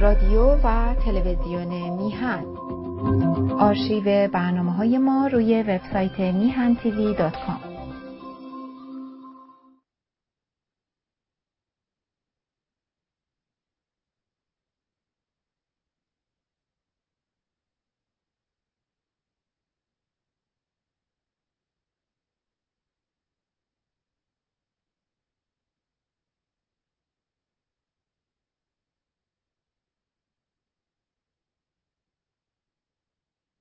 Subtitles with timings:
[0.00, 2.44] رادیو و تلویزیون میهن.
[3.58, 7.69] آرشیو برنامه های ما روی وبسایت میهن تیوی دات کام.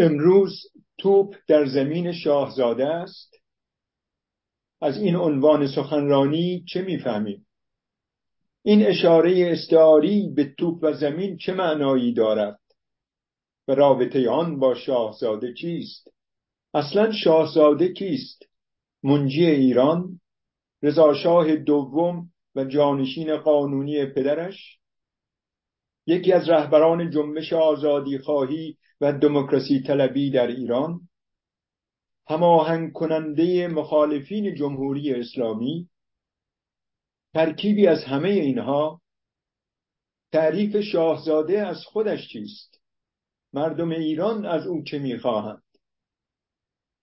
[0.00, 0.62] امروز
[0.98, 3.34] توپ در زمین شاهزاده است.
[4.82, 7.46] از این عنوان سخنرانی چه می‌فهمیم؟
[8.62, 12.60] این اشاره استعاری به توپ و زمین چه معنایی دارد؟
[13.68, 16.08] و رابطه آن با شاهزاده چیست؟
[16.74, 18.42] اصلا شاهزاده کیست؟
[19.02, 20.20] منجی ایران
[20.82, 24.78] رضاشاه دوم و جانشین قانونی پدرش؟
[26.06, 31.08] یکی از رهبران جنبش آزادی خواهی و دموکراسی طلبی در ایران
[32.28, 35.88] هماهنگ کننده مخالفین جمهوری اسلامی
[37.34, 39.00] ترکیبی از همه اینها
[40.32, 42.80] تعریف شاهزاده از خودش چیست؟
[43.52, 45.62] مردم ایران از او چه می‌خواهند؟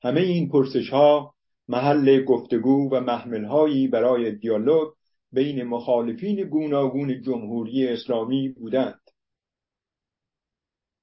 [0.03, 1.33] همه این پرسش ها
[1.67, 4.93] محل گفتگو و محمل برای دیالوگ
[5.31, 9.06] بین مخالفین گوناگون جمهوری اسلامی بودند.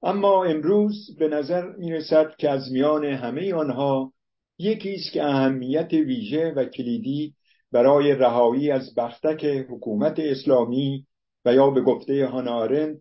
[0.04, 4.12] اما امروز به نظر می رسد که از میان همه آنها
[4.58, 7.34] یکی است که اهمیت ویژه و کلیدی
[7.72, 11.06] برای رهایی از بختک حکومت اسلامی
[11.44, 13.00] و یا به گفته هانارنت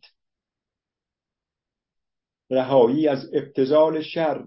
[2.49, 4.43] رهایی از ابتزال شر.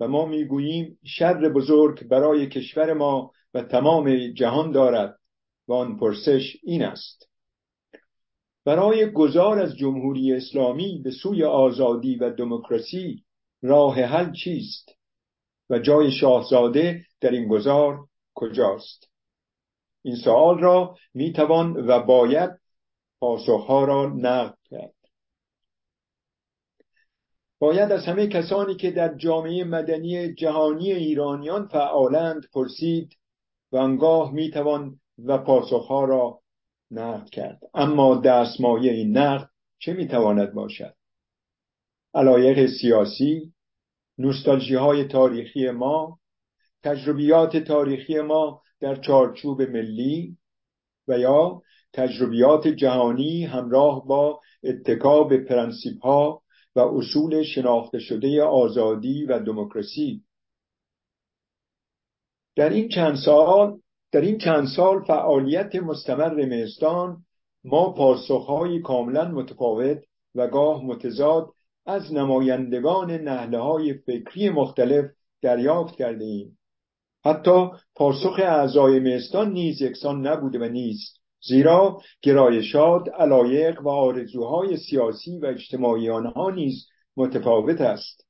[0.00, 5.18] و ما می‌گوییم شر بزرگ برای کشور ما و تمام جهان دارد
[5.68, 7.31] و آن پرسش این است.
[8.64, 13.24] برای گذار از جمهوری اسلامی به سوی آزادی و دموکراسی
[13.62, 14.88] راه حل چیست
[15.70, 19.10] و جای شاهزاده در این گذار کجاست؟
[20.02, 22.50] این سوال را می‌توان و باید
[23.20, 24.94] پاسخها را نقد کرد.
[27.58, 33.12] باید از همه کسانی که در جامعه مدنی جهانی ایرانیان فعالند پرسید
[33.72, 36.41] و انگاه می‌توان و پاسخها را
[36.92, 37.60] نقد کرد.
[37.74, 39.48] اما دستمایه این نقد
[39.78, 40.94] چه می‌تواند باشد؟
[42.14, 43.52] علایق سیاسی
[44.18, 46.18] نوستالژی های تاریخی ما
[46.82, 50.36] تجربیات تاریخی ما در چارچوب ملی
[51.08, 56.42] و یا تجربیات جهانی همراه با اتکا به پرنسیپ ها
[56.76, 60.22] و اصول شناخته شده آزادی و دموکراسی.
[62.56, 63.80] در این چند سال
[64.12, 67.16] در این چند سال فعالیت مستمر مهستان
[67.64, 69.98] ما پاسخهایی کاملا متفاوت
[70.34, 71.46] و گاه متضاد
[71.86, 75.04] از نمایندگان نهله های فکری مختلف
[75.42, 76.58] دریافت کرده ایم.
[77.24, 81.16] حتی پاسخ اعضای مهستان نیز یکسان نبوده و نیست
[81.48, 86.86] زیرا گرایشات علایق و آرزوهای سیاسی و اجتماعی آنها نیز
[87.16, 88.21] متفاوت است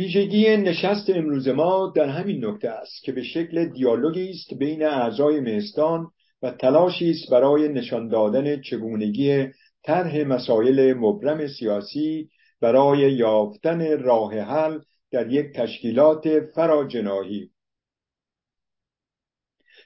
[0.00, 5.40] ویژگی نشست امروز ما در همین نکته است که به شکل دیالوگی است بین اعضای
[5.40, 6.10] مهستان
[6.42, 9.48] و تلاشی است برای نشان دادن چگونگی
[9.84, 12.28] طرح مسائل مبرم سیاسی
[12.60, 14.78] برای یافتن راه حل
[15.10, 17.50] در یک تشکیلات فراجناهی.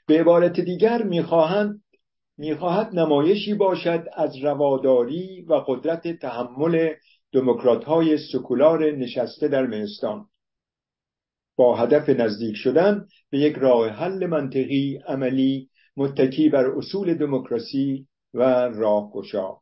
[0.06, 1.82] به عبارت دیگر می‌خواهند
[2.38, 6.94] می‌خواهد نمایشی باشد از رواداری و قدرت تحمل
[7.34, 10.26] دموکرات های سکولار نشسته در مهستان.
[11.56, 18.42] با هدف نزدیک شدن به یک راه حل منطقی عملی متکی بر اصول دموکراسی و
[18.68, 19.56] راهگشا.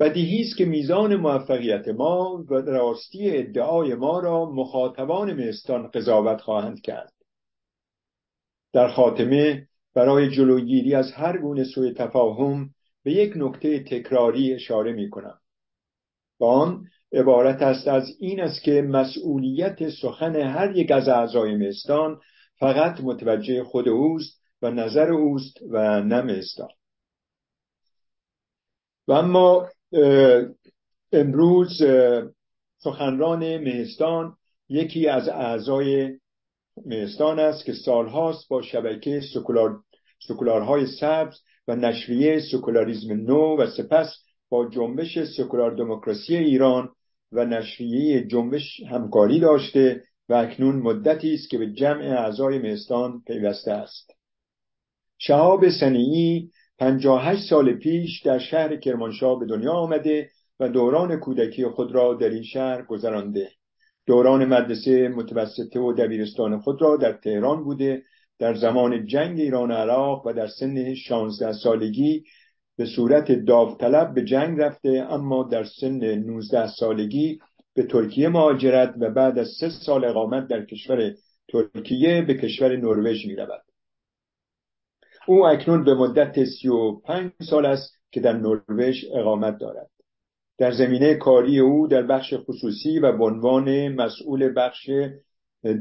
[0.00, 6.80] بدیهی است که میزان موفقیت ما و راستی ادعای ما را مخاطبان مهستان قضاوت خواهند
[6.80, 7.12] کرد.
[8.72, 15.10] در خاتمه برای جلوگیری از هر گونه سوء تفاهم به یک نکته تکراری اشاره می
[15.10, 15.41] کنم
[16.40, 22.20] آن عبارت است از این است که مسئولیت سخن هر یک از اعضای مستان
[22.58, 26.68] فقط متوجه خود اوست و نظر اوست و نه مستان
[29.08, 29.68] و اما
[31.12, 31.82] امروز
[32.78, 34.36] سخنران مهستان
[34.68, 36.18] یکی از اعضای
[36.86, 39.80] مهستان است که سالهاست با شبکه سکولار،
[40.28, 41.36] سکولارهای سبز
[41.68, 44.16] و نشریه سکولاریزم نو و سپس
[44.52, 46.88] با جنبش سکولار دموکراسی ایران
[47.32, 53.72] و نشریه جنبش همکاری داشته و اکنون مدتی است که به جمع اعضای مهستان پیوسته
[53.72, 54.10] است.
[55.18, 61.92] شهاب سنیعی 58 سال پیش در شهر کرمانشاه به دنیا آمده و دوران کودکی خود
[61.92, 63.48] را در این شهر گذرانده.
[64.06, 68.02] دوران مدرسه متوسطه و دبیرستان خود را در تهران بوده.
[68.38, 72.24] در زمان جنگ ایران و عراق و در سن 16 سالگی
[72.76, 77.38] به صورت داوطلب به جنگ رفته اما در سن 19 سالگی
[77.74, 81.14] به ترکیه مهاجرت و بعد از سه سال اقامت در کشور
[81.48, 83.62] ترکیه به کشور نروژ می رود.
[85.26, 89.90] او اکنون به مدت 35 سال است که در نروژ اقامت دارد.
[90.58, 94.90] در زمینه کاری او در بخش خصوصی و به عنوان مسئول بخش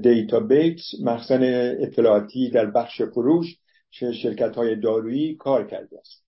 [0.01, 1.43] database مخزن
[1.79, 3.57] اطلاعاتی در بخش فروش
[3.91, 6.20] شرکت های دارویی کار کرده است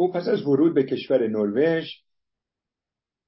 [0.00, 1.88] او پس از ورود به کشور نروژ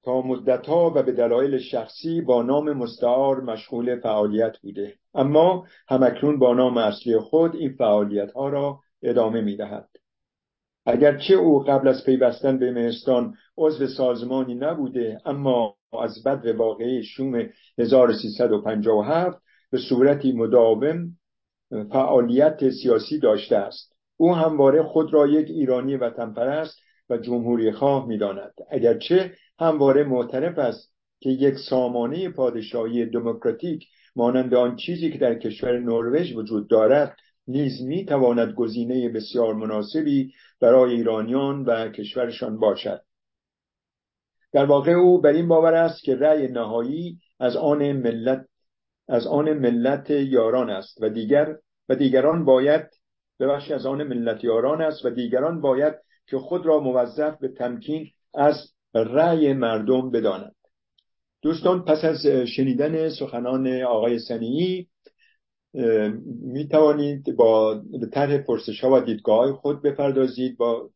[0.04, 4.94] تا مدتها و به دلایل شخصی با نام مستعار مشغول فعالیت بوده.
[5.14, 9.88] اما هم‌اکنون با نام اصلی خود این فعالیت ها را ادامه می دهد
[10.86, 17.48] اگرچه او قبل از پیوستن به مهستان عضو سازمانی نبوده اما از بد واقعی شوم
[17.78, 21.16] 1357 به صورتی مداوم
[21.92, 23.92] فعالیت سیاسی داشته است.
[24.22, 26.78] او همواره خود را یک ایرانی وطن پرست
[27.10, 28.54] و جمهوری خواه می‌داند.
[28.70, 33.84] اگرچه همواره معترف است که یک سامانه پادشاهی دموکراتیک
[34.16, 37.16] مانند آن چیزی که در کشور نروژ وجود دارد
[37.46, 43.00] نیز می تواند گزینه بسیار مناسبی برای ایرانیان و کشورشان باشد.
[44.52, 48.46] در واقع او بر این باور است که رأی نهایی از آن ملت
[49.08, 51.56] از آن ملت یاران است و دیگر
[51.88, 53.01] و دیگران باید
[53.43, 55.94] ببخشید از آن ملت یاران است و دیگران باید
[56.27, 58.55] که خود را موظف به تمکین از
[58.94, 60.55] رأی مردم بدانند.
[61.43, 64.89] دوستان پس از شنیدن سخنان آقای سنیی
[66.43, 70.56] می توانید با طرح پرسش ها و دیدگاه خود بپردازید.
[70.56, 70.91] با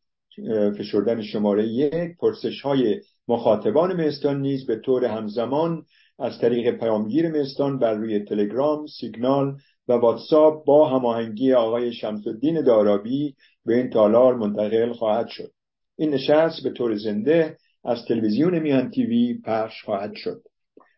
[0.77, 5.85] فشردن شماره یک پرسش های مخاطبان مهستان نیز به طور همزمان
[6.19, 13.35] از طریق پیامگیر مهستان بر روی تلگرام، سیگنال و واتساپ با هماهنگی آقای شمسالدین دارابی
[13.65, 15.51] به این تالار منتقل خواهد شد.
[15.95, 20.41] این نشست به طور زنده از تلویزیون میان تیوی پخش خواهد شد.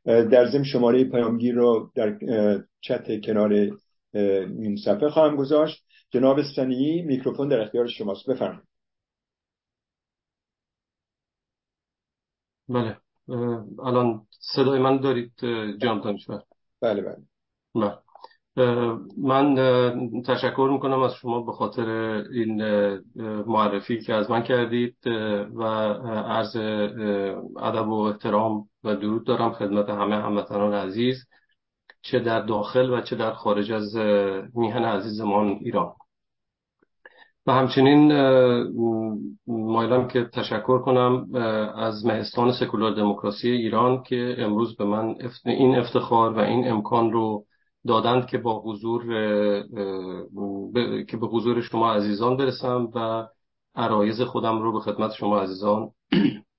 [0.05, 2.17] در ضمن شماره پیامگیر رو در
[2.81, 3.53] چت کنار
[4.13, 5.83] این صفحه خواهم گذاشت.
[6.11, 8.29] جناب سنی میکروفون در اختیار شماست.
[8.29, 8.69] بفرمایید.
[12.69, 12.97] بله.
[13.83, 15.31] الان صدای من دارید
[15.81, 16.43] جام دانشور
[16.81, 17.17] بله بله.
[17.75, 17.97] بله.
[19.17, 19.55] من
[20.25, 21.89] تشکر می‌کنم از شما به خاطر
[22.31, 22.63] این
[23.47, 24.95] معرفی که از من کردید
[25.55, 25.63] و
[26.07, 26.55] عرض
[27.57, 31.25] ادب و احترام و درود دارم خدمت همه هموطنان عزیز
[32.01, 33.95] چه در داخل و چه در خارج از
[34.55, 35.93] میهن عزیزمان ایران.
[37.47, 38.11] و همچنین
[39.47, 41.35] مایلم که تشکر کنم
[41.75, 45.15] از مهستان سکولار دموکراسی ایران که امروز به من
[45.45, 47.45] این افتخار و این امکان رو
[47.87, 49.03] دادند که با حضور
[51.03, 53.27] که به حضور شما عزیزان برسم و
[53.75, 55.89] عرایز خودم رو به خدمت شما عزیزان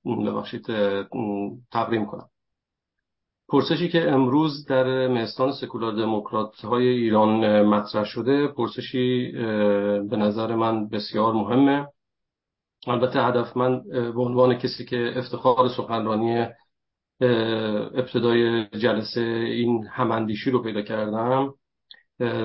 [0.26, 0.66] ببخشید
[1.72, 2.28] تقدیم کنم.
[3.48, 9.32] پرسشی که امروز در مهستان سکولار دموکرات های ایران مطرح شده پرسشی
[10.10, 11.86] به نظر من بسیار مهمه.
[12.86, 16.46] البته هدف من به عنوان کسی که افتخار سخنرانی
[17.20, 21.54] ابتدای جلسه این هماندیشی رو پیدا کردم.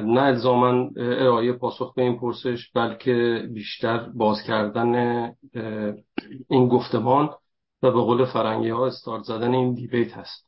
[0.03, 4.96] نه الزاما ارائه پاسخ به این پرسش بلکه بیشتر باز کردن
[6.50, 7.29] این گفتمان
[7.84, 10.45] و به قول فرنگی ها استارت زدن این دیبیت هست.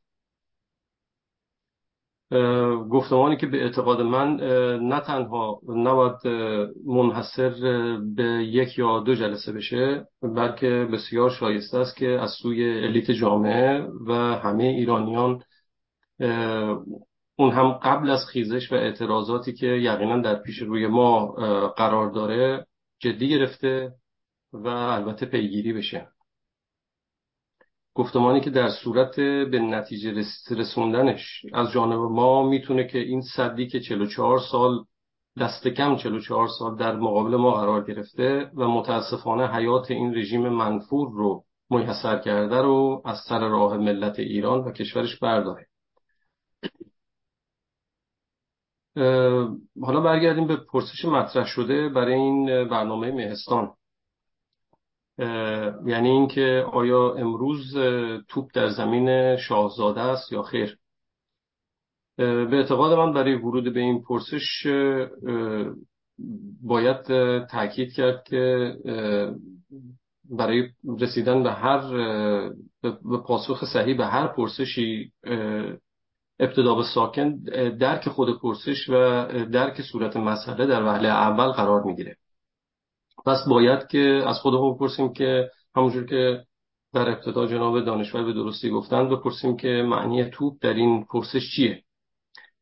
[2.90, 4.36] گفتمانی که به اعتقاد من
[4.82, 6.28] نه تنها نباید
[6.86, 7.50] منحصر
[8.16, 13.88] به یک یا دو جلسه بشه بلکه بسیار شایسته است که از سوی الیت جامعه
[14.08, 15.42] و همه ایرانیان
[17.36, 21.26] اون هم قبل از خیزش و اعتراضاتی که یقینا در پیش روی ما
[21.78, 22.66] قرار داره
[23.00, 23.92] جدی گرفته
[24.54, 26.08] و البته پیگیری بشه.
[27.98, 33.80] گفتمانی که در صورت به نتیجه رسوندنش از جانب ما می‌تونه که این صدی که
[33.80, 34.86] 44 سال
[35.40, 41.12] دست کم 44 سال در مقابل ما قرار گرفته و متاسفانه حیات این رژیم منفور
[41.12, 45.68] رو میسر کرده رو از سر راه ملت ایران و کشورش برداره.
[49.82, 53.77] حالا برگردیم به پرسش مطرح شده برای این برنامه مهستان.
[55.86, 57.78] یعنی اینکه آیا امروز
[58.28, 60.78] توپ در زمین شاهزاده است یا خیر؟
[62.18, 64.68] به اعتقاد من برای ورود به این پرسش
[66.62, 67.02] باید
[67.46, 68.74] تاکید کرد که
[70.30, 70.70] برای
[71.00, 71.82] رسیدن به هر
[72.82, 75.12] به پاسخ صحیح به هر پرسشی
[76.40, 77.36] ابتدا به ساکن
[77.80, 78.94] درک خود پرسش و
[79.46, 82.18] درک صورت مسئله در وهله اول قرار می‌گیره.
[83.28, 86.44] پس باید که از خودمون بپرسیم که همونجور که
[86.94, 91.84] در ابتدا جناب دانشور به درستی گفتن بپرسیم که معنی توپ در این پرسش چیه؟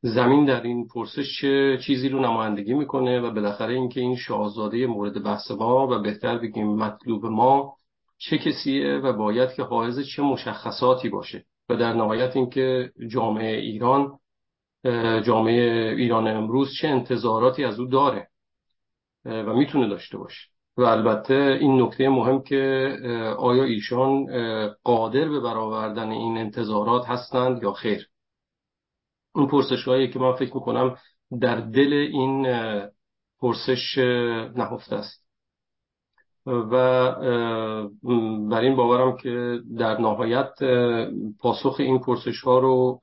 [0.01, 5.23] زمین در این پرسش چه چیزی رو نمایندگی می‌کنه و بالاخره اینکه این شاهزاده مورد
[5.23, 7.75] بحث ما و بهتر بگیم مطلوب ما
[8.17, 14.19] چه کسیه و باید که حائز چه مشخصاتی باشه و در نهایت اینکه جامعه ایران
[15.25, 18.27] جامعه ایران امروز چه انتظاراتی از او داره
[19.25, 20.54] و می‌تونه داشته باشه.
[20.77, 22.91] و البته این نکته مهم که
[23.37, 24.25] آیا ایشان
[24.83, 28.07] قادر به برآوردن این انتظارات هستند یا خیر؟
[29.35, 30.97] این پرسش هایی که من فکر می‌کنم
[31.41, 32.47] در دل این
[33.39, 33.97] پرسش
[34.55, 35.25] نهفته است.
[36.47, 37.11] و
[38.49, 40.53] بر این باورم که در نهایت
[41.39, 43.01] پاسخ این پرسش ها رو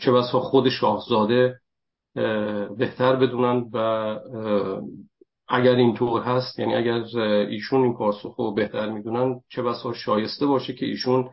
[0.00, 1.60] چه بسا خود شاهزاده
[2.78, 4.14] بهتر بدونن و
[5.48, 10.74] اگر اینطور هست یعنی اگر ایشون این پاسخ رو بهتر می‌دونن چه بسا شایسته باشه
[10.74, 11.30] که ایشون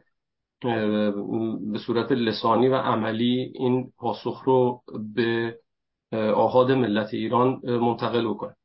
[1.71, 4.81] به صورت لسانی و عملی این پاسخ رو
[5.15, 5.59] به
[6.35, 8.55] آهاد ملت ایران منتقل بکنه.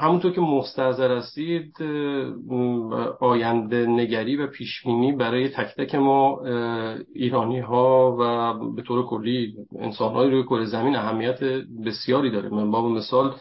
[0.00, 1.82] همونطور که مستظر هستید
[3.20, 6.40] آینده نگری و پیشبینی برای تک تک ما
[7.14, 11.42] ایرانی ها و به طور کلی انسان های روی کره زمین اهمیت
[11.86, 12.48] بسیاری داره.
[12.48, 13.34] من باب مثال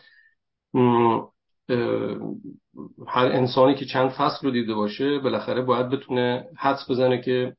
[3.08, 7.56] هر انسانی که چند فصل رو دیده باشه بالاخره باید بتونه حدس بزنه که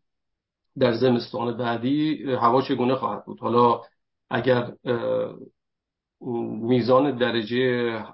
[0.79, 3.41] در زمستان بعدی هوا چگونه خواهد بود.
[3.41, 3.81] حالا
[4.31, 4.73] اگر
[6.21, 8.05] میزان درجه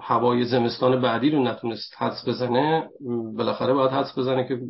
[0.00, 2.88] هوای زمستان بعدی رو نتونست حدس بزنه
[3.36, 4.60] بالاخره باید حدس بزنه که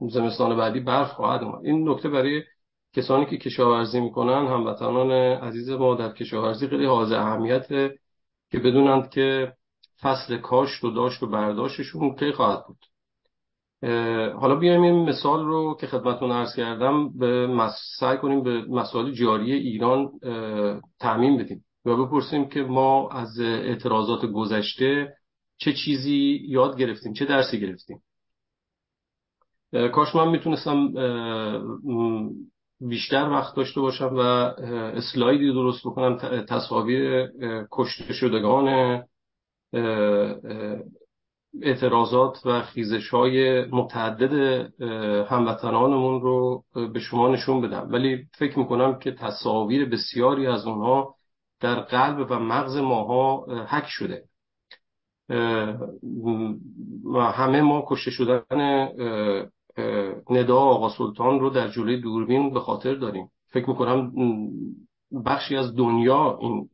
[0.00, 1.64] زمستان بعدی برف خواهد اومد.
[1.64, 2.42] این نکته برای
[2.96, 7.68] کسانی که کشاورزی می‌کنن هموطنان عزیز ما در کشاورزی خیلی حاضر اهمیت
[8.50, 9.52] که بدونند که
[10.00, 12.78] فصل کاشت و داشت و برداشتشون کی خواهد بود.
[14.40, 17.48] حالا بیایم این مثال رو که خدمتون عرض کردم به
[18.00, 20.10] سعی کنیم به مسائل جاری ایران
[21.00, 21.64] تعمین بدیم.
[21.84, 25.14] و بپرسیم که ما از اعتراضات گذشته
[25.56, 28.02] چه چیزی یاد گرفتیم چه درسی گرفتیم.
[29.92, 30.92] کاش من می‌تونستم
[32.80, 36.16] بیشتر وقت داشته باشم و اسلایدی درست بکنم
[36.48, 37.28] تصاویر
[37.72, 39.00] کشته شدگان
[41.62, 44.32] اعتراضات و خیزش های متعدد
[45.30, 47.88] هموطنانمون رو به شما نشون بدم.
[47.90, 51.14] ولی فکر می‌کنم که تصاویر بسیاری از اونها
[51.60, 54.24] در قلب و مغز ماها حک شده.
[57.04, 58.88] و همه ما کشته شدن
[60.30, 63.30] ندا آقا سلطان رو در جلوی دوربین به خاطر داریم.
[63.48, 64.12] فکر می‌کنم
[65.26, 66.68] بخشی از دنیا این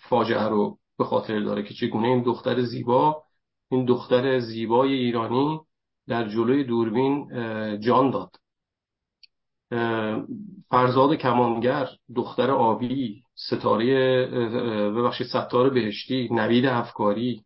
[0.00, 3.22] فاجعه رو به خاطر داره که چگونه این دختر زیبا
[3.70, 5.60] این دختر زیبای ایرانی
[6.08, 7.28] در جلوی دوربین
[7.80, 8.30] جان داد.
[10.70, 14.26] فرزاد کمانگر دختر آبی ستاره
[14.90, 17.42] ببخشید ستاره بهشتی نوید افکاری.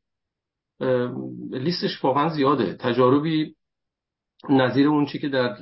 [1.50, 2.74] لیستش واقعا زیاده.
[2.74, 3.54] تجاربی
[4.48, 5.56] نظیر اون چی که در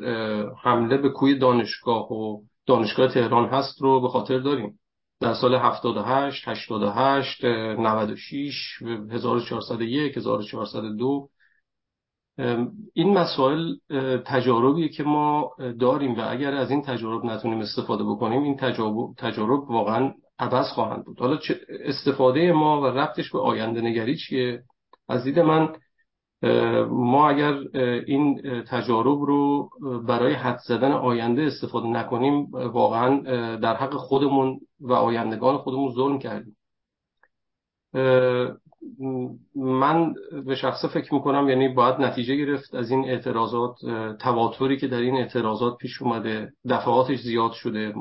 [0.62, 4.78] حمله به کوی دانشگاه و دانشگاه تهران هست رو به خاطر داریم.
[5.20, 11.28] در سال 78 88 96 1401 1402
[12.94, 13.74] این مسائل
[14.26, 19.70] تجاربیه که ما داریم و اگر از این تجارب نتونیم استفاده بکنیم این تجارب, تجارب
[19.70, 21.20] واقعا عوض خواهند بود.
[21.20, 21.38] حالا
[21.84, 24.62] استفاده ما و ربطش به آینده نگری چیه؟
[25.08, 25.68] از دید من
[26.90, 27.54] ما اگر
[28.06, 29.70] این تجارب رو
[30.08, 33.20] برای حد زدن آینده استفاده نکنیم واقعا
[33.56, 36.56] در حق خودمون و آیندگان خودمون ظلم کردیم.
[39.54, 40.14] من
[40.46, 43.74] به شخصه فکر می‌کنم یعنی باید نتیجه گرفت از این اعتراضات
[44.18, 47.94] تواتری که در این اعتراضات پیش اومده دفعاتش زیاد شده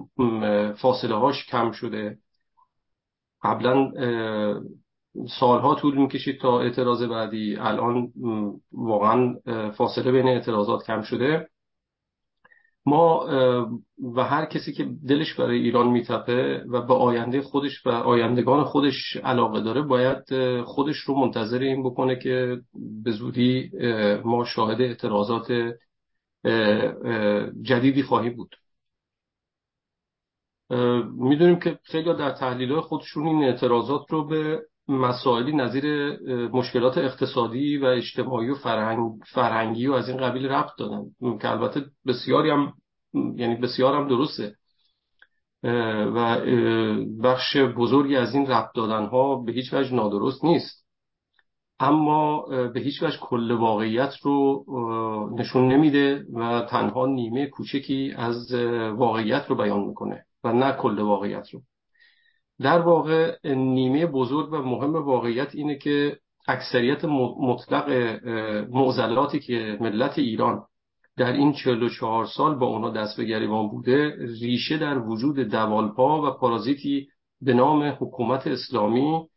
[0.77, 2.17] فاصله هاش کم شده.
[3.43, 3.91] قبلا
[5.39, 7.55] سالها طول می‌کشید تا اعتراض بعدی.
[7.55, 8.11] الان
[8.71, 9.35] واقعا
[9.71, 11.49] فاصله بین اعتراضات کم شده.
[12.85, 13.25] ما
[14.15, 19.17] و هر کسی که دلش برای ایران میتپه و به آینده خودش و آیندگان خودش
[19.23, 20.23] علاقه داره باید
[20.63, 22.61] خودش رو منتظر این بکنه که
[23.03, 23.71] به زودی
[24.25, 25.51] ما شاهد اعتراضات
[27.61, 28.55] جدیدی خواهیم بود.
[31.17, 36.17] می‌دونیم که خیلی در تحلیل خودشون این اعتراضات رو به مسائلی نظیر
[36.47, 41.03] مشکلات اقتصادی و اجتماعی و فرهنگ، فرهنگی و از این قبیل ربط دادن.
[41.41, 42.73] که البته بسیاری هم
[43.13, 44.55] یعنی بسیار هم درسته.
[46.15, 46.37] و
[47.23, 50.85] بخش بزرگی از این ربط دادن ها به هیچ وجه نادرست نیست.
[51.79, 52.41] اما
[52.73, 54.65] به هیچ وجه کل واقعیت رو
[55.37, 58.53] نشون نمیده و تنها نیمه کوچکی از
[58.97, 61.61] واقعیت رو بیان می‌کنه و نه کل واقعیت رو.
[62.61, 67.05] در واقع نیمه بزرگ و مهم واقعیت اینه که اکثریت
[67.39, 67.89] مطلق
[68.71, 70.65] معضلاتی که ملت ایران
[71.17, 76.37] در این 44 سال با اونا دست به گریبان بوده ریشه در وجود دوالپا و
[76.37, 77.07] پارازیتی
[77.41, 79.27] به نام حکومت اسلامی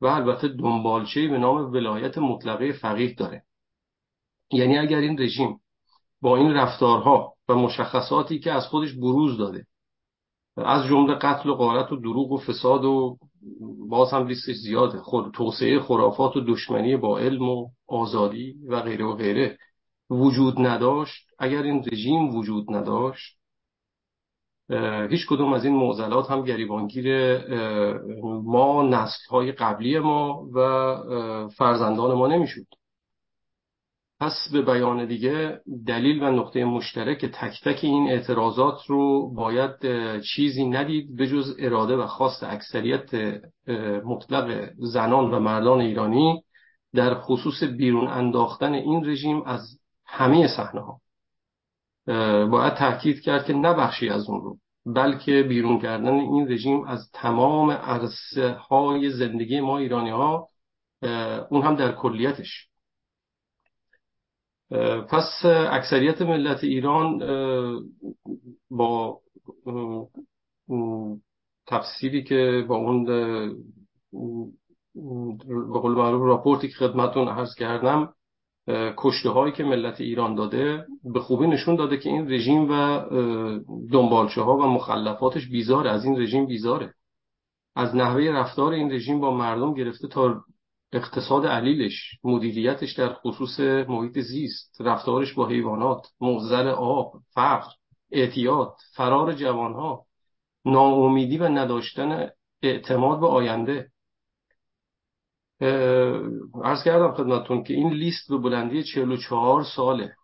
[0.00, 3.42] و البته دنبالچهی به نام ولایت مطلقه فقیه داره.
[4.52, 5.60] یعنی اگر این رژیم
[6.20, 9.66] با این رفتارها و مشخصاتی که از خودش بروز داده
[10.64, 13.16] از جمله قتل و غارت و دروغ و فساد و
[13.88, 14.98] باز هم لیستش زیاده.
[14.98, 19.58] خود توسعه خرافات و دشمنی با علم و آزادی و غیره و غیره
[20.10, 21.26] وجود نداشت.
[21.38, 23.38] اگر این رژیم وجود نداشت
[25.10, 27.38] هیچ کدوم از این معضلات هم گریبانگیر
[28.44, 32.66] ما نسل های قبلی ما و فرزندان ما نمی‌شد.
[34.20, 39.70] پس به بیان دیگه دلیل و نقطه مشترک تک تک این اعتراضات رو باید
[40.20, 43.14] چیزی ندید به جز اراده و خواست اکثریت
[44.04, 46.42] مطلق زنان و مردان ایرانی
[46.94, 51.00] در خصوص بیرون انداختن این رژیم از همه صحنه ها
[52.46, 57.70] باید تاکید کرد که نبخشی از اون رو بلکه بیرون کردن این رژیم از تمام
[57.70, 60.48] عرصه های زندگی ما ایرانی ها
[61.50, 62.67] اون هم در کلیتش.
[65.08, 67.18] پس اکثریت ملت ایران
[68.70, 69.20] با
[71.66, 73.04] تفسیری که با اون
[75.72, 78.12] به قول معروف راپورتی که خدمتون عرض کردم
[78.96, 83.00] کشته هایی که ملت ایران داده به خوبی نشون داده که این رژیم و
[83.92, 86.94] دنبالچه ها و مخلفاتش بیزاره از این رژیم بیزاره.
[87.76, 90.44] از نحوه رفتار این رژیم با مردم گرفته تا
[90.92, 97.70] اقتصاد علیلش مدیریتش در خصوص محیط زیست رفتارش با حیوانات مغزر آب فقر
[98.12, 100.04] اعتیاد فرار جوانها
[100.64, 102.30] ناامیدی و نداشتن
[102.62, 103.90] اعتماد به آینده.
[106.64, 110.14] ارز کردم خدمتون که این لیست به بلندی 44 ساله.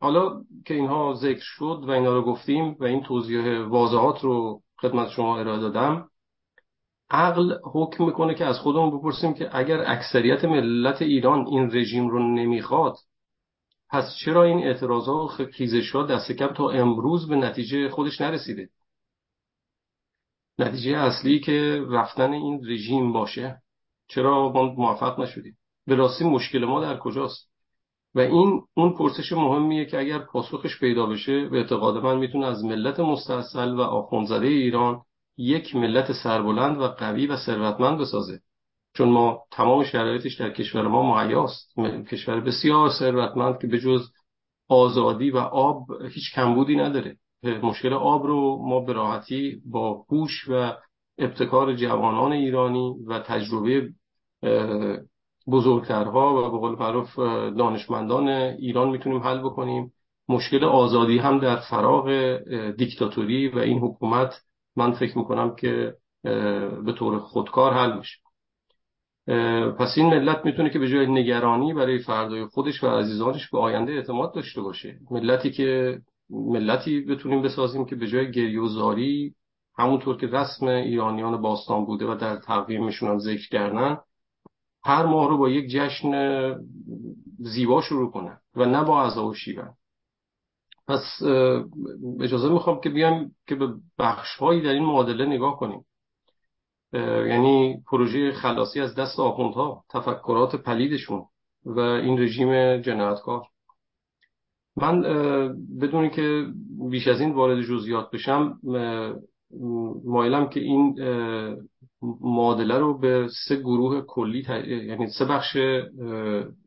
[0.00, 5.08] حالا که اینها ذکر شد و اینا رو گفتیم و این توضیح واضحات رو خدمت
[5.08, 6.08] شما ارائه دادم
[7.14, 12.34] عقل حکم می‌کنه که از خودمون بپرسیم که اگر اکثریت ملت ایران این رژیم رو
[12.34, 12.96] نمی‌خواد
[13.90, 18.68] پس چرا این اعتراضات و خیزش ها دست کم تا امروز به نتیجه خودش نرسیده؟
[20.58, 23.62] نتیجه اصلی که رفتن این رژیم باشه.
[24.08, 27.50] چرا ما موفق نشدیم؟ به راستی مشکل ما در کجاست؟
[28.14, 32.64] و این اون پرسش مهمیه که اگر پاسخش پیدا بشه به اعتقاد من می‌تونه از
[32.64, 35.02] ملت مستاصل و آخونزده ایران
[35.36, 38.40] یک ملت سربلند و قوی و ثروتمند بسازه
[38.94, 41.74] چون ما تمام شرایطش در کشور ما مهیاست.
[42.10, 44.00] کشور بسیار ثروتمند که به
[44.68, 47.16] آزادی و آب هیچ کمبودی نداره.
[47.62, 50.72] مشکل آب رو ما به راحتی با هوش و
[51.18, 53.88] ابتکار جوانان ایرانی و تجربه
[55.46, 57.18] بزرگترها و به قول معروف
[57.58, 59.92] دانشمندان ایران می‌تونیم حل بکنیم.
[60.28, 62.36] مشکل آزادی هم در فراغ
[62.76, 64.34] دیکتاتوری و این حکومت
[64.76, 65.94] من فکر می‌کنم که
[66.84, 68.18] به طور خودکار حل میشه.
[69.78, 73.92] پس این ملت می‌تونه که به جای نگرانی برای فردای خودش و عزیزانش به آینده
[73.92, 74.98] اعتماد داشته باشه.
[75.10, 75.98] ملتی که
[76.30, 79.34] ملتی بتونیم بسازیم که به جای گریوزاری
[79.78, 83.98] همونطور که رسم ایرانیان باستان بوده و در تقویمشون هم ذکر کردن
[84.84, 86.54] هر ماه رو با یک جشن
[87.38, 89.74] زیبا شروع کنن و نه با عذاب و شیون.
[90.88, 91.22] پس
[92.20, 93.68] اجازه می‌خوام که بیام که به
[93.98, 95.84] بخشهایی در این معادله نگاه کنیم.
[97.28, 101.24] یعنی پروژه خلاصی از دست آخوندها تفکرات پلیدشون
[101.64, 103.42] و این رژیم جنایتکار.
[104.76, 105.00] من
[105.80, 106.46] بدونی که
[106.90, 108.60] بیش از این وارد جزئیات بشم
[110.04, 110.96] مایلم که این
[112.20, 114.46] معادله رو به سه گروه کلی
[114.86, 115.56] یعنی سه بخش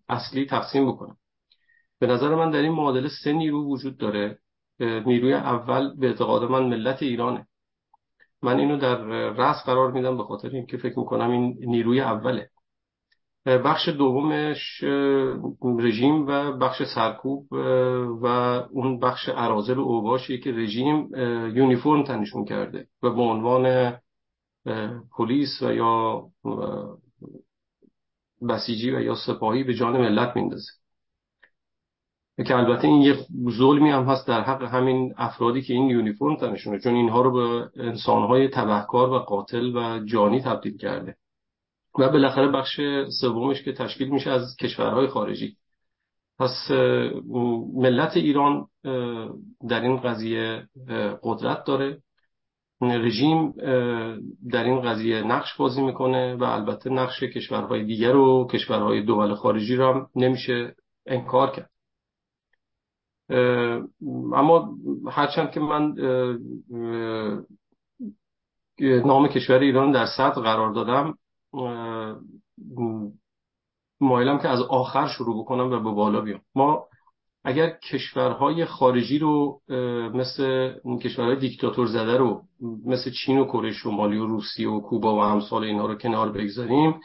[0.09, 1.17] اصلی تقسیم بکنم.
[1.99, 4.39] به نظر من در این معادله سه نیرو وجود داره.
[4.79, 7.47] نیروی اول به اعتقاد من ملت ایرانه.
[8.41, 8.97] من اینو در
[9.29, 12.49] رأس قرار میدم به خاطر اینکه فکر می‌کنم این نیروی اوله.
[13.45, 14.83] بخش دومش
[15.79, 17.47] رژیم و بخش سرکوب
[18.21, 18.25] و
[18.71, 21.09] اون بخش ارازل و اوباشی که رژیم
[21.55, 23.93] یونیفرم تنشون کرده و به عنوان
[25.17, 26.23] پلیس و یا
[28.49, 30.71] بسیجی و یا سپاهی به جان ملت میندازه.
[32.45, 33.17] که البته این یه
[33.49, 37.69] ظلمی هم هست در حق همین افرادی که این یونیفرم تنشونه چون اینها رو به
[37.83, 41.15] انسانهای تبهکار و قاتل و جانی تبدیل کرده.
[41.99, 42.79] و بالاخره بخش
[43.21, 45.57] سومش که تشکیل میشه از کشورهای خارجی.
[46.39, 46.71] پس
[47.73, 48.67] ملت ایران
[49.69, 50.67] در این قضیه
[51.23, 52.01] قدرت داره.
[52.81, 53.51] رژیم
[54.51, 59.75] در این قضیه نقش بازی می‌کنه و البته نقش کشورهای دیگر و کشورهای دول خارجی
[59.75, 61.69] رو هم نمیشه انکار کرد.
[64.33, 64.77] اما
[65.11, 65.93] هرچند که من
[68.79, 71.17] نام کشور ایران در صدر قرار دادم
[73.99, 76.41] مایلم که از آخر شروع بکنم و به بالا بیام.
[76.55, 76.85] ما
[77.43, 79.61] اگر کشورهای خارجی رو
[80.13, 82.41] مثل کشورهای دیکتاتور زده رو
[82.85, 86.99] مثل چین و کره شمالی و روسیه و کوبا و همسال اینها رو کنار بگذاریم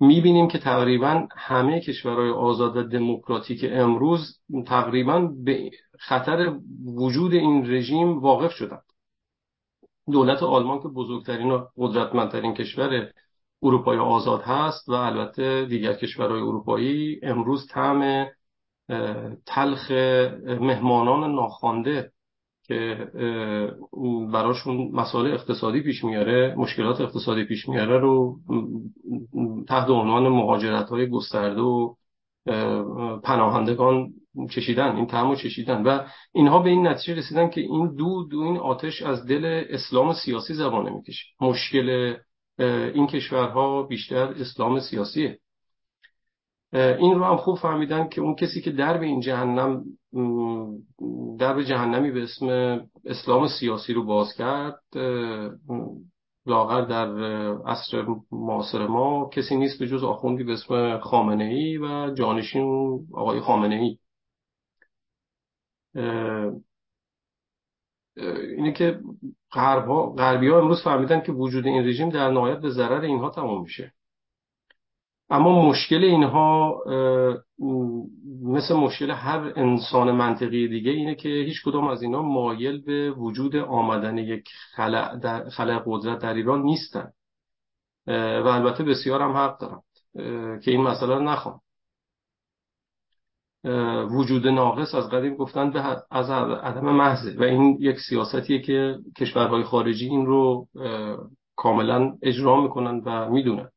[0.00, 8.18] می‌بینیم که تقریبا همه کشورهای آزاد و دموکراتیک امروز تقریبا به خطر وجود این رژیم
[8.18, 8.82] واقف شدند
[10.10, 13.10] دولت آلمان که بزرگترین و قدرتمندترین کشور
[13.62, 18.26] اروپای آزاد هست و البته دیگر کشورهای اروپایی امروز طعم
[19.46, 19.90] تلخ
[20.60, 22.12] مهمانان ناخوانده
[22.70, 23.10] که
[24.32, 28.36] براشون مسائل اقتصادی پیش میاره مشکلات اقتصادی پیش میاره رو
[29.68, 31.94] تحت عنوان مهاجرت های گسترده و
[33.24, 34.08] پناهندگان
[34.50, 35.82] چشیدن این تعمو چشیدن.
[35.82, 36.00] و
[36.32, 40.54] اینها به این نتیجه رسیدن که این دود و این آتش از دل اسلام سیاسی
[40.54, 41.24] زبانه می‌کشه.
[41.40, 42.16] مشکل
[42.94, 45.38] این کشورها بیشتر اسلام سیاسیه.
[46.72, 49.84] این رو هم خوب فهمیدن که اون کسی که درب این جهنم
[51.38, 52.46] درب جهنمی به اسم
[53.04, 54.80] اسلام سیاسی رو باز کرد
[56.46, 57.18] لاغر در
[57.66, 63.40] عصر معاصر ما کسی نیست به جز آخوندی به اسم خامنه ای و جانشین آقای
[63.40, 63.98] خامنه ای
[68.56, 69.00] اینه که
[69.52, 73.92] غربی ها امروز فهمیدن که وجود این رژیم در نهایت به ضرر اینها تمام میشه.
[75.30, 76.82] اما مشکل اینها
[78.42, 83.56] مثل مشکل هر انسان منطقی دیگه اینه که هیچ کدام از اینها مایل به وجود
[83.56, 84.44] آمدن یک
[84.76, 87.10] خلع, در خلع قدرت در ایران نیستن.
[88.06, 89.80] و البته بسیار هم حق دارن
[90.60, 91.60] که این مسئله رو نخوان.
[94.10, 99.62] وجود ناقص از قدیم گفتن به از عدم محضه و این یک سیاستیه که کشورهای
[99.62, 100.68] خارجی این رو
[101.56, 103.68] کاملا اجرا می‌کنن و می‌دونن.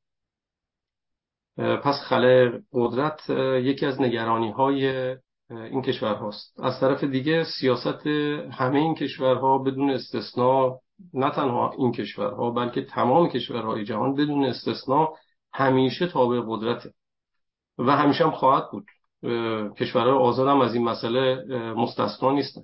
[1.57, 3.29] پس خلق قدرت
[3.63, 5.15] یکی از نگرانی های
[5.49, 6.59] این کشور هاست.
[6.63, 8.07] از طرف دیگه سیاست
[8.51, 10.79] همه این کشورها بدون استثنا
[11.13, 15.13] نه تنها این کشورها بلکه تمام کشورهای جهان بدون استثنا
[15.53, 16.93] همیشه تابع قدرته.
[17.77, 18.85] و همیشه هم خواهد بود.
[19.77, 22.61] کشورهای آزاد هم از این مسئله مستثنا نیستن.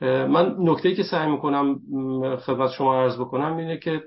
[0.00, 1.80] من نکته که سعی می‌کنم
[2.36, 4.02] خدمت شما عرض بکنم اینه که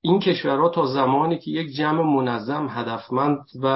[0.00, 3.66] این کشورها تا زمانی که یک جمع منظم هدفمند و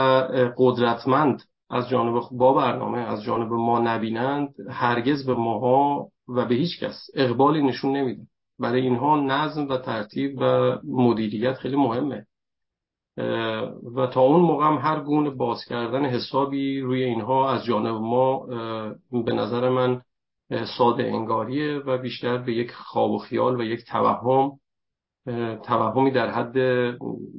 [0.56, 6.80] قدرتمند از جانب با برنامه از جانب ما نبینند هرگز به ماها و به هیچ
[6.80, 8.22] کس اقبالی نشون نمیده
[8.58, 12.26] برای اینها نظم و ترتیب و مدیریت خیلی مهمه.
[13.94, 18.46] و تا اون موقع هم هر گونه باز کردن حسابی روی اینها از جانب ما
[19.10, 20.02] به نظر من
[20.78, 24.50] ساده انگاریه و بیشتر به یک خواب و خیال و یک توهم
[25.62, 26.56] توهمی در حد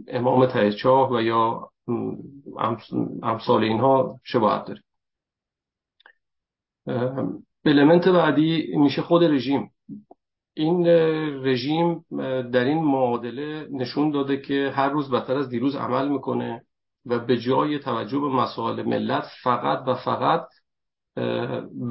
[0.08, 1.70] امام ته و یا
[3.24, 4.82] امثال اینها شباهت داره.
[7.66, 9.70] المنت بعدی میشه خود رژیم.
[10.54, 10.88] این
[11.44, 12.06] رژیم
[12.52, 16.66] در این معادله نشون داده که هر روز بدتر از دیروز عمل می‌کنه
[17.06, 20.48] و به جای توجه به مسائل ملت فقط و فقط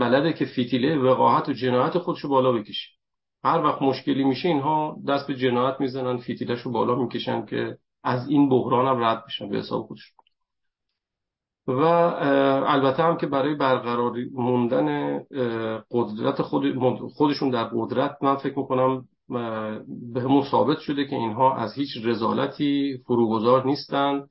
[0.00, 3.01] بلده که فیتیله وقاحت و جنایت خودشو بالا بکشه.
[3.44, 8.28] هر وقت مشکلی میشه اینها دست به جنایت می‌زنن فیتیلش رو بالا می‌کشن که از
[8.28, 10.16] این بحران هم رد بشن به حساب خودشون.
[11.66, 11.80] و
[12.66, 15.18] البته هم که برای برقرار موندن
[15.90, 16.64] قدرت خود
[17.16, 19.04] خودشون در قدرت من فکر می‌کنم
[20.12, 24.30] به همون ثابت شده که اینها از هیچ رزالتی فروگذار نیستند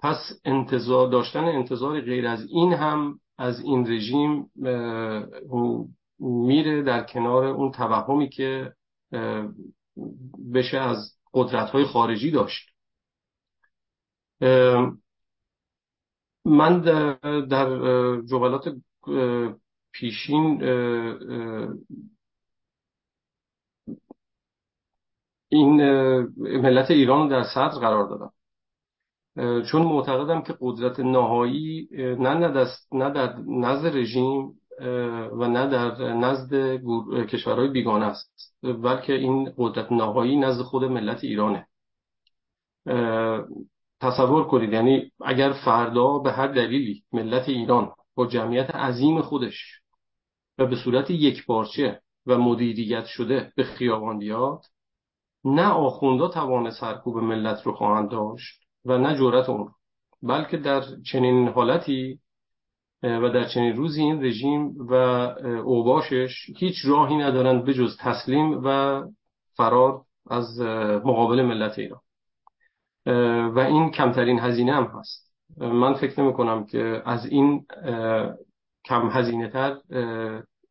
[0.00, 4.50] پس انتظار داشتن انتظار غیر از این هم از این رژیم
[6.18, 8.72] میره در کنار اون توهمی که
[10.54, 12.68] بشه از قدرت های خارجی داشت.
[16.44, 16.80] من
[17.50, 17.66] در
[18.20, 18.64] جملات
[19.92, 20.62] پیشین
[25.48, 25.76] این
[26.36, 28.32] ملت ایران در صدر قرار دادم.
[29.62, 32.34] چون معتقدم که قدرت نهایی نه,
[32.92, 34.60] نه در نزد رژیم
[35.32, 36.54] و نه در نزد
[37.26, 41.66] کشورهای بیگانه است بلکه این قدرت نهایی نزد خود ملت ایرانه.
[44.00, 49.80] تصور کنید یعنی اگر فردا به هر دلیلی ملت ایران با جمعیت عظیم خودش
[50.58, 54.64] و به صورت یک پارچه و مدیریت شده به خیابان بیاد
[55.44, 59.70] نه آخوندا توان سرکوب ملت رو خواهند داشت و نه جرأت اون
[60.22, 62.18] بلکه در چنین حالتی
[63.02, 64.94] و در چنین روزی این رژیم و
[65.64, 69.02] اوباشش هیچ راهی ندارند به تسلیم و
[69.56, 70.60] فرار از
[71.04, 72.00] مقابل ملت ایران.
[73.54, 75.32] و این کمترین هزینه هم هست.
[75.56, 77.66] من فکر نمی کنم که از این
[78.84, 79.76] کم هزینه تر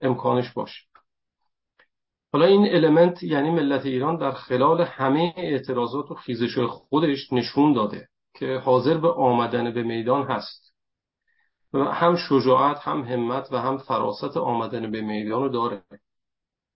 [0.01, 0.87] امکانش باشه.
[2.33, 8.07] حالا این المنت یعنی ملت ایران در خلال همه اعتراضات و خیزش خودش نشون داده
[8.35, 10.66] که حاضر به آمدن به میدان هست.
[11.85, 15.81] هم شجاعت هم همت و هم فراست آمدن به میدان رو داره.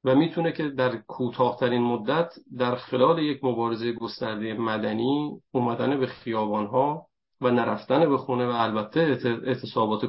[0.03, 7.05] و می‌تونه که در کوتاهترین مدت در خلال یک مبارزه گسترده مدنی اومدن به خیابانها
[7.41, 8.99] و نرفتن به خونه و البته
[9.45, 10.05] اعتصابات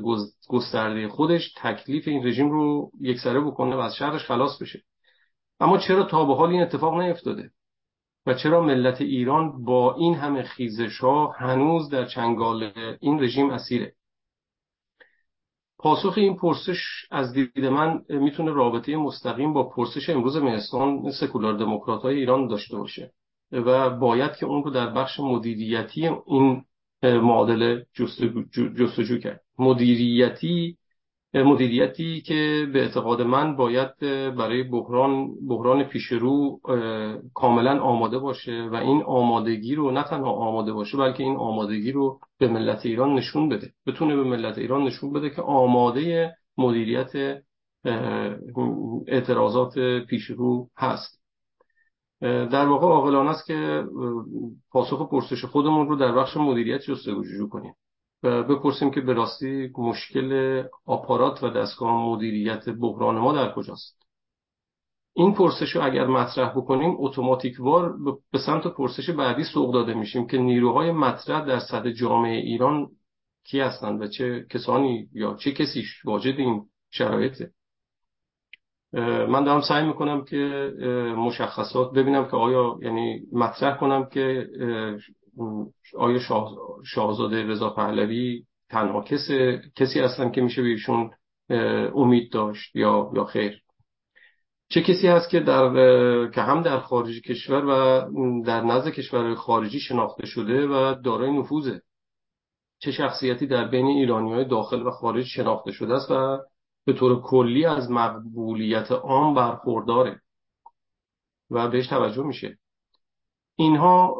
[0.48, 4.82] گسترده خودش تکلیف این رژیم رو یکسره بکنه و از شرش خلاص بشه.
[5.60, 7.50] اما چرا تا به حال این اتفاق نیفتاده؟
[8.26, 13.94] و چرا ملت ایران با این همه خیزش ها هنوز در چنگال این رژیم اسیره؟
[15.82, 22.02] پاسخ این پرسش از دید من می‌تونه رابطه مستقیم با پرسش امروز مهستان سکولار دموکرات
[22.02, 23.12] های ایران داشته باشه
[23.52, 26.64] و باید که اون رو در بخش مدیریتی این
[27.02, 27.86] معادله
[28.76, 29.40] جستجو کرد.
[29.58, 30.76] مدیریتی
[31.34, 33.98] مدیریتی که به اعتقاد من باید
[34.36, 36.60] برای بحران بحران پیش رو
[37.34, 42.18] کاملا آماده باشه و این آمادگی رو نه تنها آماده باشه بلکه این آمادگی رو
[42.38, 43.72] به ملت ایران نشون بده.
[43.86, 47.42] بتونه به ملت ایران نشون بده که آماده مدیریت
[49.06, 51.22] اعتراضات پیش رو هست.
[52.20, 53.84] در واقع عاقلانه است که
[54.70, 57.74] پاسخ پرسش خودمون رو در بخش مدیریت جستجو کنیم.
[58.22, 64.02] بپرسیم که به راستی مشکل آپارات و دستگاه مدیریت بحران ما در کجاست.
[65.14, 67.94] این پرسش رو اگر مطرح بکنیم اتوماتیک وار
[68.32, 72.88] به سمت پرسش بعدی سوق داده میشیم که نیروهای مطرح در صد جامعه ایران
[73.44, 77.50] کی هستند و چه کسانی یا چه کسی واجد این شرایطه.
[79.28, 80.72] من دارم سعی می‌کنم که
[81.16, 84.48] مشخصات ببینم که آیا یعنی مطرح کنم که
[85.98, 86.18] آیا
[86.84, 89.28] شاهزاده رضا پهلوی تنها کس،
[89.76, 91.10] کسی هستن که میشه بهشون
[91.94, 93.62] امید داشت یا یا خیر؟
[94.68, 95.70] چه کسی هست که در
[96.30, 98.00] که هم در خارج کشور و
[98.42, 101.82] در نزد کشور خارجی شناخته شده و دارای نفوذه؟
[102.78, 106.38] چه شخصیتی در بین ایرانی های داخل و خارج شناخته شده است و
[106.84, 110.20] به طور کلی از مقبولیت عام برخورداره
[111.50, 112.58] و بهش توجه میشه؟
[113.56, 114.14] اینها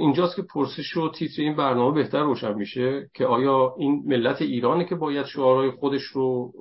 [0.00, 4.84] اینجاست که پرسش و تیتر این برنامه بهتر روشن میشه که آیا این ملت ایرانه
[4.84, 6.52] که باید شعارهای خودش رو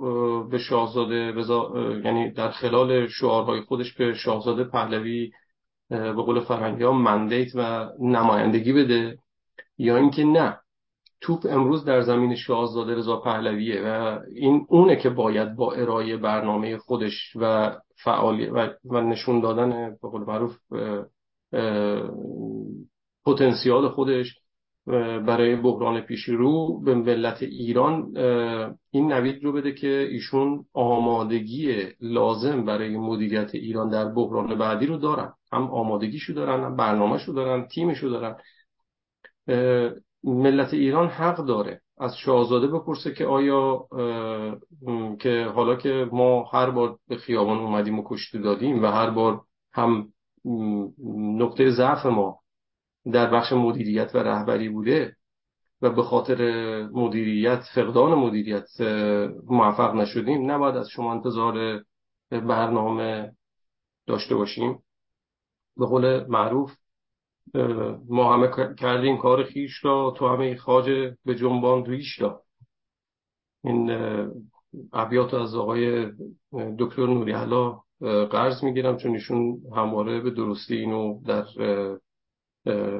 [0.51, 1.71] به شاهزاده رضا
[2.03, 5.31] یعنی در خلال شعارهای خودش به شاهزاده پهلوی
[5.89, 9.17] به قول فرنگی ها مندیت و نمایندگی بده
[9.77, 10.59] یا اینکه نه
[11.21, 16.77] توپ امروز در زمین شاهزاده رضا پهلویه و این اونه که باید با ارائه برنامه
[16.77, 20.57] خودش و فعالی و, نشون دادن به قول معروف
[23.25, 24.39] پتانسیال خودش
[25.27, 28.17] برای بحران پیش رو به ملت ایران
[28.91, 34.97] این نوید رو بده که ایشون آمادگی لازم برای مدیریت ایران در بحران بعدی رو
[34.97, 35.33] دارن.
[35.51, 38.35] هم آمادگیشو دارن هم برنامهشو دارن تیمشو دارن.
[40.23, 43.87] ملت ایران حق داره از شاهزاده بپرسه که آیا
[45.19, 49.41] که حالا که ما هر بار به خیابان اومدیم و کشتی دادیم و هر بار
[49.73, 50.07] هم
[51.37, 52.39] نقطه ضعف ما
[53.13, 55.15] در بخش مدیریت و رهبری بوده
[55.81, 56.39] و به خاطر
[56.93, 58.81] مدیریت فقدان مدیریت
[59.47, 61.83] موفق نشدیم نباید از شما انتظار
[62.31, 63.31] برنامه
[64.07, 64.79] داشته باشیم.
[65.77, 66.71] به قول معروف
[68.09, 72.41] ما همه کردیم کار خیش را تو همه خاجه به جنبان ریش را
[73.63, 73.91] این
[74.93, 76.11] ابیات از آقای
[76.79, 77.31] دکتر نوری
[78.31, 81.43] قرض می‌گیرم چون ایشون همواره به درستی اینو در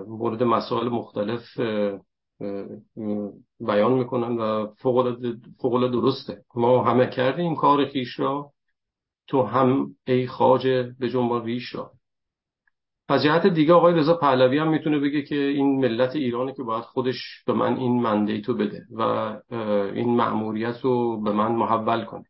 [0.07, 1.59] مورد مسائل مختلف
[3.59, 4.67] بیان می‌کنن و
[5.61, 6.43] فوق درسته.
[6.55, 8.51] ما همه کردیم کار خیش را.
[9.27, 11.91] تو هم ای خاجه به جنبان ریش را.
[13.07, 16.83] از جهت دیگه آقای رضا پهلوی هم می‌تونه بگه که این ملت ایرانه که باید
[16.83, 19.01] خودش به من این مندیتو بده و
[19.93, 22.25] این مأموریت رو به من محول کنه.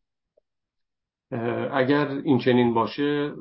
[1.72, 3.34] اگر این چنین باشه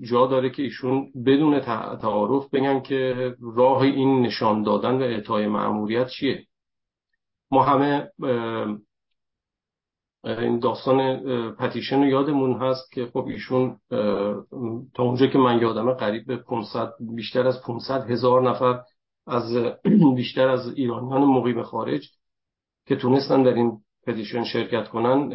[0.00, 1.60] جا داره که ایشون بدون
[2.00, 6.46] تعارف بگن که راه این نشان دادن و اعطای معمولیت چیه.
[7.50, 8.08] ما همه
[10.24, 11.20] این داستان
[11.54, 13.76] پتیشن رو یادمون هست که خب ایشون
[14.94, 18.82] تا اونجا که من یادمه قریب به 500 بیشتر از 500 هزار نفر
[19.26, 19.56] از
[20.16, 22.08] بیشتر از ایرانیان مقیم خارج
[22.86, 25.32] که تونستن در این پتیشن شرکت کنن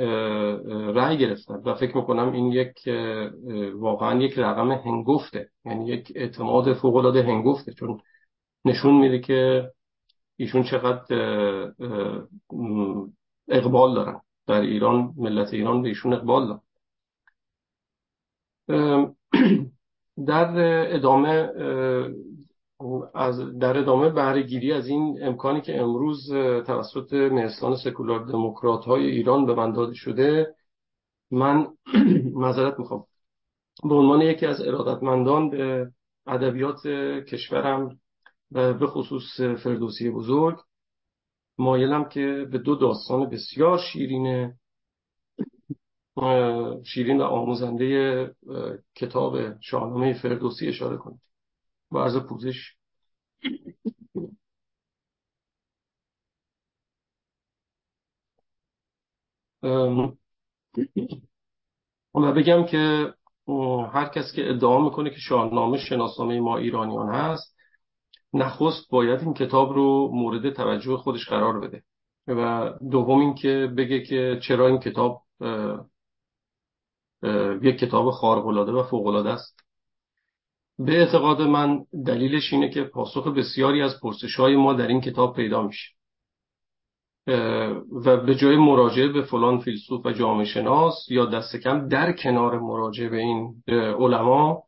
[0.95, 2.89] رأی گرفتن و فکر می‌کنم این یک
[3.75, 5.49] واقعا یک رقم هنگفته.
[5.65, 7.73] یعنی یک اعتماد فوق العاده هنگفته.
[7.73, 7.99] چون
[8.65, 9.71] نشون میده که
[10.37, 11.15] ایشون چقدر
[13.47, 14.21] اقبال دارن.
[14.47, 16.61] در ایران ملت ایران به ایشون اقبال دارن.
[20.27, 20.53] در
[20.95, 21.49] ادامه
[23.13, 26.29] از در ادامه بهرهگیری از این امکانی که امروز
[26.65, 30.55] توسط نهستان سکولار دموکرات های ایران به من داده شده
[31.31, 31.67] من
[32.41, 33.03] معذرت می‌خوام.
[33.83, 35.91] به عنوان یکی از ارادتمندان به
[36.27, 36.87] ادبیات
[37.27, 37.99] کشورم
[38.51, 40.59] و به خصوص فردوسی بزرگ
[41.57, 44.53] مایلم که به دو داستان بسیار شیرین
[46.83, 48.31] شیرین و آموزنده
[48.95, 51.21] کتاب شاهنامه فردوسی اشاره کنید
[51.91, 52.73] با عرض پوزش.
[62.13, 63.13] و بگم که
[63.93, 67.57] هر کس که ادعا می‌کنه که شاهنامه شناسنامه ما ایرانیان هست
[68.33, 71.83] نخست باید این کتاب رو مورد توجه خودش قرار بده.
[72.27, 75.23] و دوم این که بگه که چرا این کتاب
[77.61, 79.66] یک کتاب خارق‌العاده و فوق‌العاده است.
[80.79, 85.35] به اعتقاد من دلیلش اینه که پاسخ بسیاری از پرسش های ما در این کتاب
[85.35, 85.97] پیدا میشه.
[88.05, 92.59] و به جای مراجعه به فلان فیلسوف و جامعه شناس یا دست کم در کنار
[92.59, 94.63] مراجعه به این علما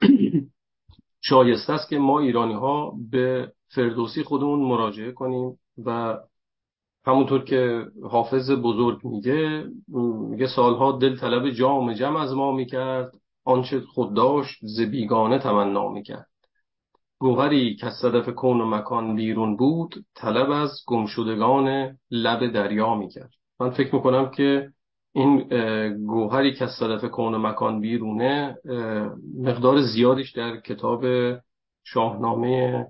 [1.28, 6.18] شایسته است که ما ایرانی ها به فردوسی خودمون مراجعه کنیم و
[7.06, 9.64] همونطور که حافظ بزرگ میگه
[10.30, 13.12] میگه سالها دل طلب جام جم از ما می‌کرد.
[13.48, 16.28] آنچه خود داشت ز بیگانه تمنا می‌کرد.
[17.18, 23.30] گوهری که صدف کون و مکان بیرون بود طلب از گمشدگان لب دریا می‌کرد.
[23.60, 24.68] من فکر می‌کنم که
[25.12, 25.48] این
[26.06, 28.56] گوهری که صدف کون و مکان بیرونه
[29.38, 31.04] مقدار زیادیش در کتاب
[31.84, 32.86] شاهنامه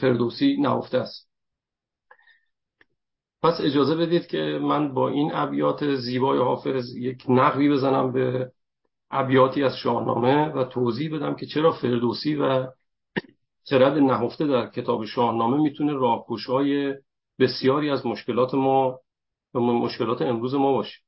[0.00, 1.30] فردوسی نهفته است.
[3.42, 8.50] پس اجازه بدید که من با این ابیات زیبای حافظ یک نقبی بزنم به
[9.10, 12.66] ابیاتی از شاهنامه و توضیح بدم که چرا فردوسی و
[13.70, 16.94] خرد نهفته در کتاب شاهنامه می‌تونه راهگشای
[17.38, 18.98] بسیاری از مشکلات ما
[19.54, 20.98] و مشکلات امروز ما باشه.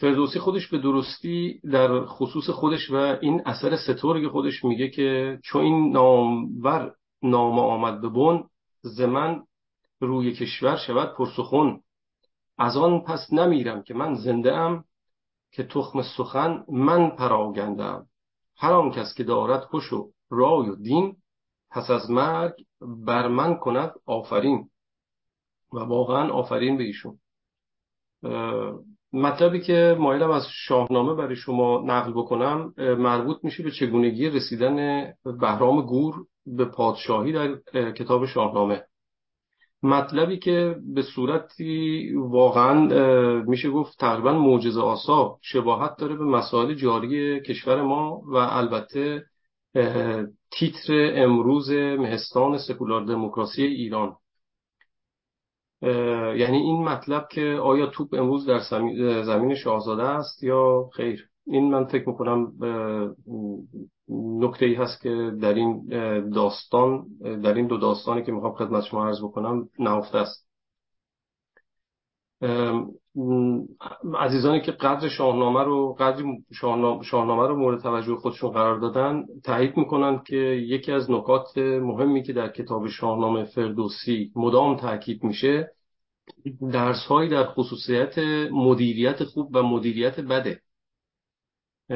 [0.00, 5.62] فردوسی خودش به درستی در خصوص خودش و این اثر سترگ خودش میگه که چون
[5.62, 8.44] این نامور نام آمد به بن
[8.82, 9.42] زمن
[10.00, 11.80] روی کشور شود پرسخون
[12.58, 14.84] از آن پس نمیرم که من زنده ام
[15.52, 18.06] که تخم سخن من پراگندم.
[18.56, 21.16] هر آن کس که دارد خوش و رای و دین
[21.70, 22.52] پس از مرگ
[23.06, 24.68] بر من کند آفرین.
[25.72, 27.18] و واقعا آفرین به ایشون.
[29.12, 35.82] مطلبی که مایلم از شاهنامه برای شما نقل بکنم مربوط میشه به چگونگی رسیدن بهرام
[35.82, 36.14] گور
[36.46, 38.84] به پادشاهی در کتاب شاهنامه.
[39.82, 42.74] مطلبی که به صورتی واقعا
[43.42, 49.24] میشه گفت تقریبا معجزه آسا شباهت داره به مسائل جاری کشور ما و البته
[50.50, 54.16] تیتر امروز مهستان سکولار دموکراسی ایران.
[56.36, 58.60] یعنی این مطلب که آیا توپ امروز در
[59.22, 62.52] زمین شاهزاده است یا خیر؟ این من فکر می‌کنم
[64.38, 65.88] نکته ای هست که در این
[66.28, 70.48] داستان در این دو داستانی که می‌خوام خدمت شما عرض بکنم نهفته است.
[74.14, 76.24] عزیزانی که قدر شاهنامه رو قدر
[77.02, 82.32] شاهنامه رو مورد توجه خودشون قرار دادن تایید می‌کنن که یکی از نکات مهمی که
[82.32, 85.70] در کتاب شاهنامه فردوسی مدام تاکید میشه
[86.72, 88.18] درس در خصوصیت
[88.52, 90.60] مدیریت خوب و مدیریت بده.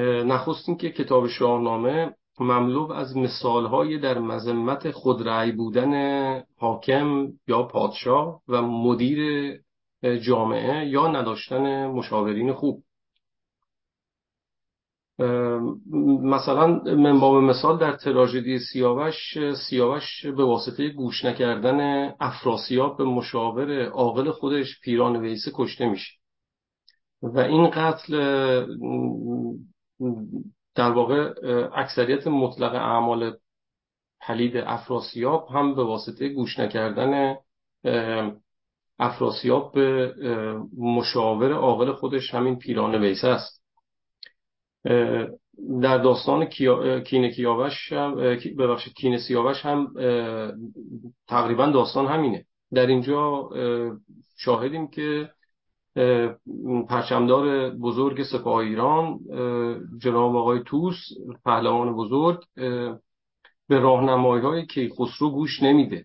[0.04, 8.62] نخستین که کتاب شاهنامه مملو از مثالهایی در مذمت خودرأی بودن حاکم یا پادشاه و
[8.62, 9.52] مدیر
[10.02, 12.82] جامعه یا نداشتن مشاورین خوب.
[16.22, 19.38] مثلا منباب مثال در تراژدی سیاوش
[19.68, 26.12] سیاوش به واسطه گوش نکردن افراسیاب به مشاور عاقل خودش پیران ویسه کشته میشه.
[27.22, 28.14] و این قتل
[30.74, 31.32] در واقع
[31.74, 33.36] اکثریت مطلق اعمال
[34.20, 37.36] پلید افراسیاب هم به واسطه گوش نکردن
[38.98, 40.14] افراسیاب به
[40.78, 43.62] مشاور عاقل خودش همین پیران ویسه است.
[45.82, 46.44] در داستان
[47.04, 48.14] کین کیاوش هم
[48.58, 49.92] ببخشید کین سیاوش هم
[51.28, 52.44] تقریبا داستان همینه.
[52.72, 53.48] در اینجا
[54.38, 55.30] شاهدیم که
[56.88, 59.18] پرچمدار بزرگ سپاه ایران
[59.98, 60.96] جناب آقای توس
[61.44, 62.44] پهلوان بزرگ
[63.68, 66.04] به راهنمایی های کیخسرو گوش نمیده.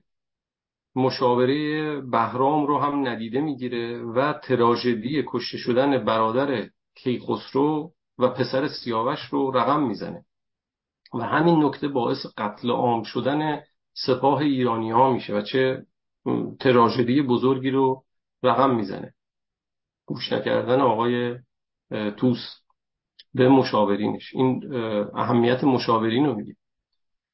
[0.95, 9.19] مشاوره بهرام رو هم ندیده می‌گیره و تراژدی کشته شدن برادر کیخسرو و پسر سیاوش
[9.19, 10.25] رو رقم می‌زنه.
[11.13, 13.61] و همین نکته باعث قتل عام شدن
[13.93, 15.85] سپاه ایرانی ها میشه و چه
[16.59, 18.03] تراژدی بزرگی رو
[18.43, 19.13] رقم می‌زنه.
[20.14, 21.36] گوش نکردن آقای
[22.18, 22.39] توس
[23.34, 24.34] به مشاورینش.
[24.34, 24.74] این
[25.16, 26.55] اهمیت مشاورین رو میگه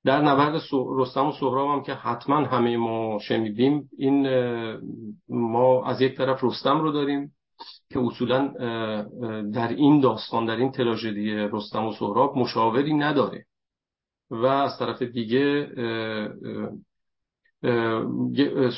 [0.05, 0.61] در نبرد
[0.97, 4.27] رستم و سهراب هم که حتما همه ما شنیدیم این
[5.29, 7.31] ما از یک طرف رستم رو داریم
[7.89, 8.47] که اصولا
[9.53, 13.45] در این داستان در این تراژدی رستم و سهراب مشاوری نداره.
[14.29, 15.69] و از طرف دیگه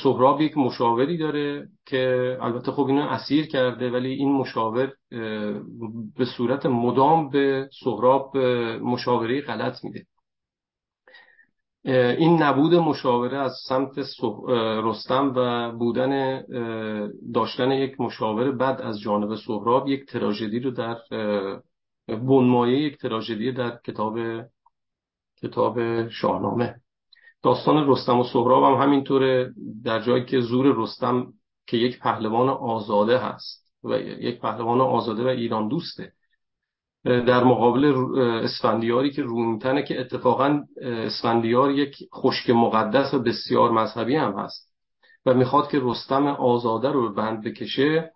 [0.02, 4.92] سهراب یک مشاوری داره که البته خب اینو اسیر کرده ولی این مشاور
[6.16, 8.36] به صورت مدام به سهراب
[8.82, 10.06] مشاوره غلط میده.
[12.18, 13.98] این نبود مشاوره از سمت
[14.84, 16.42] رستم و بودن
[17.34, 20.96] داشتن یک مشاور بد از جانب سهراب یک تراژدی رو در
[22.08, 24.18] بنمایه یک تراژدی در کتاب
[25.42, 26.80] کتاب شاهنامه.
[27.42, 29.52] داستان رستم و سهراب هم همینطوره
[29.84, 31.32] در جایی که زور رستم
[31.66, 36.12] که یک پهلوان آزاده هست و یک پهلوان آزاده و ایران دوسته.
[37.04, 37.84] در مقابل
[38.18, 44.70] اسفندیاری که رومتنه که اتفاقا اسفندیار یک خشک مقدس و بسیار مذهبی هم هست
[45.26, 48.12] و می‌خواد که رستم آزاده رو به بند بکشه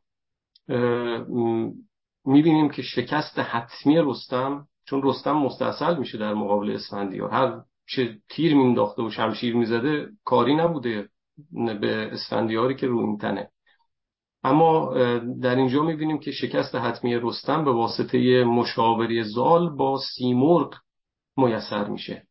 [2.25, 7.31] می‌بینیم که شکست حتمی رستم چون رستم مستاصل میشه در مقابل اسفندیار.
[7.31, 11.09] هر چه تیر مینداخته و شمشیر می‌زده کاری نبوده
[11.81, 13.51] به اسفندیاری که رومتنه
[14.45, 14.95] اما
[15.43, 20.75] در اینجا می‌بینیم که شکست حتمی رستم به واسطه مشاوری زال با سیمرغ
[21.37, 22.27] میسر میشه.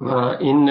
[0.00, 0.08] و
[0.40, 0.70] این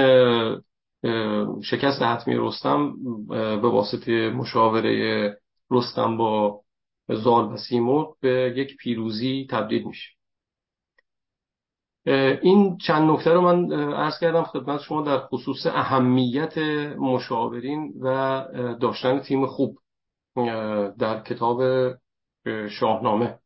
[1.63, 2.93] شکست حتمی رستم
[3.29, 5.37] به واسطه مشاوره
[5.71, 6.61] رستم با
[7.09, 10.16] زال و سیمرغ به یک پیروزی تبدیل میشه.
[12.41, 16.57] این چند نکته رو من عرض کردم خدمت شما در خصوص اهمیت
[16.97, 18.45] مشاورین و
[18.81, 19.77] داشتن تیم خوب
[20.99, 21.61] در کتاب
[22.69, 23.39] شاهنامه.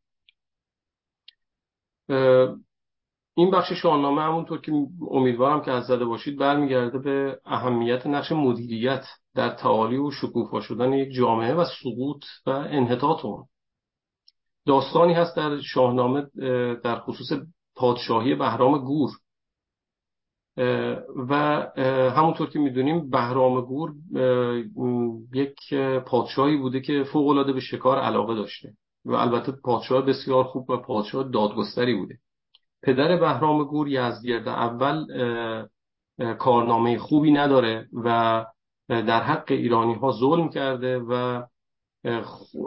[3.34, 4.72] این بخش شاهنامه همونطور که
[5.10, 9.04] امیدوارم که از زده باشید برمیگرده به اهمیت نقش مدیریت
[9.34, 13.44] در تعالی و شکوفا شدن یک جامعه و سقوط و انحطاط اون.
[14.66, 16.26] داستانی هست در شاهنامه
[16.84, 17.32] در خصوص
[17.82, 19.10] پادشاهی بهرام گور.
[21.28, 21.34] و
[22.16, 23.92] همونطور که می‌دونیم بهرام گور
[25.34, 25.74] یک
[26.06, 28.72] پادشاهی بوده که فوق العاده به شکار علاقه داشته
[29.04, 32.18] و البته پادشاه بسیار خوب و پادشاه دادگستری بوده.
[32.82, 35.06] پدر بهرام گور یزدگرد اول
[36.38, 38.46] کارنامه خوبی نداره و
[38.88, 41.42] در حق ایرانی ها ظلم کرده و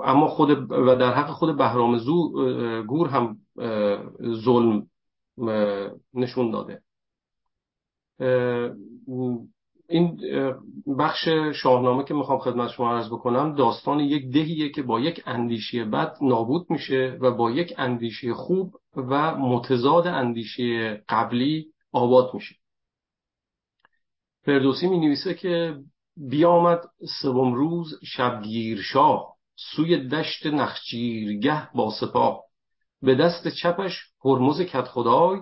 [0.03, 1.97] اما خود و در حق خود بهرام
[2.88, 3.38] گور هم
[4.45, 4.88] ظلم
[6.14, 6.82] نشون داده.
[9.90, 10.20] این
[11.00, 15.86] بخش شاهنامه که می‌خوام خدمت شما عرض بکنم داستان یک دهیه که با یک اندیشه
[15.86, 22.56] بد نابود میشه و با یک اندیشه خوب و متضاد اندیشه قبلی آباد میشه.
[24.42, 25.78] فردوسی می نویسه که
[26.18, 26.82] بیامد
[27.22, 32.45] سوم روز شبگیر شاه سوی دشت نخجیرگه با سپاه.
[33.02, 33.93] به دست چپش
[34.26, 35.39] هرمز کت خدای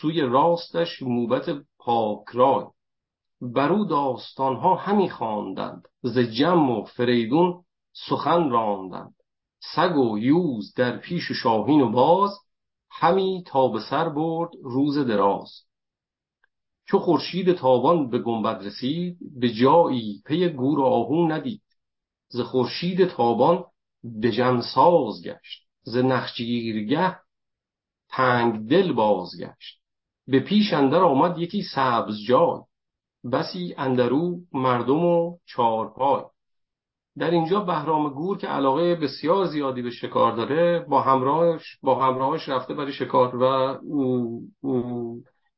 [0.00, 2.64] سوی راستش موبت پاکرای.
[3.40, 5.88] برو داستانها همی خواندند.
[6.02, 7.64] ز جم و فریدون
[8.08, 9.14] سخن راندند.
[9.60, 12.38] سگ و یوز در پیش شاهین و باز
[12.90, 15.50] همی تا به سر برد روز دراز.
[16.86, 21.62] چو خورشید تابان به گنبد رسید به جایی پی گور آهو ندید.
[22.28, 23.64] ز خورشید تابان
[24.22, 25.63] دژم ساز گشت.
[25.84, 27.16] ز نخجیرگه
[28.08, 29.80] تنگ دل بازگشت.
[30.26, 32.60] به پیش اندر آمد یکی سبز جای
[33.32, 36.22] بسی اندرو مردم و چارپای.
[37.18, 42.48] در اینجا بهرام گور که علاقه بسیار زیادی به شکار داره با همراهش با همراهش
[42.48, 43.78] رفته برای شکار و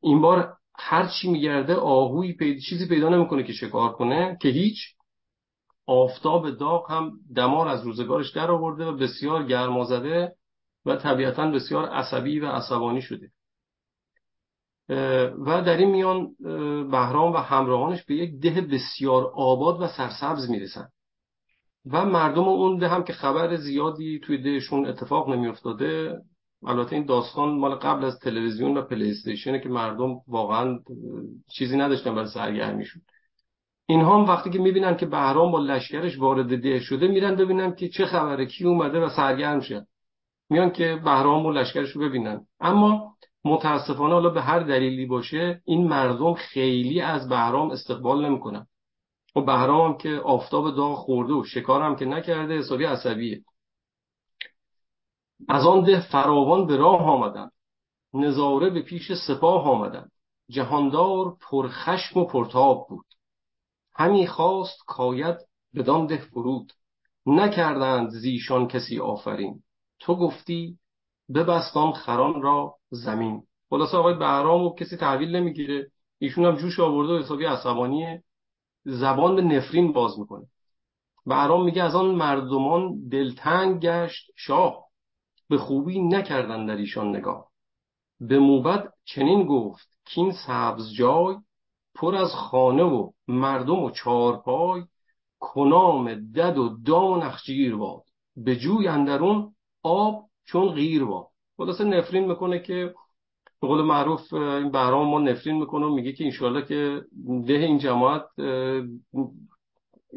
[0.00, 2.58] این بار هر چی میگرده آهوی پید...
[2.60, 4.95] چیزی پیدا نمی‌کنه که شکار کنه که هیچ
[5.86, 10.32] آفتاب داغ هم دمار از روزگارش در آورده و بسیار گرما زده
[10.86, 13.30] و طبیعتا بسیار عصبی و عصبانی شده.
[15.38, 16.34] و در این میان
[16.90, 20.88] بهرام و همراهانش به یک ده بسیار آباد و سرسبز می‌رسن
[21.90, 26.20] و مردم اون ده هم که خبر زیادی توی دهشون اتفاق نمیافتاده
[26.66, 30.78] البته این داستان مال قبل از تلویزیون و پلی استیشنه که مردم واقعا
[31.50, 33.02] چیزی نداشتن برای سرگرمیشون.
[33.86, 37.88] اینها هم وقتی که می‌بینن که بهرام با لشکرش وارد ده شده میرن ببینن که
[37.88, 39.86] چه خبره کی اومده و سرگرم شد
[40.50, 42.46] میان که بهرام و لشکرش رو ببینن.
[42.60, 43.14] اما
[43.44, 48.66] متاسفانه حالا به هر دلیلی باشه این مردم خیلی از بهرام استقبال نمی‌کنن.
[49.36, 53.44] و بهرام هم که آفتاب داغ خورده و شکار هم که نکرده حسابی عصبیه.
[55.48, 57.52] از آن ده فراوان به راه آمدند
[58.14, 60.12] نظاره به پیش سپاه آمدند
[60.50, 63.06] جهاندار پرخشم و پرتاب بود.
[63.98, 65.36] همی خواست کاید
[65.74, 66.72] بدان ده فرود.
[67.26, 69.62] نکردند زیشان کسی آفرین.
[70.00, 70.78] تو گفتی
[71.34, 73.42] ببستان خران را زمین.
[73.70, 75.90] خلاصه آقای بهرام کسی تحویل نمی‌گیره.
[76.18, 78.18] ایشون هم جوش آورده و حسابی عصبانی
[78.84, 80.46] زبان به نفرین باز می‌کنه.
[81.26, 84.86] بهرام میگه از آن مردمان دلتنگ گشت شاه.
[85.48, 87.48] به خوبی نکردن در ایشان نگاه.
[88.20, 91.36] به موبد چنین گفت کین سبز جای
[91.96, 94.82] پر از خانه و مردم و چارپای
[95.38, 98.02] کنام دد و دام نخجیر باد.
[98.36, 101.26] به جوی اندرون آب چون غیر باد.
[101.56, 102.94] خلاصه نفرین می‌کنه که
[103.60, 107.02] به قول معروف این بهرام ما نفرین می‌کنه و میگه که انشالله که
[107.46, 108.26] ده این جماعت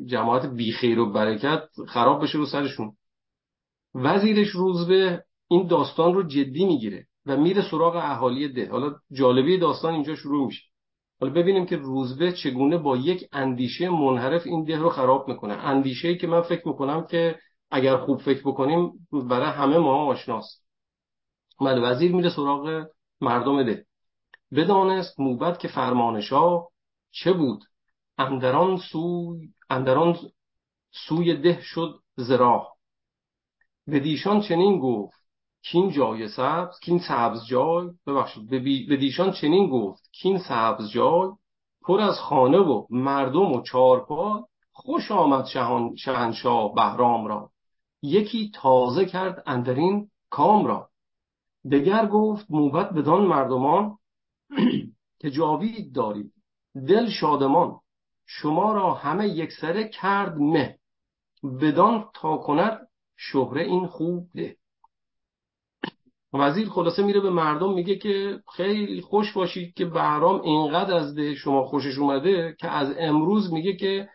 [0.05, 2.91] جماعت بیخیر و برکت خراب بشه رو سرشون.
[3.95, 8.69] وزیرش روزبه این داستان رو جدی می‌گیره و میره سراغ اهالی ده.
[8.71, 10.68] حالا جالبی داستان اینجا شروع میشه.
[11.21, 15.53] حالا ببینیم که روزبه چگونه با یک اندیشه منحرف این ده رو خراب می‌کنه.
[15.53, 17.39] اندیشه ای که من فکر می‌کنم که
[17.71, 20.65] اگر خوب فکر بکنیم برای همه ما آشناست.
[21.61, 22.87] بله وزیر میره سراغ
[23.21, 23.85] مردم ده.
[24.51, 26.69] بدانست موبت که فرمانشاه
[27.11, 27.63] چه بود؟
[28.17, 30.17] اندران سوی اندران
[31.07, 32.67] سوی ده شد زراح.
[33.87, 35.18] به دیشان چنین گفت
[35.63, 38.49] کین جای سبز کین سبز جای ببخشید
[38.89, 41.29] به دیشان چنین گفت کین سبز جای
[41.81, 47.49] پر از خانه و مردم و چارپا خوش آمد شهان شهنشاه بهرام را.
[48.01, 50.89] یکی تازه کرد اندرین کام را.
[51.71, 53.97] دگر گفت موبت بدان مردمان
[55.21, 56.33] که جاوید دارید.
[56.87, 57.79] دل شادمان
[58.25, 60.77] شما را همه یکسره کرد مه.
[61.61, 62.87] بدان تا کند
[63.17, 64.58] شهره این خوب ده.
[66.33, 71.35] وزیر خلاصه میره به مردم میگه که خیلی خوش باشید که بهرام اینقدر از ده
[71.35, 74.09] شما خوشش اومده که از امروز میگه که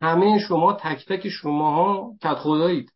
[0.00, 2.92] همه شما تک تک شماها کت خدایید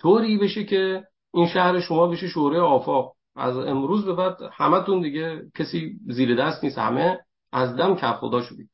[0.00, 3.14] طوری بشه که این شهر شما بشه شوره آفاق.
[3.36, 7.18] از امروز به بعد همتون دیگه کسی زیر دست نیست همه
[7.52, 8.70] از دم کف خدا شدید.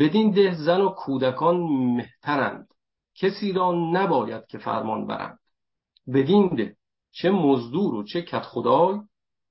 [0.00, 1.56] بدین ده زن و کودکان
[1.96, 2.68] مهترند.
[3.14, 5.38] کسی را نباید که فرمان برند.
[6.14, 6.76] بدین ده
[7.12, 8.98] چه مزدور و چه کت خدای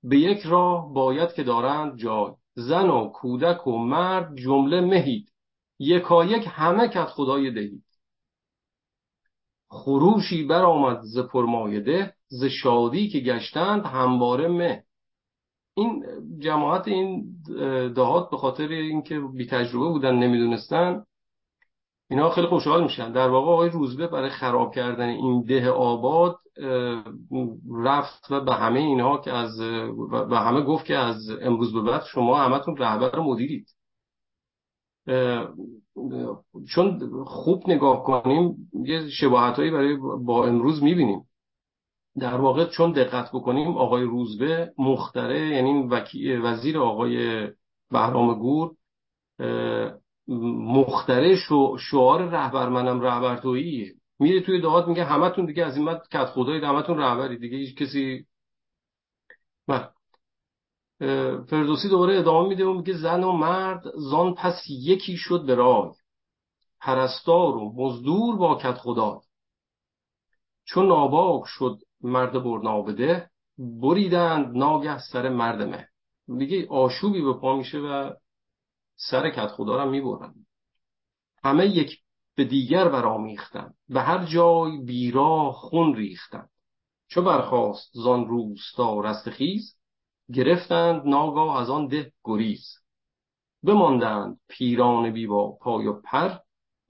[0.03, 2.31] به یک راه باید که دارند جای.
[2.55, 5.29] زن و کودک و مرد جمله مهید
[5.79, 7.83] یکایک همه کت خدای دهید.
[9.69, 14.83] خروشی برآمد ز پرمایده ز شادی که گشتند همواره مه.
[15.73, 16.05] این
[16.39, 17.35] جماعت این
[17.93, 21.03] دهات به خاطر اینکه بی تجربه بودن نمی‌دونستن
[22.09, 23.11] اینا خیلی خوشحال میشن.
[23.11, 26.39] در واقع آقای روزبه برای خراب کردن این ده آباد
[27.83, 29.57] رفت و به همه اینها که از
[30.29, 33.67] به همه گفت که از امروز به بعد شما همتون رهبر مدیرید.
[36.69, 41.25] چون خوب نگاه کنیم یه شباهت برای با امروز می‌بینیم.
[42.19, 45.87] در واقع چون دقت بکنیم آقای روزبه مختره یعنی
[46.43, 47.47] وزیر آقای
[47.91, 48.71] بهرام گور
[50.29, 51.35] مختره
[51.79, 56.25] شعار رهبر منم رهبر توییه میره توی دعات میگه همتون دیگه از این مد کت
[56.25, 57.57] خدایید همتون رهبری دیگه.
[57.57, 58.25] هیچ کسی
[59.67, 59.89] بله.
[61.45, 65.91] فردوسی دوباره ادامه میده و میگه زن و مرد زان پس یکی شد به رای.
[66.81, 69.21] پرستار و مزدور با کت خدا
[70.65, 75.87] چون ناباک شد مرد برنابده بریدند ناگه سر مرد مه.
[76.27, 78.13] میگه آشوبی به پا میشه و
[78.99, 80.33] سر کت خدا رو می‌برن.
[81.43, 81.99] همه یک
[82.35, 86.49] به دیگر برامیختند به هر جای بیرا خون ریختند
[87.07, 89.75] چو برخواست زان روستا رستخیز
[90.33, 92.65] گرفتند ناگاه از آن ده گریز.
[93.63, 96.37] بماندند پیران بی با پای و پر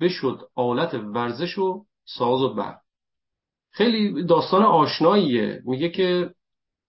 [0.02, 2.78] بشد آلت ورزش و ساز و بر.
[3.72, 5.62] خیلی داستان آشناییه.
[5.66, 6.34] میگه که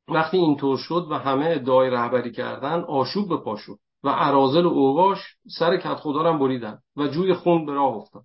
[0.08, 3.78] وقتی اینطور شد و همه ادعای رهبری کردن آشوب به پا شد.
[4.04, 5.18] و عرازل و اوواش
[5.58, 8.24] سر کت خدا بریدن و جوی خون به راه افتاد.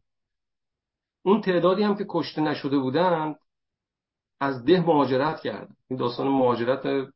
[1.26, 3.36] اون تعدادی هم که کشته نشده بودند
[4.40, 7.08] از ده مهاجرت کرد این داستان مهاجرت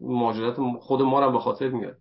[0.00, 1.96] مهاجرت خود ما رو به خاطر میاد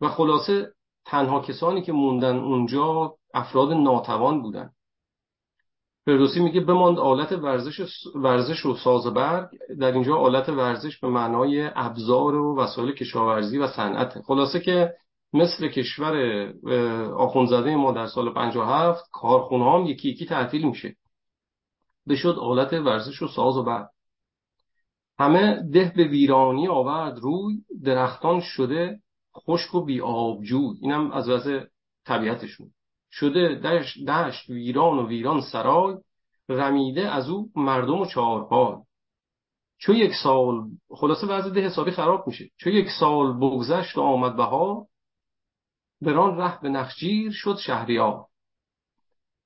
[0.00, 0.72] و خلاصه
[1.04, 4.70] تنها کسانی که موندن اونجا افراد ناتوان بودن.
[6.06, 9.48] فردوسی میگه بماند آلت ورزش ورزش و ساز برگ.
[9.80, 14.22] در اینجا آلت ورزش به معنای ابزار و وسایل کشاورزی و صنعت.
[14.22, 14.94] خلاصه که
[15.32, 16.16] مثل کشور
[17.12, 20.96] آخونزاده ما در سال 57 کارخونه هم یکی یکی تعطیل میشه.
[22.08, 23.86] بشد آلت ورزش و ساز و برگ
[25.18, 29.00] همه ده به ویرانی آورد روی درختان شده
[29.36, 31.64] خشک و بی آبجوی اینم از وضع
[32.04, 32.70] طبیعتشون.
[33.10, 35.96] شده دشت, دشت ویران و ویران سرای
[36.48, 38.76] رمیده از او مردم و چهارپای.
[39.78, 42.50] چو یک سال خلاصه وضع ده حسابی خراب میشه.
[42.56, 44.86] چو یک سال بگذشت و آمد بهار
[46.00, 48.26] بران ره به نخجیر شد شهریار.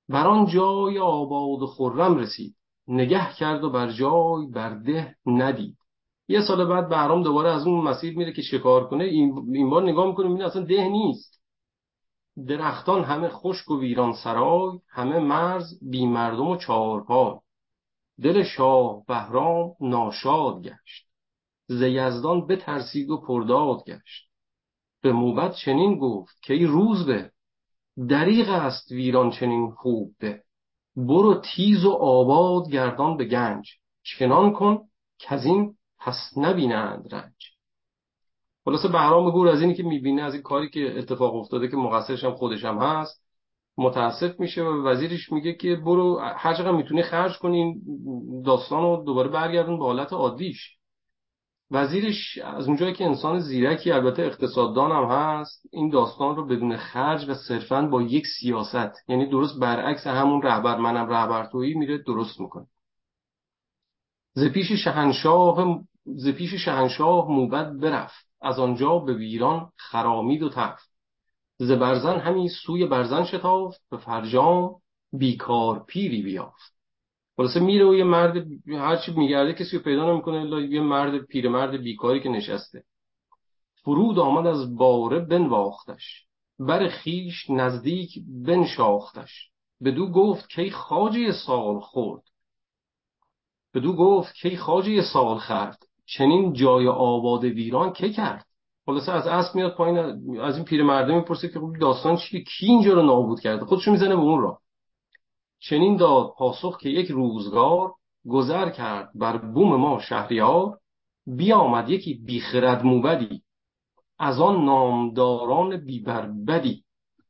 [0.08, 2.56] بر آن جای آباد و خرم رسید.
[2.88, 5.76] نگه کرد و بر جای بر ده ندید.
[6.28, 9.04] یه سال بعد بهرام دوباره از اون مسیر میره که شکار کنه.
[9.04, 11.40] این بار نگاه می‌کنه می‌بینه اصلا ده نیست.
[12.48, 17.34] درختان همه خشک و ویران سرای همه مرز بی مردم و چهارپای.
[18.22, 21.06] دل شاه بهرام ناشاد گشت.
[21.66, 24.29] ز یزدان بترسید و پرداد گشت.
[25.02, 27.30] به موبت چنین گفت که ای روز به
[28.08, 30.42] دریغ است ویران چنین خوب به
[30.96, 33.70] برو تیز و آباد گردان به گنج.
[34.02, 34.78] چنان کن
[35.18, 37.34] که از این پس نبینند رنج.
[38.64, 42.24] خلاصه بهرام گور از اینی که می‌بینه از این کاری که اتفاق افتاده که مقصرش
[42.24, 43.22] هم خودش هم هست
[43.78, 47.82] متاسف میشه و وزیرش میگه که برو هر چقدر می‌تونی خرج کنین
[48.44, 50.79] داستان رو دوباره برگردون به حالت عادیش.
[51.70, 57.28] وزیرش از اونجایی که انسان زیرکی البته اقتصاددان هم هست این داستان رو بدون خرج
[57.28, 62.40] و صرفا با یک سیاست یعنی درست برعکس همون رهبر منم رهبر تویی میره درست
[62.40, 62.66] می‌کنه.
[64.34, 70.90] ز پیش شهنشاه ز پیش شهنشاه موبد برفت از آنجا به ویران خرامید و تفت.
[71.58, 74.74] ز برزن سوی برزن شتافت به فرجام
[75.12, 76.79] بیکار پیری بیافت.
[77.40, 82.20] خلاصه میره و یه مرد هرچی میگرده کسی رو پیدا نمی‌کنه یه مرد پیرمرد بیکاری
[82.20, 82.82] که نشسته.
[83.84, 86.26] فرود آمد از باره بنواختش.
[86.58, 88.10] بر خیش نزدیک
[88.46, 89.50] بنشاختش.
[89.84, 92.22] بدو گفت کی خاجه سال خورد.
[93.74, 95.78] بدو گفت کی خاجه سال خرد.
[96.06, 98.46] چنین جای آباد ویران که کرد؟
[98.86, 99.98] خلاصه از اسب میاد پایین
[100.40, 104.16] از این پیرمرده می‌پرسه که خب داستان چیه؟ کی اینجا رو نابود کرده؟ خودشو می‌زنه
[104.16, 104.58] به اون را
[105.60, 107.94] چنین داد پاسخ که یک روزگار
[108.28, 110.78] گذر کرد بر بوم ما شهریار
[111.26, 113.42] بیامد یکی بیخرد موبدی.
[114.18, 116.84] از آن نامداران بیبربدی.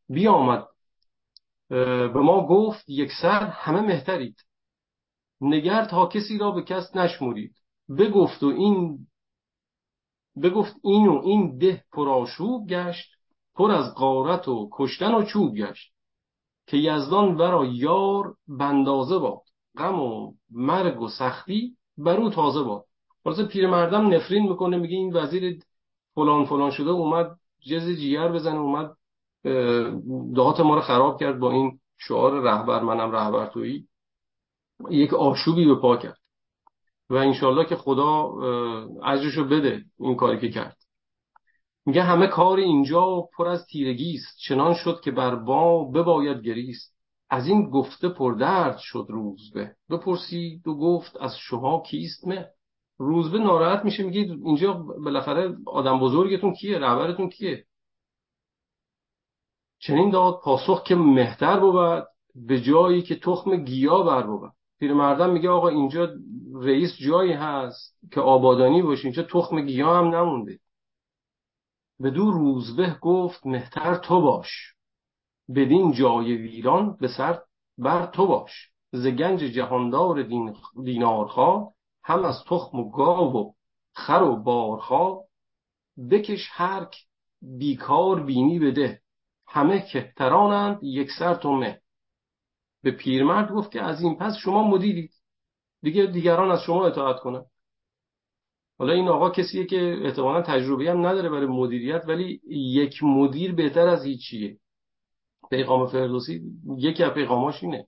[0.09, 0.67] بیامد
[1.69, 4.37] به ما گفت یک سر همه مهترید.
[5.41, 7.55] نگر تا کسی را به کس نشمرید.
[7.99, 9.07] بگفت و این
[10.43, 13.11] بگفت این و این ده پرآشوب گشت
[13.55, 15.93] پر از غارت و کشتن و چوب گشت.
[16.71, 19.43] که یزدان ورا یار بندازه باد.
[19.79, 22.85] غم و مرگ و سختی برو تازه باد.
[23.25, 25.63] پیر پیرمردم نفرین می‌کنه میگه این وزیر
[26.15, 28.97] فلان فلان شده اومد جز جیگر بزنه اومد
[30.35, 33.89] دهات ما رو خراب کرد با این شعار رهبر منم رهبر تویی
[34.91, 36.19] یک آشوبی به پا کرد.
[37.11, 38.33] و انشالله که خدا
[39.05, 40.77] اجرشو بده این کاری که کرد.
[41.91, 44.39] میگه همه کار اینجا پر از تیرگی است.
[44.39, 46.97] چنان شد که بر با بباید گریست.
[47.31, 49.75] از این گفته پردرد شد روزبه.
[49.91, 52.47] بپرسید و گفت از شما کیست مه؟
[52.99, 54.73] روزبه ناراحت میشه میگه اینجا
[55.05, 57.65] بالاخره آدم بزرگتون کیه؟ رهبرتون کیه؟
[59.79, 64.53] چنین داد پاسخ که مهتر بود به جایی که تخم گیا بر بود.
[64.79, 66.09] پیرمردم میگه آقا اینجا
[66.55, 70.59] رئیس جایی هست که آبادانی باشه اینجا تخم گیا هم نمونده.
[72.01, 74.75] به دو روزبه گفت مهتر تو باش.
[75.57, 77.39] بدین جای ویران به سر
[77.79, 78.71] بر تو باش.
[78.93, 81.73] ز گنج جهاندار دین دینارخواه
[82.05, 83.53] هم از تخم و گاو و
[83.93, 85.25] خر و بارها.
[86.11, 86.97] بکش هرک
[87.43, 89.01] بیکار بینی بده.
[89.47, 91.81] همه کهترانند یک سر تومه
[92.83, 95.13] به پیرمرد گفت که از این پس شما مدیرید.
[95.83, 97.45] دیگه دیگران از شما اطاعت کنن.
[98.81, 103.89] حالا این آقا کسیه که احتمالا تجربه هم نداره برای مدیریت ولی یک مدیر بهتر
[103.89, 104.57] از هیچیه.
[105.51, 106.43] پیغام فردوسی
[106.77, 107.87] یکی از پیغاماش اینه.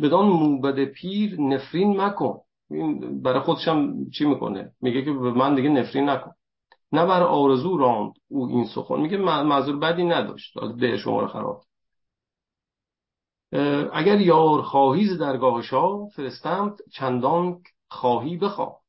[0.00, 2.38] بدان موبد پیر نفرین مکن.
[2.70, 6.32] این برای خودشم چی می‌کنه؟ میگه که من دیگه نفرین نکن.
[6.92, 9.00] نه بر آرزو راند او این سخن.
[9.00, 10.58] میگه منظور بدی نداشت.
[10.80, 11.62] ده شما رو خراب
[13.92, 17.58] اگر یار خواهی ز درگاه شاه فرستمت چندان
[17.88, 18.80] خواهی بخواه.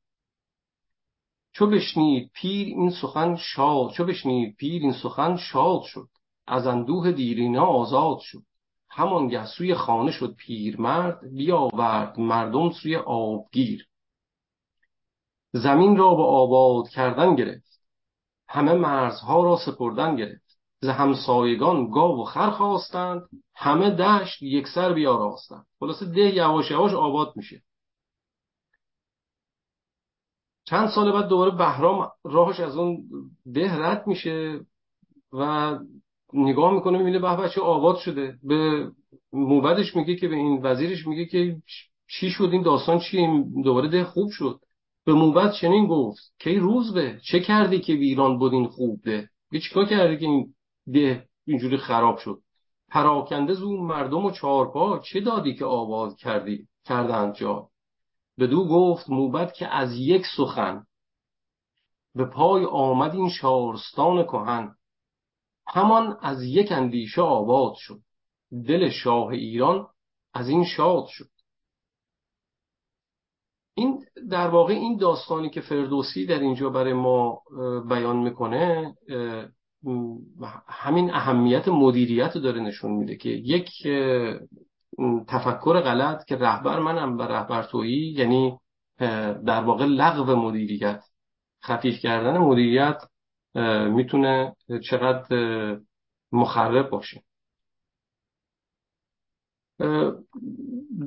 [1.53, 6.07] چو بشنید پیر این سخن شاد چو بشنید پیر این سخن شاد شد.
[6.47, 8.43] از اندوه دیرینا آزاد شد.
[8.89, 13.87] همانگه سوی خانه شد پیرمرد بیاورد مردم سوی آبگیر.
[15.53, 17.81] زمین را به آباد کردن گرفت.
[18.47, 20.59] همه مرزها را سپردن گرفت.
[20.81, 23.21] ز همسایگان گاو و خر خواستند.
[23.55, 25.65] همه دشت یکسر بیاراستند.
[25.79, 27.61] خلاصه ده یواش یواش آباد میشه.
[30.71, 33.03] چند سال بعد دوباره بهرام راهش از اون
[33.53, 34.59] ده رد میشه
[35.33, 35.77] و
[36.33, 38.37] نگاه می‌کنه می‌بینه به بچه آباد شده.
[38.43, 38.91] به
[39.33, 41.57] موبدش میگه که به این وزیرش میگه که
[42.07, 44.59] چی شد این داستان چی دوباره ده خوب شد.
[45.05, 49.29] به موبد چنین گفت که روز به؟ چه کردی که ویران بود این خوب ده؟
[49.51, 50.53] یه چیکار کردی که این
[50.93, 52.39] ده اینجوری خراب شد؟
[52.89, 57.70] پراکنده زو مردم و چارپا چه دادی که آباد کردی کردند جا؟
[58.41, 60.85] بدو گفت موبد که از یک سخن
[62.15, 64.75] به پای آمد این شارستان کهن.
[65.67, 67.99] همان از یک اندیشه آباد شد.
[68.67, 69.87] دل شاه ایران
[70.33, 71.29] از این شاد شد.
[73.73, 77.41] این در واقع این داستانی که فردوسی در اینجا برای ما
[77.89, 78.95] بیان می‌کنه
[80.67, 83.69] همین اهمیت مدیریت داره نشون میده که یک
[85.27, 88.57] تفکر غلط که رهبر منم و رهبر تویی یعنی
[89.45, 91.03] در واقع لغو مدیریت.
[91.63, 93.03] خفیف کردن مدیریت
[93.89, 94.55] می‌تونه
[94.89, 95.27] چقدر
[96.31, 97.23] مخرب باشه.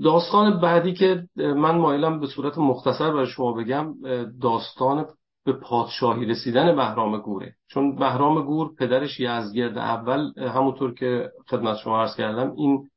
[0.02, 3.94] داستان بعدی که من مایلم به صورت مختصر برای شما بگم
[4.40, 5.06] داستان
[5.44, 12.00] به پادشاهی رسیدن بهرام گوره چون بهرام گور پدرش یزگرد اول همونطور که خدمت شما
[12.00, 12.90] عرض کردم این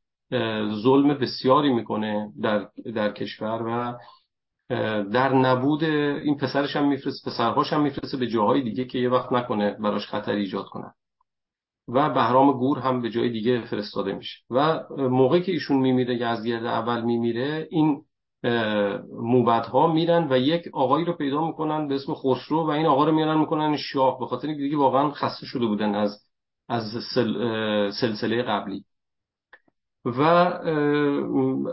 [0.83, 3.97] ظلم بسیاری می‌کنه در, در کشور و
[5.03, 9.31] در نبود این پسرش هم میفرسته پسرهاش هم میفرسته به جاهای دیگه که یه وقت
[9.31, 10.93] نکنه براش خطر ایجاد کنن.
[11.87, 14.37] و بهرام گور هم به جای دیگه فرستاده میشه.
[14.49, 18.03] و موقعی که ایشون میمیره یزگرد اول میمیره این
[19.11, 23.11] موبدها میرن و یک آقایی رو پیدا می‌کنن به اسم خسرو و این آقا رو
[23.11, 26.23] میارن می‌کنن شاه به خاطر اینکه دیگه واقعا خسته شده بودن از
[26.69, 26.83] از
[27.15, 27.33] سل،
[27.91, 28.83] سلسله قبلی.
[30.07, 30.49] و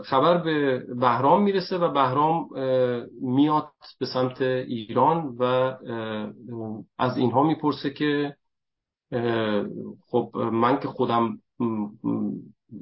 [0.03, 2.49] خبر به بهرام می‌رسه و بهرام
[3.21, 3.67] میاد
[3.99, 5.43] به سمت ایران و
[6.97, 8.35] از اینها می‌پرسه که
[10.07, 11.37] خب من که خودم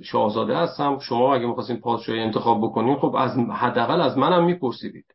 [0.03, 5.05] شاهزاده هستم شما اگه می‌خواستین پادشاهی انتخاب بکنین خب از حداقل از منم میپرسیدید.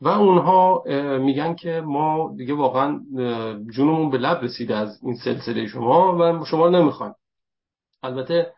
[0.00, 0.82] و اونها
[1.18, 3.00] میگن که ما دیگه واقعا
[3.72, 7.14] جونمون به لب رسیده از این سلسله شما و شما رو نمی‌خوایم.
[8.02, 8.52] البته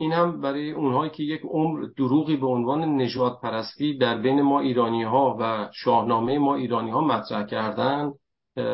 [0.00, 4.60] این هم برای اونهایی که یک عمر دروغی به عنوان نجات پرستی در بین ما
[4.60, 8.12] ایرانی ها و شاهنامه ما ایرانی ها مطرح کردن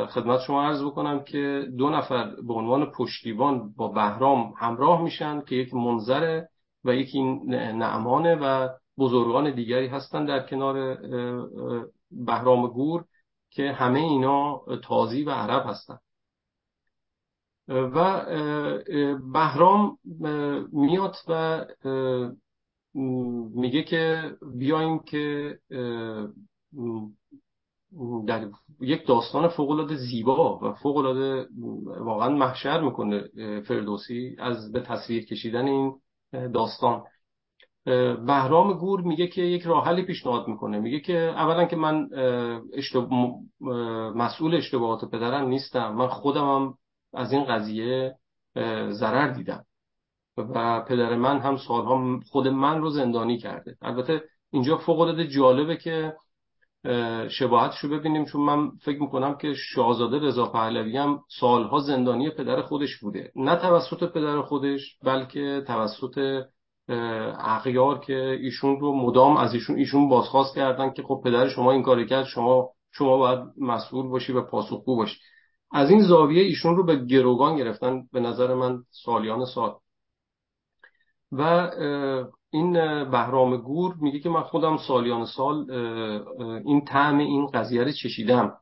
[0.09, 5.55] خدمت شما عرض بکنم که دو نفر به عنوان پشتیبان با بهرام همراه میشن که
[5.55, 6.49] یک منظره
[6.85, 8.68] و یکی نعمانه و
[8.99, 10.99] بزرگان دیگری هستن در کنار
[12.11, 13.05] بهرام گور
[13.51, 15.99] که همه اینا تازی و عرب هستن.
[17.69, 18.25] و
[19.33, 19.99] بهرام
[20.73, 21.64] میاد و
[23.55, 25.59] میگه که بیایم که
[28.27, 28.49] در
[28.81, 30.97] یک داستان فوق زیبا و فوق
[31.99, 33.25] واقعا محشر می‌کنه
[33.61, 35.95] فردوسی از به تصویر کشیدن این
[36.33, 37.03] داستان.
[38.27, 40.79] بهرام گور میگه که یک راه حلی پیشنهاد می‌کنه.
[40.79, 42.09] میگه که اولا که من
[44.14, 45.95] مسئول اشتباهات پدرم نیستم.
[45.95, 46.75] من خودم هم
[47.17, 48.14] از این قضیه
[48.91, 49.64] ضرر دیدم.
[50.37, 53.77] و پدر من هم سالها خود من رو زندانی کرده.
[53.83, 56.14] البته اینجا فوق العاده جالبه که
[57.29, 62.62] شباهتش رو ببینیم چون من فکر می‌کنم که شاهزاده رضا پهلوی هم سالها زندانی پدر
[62.62, 63.33] خودش بوده.
[63.37, 66.45] نه توسط پدر خودش بلکه توسط
[67.39, 71.83] اغیار که ایشون رو مدام از ایشون ایشون بازخواست کردن که خب پدر شما این
[71.83, 75.19] کار کرد شما شما باید مسئول باشی و پاسخگو باشی.
[75.73, 79.77] از این زاویه ایشون رو به گروگان گرفتن به نظر من سالیان سال.
[81.33, 81.71] و
[82.51, 82.73] این
[83.11, 85.71] بهرام گور میگه که من خودم سالیان سال
[86.64, 88.57] این طعم این قضیه رو چشیدم.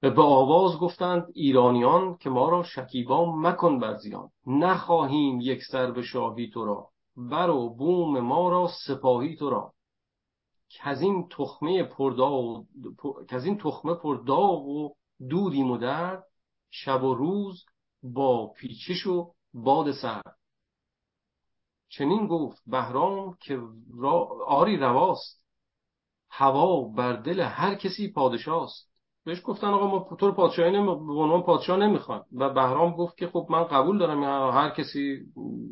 [0.00, 6.02] به آواز گفتند ایرانیان که ما را شکیبا مکن بر زیان نخواهیم یک سر به
[6.02, 6.88] شاهی تو را.
[7.16, 9.72] بر و بوم ما را سپاهی تو را.
[10.68, 12.64] که از این تخمه پرداغ
[13.28, 14.90] از این تخمه پرداغ و
[15.30, 16.24] دودیم و درد
[16.70, 17.64] شب و روز
[18.02, 20.22] با پیچش و باد سر.
[21.88, 23.60] چنین گفت بهرام که
[24.46, 25.42] آری رواست.
[26.30, 28.90] هوا بر دل هر کسی پادشاست.
[29.24, 30.86] بهش گفتن آقا ما تو پادشاهی نمی...
[30.86, 32.24] به عنوان پادشاه نمی‌خوان.
[32.32, 35.18] و بهرام گفت که خب من قبول دارم هر کسی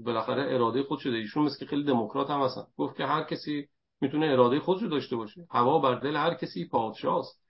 [0.05, 2.67] بالاخره اراده خود شده ایشون مثل که خیلی دموکرات هم هستن.
[2.77, 3.69] گفت که هر کسی
[4.01, 5.47] می‌تونه اراده خودش رو داشته باشه.
[5.51, 7.44] هوا بر دل هر کسی پادشاست.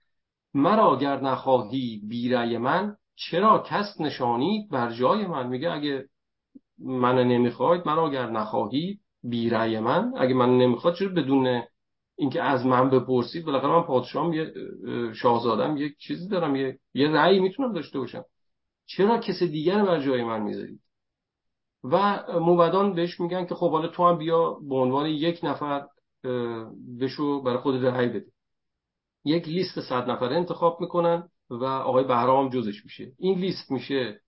[0.55, 6.05] مرا گر نخواهی بیرای من چرا کس نشانید بر جای من؟ میگه اگه
[6.79, 10.13] من نمی‌خواید مرا گر نخواهی بیرای من.
[10.17, 11.63] اگه من نمی‌خواد چرا بدون
[12.17, 14.53] اینکه از من بپرسید بالاخره من پادشاهم یه
[15.13, 18.23] شاهزادم یک چیزی دارم یه یه رأی می‌تونم داشته باشم.
[18.85, 20.79] چرا کس دیگر بر جای من می‌ذارید؟
[21.83, 25.87] و موبدان بهش میگن که خب حالا تو هم بیا به عنوان یک نفر
[27.01, 28.34] بشو برای خود رأی بده.
[29.25, 33.11] یک لیست صد نفره انتخاب می‌کنن و آقای بهرام جزش میشه.
[33.17, 34.21] این لیست میشه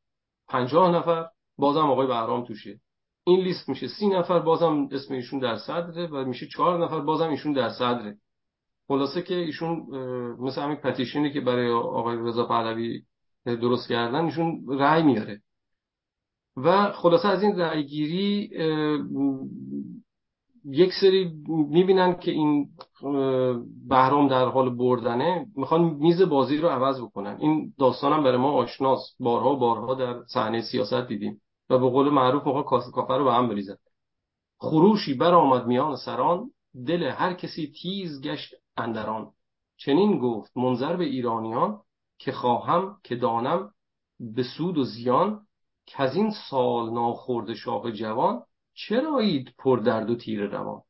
[0.48, 1.26] پنجاه نفر
[1.58, 2.80] بازم آقای بهرام توشه.
[3.24, 7.30] این لیست میشه سی نفر بازم اسم ایشون در صدره و میشه چهار نفر بازم
[7.30, 8.18] ایشون در صدره.
[8.88, 9.80] خلاصه که ایشون
[10.40, 13.04] مثل همین پتیشنی که برای آقای رضا پهلوی
[13.46, 15.42] درست کردن ایشون رأی میاره.
[16.58, 18.50] و خلاصه از این رأی گیری
[20.68, 22.70] یک سری می‌بینن که این
[23.90, 27.38] بهرام در حال بردنه می‌خوان میز بازی رو عوض بکنن.
[27.40, 32.10] این داستان هم برای ما آشناست بارها بارها در صحنه سیاست دیدیم و به قول
[32.10, 32.62] معروف موقع
[32.92, 33.76] کافه رو به هم بریزن
[34.60, 36.52] خروشی برآمد میان سران
[36.88, 39.32] دل هر کسی تیز گشت اندران.
[39.78, 41.80] چنین گفت منظر به ایرانیان
[42.20, 43.72] که خواهم که دانم
[44.20, 45.42] به سود و زیان
[45.86, 48.42] که از این سال ناخورده شاه جوان
[48.78, 50.82] چرا اید پر درد و تیر روان؟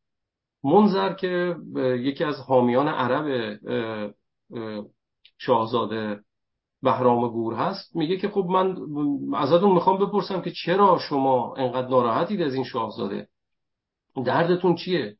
[0.63, 1.55] منظر که
[1.99, 3.57] یکی از حامیان عرب
[5.37, 6.19] شاهزاده
[6.81, 8.77] بهرام گور هست میگه که خب من
[9.35, 13.27] ازتون می‌خوام بپرسم که چرا شما انقدر ناراحتید از این شاهزاده؟
[14.25, 15.17] دردتون چیه؟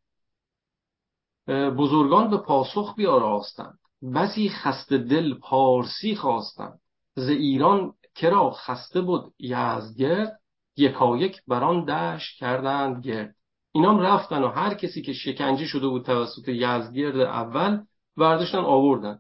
[1.78, 3.80] بزرگان به پاسخ بیاراستند.
[4.16, 6.80] بسی خسته دل پارسی خواستند.
[7.16, 10.40] ز ایران کرا خسته بود یزدگرد
[10.78, 13.36] یکایک بران دشت کردند گرد.
[13.72, 17.84] اینام رفتن و هر کسی که شکنجه شده بود توسط یزدگرد اول
[18.18, 19.20] ورداشتن آوردن.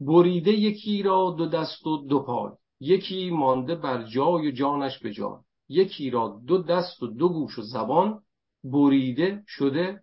[0.00, 2.52] بریده یکی را دو دست و دو پای.
[2.80, 7.62] یکی مانده بر جای جانش به جان یکی را دو دست و دو گوش و
[7.62, 8.22] زبان.
[8.64, 10.02] بریده شده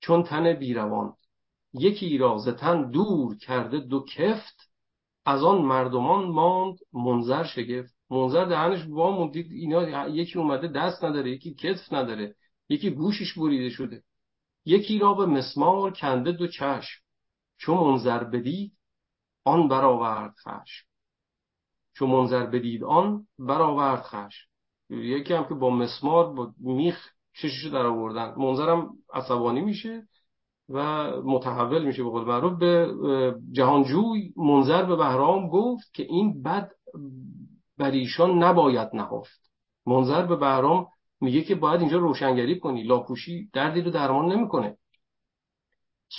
[0.00, 1.14] چون تن بیروان.
[1.72, 4.70] یکی را ز تن دور کرده دو کفت.
[5.24, 7.93] از آن مردمان ماند منظر شگفت.
[8.14, 12.34] منظر دهنش وا دید اینا یکی اومده دست نداره یکی کتف نداره
[12.68, 14.02] یکی گوشش بریده شده.
[14.64, 17.02] یکی را به مسمار کنده دو چشم.
[17.58, 18.72] چون منظر بدید
[19.44, 20.86] آن برآورد خشم.
[21.94, 24.48] چون منظر بدید آن برآورد خشم.
[24.90, 28.34] یکی هم که با مسمار با میخ چششو در آوردن.
[28.36, 30.08] منظرم عصبانی میشه
[30.68, 32.58] و متحول میشه به قول معروف.
[32.58, 32.94] به
[33.52, 36.70] جهانجوی منظر به بهرام گفت که این بد
[37.78, 39.50] بر ایشان نباید نهفت.
[39.86, 40.86] منظر به بهرام
[41.20, 44.76] میگه که باید اینجا روشنگری کنی لاپوشی دردی رو درمان نمی‌کنه.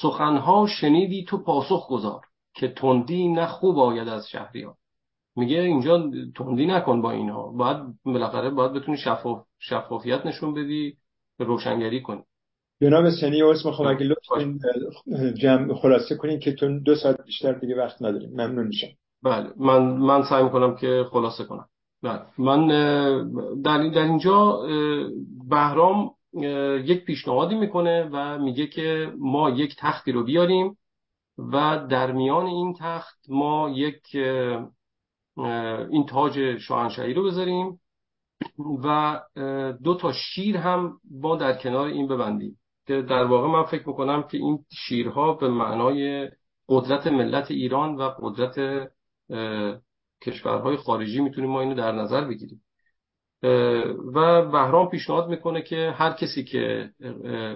[0.01, 2.21] سخنها شنیدی تو پاسخ گذار
[2.53, 4.75] که تندی نه خوب آید از شهریان
[5.35, 7.51] میگه اینجا تندی نکن با اینها.
[7.51, 10.97] باید بالاخره باید بتونی شفاف شفافیت نشون بدی
[11.39, 12.23] روشنگری کنی.
[12.81, 14.47] جناب سنی اسم خب اگه لطف
[15.37, 18.29] جمع خلاصه کنین که تو دو ساعت بیشتر دیگه وقت نداریم.
[18.29, 18.87] ممنون میشم.
[19.26, 19.49] بله.
[19.57, 21.65] من من سعی می‌کنم که خلاصه کنم.
[22.03, 22.21] بله.
[22.38, 22.67] من
[23.61, 24.59] در, در اینجا
[25.49, 26.11] بهرام
[26.86, 30.78] یک پیشنهادی می‌کنه و میگه که ما یک تختی رو بیاریم
[31.38, 34.01] و در میان این تخت ما یک
[35.89, 37.80] این تاج شاهنشاهی رو بذاریم
[38.84, 39.19] و
[39.84, 42.57] دو تا شیر هم با در کنار این ببندیم.
[42.88, 46.30] که در واقع من فکر می‌کنم که این شیرها به معنای
[46.69, 48.88] قدرت ملت ایران و قدرت
[50.23, 52.61] کشورهای خارجی می‌تونیم ما اینو در نظر بگیریم.
[54.13, 56.89] و بهرام پیشنهاد می‌کنه که هر کسی که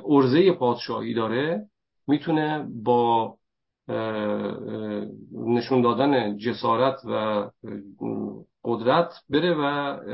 [0.09, 1.65] ارزه پادشاهی داره
[2.07, 3.36] می‌تونه با
[5.32, 7.49] نشون دادن جسارت و
[8.63, 9.63] قدرت بره و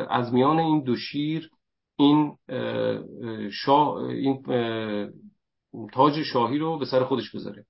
[0.10, 1.50] از میان این دو شیر
[1.98, 2.38] این
[3.52, 4.44] شاه این
[5.94, 7.66] تاج شاهی رو به سر خودش بذاره.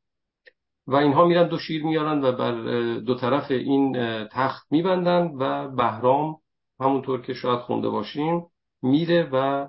[0.88, 2.52] و اینها میرن دو شیر میارن و بر
[3.00, 3.98] دو طرف این
[4.32, 6.38] تخت میبندن و بهرام
[6.80, 8.46] همونطور که شاید خونده باشیم
[8.82, 9.68] میره و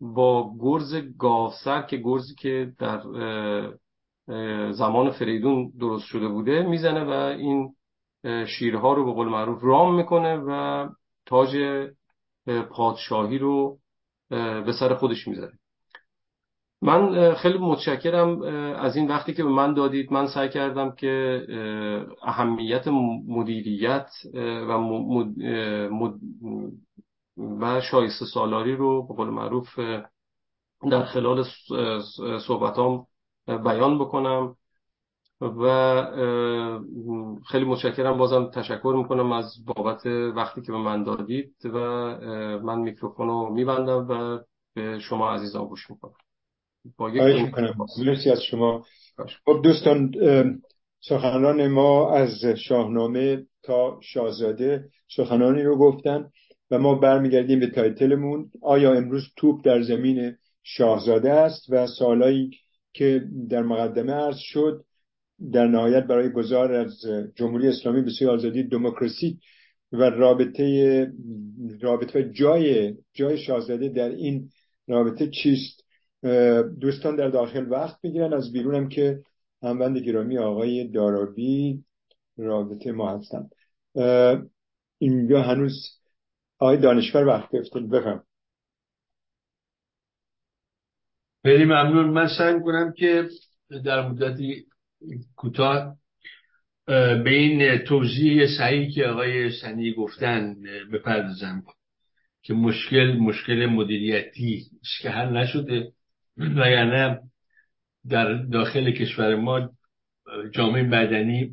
[0.00, 3.02] با گرز گاوسر که گرزی که در
[4.72, 7.74] زمان فریدون درست شده بوده می‌زنه و این
[8.46, 10.88] شیرها رو به قول معروف رام می‌کنه و
[11.26, 11.56] تاج
[12.70, 13.78] پادشاهی رو
[14.30, 15.57] به سر خودش می‌ذاره.
[16.82, 18.42] من خیلی متشکرم
[18.76, 20.12] از این وقتی که به من دادید.
[20.12, 21.42] من سعی کردم که
[22.22, 22.88] اهمیت
[23.28, 24.10] مدیریت
[24.68, 24.72] و
[27.60, 29.78] و شایسته سالاری رو به قول معروف
[30.90, 31.44] در خلال
[32.46, 33.06] صحبتام
[33.46, 34.56] بیان بکنم.
[35.40, 36.04] و
[37.46, 38.18] خیلی متشکرم.
[38.18, 41.78] بازم تشکر می‌کنم از بابت وقتی که به من دادید و
[42.62, 44.38] من میکروفون رو میبندم و
[44.74, 46.14] به شما عزیزان گوش می‌کنم.
[46.96, 47.10] با
[47.98, 48.84] مرسی از شما.
[49.44, 50.12] خب دوستان
[51.00, 54.84] سخنران ما از شاهنامه تا شاهزاده
[55.16, 56.30] سخنانی رو گفتن
[56.70, 58.50] و ما برمیگردیم به تایتلمون.
[58.62, 62.50] آیا امروز توپ در زمین شاهزاده است و سالایی
[62.94, 64.84] که در مقدمه عرض شد
[65.52, 67.00] در نهایت برای گذار از
[67.34, 69.38] جمهوری اسلامی به سوی آزادی دموکراسی
[69.92, 71.12] و رابطه
[71.80, 74.48] رابطه جای جای شاهزاده در این
[74.88, 75.84] رابطه چیست؟
[76.80, 78.32] دوستان در داخل وقت می‌گیرن.
[78.32, 79.22] از بیرونم که
[79.62, 81.84] هموند گرامی آقای دارابی
[82.36, 83.48] رابطه ما هستن.
[84.98, 85.74] اینجا هنوز
[86.58, 88.24] آقای دانشور وقت گرفتن بفهم.
[91.42, 92.10] خیلی ممنون.
[92.10, 93.28] من سعی کنم که
[93.84, 94.66] در مدتی
[95.36, 95.96] کوتاه
[96.86, 100.56] به این توضیح صحیح که آقای سنی گفتن
[100.92, 101.62] بپردازم
[102.42, 104.66] که مشکل مشکل مدیریتی
[105.02, 105.92] که حل نشده.
[106.38, 107.20] وگرنه
[108.08, 109.70] در داخل کشور ما
[110.52, 111.50] جامعه بدنی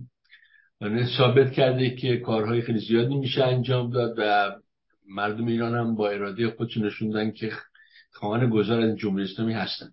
[1.17, 4.51] ثابت کرده که کارهای خیلی زیادی میشه انجام داد و
[5.07, 7.51] مردم ایران هم با اراده خودشون نشوندن که
[8.11, 9.89] خواهان گذار از جمهوری اسلامی هستن.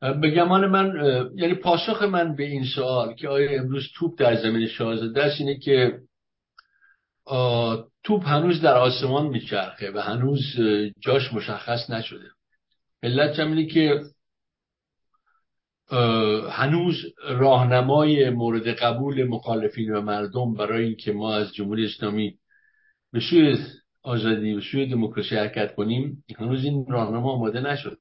[0.00, 0.92] به گمان من
[1.34, 5.58] یعنی پاسخ من به این سوال که آیا امروز توپ در زمین شاهزاده است اینه
[5.58, 6.00] که
[8.04, 10.42] توپ هنوز در آسمان میچرخه و هنوز
[11.00, 12.30] جاش مشخص نشده.
[13.02, 14.00] علت اینه که
[16.50, 16.94] هنوز
[17.28, 22.38] راهنمای مورد قبول مخالفین و مردم برای اینکه ما از جمهوری اسلامی
[23.12, 23.58] به سوی
[24.02, 27.96] آزادی و سوی دموکراسی حرکت کنیم هنوز این راهنما آماده نشده.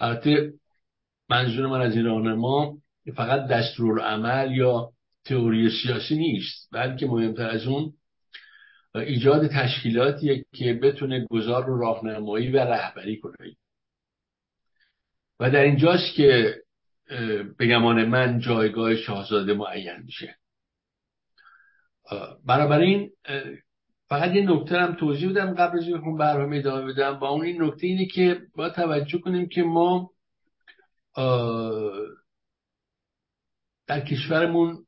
[0.00, 0.52] البته
[1.28, 2.78] منظور من از این راهنما
[3.14, 4.92] فقط دستور عمل یا
[5.24, 7.92] تئوری سیاسی نیست بلکه مهمتر از اون
[8.94, 13.56] ایجاد تشکیلاتیه که بتونه گذار رو راهنمایی و رهبری کنه.
[15.40, 16.60] و در اینجاست که
[17.58, 20.36] بگمان من جایگاه شاهزاده معین میشه.
[22.46, 23.10] بنابراین
[24.08, 27.18] فقط یه نکته هم توضیح بدم قبل از اینکه برنامه ادامه بدم.
[27.18, 30.10] با اون این نکته اینه که با توجه کنیم که ما
[33.86, 34.86] در کشورمون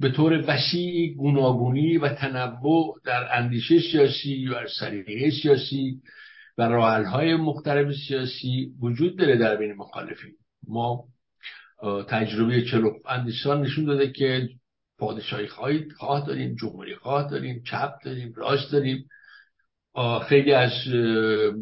[0.00, 6.00] به طور وسیع گوناگونی و تنوع در اندیشه سیاسی و سلیقه سیاسی
[6.58, 10.32] و راحلهای مختلف سیاسی وجود داره در بین مخالفین.
[10.68, 11.04] ما
[12.08, 14.48] تجربه چلو اندیشان نشون داده که
[14.98, 19.08] پادشاهی خواهی خواه داریم جمهوری خواه داریم چپ داریم راست داریم.
[20.28, 20.72] خیلی از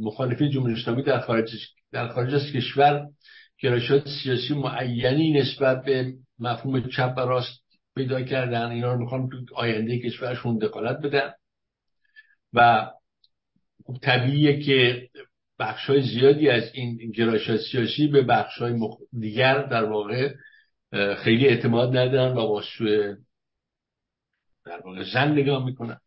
[0.02, 1.50] مخالفین جمهوری اسلامی در خارج
[1.92, 3.06] در خارج از کشور
[3.58, 7.63] گرایشات سیاسی معینی نسبت به مفهوم چپ و راست
[7.96, 11.32] پیدا کردن اینا رو می‌خوان تو آینده کشورشون دخالت بدن.
[12.52, 12.90] و
[13.86, 15.08] خب طبیعیه که
[15.58, 18.80] بخش های زیادی از این گرایش سیاسی به بخش های
[19.20, 20.34] دیگر در واقع
[21.16, 22.62] خیلی اعتماد ندارن و با
[24.64, 26.00] در واقع زن نگاه می‌کنن.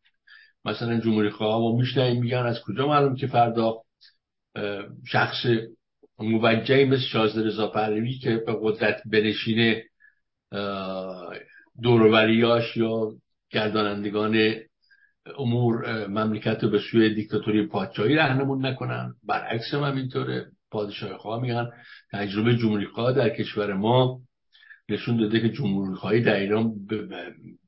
[0.66, 3.82] مثلا جمهوری خواه و میشنیم میگن از کجا معلوم که فردا
[5.08, 5.46] شخص
[6.20, 9.84] موجهی مثل شازده رضا پهلوی که به قدرت بنشینه
[11.84, 13.12] دوروریاش یا
[13.50, 14.54] گردانندگان
[15.38, 19.14] امور مملکت رو به سوی دیکتاتوری پادشاهی رهنمون نکنن.
[19.28, 21.70] برعکس هم اینطوره پادشاه خواه میگن
[22.12, 24.20] تجربه جمهوری خواه در کشور ما
[24.90, 26.74] نشون داده که جمهوری خواهی در ایران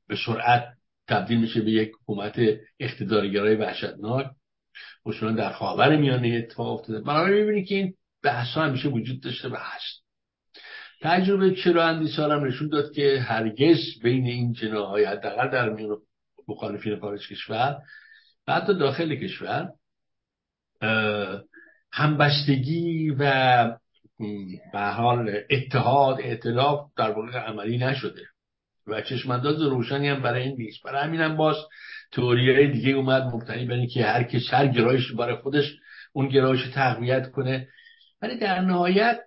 [0.08, 0.68] به سرعت
[1.08, 2.40] تبدیل میشه به یک حکومت
[2.80, 4.26] اقتدارگرای وحشتناک.
[5.06, 7.00] خصوصا در خاور میانه اتفاق افتاده.
[7.00, 9.99] بنابراین می‌بینی که این بحث همیشه وجود داشته و هست.
[11.00, 15.96] تجربه چرا اندیسار هم نشون داد که هرگز بین این جناهای حداقل در میان
[16.48, 17.76] مخالفین خارج کشور
[18.46, 19.72] و حتی داخل کشور
[21.92, 23.22] همبستگی و
[24.72, 28.22] به حال اتحاد اعتلاف در واقع عملی نشده
[28.86, 30.82] و چشمانداز روشنی هم برای این نیست.
[30.84, 31.56] برای همین هم باز
[32.16, 35.76] های دیگه اومد مبتنی بر که هر کس هر گرایش برای خودش
[36.12, 37.68] اون گرایش تقویت کنه.
[38.22, 39.20] ولی در نهایت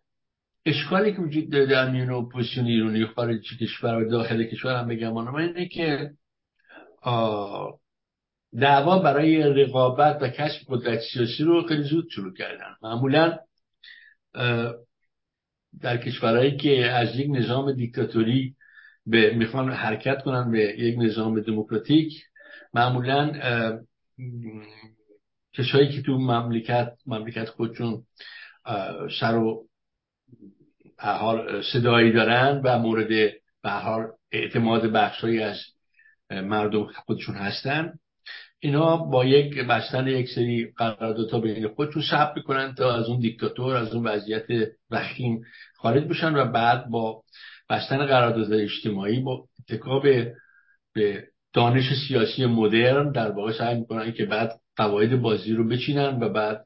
[0.65, 5.13] اشکالی که وجود داره در میون اپوزیسیون ایرانی خارج کشور و داخل کشور هم بگم
[5.13, 6.11] من اینه که
[8.59, 12.75] دعوا برای رقابت و کسب قدرت سیاسی رو خیلی زود شروع کردن.
[12.81, 13.37] معمولا
[15.81, 18.55] در کشورهایی که از یک نظام دیکتاتوری
[19.05, 22.13] به می‌خوان حرکت کنن به یک نظام دموکراتیک
[22.73, 23.31] معمولا
[25.53, 28.03] کشایی که تو مملکت مملکت خودشون
[29.19, 29.67] سر و
[30.97, 33.07] حال صدایی دارن و مورد
[33.63, 35.59] به حال اعتماد بخشهایی از
[36.31, 37.93] مردم خودشون هستن.
[38.59, 43.75] اینا با یک بستن یک سری قراردادها بین خودشون ثبت می‌کنن تا از اون دیکتاتور
[43.75, 44.45] از اون وضعیت
[44.91, 45.41] وخیم
[45.75, 47.23] خارج بشن و بعد با
[47.69, 50.03] بستن قرارداد اجتماعی با اتکاب
[50.93, 56.29] به دانش سیاسی مدرن در واقع سعی می‌کنن که بعد قواعد بازی رو بچینن و
[56.29, 56.65] بعد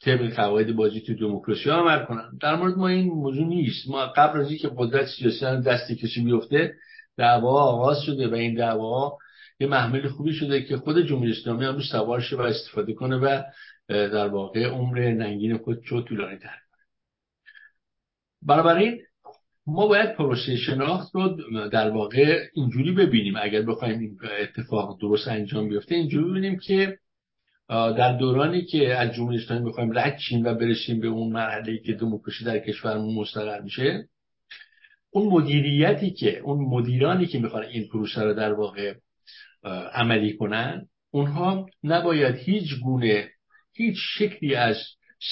[0.00, 2.38] طبق قواعد بازی تو دموکراسی عمل کنن.
[2.40, 3.88] در مورد ما این موضوع نیست.
[3.88, 6.74] ما قبل از اینکه قدرت سیاسی هم دستی کسی بیفته
[7.16, 9.18] دعوا آغاز شده و این دعوا
[9.60, 13.42] یه محمل خوبی شده که خود جمهوری اسلامی هم سوار شه و استفاده کنه و
[13.88, 16.58] در واقع عمر ننگین خود چو طولانی تر
[18.42, 19.00] بنابراین
[19.66, 21.36] ما باید پروسه شناخت رو
[21.68, 23.34] در واقع اینجوری ببینیم.
[23.42, 26.98] اگر بخوایم این اتفاق درست انجام بیفته اینجوری ببینیم که
[27.68, 32.44] در دورانی که از جمهوری اسلامی می‌خوایم رد و برسیم به اون مرحله که دموکراسی
[32.44, 34.08] در کشورمون مستقر میشه
[35.10, 38.94] اون مدیریتی که اون مدیرانی که می‌خوان این پروسه رو در واقع
[39.92, 43.28] عملی کنن اونها نباید هیچ گونه
[43.72, 44.76] هیچ شکلی از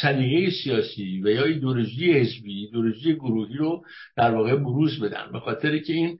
[0.01, 3.85] سلیقه سیاسی و یا ایدولوژی حزبی ایدولوژی گروهی رو
[4.17, 6.19] در واقع بروز بدن به خاطر که این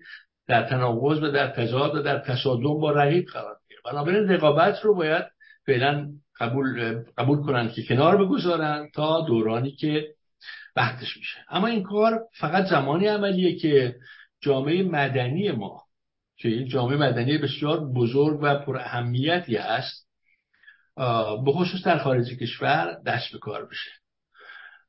[0.49, 3.81] در تناقض و در تضاد و در تصادم با رقیب قرار می‌گیره.
[3.85, 5.25] بنابراین رقابت رو باید
[5.67, 6.09] فعلا
[6.41, 10.09] قبول قبول کنن که کنار بگذارن تا دورانی که
[10.77, 11.39] وقتش میشه.
[11.49, 13.97] اما این کار فقط زمانی عملیه که
[14.41, 15.83] جامعه مدنی ما
[16.37, 20.07] که این جامعه مدنی بسیار بزرگ و پر اهمیتی هست
[21.45, 23.91] به خصوص در خارج کشور دست به کار بشه.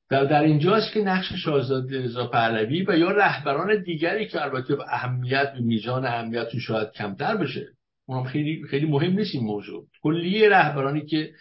[0.10, 4.84] در, در اینجاست که نقش شاهزاده رضا پهلوی و یا رهبران دیگری که البته به
[4.88, 7.77] اهمیت و میزان اهمیت شاید کمتر بشه
[8.08, 9.88] اونم خیلی خیلی مهم نیست این موضوع.
[10.02, 11.32] کلیه رهبرانی که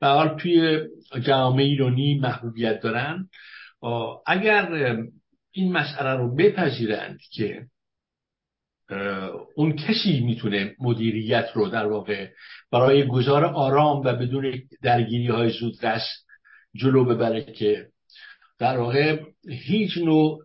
[0.00, 0.80] به حال توی
[1.22, 3.28] جامعه ایرانی محبوبیت دارن
[4.26, 4.96] اگر
[5.52, 7.66] این مسئله رو بپذیرند که
[9.54, 12.28] اون کسی می‌تونه مدیریت رو در واقع
[12.72, 16.06] برای گذار آرام و بدون درگیری های زودرس
[16.74, 17.86] جلو ببره که
[18.58, 20.44] در واقع هیچ نوع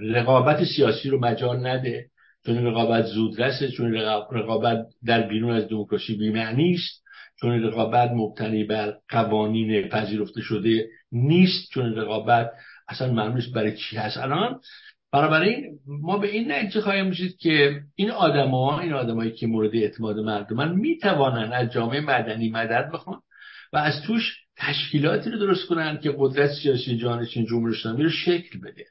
[0.00, 2.10] رقابت سیاسی رو مجال نده.
[2.46, 3.94] چون رقابت زودرسه چون
[4.32, 7.04] رقابت در بیرون از دموکراسی بیمعنی است.
[7.40, 11.70] چون رقابت مبتنی بر قوانین پذیرفته شده نیست.
[11.72, 12.50] چون رقابت
[12.88, 14.60] اصلا معلوم برای چی هست الان.
[15.12, 20.18] بنابراین ما به این نتیجه خواهیم رسید که این آدما این آدمایی که مورد اعتماد
[20.18, 23.20] مردمن می‌توانند از جامعه مدنی مدد بخوان
[23.72, 28.60] و از توش تشکیلاتی رو درست کنن که قدرت سیاسی جانشین جمهوری اسلامی رو شکل
[28.60, 28.84] بده.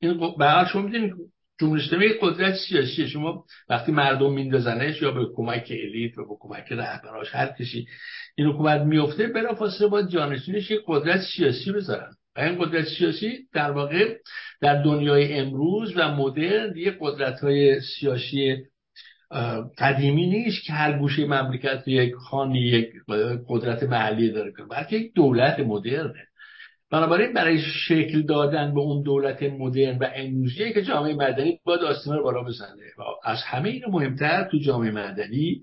[0.00, 1.12] این به شما می‌دونید
[1.60, 6.72] جمهوری اسلامی قدرت سیاسی شما وقتی مردم میندازنش یا به کمک الیت و به کمک
[6.72, 7.86] رهبراش هر کسی
[8.36, 12.12] این حکومت میفته بلافاصله باید جانشینش یک قدرت سیاسی بذارن.
[12.36, 14.16] و این قدرت سیاسی در واقع
[14.60, 18.56] در دنیای امروز و مدرن یک قدرت های سیاسی
[19.78, 22.88] قدیمی نیست که هر گوشه مملکت یک خانی یک
[23.48, 26.25] قدرت محلی داره کنه بلکه یک دولت مدرنه.
[26.90, 32.16] بنابراین برای شکل دادن به اون دولت مدرن و امروزی که جامعه مدنی باید آستانه
[32.16, 35.62] رو بالا بزنه و از همه این مهمتر تو جامعه مدنی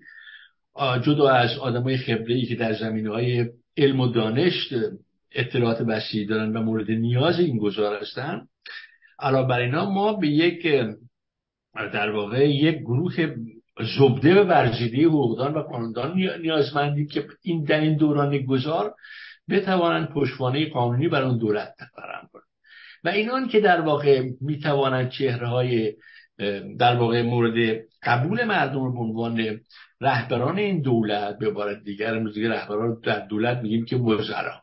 [1.02, 4.74] جدا از آدمای خبره که در زمینه های علم و دانش
[5.32, 8.48] اطلاعات وسیعی دارن و مورد نیاز این گذار هستن
[9.20, 10.68] علاوه بر اینا ما به یک
[11.74, 13.36] در واقع یک گروه
[13.98, 18.94] زبده ورزیده حقوقدان و قانوندان نیازمندیم که این در این دوران گذار
[19.50, 22.46] بتوانند پشتوانه قانونی بر اون دولت فراهم کنند.
[23.04, 25.94] و اینان که در واقع می‌توانند چهره های
[26.80, 29.60] در واقع مورد قبول مردم به عنوان
[30.02, 34.62] رهبران این دولت به عبارت دیگر امروز رهبران در دولت میگیم که وزرا.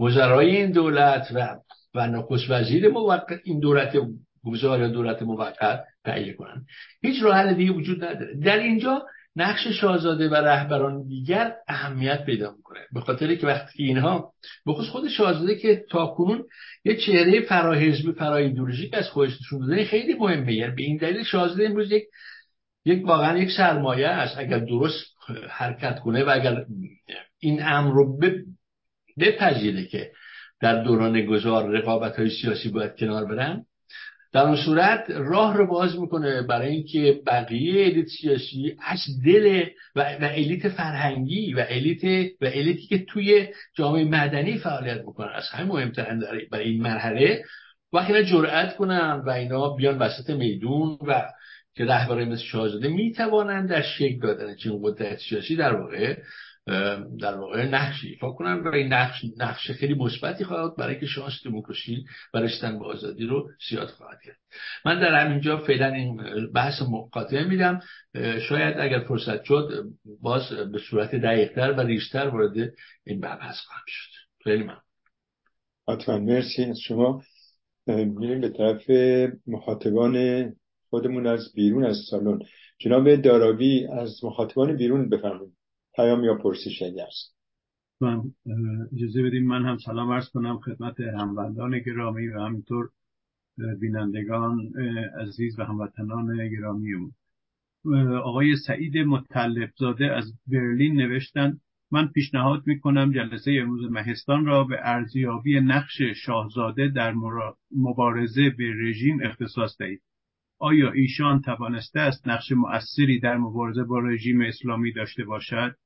[0.00, 1.56] وزرای این دولت و
[1.94, 3.96] و نخست وزیر موقت این دولت
[4.44, 6.66] گذار یا دولت موقت تهیه کنند.
[7.02, 8.34] هیچ راه دیگه وجود نداره.
[8.34, 9.06] در اینجا
[9.36, 12.80] نقش شاهزاده و رهبران دیگر اهمیت پیدا می‌کنه.
[12.92, 14.32] به خاطر که وقتی اینها
[14.66, 16.44] بخصوص خود شاهزاده که تاکنون
[16.84, 20.54] یه چهره فراحزبی فرا ایدولوژیک از خودش نشون داده خیلی مهمه.
[20.54, 22.04] یعنی به این دلیل شاهزاده امروز یک
[22.84, 24.38] یک واقعا یک سرمایه است.
[24.38, 25.06] اگر درست
[25.50, 26.64] حرکت کنه و اگر
[27.38, 28.18] این امر رو
[29.18, 30.10] بپذیره که
[30.60, 33.64] در دوران گذار رقابت های سیاسی باید کنار برن
[34.36, 39.64] در اون صورت راه رو باز می‌کنه برای اینکه بقیه الیت سیاسی از دل
[39.96, 45.44] و, و الیت فرهنگی و الیت و الیتی که توی جامعه مدنی فعالیت می‌کنن از
[45.50, 47.44] همه مهمترین برای این مرحله.
[47.92, 51.22] وقتی اینا جرأت کنن و اینا بیان وسط میدون و
[51.76, 56.16] که رهبرای مثل شاهزاده می‌توانند در شکل دادن چنین قدرت سیاسی در واقع
[57.20, 58.08] در واقع نقشی.
[58.08, 62.78] ایفا کنن و این نقش نقش خیلی مثبتی خواهد برای که شانس دموکراسی و رسیدن
[62.78, 64.36] به آزادی رو زیاد خواهد کرد.
[64.84, 66.20] من در همینجا فعلا این
[66.54, 67.80] بحث مقاطعه میدم.
[68.48, 69.84] شاید اگر فرصت شد
[70.22, 72.72] باز به صورت دقیقتر و ریشتر وارد
[73.04, 74.10] این بحث خواهم شد.
[74.44, 74.78] خیلی من
[75.88, 76.18] حتما.
[76.18, 77.22] مرسی از شما.
[77.86, 78.90] میریم به طرف
[79.46, 80.46] مخاطبان
[80.90, 82.38] خودمون از بیرون از سالن.
[82.78, 85.56] جناب داراوی از مخاطبان بیرون بفرمایید.
[85.96, 87.36] پیام یا پرسش است
[88.00, 88.22] من
[88.92, 92.90] اجازه بدیم من هم سلام عرض کنم خدمت هموندان گرامی و همینطور
[93.80, 94.72] بینندگان
[95.20, 97.12] عزیز و هموطنان گرامی
[98.24, 101.58] آقای سعید مطلب زاده از برلین نوشتن
[101.90, 107.14] من پیشنهاد می کنم جلسه امروز مهستان را به ارزیابی نقش شاهزاده در
[107.76, 110.02] مبارزه به رژیم اختصاص دهید.
[110.58, 115.76] آیا ایشان توانسته است نقش مؤثری در مبارزه با رژیم اسلامی داشته باشد؟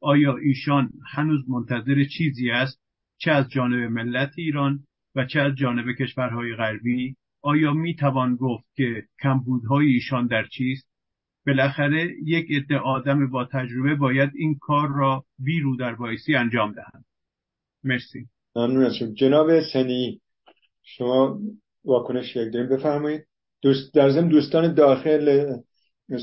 [0.00, 2.80] آیا ایشان هنوز منتظر چیزی است؟
[3.18, 8.64] چه از جانب ملت ایران و چه از جانب کشورهای غربی؟ آیا می توان گفت
[8.74, 10.90] که کمبودهای ایشان در چیست؟
[11.46, 17.04] بالاخره یک عده آدم با تجربه باید این کار را بیرو در بایسی انجام دهند.
[17.84, 18.26] مرسی.
[18.56, 20.20] ممنون جناب سنی
[20.82, 21.40] شما
[21.84, 23.26] واکنش یک داریم بفرمایید.
[23.62, 25.56] دوست در ضمن دوستان داخل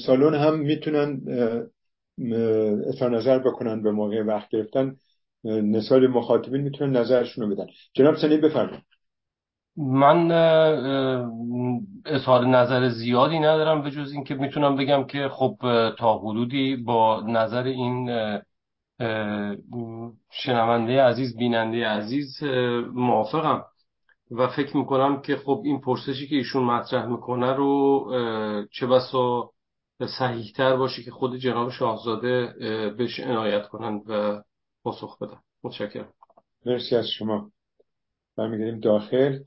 [0.06, 1.22] سالن هم می‌تونن
[2.88, 4.96] اظهار نظر بکنن به موقع وقت گرفتن
[5.44, 7.68] نسال مخاطبین می‌تونن نظرشون رو بدن.
[7.94, 8.84] جناب سنی بفرمایید.
[9.78, 10.32] من
[12.06, 15.58] اظهار نظر زیادی ندارم به جز اینکه می‌تونم بگم که خب
[16.00, 18.10] تا حدودی با نظر این
[20.32, 22.44] شنونده عزیز بیننده عزیز
[22.94, 23.66] موافقم.
[24.32, 28.06] و فکر می‌کنم که خب این پرسشی که ایشون مطرح می‌کنه رو
[28.72, 29.52] چه بسا
[30.06, 32.54] صحیحتر باشه که خود جناب شاهزاده
[32.98, 34.44] بهش عنایت کنند و
[34.84, 35.40] پاسخ بدن.
[35.64, 36.14] متشکرم.
[36.66, 37.52] مرسی از شما.
[38.38, 39.40] برمیگردیم داخل.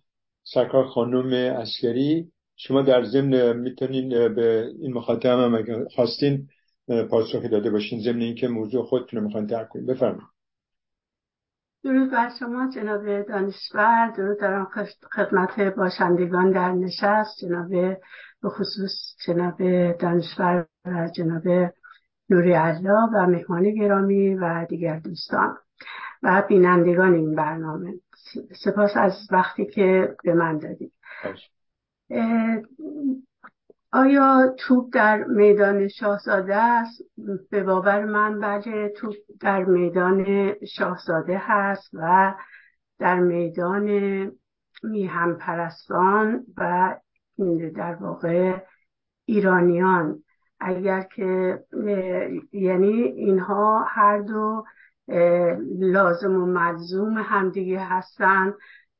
[0.44, 6.48] سرکار خانم اسکری شما در ضمن می‌تونین به این مخاطب هم اگر خواستین
[7.10, 9.86] پاسخی داده باشین ضمن اینکه موضوع خودتون رو می‌خواین ترک کنین.
[9.86, 10.28] بفرمایید.
[11.84, 14.12] درود بر شما جناب دانشور.
[14.16, 14.68] درود دارم
[15.12, 17.40] خدمت باشندگان در نشست.
[17.40, 17.96] جناب
[18.42, 19.56] به خصوص جناب
[19.92, 21.72] دانشور و جناب
[22.30, 25.56] نوری الله و مهمان گرامی و دیگر دوستان
[26.22, 27.92] و بینندگان این برنامه.
[28.64, 30.92] سپاس از وقتی که به من دادید.
[33.92, 37.02] آیا توپ در میدان شاهزاده است؟
[37.50, 42.34] به باور من بله توپ در میدان شاهزاده هست و
[42.98, 43.86] در میدان
[44.82, 46.94] میهم پرستان و
[47.76, 48.56] در واقع
[49.24, 50.22] ایرانیان.
[50.60, 51.58] اگر که
[52.52, 54.64] یعنی اینها هر دو
[55.80, 58.54] لازم و ملزوم همدیگه هستند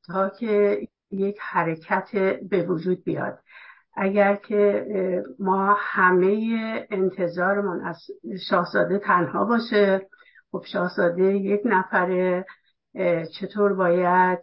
[0.07, 0.81] تا که
[1.11, 2.09] یک حرکت
[2.49, 3.39] به وجود بیاد.
[3.95, 4.85] اگر که
[5.39, 7.97] ما همه انتظارمون از
[8.49, 10.07] شاهزاده تنها باشه
[10.51, 12.45] خب شاهزاده یک نفره
[13.39, 14.39] چطور باید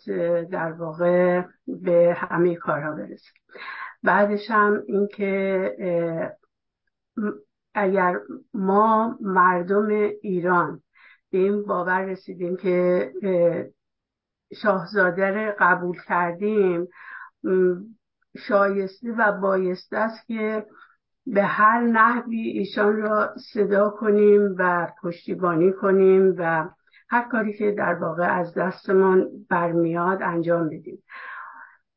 [0.50, 3.30] در واقع به همه کارها برسه؟
[4.02, 6.36] بعدش هم اینکه
[7.74, 8.20] اگر
[8.54, 9.88] ما مردم
[10.22, 10.82] ایران
[11.30, 13.12] به این باور رسیدیم که
[14.62, 16.88] شاهزاده رو قبول کردیم
[18.36, 20.66] شایسته و بایسته است که
[21.26, 26.68] به هر نحوی ایشان را صدا کنیم و پشتیبانی کنیم و
[27.10, 31.02] هر کاری که در واقع از دستمان برمیاد انجام بدیم.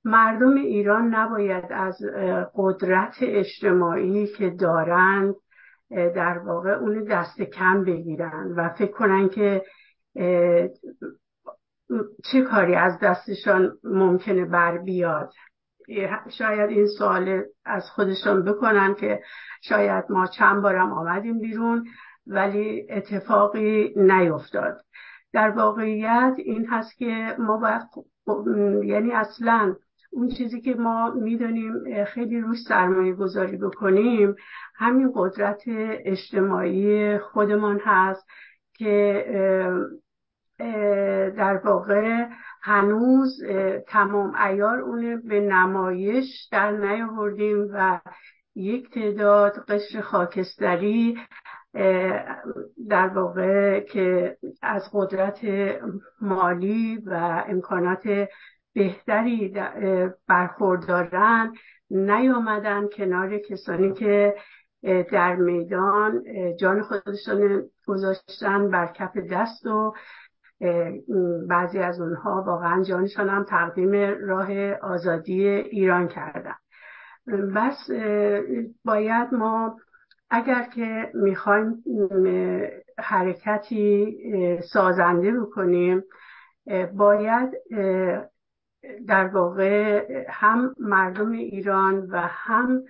[0.03, 1.97] مردم ایران نباید از
[2.55, 5.35] قدرت اجتماعی که دارند
[5.89, 9.61] در واقع اون دست کم بگیرن و فکر کنن که
[12.31, 15.31] چه کاری از دستشان ممکنه بر بیاد.
[16.37, 19.19] شاید این سوال از خودشان بکنن که
[19.61, 21.85] شاید ما چند بارم آمدیم بیرون
[22.27, 24.81] ولی اتفاقی نیفتاد.
[25.33, 27.81] در واقعیت این هست که ما باید
[28.83, 29.75] یعنی اصلا
[30.11, 34.35] اون چیزی که ما می‌دونیم خیلی روش سرمایه گذاری بکنیم
[34.75, 35.61] همین قدرت
[36.05, 38.27] اجتماعی خودمان هست
[38.73, 39.25] که
[41.37, 42.25] در واقع
[42.61, 43.43] هنوز
[43.87, 47.99] تمام ایار اون به نمایش در نیاوردیم و
[48.55, 51.17] یک تعداد قشر خاکستری
[52.89, 55.39] در واقع که از قدرت
[56.21, 58.27] مالی و امکانات
[58.73, 59.53] بهتری
[60.27, 61.53] برخوردارن.
[61.89, 64.35] نیامدن کنار کسانی که
[65.11, 66.23] در میدان
[66.59, 69.93] جان خودشان گذاشتن بر کف دست و
[71.49, 73.91] بعضی از اونها واقعا جانشان هم تقدیم
[74.27, 76.55] راه آزادی ایران کردن.
[77.55, 77.89] پس
[78.85, 79.77] باید ما
[80.29, 81.83] اگر که می‌خوایم
[82.97, 84.17] حرکتی
[84.73, 86.03] سازنده بکنیم
[86.93, 87.49] باید
[89.07, 92.83] در واقع هم مردم ایران و هم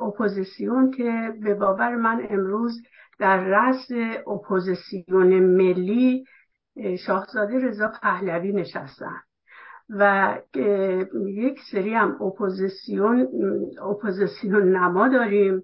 [0.00, 2.82] اپوزیسیون که به باور من امروز
[3.18, 3.90] در رأس
[4.26, 6.24] اپوزیسیون ملی
[7.06, 9.20] شاهزاده رضا پهلوی نشستن
[9.90, 10.34] و
[11.26, 13.28] یک سری هم اپوزیسیون
[13.82, 15.62] اپوزیسیون نما داریم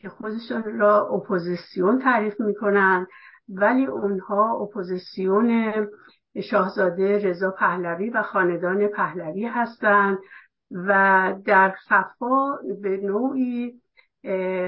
[0.00, 3.06] که خودشون را اپوزیسیون تعریف می‌کنن
[3.48, 5.72] ولی اونها اپوزیسیون
[6.42, 10.18] شاهزاده رضا پهلوی و خاندان پهلوی هستند
[10.70, 13.80] و در خفا به نوعی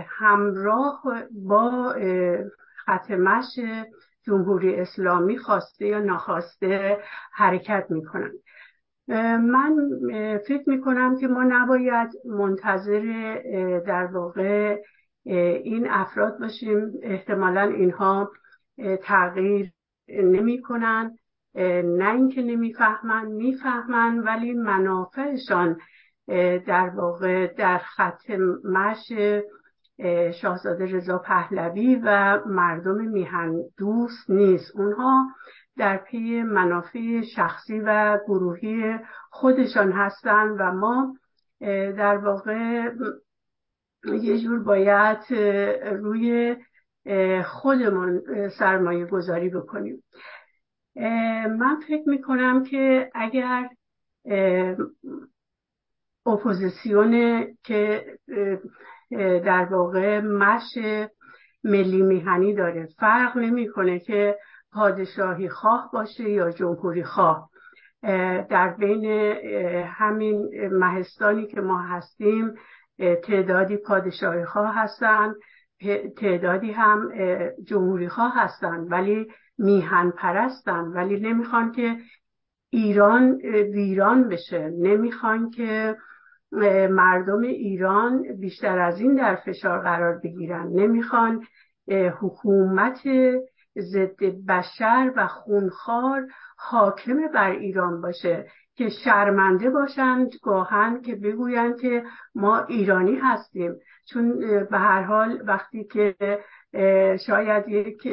[0.09, 1.95] همراه با
[2.83, 3.59] ختمش
[4.23, 6.99] جمهوری اسلامی خواسته یا ناخواسته
[7.33, 8.33] حرکت می‌کنن
[9.39, 9.77] من
[10.49, 13.37] فکر می‌کنم که ما نباید منتظر
[13.87, 14.77] در واقع
[15.25, 16.93] این افراد باشیم.
[17.03, 18.31] احتمالا اینها
[19.03, 19.73] تغییر
[20.09, 21.19] نمی‌کنن
[21.85, 25.77] نه اینکه نمی‌فهمن می‌فهمن ولی منافعشان
[26.67, 28.31] در واقع در خط
[28.65, 29.13] مش
[30.41, 34.77] شاهزاده رضا پهلوی و مردم میهن دوست نیست.
[34.77, 35.27] اونها
[35.77, 38.99] در پی منافع شخصی و گروهی
[39.31, 41.17] خودشان هستند و ما
[41.97, 42.91] در واقع
[44.05, 45.19] یه جور باید
[45.93, 46.57] روی
[47.45, 48.23] خودمون
[48.59, 50.03] سرمایه گذاری بکنیم.
[51.59, 53.69] من فکر می‌کنم که اگر
[56.27, 58.07] اپوزیسیون که
[59.45, 60.79] در واقع مش
[61.65, 64.39] ملی میهنی داره فرق نمی‌کنه که
[64.73, 67.51] پادشاهی خواه باشه یا جمهوری خواه.
[68.51, 69.05] در بین
[69.85, 72.55] همین مهستانی که ما هستیم
[72.99, 75.35] تعدادی پادشاهی خواه هستن
[76.17, 77.11] تعدادی هم
[77.65, 78.81] جمهوری خواه هستن.
[78.81, 79.27] ولی
[79.59, 81.97] میهن پرستن ولی نمی‌خوان که
[82.71, 83.35] ایران
[83.73, 84.71] ویران بشه.
[84.79, 85.97] نمی‌خوان که
[86.91, 90.67] مردم ایران بیشتر از این در فشار قرار بگیرن.
[90.67, 91.45] نمی‌خوان
[92.21, 93.09] حکومت
[93.79, 96.27] ضد بشر و خونخوار
[96.57, 102.05] حاکم بر ایران باشه که شرمنده باشند گاهن که بگویند که
[102.35, 103.75] ما ایرانی هستیم.
[104.09, 104.39] چون
[104.71, 106.15] به هر حال وقتی که
[107.27, 108.09] شاید یک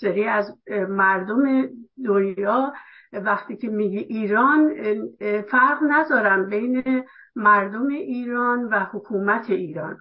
[0.00, 0.58] سری از
[0.88, 1.68] مردم
[2.04, 2.72] دنیا
[3.12, 4.74] وقتی که میگه ایران
[5.50, 7.04] فرق نذارن بین
[7.36, 9.96] مردم ایران و حکومت ایران.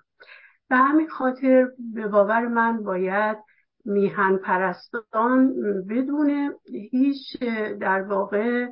[0.69, 3.37] به همین خاطر به باور من باید
[3.85, 5.53] میهن پرستان
[5.89, 6.53] بدون
[6.91, 7.39] هیچ
[7.79, 8.65] در واقع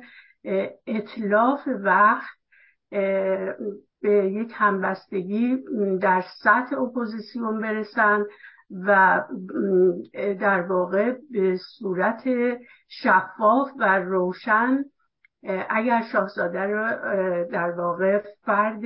[0.86, 2.38] اطلاف وقت
[4.02, 5.58] به یک همبستگی
[6.00, 8.24] در سطح اپوزیسیون برسن.
[8.86, 9.22] و
[10.40, 12.22] در واقع به صورت
[12.88, 14.84] شفاف و روشن
[15.70, 16.88] اگر شاهزاده رو
[17.44, 18.82] در واقع فرد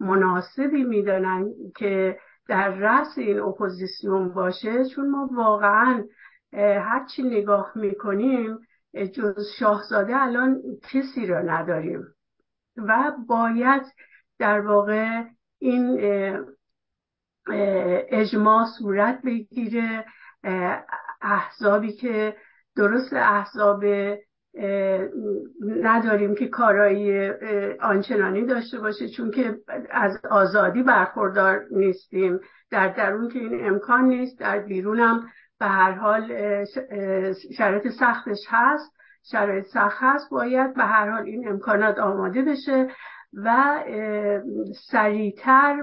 [0.00, 1.46] مناسبی می‌دانن
[1.76, 2.18] که
[2.48, 6.04] در رأس این اپوزیسیون باشه چون ما واقعا
[6.56, 8.58] هرچی نگاه می‌کنیم
[9.14, 12.02] جز شاهزاده الان کسی را نداریم.
[12.76, 13.82] و باید
[14.38, 15.22] در واقع
[15.58, 15.98] این
[18.10, 20.04] اجماع صورت بگیره
[21.22, 22.36] احزابی که
[22.76, 23.84] درست احزاب
[25.82, 27.30] نداریم که کارایی
[27.80, 29.58] آنچنانی داشته باشه چون که
[29.90, 32.40] از آزادی برخوردار نیستیم.
[32.70, 35.28] در درون که این امکان نیست در بیرونم
[35.60, 36.32] به هر حال
[37.58, 38.92] شرایط سختش هست
[39.30, 42.88] شرایط سخت هست باید به هر حال این امکانات آماده بشه.
[43.34, 43.78] و
[44.90, 45.76] سریعتر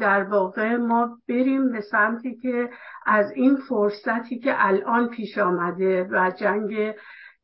[0.00, 2.70] در واقع ما بریم به سمتی که
[3.06, 6.94] از این فرصتی که الان پیش آمده و جنگ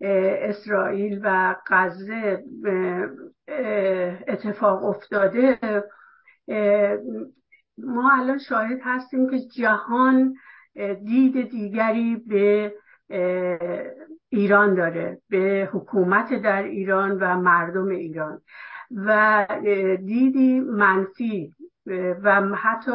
[0.00, 2.44] اسرائیل و غزه
[4.28, 5.58] اتفاق افتاده
[7.78, 10.34] ما الان شاهد هستیم که جهان
[11.04, 12.74] دید دیگری به
[14.28, 18.40] ایران داره به حکومت در ایران و مردم ایران.
[18.90, 19.46] و
[20.04, 21.54] دیدی منفی
[22.22, 22.92] و حتی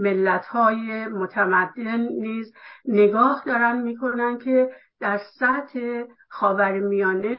[0.00, 2.52] ملت های متمدن نیز
[2.84, 4.70] نگاه دارن می‌کنن که
[5.00, 7.38] در سطح خاورمیانه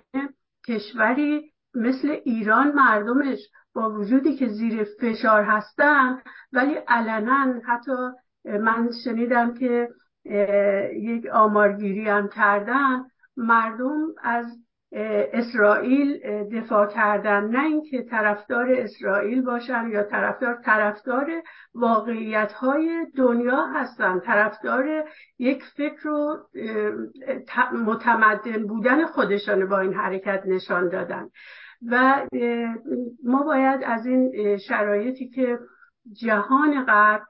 [0.68, 3.40] کشوری مثل ایران مردمش
[3.74, 6.22] با وجودی که زیر فشار هستن
[6.54, 7.92] ولی علنا حتی
[8.46, 9.90] من شنیدم که
[10.94, 13.06] یک آمارگیری هم کردن
[13.38, 14.46] مردم از
[14.92, 17.44] اسرائیل دفاع کردن.
[17.44, 21.32] نه اینکه طرفدار اسرائیل باشن یا طرفدار طرفدار
[21.74, 24.20] واقعیت های دنیا هستن.
[24.20, 25.04] طرفدار
[25.40, 26.48] یک فکر و
[27.86, 31.30] متمدن بودن خودشان با این حرکت نشان دادن.
[31.88, 32.26] و
[33.24, 35.60] ما باید از این شرایطی که
[36.22, 37.22] جهان غرب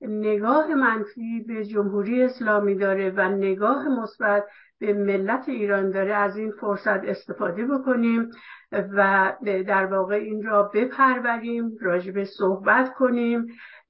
[0.00, 4.44] نگاه منفی به جمهوری اسلامی داره و نگاه مثبت
[4.80, 8.30] به ملت ایران داره از این فرصت استفاده بکنیم
[8.72, 13.46] و در واقع این را بپروریم راجب صحبت کنیم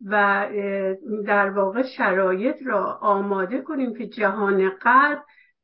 [0.06, 0.46] و
[1.26, 5.18] در واقع شرایط را آماده کنیم که جهان غرب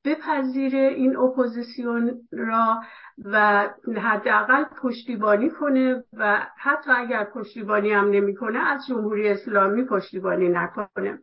[0.04, 2.80] بپذیره این اپوزیسیون را
[3.24, 11.18] و حداقل پشتیبانی کنه و حتی اگر پشتیبانی هم نمی‌کنه از جمهوری اسلامی پشتیبانی نکنه.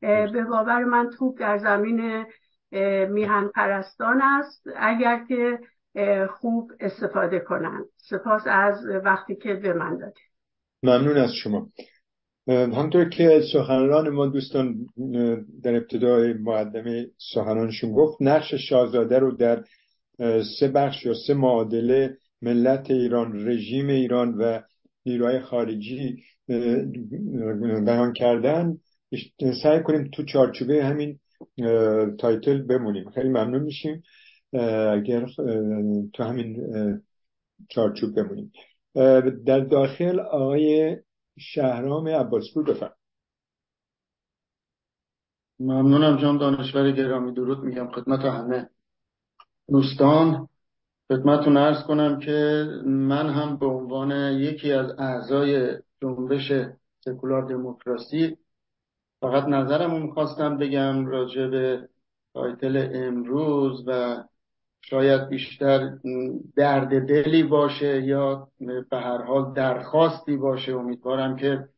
[0.00, 2.24] به باور من توپ در زمین
[3.10, 5.58] میهن پرستان است اگر که
[6.30, 7.84] خوب استفاده کنند.
[7.96, 8.74] سپاس از
[9.04, 10.32] وقتی که به من دادید.
[10.82, 11.68] ممنون از شما.
[12.48, 14.74] همطور که سخنران ما دوستان
[15.62, 19.64] در ابتدای مقدمه سخنانشون گفت نقش شاهزاده رو در
[20.60, 24.60] سه بخش یا سه معادله ملت ایران رژیم ایران و
[25.06, 26.16] نیروهای خارجی
[27.86, 28.76] بیان کردن.
[29.62, 31.18] سعی کنیم تو چارچوبه همین
[32.18, 33.10] تایتل بمونیم.
[33.10, 34.02] خیلی ممنون میشیم.
[34.92, 35.26] اگر
[36.12, 36.56] تو همین
[37.68, 38.52] چارچوب بمونیم.
[39.46, 40.96] در داخل آقای
[41.38, 42.96] شهرام عباسپور بفرم.
[45.60, 46.38] ممنونم جان.
[46.38, 48.68] دانشور گرامی درود میگم خدمت همه
[49.68, 50.48] دوستان.
[51.08, 56.52] خدمتتون ارز کنم که من هم به عنوان یکی از اعضای جنبش
[57.00, 58.36] سکولار دموکراسی
[59.22, 61.88] فقط نظرم می‌خواستم بگم راجع به
[62.34, 64.24] تایتل امروز و
[64.80, 65.98] شاید بیشتر
[66.56, 68.48] درد دلی باشه یا
[68.90, 70.72] به هر حال درخواستی باشه.
[70.72, 71.68] امیدوارم که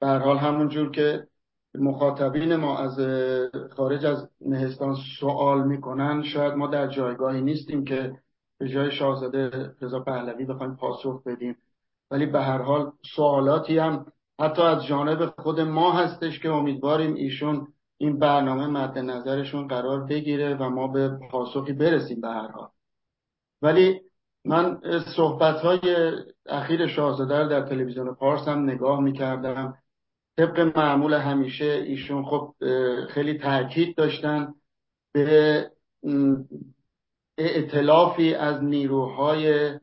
[0.00, 1.26] به هر حال همونجور که
[1.74, 3.00] مخاطبین ما از
[3.76, 8.18] خارج از مهستان سوال می‌کنن شاید ما در جایگاهی نیستیم که
[8.58, 11.56] به جای شاهزاده رضا پهلوی بخوایم پاسخ بدیم.
[12.10, 14.06] ولی به هر حال سوالاتی هم
[14.40, 17.66] حتی از جانب خود ما هستش که امیدواریم ایشون
[17.98, 22.68] این برنامه مد نظرشون قرار بگیره و ما به پاسخی برسیم به هر حال.
[23.62, 24.00] ولی
[24.44, 24.80] من
[25.16, 26.12] صحبت های
[26.46, 29.74] اخیر شاهزاده در تلویزیون پارس هم نگاه می‌کردم.
[30.36, 32.54] طبق معمول همیشه ایشون خب
[33.08, 34.54] خیلی تاکید داشتن
[35.12, 35.70] به
[37.38, 39.74] اعتلافی از نیروهای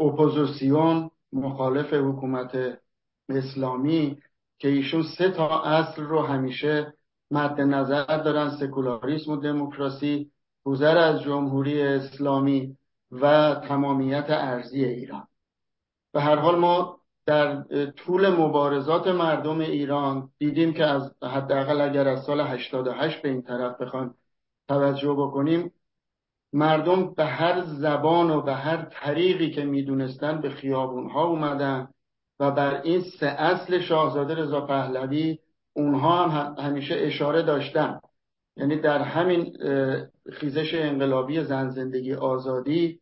[0.00, 2.78] اپوزیسیون مخالف حکومت
[3.28, 4.22] اسلامی
[4.58, 6.94] که ایشون سه تا اصل رو همیشه
[7.30, 10.30] مد نظر دارن سکولاریسم و دموکراسی
[10.64, 12.76] گذر از جمهوری اسلامی
[13.10, 15.28] و تمامیت ارزی ایران.
[16.12, 22.24] به هر حال ما در طول مبارزات مردم ایران دیدیم که از حداقل اگر از
[22.24, 24.14] سال 88 به این طرف بخوایم
[24.68, 25.72] توجه بکنیم
[26.54, 31.88] مردم به هر زبان و به هر طریقی که می‌دونستن به خیابون ها اومدن
[32.40, 35.38] و بر این سه اصل شاهزاده رضا پهلوی
[35.72, 38.00] اونها هم همیشه اشاره داشتن.
[38.56, 39.56] یعنی در همین
[40.32, 43.00] خیزش انقلابی زن زندگی آزادی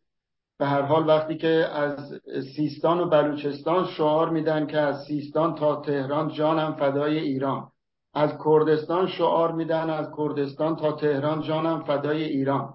[0.59, 2.21] به هر حال وقتی که از
[2.55, 7.71] سیستان و بلوچستان شعار میدن که از سیستان تا تهران جانم فدای ایران.
[8.13, 12.73] از کردستان شعار میدن از کردستان تا تهران جانم فدای ایران.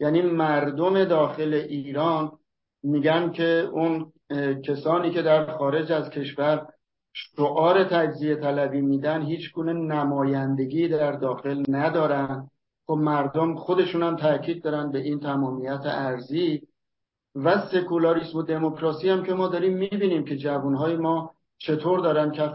[0.00, 2.32] یعنی مردم داخل ایران
[2.82, 4.12] میگن که اون
[4.64, 6.66] کسانی که در خارج از کشور
[7.12, 12.50] شعار تجزیه طلبی میدن هیچ گونه نمایندگی در داخل ندارن.
[12.86, 16.62] خب مردم خودشون هم تاکید دارن به این تمامیت ارزی
[17.34, 22.50] و سکولاریسم و دموکراسی هم که ما داریم می‌بینیم که جوانهای ما چطور دارن که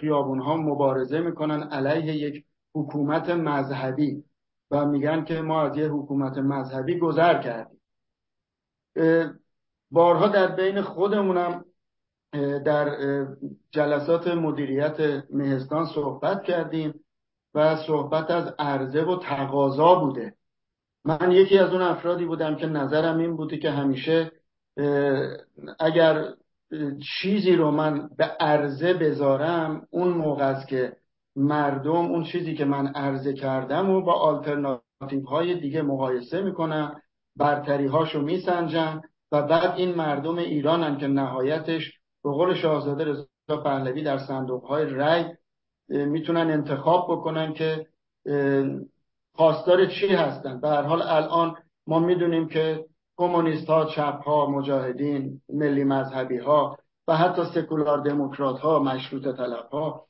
[0.00, 2.44] خیابونها مبارزه می‌کنن علیه یک
[2.74, 4.24] حکومت مذهبی.
[4.70, 7.80] و میگن که ما از یه حکومت مذهبی گذر کردیم.
[9.90, 11.64] بارها در بین خودمونم
[12.64, 12.96] در
[13.70, 17.04] جلسات مدیریت مهستان صحبت کردیم
[17.54, 20.34] و صحبت از عرضه و تقاضا بوده.
[21.04, 24.32] من یکی از اون افرادی بودم که نظرم این بوده که همیشه
[25.78, 26.34] اگر
[27.20, 30.96] چیزی رو من به عرضه بذارم اون موقع است که
[31.36, 37.00] مردم اون چیزی که من عرضه کردم و با آلترناتیو های دیگه مقایسه می‌کنن
[37.36, 39.00] برتری هاشو میسنجن
[39.32, 41.92] و بعد این مردم ایرانن که نهایتش
[42.24, 45.24] به قول شاهزاده رضا پهلوی در صندوق های رای
[45.88, 47.86] می‌تونن انتخاب بکنن که
[49.34, 50.60] خواستار چی هستن.
[50.60, 51.56] به هر حال الان
[51.86, 52.84] ما می‌دونیم که
[53.16, 56.78] کمونیست ها چپ ها مجاهدین ملی مذهبی ها
[57.08, 60.06] و حتی سکولار دموکرات ها مشروط طلب ها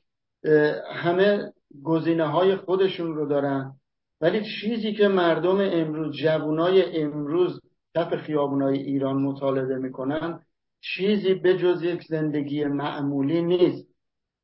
[0.93, 1.51] همه
[1.83, 3.73] گزینه های خودشون رو دارن.
[4.21, 7.61] ولی چیزی که مردم امروز جوانای امروز
[7.95, 10.39] کف خیابونای ایران مطالبه می‌کنن
[10.81, 13.87] چیزی به جز یک زندگی معمولی نیست.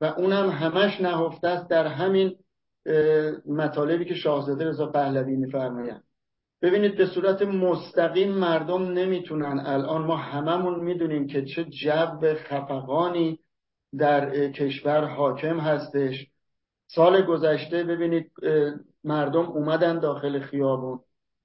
[0.02, 2.36] و اونم همش نهفته است در همین
[3.48, 6.04] مطالبی که شاهزاده رضا پهلوی میفرمایند.
[6.62, 9.64] ببینید به صورت مستقیم مردم نمی‌تونن.
[9.66, 13.40] الان ما هممون می‌دونیم که چه جو خفقانی
[13.98, 16.28] در کشور حاکم هستش.
[16.88, 18.32] سال گذشته ببینید
[19.04, 21.00] مردم اومدن داخل خیابون.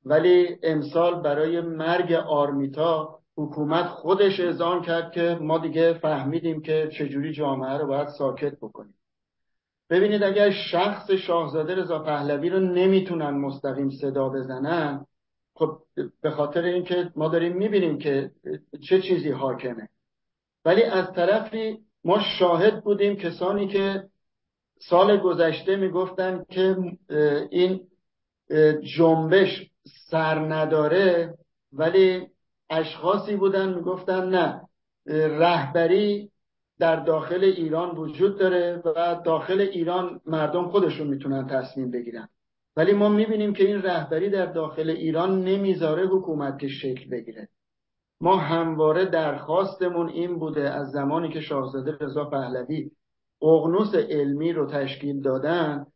[0.05, 7.33] ولی امسال برای مرگ آرمیتا حکومت خودش اعزام کرد که ما دیگه فهمیدیم که چجوری
[7.33, 8.95] جامعه رو باید ساکت بکنیم.
[9.91, 15.07] ببینید اگر شخص شاهزاده رضا پهلوی رو نمی‌تونن مستقیم صدا بزنن
[15.55, 15.79] خب
[16.21, 18.31] به خاطر اینکه ما داریم می‌بینیم که
[18.89, 19.89] چه چیزی حاکمه.
[20.65, 24.05] ولی از طرفی ما شاهد بودیم کسانی که
[24.79, 26.77] سال گذشته می‌گفتن که
[27.51, 27.81] این
[28.97, 29.71] جنبش
[30.11, 31.35] سر نداره
[31.73, 32.27] ولی
[32.71, 34.61] اشخاصی بودن می‌گفتن نه
[35.39, 36.31] رهبری
[36.79, 42.29] در داخل ایران وجود داره و داخل ایران مردم خودشون می‌تونن تصمیم بگیرن.
[42.77, 47.49] ولی ما می‌بینیم که این رهبری در داخل ایران نمی‌ذاره حکومت که شکل بگیره.
[48.21, 52.91] ما همواره درخواستمون این بوده از زمانی که شاهزاده رضا پهلوی
[53.43, 55.87] اغنوس علمی رو تشکیل دادن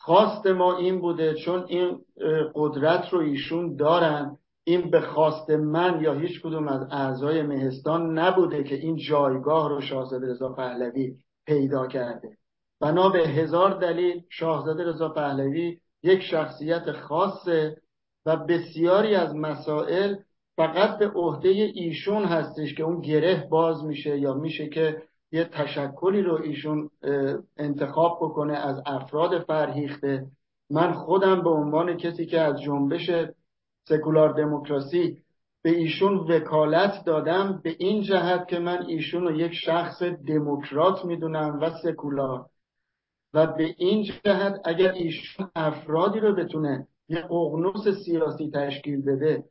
[0.00, 1.98] خواست ما این بوده چون این
[2.54, 4.36] قدرت رو ایشون دارن.
[4.64, 9.80] این به خواست من یا هیچ کدوم از اعضای مهستان نبوده که این جایگاه رو
[9.80, 11.16] شاهزاده رضا پهلوی
[11.46, 12.36] پیدا کرده.
[12.80, 17.76] بنا به هزار دلیل شاهزاده رضا پهلوی یک شخصیت خاصه
[18.26, 20.16] و بسیاری از مسائل
[20.56, 25.02] فقط به عهده ایشون هستش که اون گره باز میشه یا میشه که
[25.32, 26.90] یه تشکلی رو ایشون
[27.56, 30.26] انتخاب بکنه از افراد فرهیخته.
[30.70, 33.10] من خودم به عنوان کسی که از جنبش
[33.88, 35.18] سکولار دموکراسی
[35.62, 41.58] به ایشون وکالت دادم به این جهت که من ایشون رو یک شخص دموکرات می‌دونم
[41.60, 42.46] و سکولار.
[43.34, 49.44] و به این جهت اگر ایشون افرادی رو بتونه یه قغنوس سیاسی تشکیل بده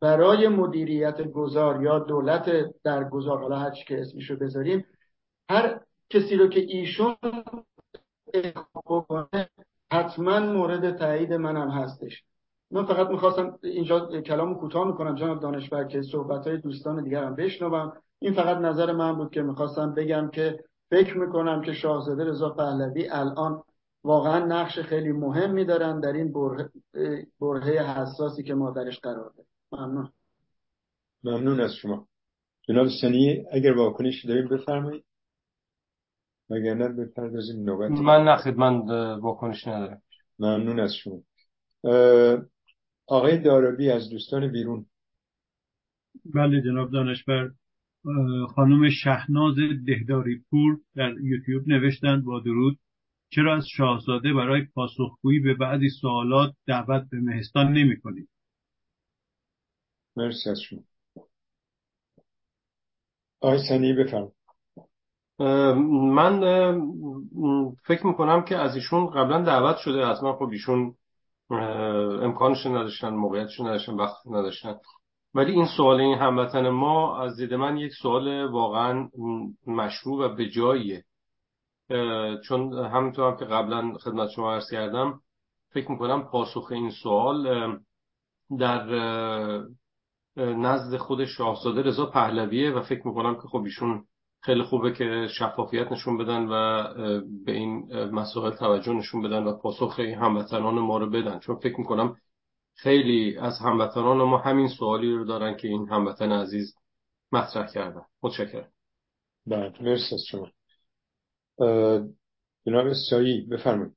[0.00, 4.84] برای مدیریت گذار یا دولت در گذار حالا هر که اسمشو بذاریم
[5.50, 7.16] هر کسی رو که ایشون
[9.92, 12.24] حتما مورد تایید منم هستش.
[12.70, 17.92] من فقط می‌خواستم اینجا کلامو کوتاه می‌کنم جناب دانشور که صحبت های دوستان دیگرم بشنوم.
[18.18, 23.08] این فقط نظر من بود که می‌خواستم بگم که فکر می‌کنم که شاهزاده رضا پهلوی
[23.08, 23.62] الان
[24.04, 26.32] واقعا نقش خیلی مهمی دارن در این
[27.40, 29.49] برهه حساسی که ما درش قرار داریم.
[29.72, 30.12] ممنون.
[31.24, 32.08] ممنون از شما.
[32.68, 35.04] جناب سنی اگر واکنشی داریم بفرمایید.
[36.50, 37.90] وگرنه بپردازیم نوبت.
[37.90, 38.80] من نه من
[39.20, 40.02] واکنش ندارم.
[40.38, 41.22] ممنون از شما.
[43.06, 44.86] آقای دارابی از دوستان بیرون.
[46.34, 47.50] بله جناب دانشبر
[48.54, 49.54] خانم شهناز
[49.86, 52.78] دهداری پور در یوتیوب نوشتند با درود.
[53.32, 58.28] چرا از شاهزاده برای پاسخگویی به بعضی سوالات دعوت به مهستان نمی کنید
[60.20, 60.80] مرسی از شما.
[63.40, 64.32] آقای سنی بفرم.
[66.14, 66.40] من
[67.86, 70.94] فکر می‌کنم که از ایشون قبلا دعوت شده حتما خب ایشون
[72.22, 74.74] امکانش نداشتن موقعیتش نداشتن وقت نداشتن.
[75.34, 79.08] ولی این سوال این هموطن ما از دید من یک سوال واقعا
[79.66, 81.04] مشروع و به جاییه.
[82.44, 85.20] چون همینطور هم که قبلا خدمت شما عرض کردم
[85.72, 87.78] فکر می‌کنم پاسخ این سوال
[88.58, 88.86] در
[90.40, 94.04] نزد خود شاهزاده رضا پهلویه و فکر می‌کنم که خب ایشون
[94.42, 96.82] خیلی خوبه که شفافیت نشون بدن و
[97.44, 101.38] به این مسائل توجه نشون بدن و پاسخ این هموطنان ما رو بدن.
[101.38, 102.16] چون فکر می‌کنم
[102.74, 106.74] خیلی از هموطنان ما همین سوالی رو دارن که این هموطن عزیز
[107.32, 108.02] مطرح کردن.
[108.22, 108.68] متشکرم.
[109.46, 110.50] بله مرسی از شما.
[112.66, 113.96] جناب سایی بفرمایید.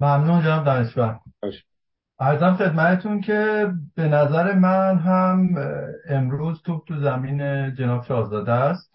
[0.00, 1.20] ممنون جناب دانشور
[2.20, 5.54] ارزم خدمتتون که به نظر من هم
[6.08, 8.94] امروز توپ تو زمین جناب شاهزاده است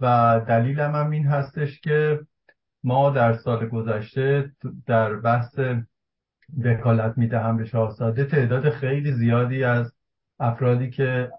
[0.00, 2.20] و دلیلم هم این هستش که
[2.84, 4.52] ما در سال گذشته
[4.86, 5.58] در بحث
[6.64, 9.92] وکالت می‌دهم به شاهزاده تعداد خیلی زیادی از
[10.40, 11.32] افرادی که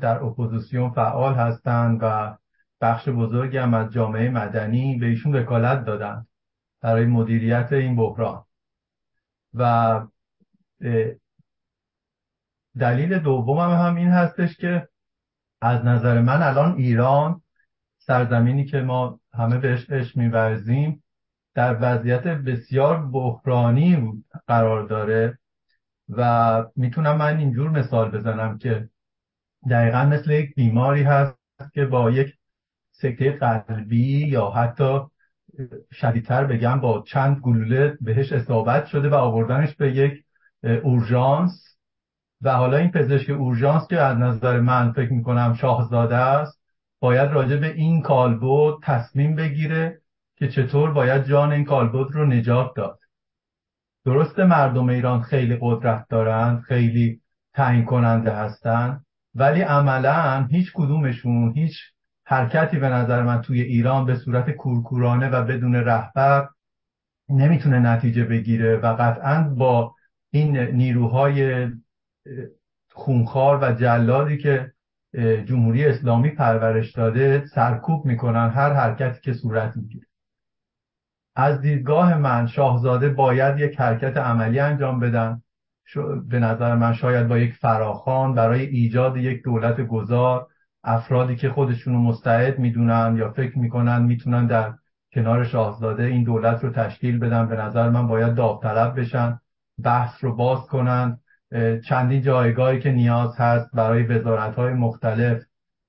[0.00, 2.36] در اپوزیسیون فعال هستند و
[2.80, 6.26] بخش بزرگی هم از جامعه مدنی به ایشون وکالت دادن
[6.80, 8.44] برای مدیریت این بحران.
[9.54, 10.00] و
[12.78, 14.88] دلیل دومم هم این هستش که
[15.60, 17.42] از نظر من الان ایران
[17.98, 21.02] سرزمینی که ما همه بهش عشق میورزیم
[21.54, 25.38] در وضعیت بسیار بحرانی قرار داره
[26.08, 28.88] و می‌تونم من اینجور مثال بزنم که
[29.70, 31.36] دقیقا مثل یک بیماری هست
[31.74, 32.34] که با یک
[32.92, 35.00] سکته قلبی یا حتی
[35.92, 40.24] شدیدتر بگم با چند گلوله بهش اصابت شده و آوردنش به یک
[40.64, 41.70] اورژانس.
[42.42, 46.60] و حالا این پزشک اورژانس که از نظر من فکر می‌کنم شاهزاده است
[47.00, 50.00] باید راجع به این کالبد تصمیم بگیره
[50.36, 52.98] که چطور باید جان این کالبد رو نجات داد.
[54.04, 57.20] درسته مردم ایران خیلی قدرت دارند خیلی
[57.54, 61.76] تعیین کننده هستند ولی عملا هیچ کدومشون هیچ
[62.24, 66.48] حرکتی به نظر من توی ایران به صورت کورکورانه و بدون رهبر
[67.28, 69.94] نمی‌تونه نتیجه بگیره و قطعا با
[70.30, 71.68] این نیروهای
[72.92, 74.72] خونخوار و جلادی که
[75.44, 80.06] جمهوری اسلامی پرورش داده سرکوب می‌کنن هر حرکتی که صورت می‌گیره.
[81.36, 85.42] از دیدگاه من شاهزاده باید یک حرکت عملی انجام بدن.
[86.28, 90.46] به نظر من شاید با یک فراخان برای ایجاد یک دولت گذار
[90.84, 94.74] افرادی که خودشون رو مستعد می‌دونن یا فکر می‌کنن می‌تونن در
[95.12, 97.48] کنار شاهزاده این دولت رو تشکیل بدن.
[97.48, 99.39] به نظر من باید داوطلب بشن.
[99.82, 101.18] بحث رو باز کنن.
[101.88, 105.42] چندین جایگاهی که نیاز هست برای وزارت های مختلف.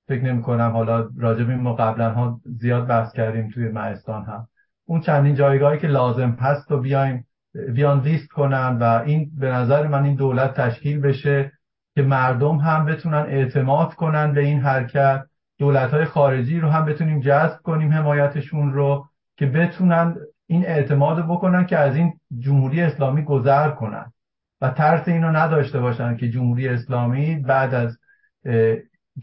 [0.08, 4.48] فکر نمی کنم حالا راجب این ما قبلا ها زیاد بحث کردیم توی مهستان هم
[4.86, 7.26] اون چندین جایگاهی که لازم هست و بیایم
[7.74, 11.52] بیان لیست کنن و این به نظر من این دولت تشکیل بشه
[11.94, 15.24] که مردم هم بتونن اعتماد کنن به این حرکت.
[15.58, 20.16] دولت های خارجی رو هم بتونیم جذب کنیم حمایتشون رو که بتونن
[20.52, 24.12] این اعتماد بکنن که از این جمهوری اسلامی گذر کنن
[24.60, 27.98] و ترس اینو نداشته باشن که جمهوری اسلامی بعد از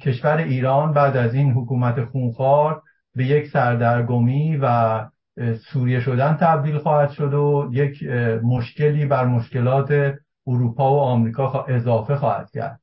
[0.02, 2.82] کشور ایران بعد از این حکومت خونخوار
[3.16, 5.06] به یک سردرگمی و
[5.72, 8.04] سوریه شدن تبدیل خواهد شد و یک
[8.44, 10.14] مشکلی بر مشکلات
[10.48, 12.80] اروپا و آمریکا اضافه خواهد کرد.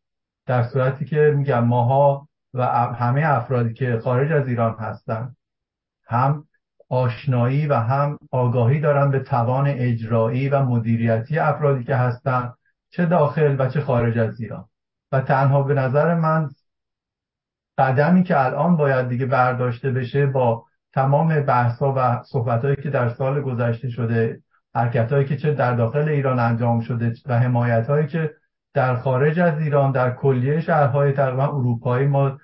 [0.46, 5.36] در صورتی که میگم ماها و همه افرادی که خارج از ایران هستند
[6.08, 6.44] هم
[6.88, 12.54] آشنایی و هم آگاهی دارن به توان اجرایی و مدیریتی افرادی که هستند
[12.90, 14.64] چه داخل و چه خارج از ایران.
[15.12, 16.48] و تنها به نظر من
[17.78, 23.08] قدمی که الان باید دیگه برداشته بشه با تمام بحث و صحبت هایی که در
[23.08, 24.40] سال گذشته شده
[24.74, 28.34] حرکت هایی که چه در داخل ایران انجام شده و حمایت هایی که
[28.74, 32.38] در خارج از ایران در کلیه شهرهای تقریبا اروپایی ما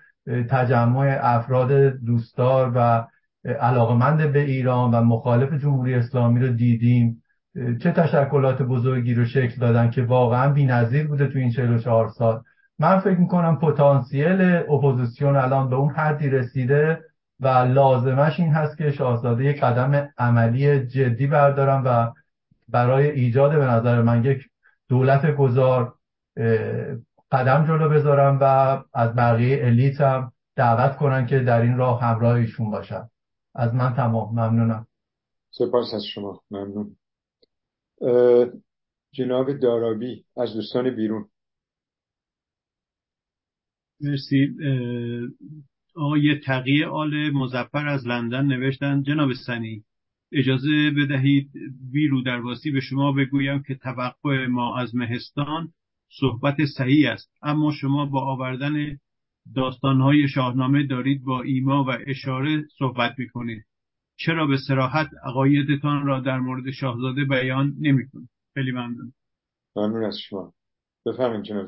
[0.51, 3.07] تجمع افراد دوستدار و
[3.45, 7.23] علاقمند به ایران و مخالف جمهوری اسلامی رو دیدیم.
[7.55, 12.43] چه تشکلات بزرگی رو شکل دادن که واقعا بی‌نظیر بوده تو این 44 سال.
[12.79, 17.01] من فکر می‌کنم پتانسیل اپوزیسیون الان به اون حدی رسیده
[17.41, 22.13] و لازمش این هست که شاهزاده یک قدم عملی جدی بردارم و
[22.69, 24.43] برای ایجاد به نظر من یک
[24.89, 25.95] دولت گذار
[27.33, 32.35] قدم جلو بذارم و از بقیه الیت هم دعوت کنن که در این راه همراه
[32.35, 33.03] ایشون باشن.
[33.55, 34.31] از من تمام.
[34.33, 34.87] ممنونم.
[35.51, 36.41] سپاس از شما.
[36.51, 36.97] ممنون.
[39.15, 41.29] جناب دارابی از دوستان بیرون.
[44.01, 44.49] مرسی.
[45.97, 49.03] آقای تقیه آل مزفر از لندن نوشتن.
[49.03, 49.85] جناب سنی
[50.33, 51.51] اجازه بدهید
[51.93, 55.73] ویرو درواسی به شما بگویم که توقع ما از مهستان
[56.21, 57.33] صحبت صحیح است.
[57.43, 58.99] اما شما با آوردن
[59.57, 63.65] داستانهای شاهنامه دارید با ایما و اشاره صحبت می‌کنید.
[64.17, 69.13] چرا به سراحت عقایدتان را در مورد شاهزاده بیان نمی‌کنید؟ خیلی ممنون.
[69.77, 70.53] ممنون از شما.
[71.07, 71.67] بفهمین جناب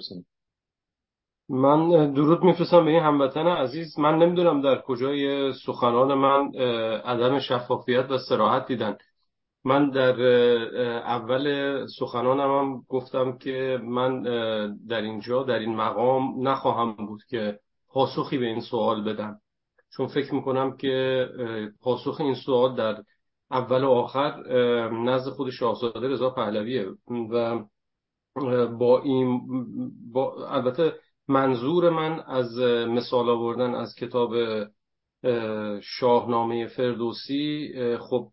[1.48, 3.98] من درود میفرستم به این هموطن عزیز.
[3.98, 6.54] من نمی‌دونم در کجای سخنان من
[7.04, 8.96] عدم شفافیت و سراحت دیدن.
[9.64, 10.20] من در
[11.00, 14.22] اول سخنانم هم گفتم که من
[14.88, 17.58] در اینجا در این مقام نخواهم بود که
[17.94, 19.40] پاسخی به این سوال بدم.
[19.96, 21.26] چون فکر می‌کنم که
[21.82, 23.02] پاسخ این سوال در
[23.50, 24.42] اول و آخر
[24.90, 26.86] نزد خود شاهزاده رضا پهلویه
[27.30, 27.64] و
[28.78, 29.40] با این
[30.12, 30.92] با البته
[31.28, 32.58] منظور من از
[32.88, 34.34] مثال آوردن از کتاب
[35.80, 38.30] شاهنامه فردوسی خب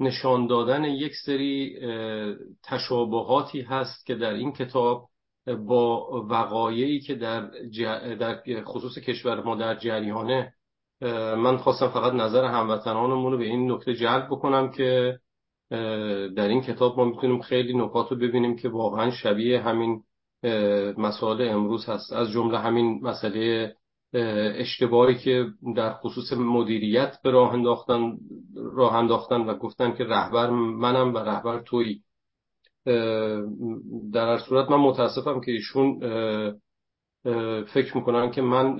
[0.00, 1.78] نشان دادن یک سری
[2.64, 5.08] تشابهاتی هست که در این کتاب
[5.54, 7.50] با وقایعی که در,
[8.14, 10.52] در خصوص کشور ما در جریانه
[11.36, 15.18] من خواستم فقط نظر هموطنانمون رو به این نکته جلب بکنم که
[16.36, 20.02] در این کتاب ما می‌تونیم خیلی نکات رو ببینیم که واقعا شبیه همین
[20.98, 22.12] مسائل امروز هست.
[22.12, 23.74] از جمله همین مسئله
[24.58, 25.46] اشتباهی که
[25.76, 28.16] در خصوص مدیریت به راه انداختن
[28.54, 32.02] راه انداختن و گفتن که رهبر منم و رهبر تویی.
[34.12, 36.00] در هر صورت من متاسفم که ایشون
[37.64, 38.76] فکر می‌کنن که من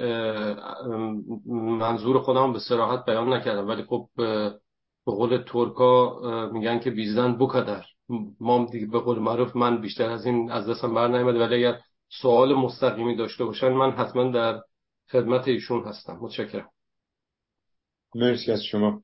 [1.79, 3.69] منظور خودم به سراحت بیان نکردم.
[3.69, 6.21] ولی خب به قول ترکا
[6.53, 7.85] میگن که بیزدن بکدر
[8.41, 11.81] ما دیگه به قول معروف من بیشتر از این از دستم بر نیامده ولی اگر
[12.09, 14.63] سوال مستقیمی داشته باشن من حتما در
[15.11, 16.19] خدمت ایشون هستم.
[16.21, 16.71] متشکرم.
[18.15, 19.03] مرسی از شما.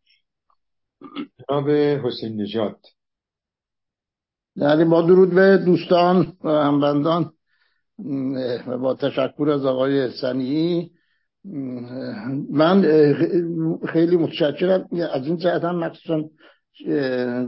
[1.49, 2.81] جناب حسین نجات
[4.57, 7.31] یعنی با درود به دوستان و همبندان
[8.67, 10.91] و با تشکر از آقای سنی
[12.51, 12.83] من
[13.89, 14.89] خیلی متشکرم.
[15.13, 16.23] از این جهت هم مخصوصا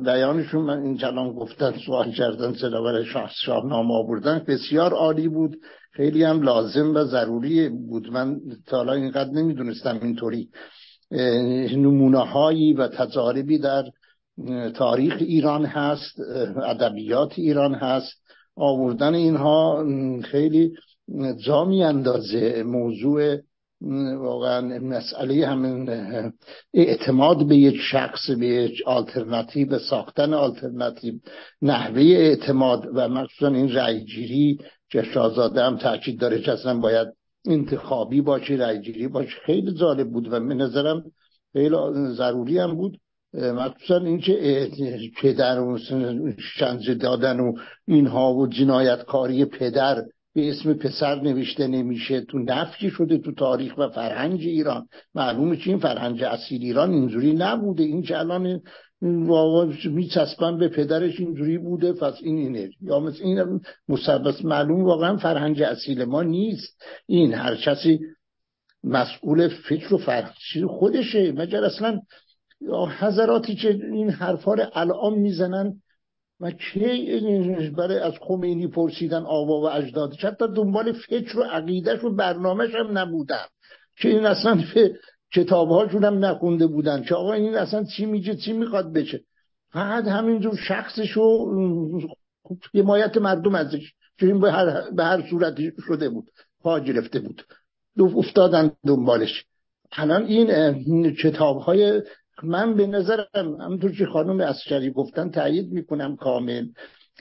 [0.05, 5.57] بیانشون من این کلام گفتن سوال کردن سراور شاه شاهنامه آوردن بسیار عالی بود.
[5.93, 8.13] خیلی هم لازم و ضروری بود.
[8.13, 10.49] من تا حالا اینقدر نمی‌دونستم اینطوری
[11.77, 13.85] نمونه هایی و تجاربی در
[14.75, 16.21] تاریخ ایران هست
[16.57, 18.25] ادبیات ایران هست.
[18.57, 19.85] آوردن اینها
[20.23, 20.73] خیلی
[21.45, 23.37] جا اندازه موضوع
[24.17, 25.91] واقعا مسئله همین
[26.75, 31.15] اعتماد به یک شخص به یک آلترناتیو ساختن آلترناتیو
[31.63, 34.59] نحوه اعتماد و مخصوصا این رأیگیری
[34.91, 37.09] که شاهزاده هم تاکید داره که اصلا باید
[37.47, 39.37] انتخابی باشه رأیگیری باشه.
[39.47, 41.05] خیلی جالب بود و به نظرم
[41.53, 41.77] خیلی
[42.17, 42.99] ضروری هم بود.
[43.35, 44.71] مخصوصا اینکه
[45.23, 45.79] پدر و
[46.39, 47.53] شنج دادن و
[47.87, 50.05] اینها و جنایتکاری پدر
[50.35, 54.89] به اسم پسر نوشته نمیشه تو نفی شده تو تاریخ و فرهنگ ایران.
[55.15, 57.83] معلومه که این فرهنگ اصیل ایران اینجوری نبوده.
[57.83, 58.61] این که الان
[59.85, 65.63] میچسبن به پدرش اینجوری بوده پس این اینه یا مثل این مثبت معلوم واقعا فرهنگ
[65.63, 66.83] اصیل ما نیست.
[67.07, 68.01] این هر کسی
[68.85, 71.33] مسئول فکر و فرهنگ خودشه.
[71.33, 72.01] مگر اصلا
[72.99, 75.83] حضراتی که این حرفا رو الان می‌زنن
[76.41, 82.15] و که برای از خمینی پرسیدن آوا و اجدادش حتی دنبال فکر و عقیدش و
[82.15, 83.45] برنامهش هم نبودن.
[83.97, 84.63] که این اصلا
[85.33, 87.03] کتابهاشون هم نخونده بودن.
[87.03, 89.21] که آقا این اصلا چی میگه چی می‌خواد بشه؟
[89.73, 91.51] فقط همینجور شخصش و
[92.75, 96.31] حمایت مردم ازش که این به هر, به هر صورت شده بود
[96.63, 97.43] پا گرفته بود.
[97.99, 99.45] افتادن دنبالش.
[99.93, 102.03] الان این کتاب های
[102.43, 106.67] من به نظرم همونطور که خانم اسکری گفتن تایید می‌کنم کامل.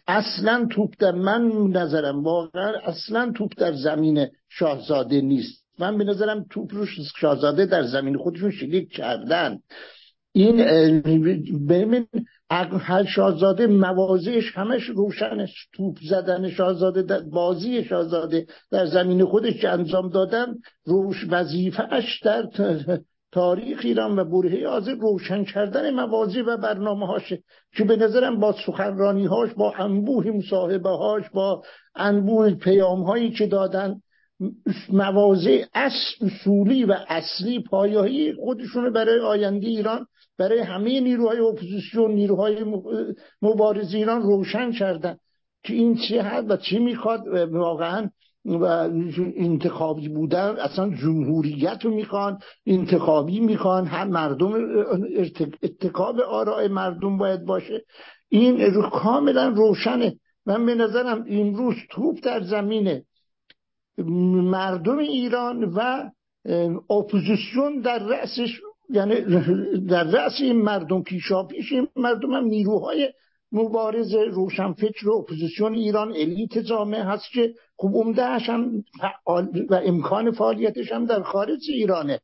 [0.07, 5.63] اصلا توپ در من نظرم واقعا اصلا توپ در زمین شاهزاده نیست.
[5.79, 6.85] من به نظرم توپ رو
[7.19, 9.59] شاهزاده در زمین خودشون شلیک کردن.
[10.35, 10.57] این
[11.69, 12.07] ببین
[12.79, 20.09] هر شاهزاده موازیش همش روشنش توپ زدن شاهزاده در بازی شاهزاده در زمین خودش انجام
[20.09, 22.43] دادن روش وظیفهش در
[23.33, 27.43] تاریخ ایران و برهه آزه روشن کردن موازی و برنامه هاشه
[27.75, 31.63] که به نظرم با سخنرانی هاش با انبوه مصاحبه هاش با
[31.95, 33.95] انبوه پیام هایی که دادن
[34.89, 40.05] موازه اصولی و اصلی پایایی خودشون برای آینده ایران
[40.37, 42.65] برای همه نیروهای اپوزیسیون نیروهای
[43.41, 45.17] مبارز ایران روشن کردن
[45.63, 47.27] که این چه هست و چی می‌خواد.
[47.51, 48.09] واقعا
[48.45, 48.63] و
[49.35, 54.53] انتخابی بودن اصلا جمهوریت رو می‌خوان انتخابی می‌خوان هم مردم
[55.63, 57.83] اتکاب آراء مردم باید باشه.
[58.29, 60.15] این کاملا روشنه.
[60.45, 63.05] من به نظرم امروز توپ در زمینه.
[63.97, 66.09] مردم ایران و
[66.89, 68.59] اپوزیسیون در رأسش
[68.89, 69.21] یعنی
[69.89, 73.13] در رأس این مردم پیشا پیش این مردم هم نیروهای
[73.51, 78.83] مبارز روشنفکر و اپوزیسیون ایران الیت جامعه هست که خوب عمدهش هم
[79.69, 82.19] و امکان فعالیتش هم در خارج ایرانه.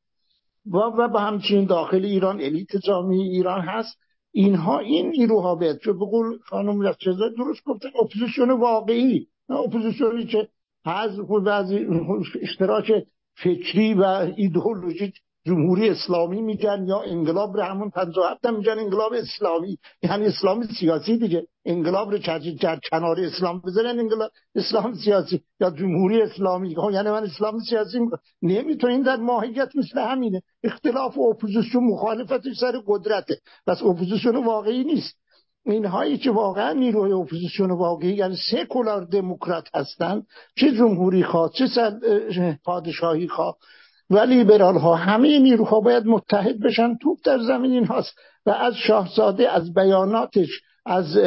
[0.65, 3.97] و و با همچنین داخل ایران الیت جامعه ایران هست.
[4.31, 6.05] اینها این نیروها باید چون به
[6.43, 9.27] خانم رفچزه درست گفتن اپوزیسیون واقعی.
[9.49, 10.47] اپوزیسیونی که
[10.85, 11.87] از بعضی
[12.41, 12.91] اشتراک
[13.35, 14.03] فکری و
[14.35, 15.13] ایدئولوژیک
[15.45, 19.77] جمهوری اسلامی میگن یا انقلاب رو همون 57 هم میگن انقلاب اسلامی.
[20.03, 21.47] یعنی اسلام سیاسی دیگه.
[21.65, 22.17] انقلاب رو
[22.61, 25.41] در کنار اسلام بذارن انقلاب اسلام سیاسی.
[25.59, 26.75] یا جمهوری اسلامی.
[26.75, 27.99] خب یعنی من اسلام سیاسی
[28.41, 30.41] نمی‌تونین در ماهیت مثل همینه.
[30.63, 33.37] اختلاف و اپوزیسیون مخالفتش سر قدرته.
[33.67, 35.15] پس اپوزیسیون واقعی نیست.
[35.65, 41.67] اینهایی که واقعا نیروی اپوزیسیون واقعی یعنی سکولار دموکرات هستند چه جمهوری خواه چه
[42.63, 43.57] پادشاهی خواه
[44.09, 46.97] و لیبرال ها همه نیروها باید متحد بشن.
[46.97, 48.15] توپ در زمین این هاست
[48.45, 51.17] و از شاهزاده از بیاناتش از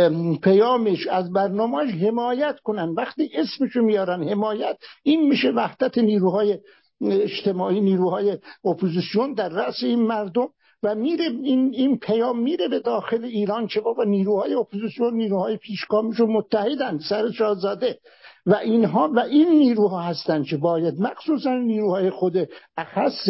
[0.43, 2.89] پیامش از برنامهش حمایت کنن.
[2.89, 6.59] وقتی اسمشو میارن حمایت این میشه وحدت نیروهای
[7.01, 10.49] اجتماعی نیروهای اپوزیسیون در رأس این مردم
[10.83, 16.31] و میره این, این پیام میره به داخل ایران که بابا نیروهای اپوزیسیون نیروهای پیشگامشون
[16.31, 16.99] متحدن.
[16.99, 17.99] سر شاهزاده
[18.47, 23.29] و اینها و این نیروها هستند که باید مخصوصا نیروهای خود اخص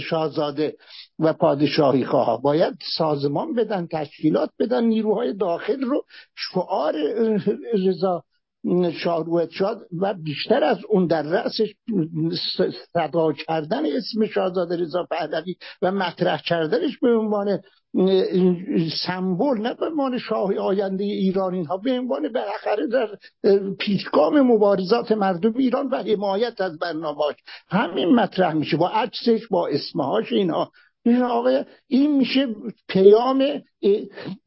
[0.00, 0.76] شاهزاده
[1.18, 6.04] و پادشاهی خواه باید سازمان بدن تشکیلات بدن نیروهای داخل رو
[6.36, 6.94] شعار
[7.74, 8.24] رضا
[8.92, 11.74] شاروت شاد و بیشتر از اون در رأسش
[12.92, 17.58] صدا کردن اسم شاهزاده رضا پهلوی و مطرح کردنش به عنوان
[19.06, 23.08] سمبل نه به عنوان شاه آینده ایران اینها به عنوان بالاخره در
[23.78, 27.34] پیشگام مبارزات مردم ایران و حمایت از برنامهاش
[27.68, 28.76] همین مطرح میشه.
[28.76, 30.62] با عکسش با اسمهاش اینها.
[30.64, 30.70] این
[31.06, 32.46] آقای این میشه
[32.88, 33.62] پیام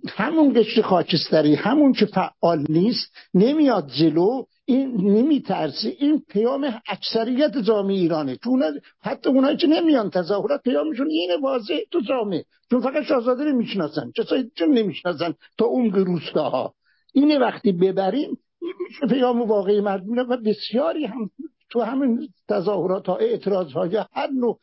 [0.10, 5.96] همون قشر خاکستری همون که فعال نیست نمیاد جلو این نمیترسه.
[6.00, 8.38] این پیام اکثریت جامعه ایرانه.
[8.44, 8.64] چون
[9.02, 12.46] حتی اونایی که نمیان تظاهرات پیامشون اینه واضح تو جامعه.
[12.70, 14.24] چون فقط شاهزاده رو می‌شناسن چه
[14.56, 16.74] چون نمی‌شناسن تا اون روستاها.
[17.14, 21.30] اینه وقتی ببریم این میشه پیام واقعی مردم و بسیاری هم
[21.70, 24.60] تو همین تظاهرات ها اعتراض ها یا هر نوع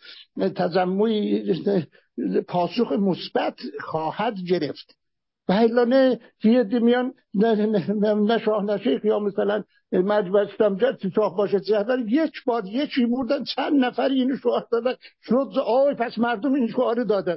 [0.49, 1.55] تجمعی
[2.49, 4.97] پاسخ مثبت خواهد گرفت.
[5.49, 10.47] و هلانه یه میان نه شاه نه یا مثلا مجبور
[10.77, 11.61] جد شاه باشه
[12.09, 17.05] یک بار یکی بودن چند نفر اینو شعار دادن شد آی پس مردم این شعار
[17.05, 17.37] دادن.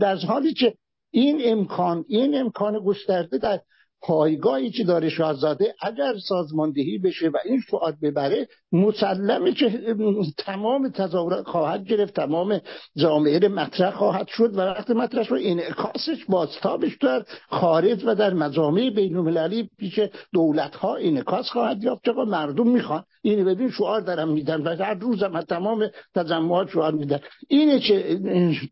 [0.00, 0.74] در حالی که
[1.10, 3.60] این امکان این امکان گسترده در
[4.04, 9.96] پایگاهی که داره شاهزاده اگر سازماندهی بشه و این شعار ببره مسلمه که
[10.38, 12.60] تمام تظاهرات خواهد گرفت تمام
[12.96, 18.90] جامعه مطرح خواهد شد و وقت مطرح رو انعکاسش بازتابش در خارج و در مجامع
[18.90, 20.00] بین المللی پیش
[20.32, 22.04] دولت ها انعکاس خواهد یافت.
[22.04, 23.04] چرا؟ مردم می‌خوان.
[23.22, 27.20] اینه ببین شعار دارم میدن و هر روزم تمام تجمعات شعار میدن.
[27.48, 28.18] اینه که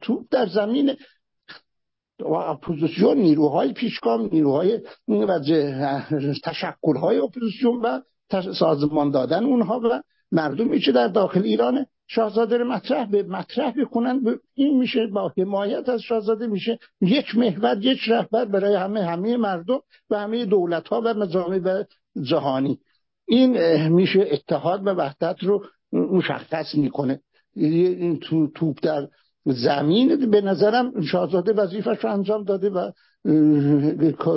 [0.01, 0.97] توپ در زمین
[2.27, 5.40] اپوزیسیون نیروهای پیشگام نیروهای و
[6.44, 8.01] تشکلهای اپوزیسیون و
[8.59, 14.20] سازمان دادن اونها و مردمی که در داخل ایران شاهزاده رو مطرح به مطرح بکنن
[14.55, 19.81] این میشه با حمایت از شاهزاده میشه یک محور یک رهبر برای همه همه مردم
[20.11, 21.85] و همه دولت ها و مجامع و
[22.23, 22.78] جهانی.
[23.28, 27.20] این میشه اتحاد و وحدت رو مشخص می‌کنه.
[27.57, 29.09] این تو توپ در
[29.44, 32.90] زمین به نظرم شاهزاده وظیفش رو انجام داده و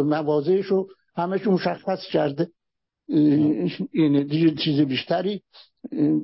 [0.03, 2.49] موازهش رو همش مشخص کرده.
[3.07, 5.43] این چیز بیشتری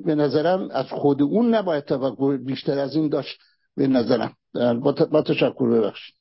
[0.04, 3.38] به نظرم از خود اون نباید توقع بیشتر از این داشت
[3.76, 4.36] به نظرم.
[5.10, 6.14] با تشکر ببخشید.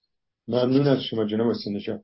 [0.48, 2.04] ممنون از شما جناب سنجاد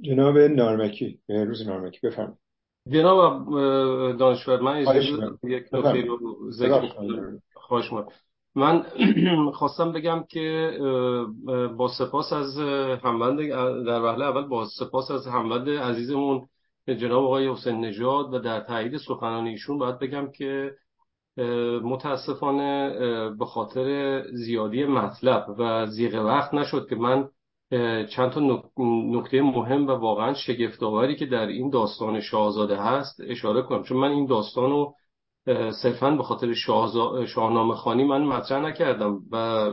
[0.00, 2.38] جناب نارمکی روز نارمکی بفرمایید.
[2.88, 3.48] جناب
[4.18, 4.88] دانشور من یک
[5.72, 7.38] نکته رو ذکر
[7.68, 7.90] خواهش
[8.54, 8.84] من
[9.58, 10.78] خواستم بگم که
[11.76, 12.58] با سپاس از
[13.04, 13.38] هموند
[13.86, 16.46] در وهله اول با سپاس از هموند عزیزمون
[16.86, 20.74] جناب آقای حسین نژاد و در تایید سخنان ایشون باید بگم که
[21.82, 22.90] متاسفانه
[23.38, 27.28] به خاطر زیادی مطلب و زیغ وقت نشد که من
[28.06, 28.40] چند تا
[29.12, 33.82] نکته مهم و واقعا شگفتآوری که در این داستان شاهزاده هست اشاره کنم.
[33.82, 34.94] چون من این داستان رو
[35.82, 36.54] صرفا به خاطر
[37.26, 39.68] شاهنامه خانی من مطرح نکردم و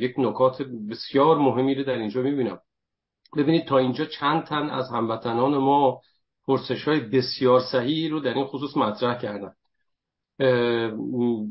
[0.00, 2.58] یک نکات بسیار مهمی رو در اینجا می‌بینم.
[3.36, 6.00] ببینید تا اینجا چند تن از هموطنان ما
[6.46, 9.52] پرسش های بسیار صحیحی رو در این خصوص مطرح کردن.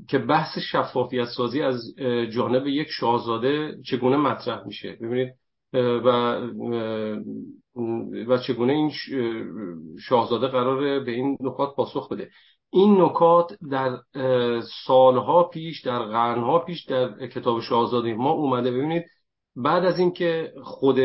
[0.07, 1.95] که بحث شفافیت سازی از
[2.34, 4.97] جانب یک شاهزاده چگونه مطرح میشه.
[5.02, 5.34] ببینید
[5.73, 6.07] و
[8.27, 8.91] و چگونه این
[9.99, 12.30] شاهزاده قراره به این نکات پاسخ بده.
[12.76, 13.97] این نکات در
[14.85, 18.72] سالها پیش در قرنها پیش در کتاب شاهزاده ما اومده.
[18.72, 19.03] ببینید
[19.56, 20.95] بعد از اینکه خود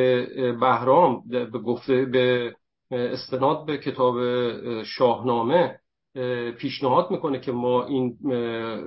[0.61, 2.55] بهرام به گفته به
[2.91, 4.17] استناد به کتاب
[4.83, 5.79] شاهنامه
[6.59, 8.19] پیشنهاد می‌کنه که ما این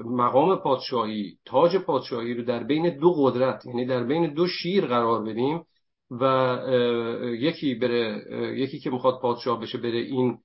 [0.06, 5.24] مقام پادشاهی تاج پادشاهی رو در بین دو قدرت یعنی در بین دو شیر قرار
[5.24, 5.64] بدیم
[6.12, 6.58] و
[7.24, 8.26] یکی بره
[8.58, 10.38] یکی که می‌خواد پادشاه بشه بره این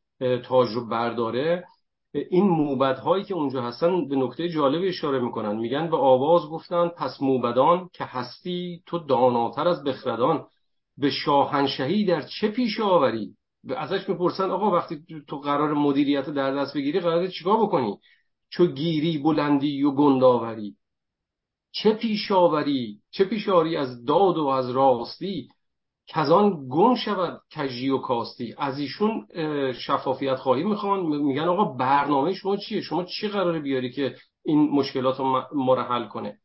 [0.45, 1.65] تاج رو برداره.
[2.13, 5.57] این موبد هایی که اونجا هستن به نکته جالب اشاره می‌کنن.
[5.57, 10.47] میگن به آواز گفتن پس موبدان که هستی تو داناتر از بخردان.
[10.99, 13.35] به شاهنشهی در چه پیش آوری؟
[13.77, 17.99] ازش می‌پرسن آقا وقتی تو قرار مدیریت در دست بگیری قرار چیکار بکنی؟
[18.51, 20.77] چو گیری بلندی و گنداوری
[21.73, 25.49] چه پیش آوری؟ چه پیش آوری از داد و از راستی؟
[26.09, 28.55] کزان گم شود کجی و کاستی.
[28.59, 29.27] از ایشون
[29.73, 31.07] شفافیت خواهی می‌خوان.
[31.07, 34.15] میگن آقا برنامه شما چیه؟ شما چی قراره بیاری که
[34.45, 36.39] این مشکلات رو ما حل کنه؟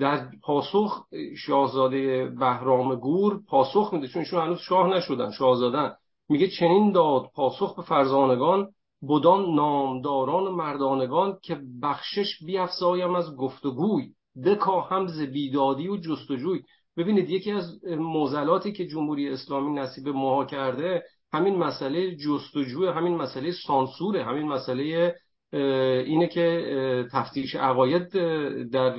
[0.00, 1.04] در پاسخ
[1.36, 4.08] شاهزاده بهرام گور پاسخ میده.
[4.08, 5.92] چون ایشون هنوز شاه نشدن شاهزادن
[6.28, 8.68] میگه چنین داد پاسخ به فرزانگان
[9.08, 14.08] بدان نامداران و مردانگان که بخشش بیافزایم از گفتگوی
[14.44, 16.62] بکاهم ز بیدادی و جستجوی.
[16.96, 21.02] ببینید یکی از موزلاتی که جمهوری اسلامی نصیب ماها کرده
[21.32, 25.14] همین مسئله جستجو همین مسئله سانسوره همین مسئله
[26.06, 28.08] اینه که تفتیش عقاید
[28.70, 28.96] در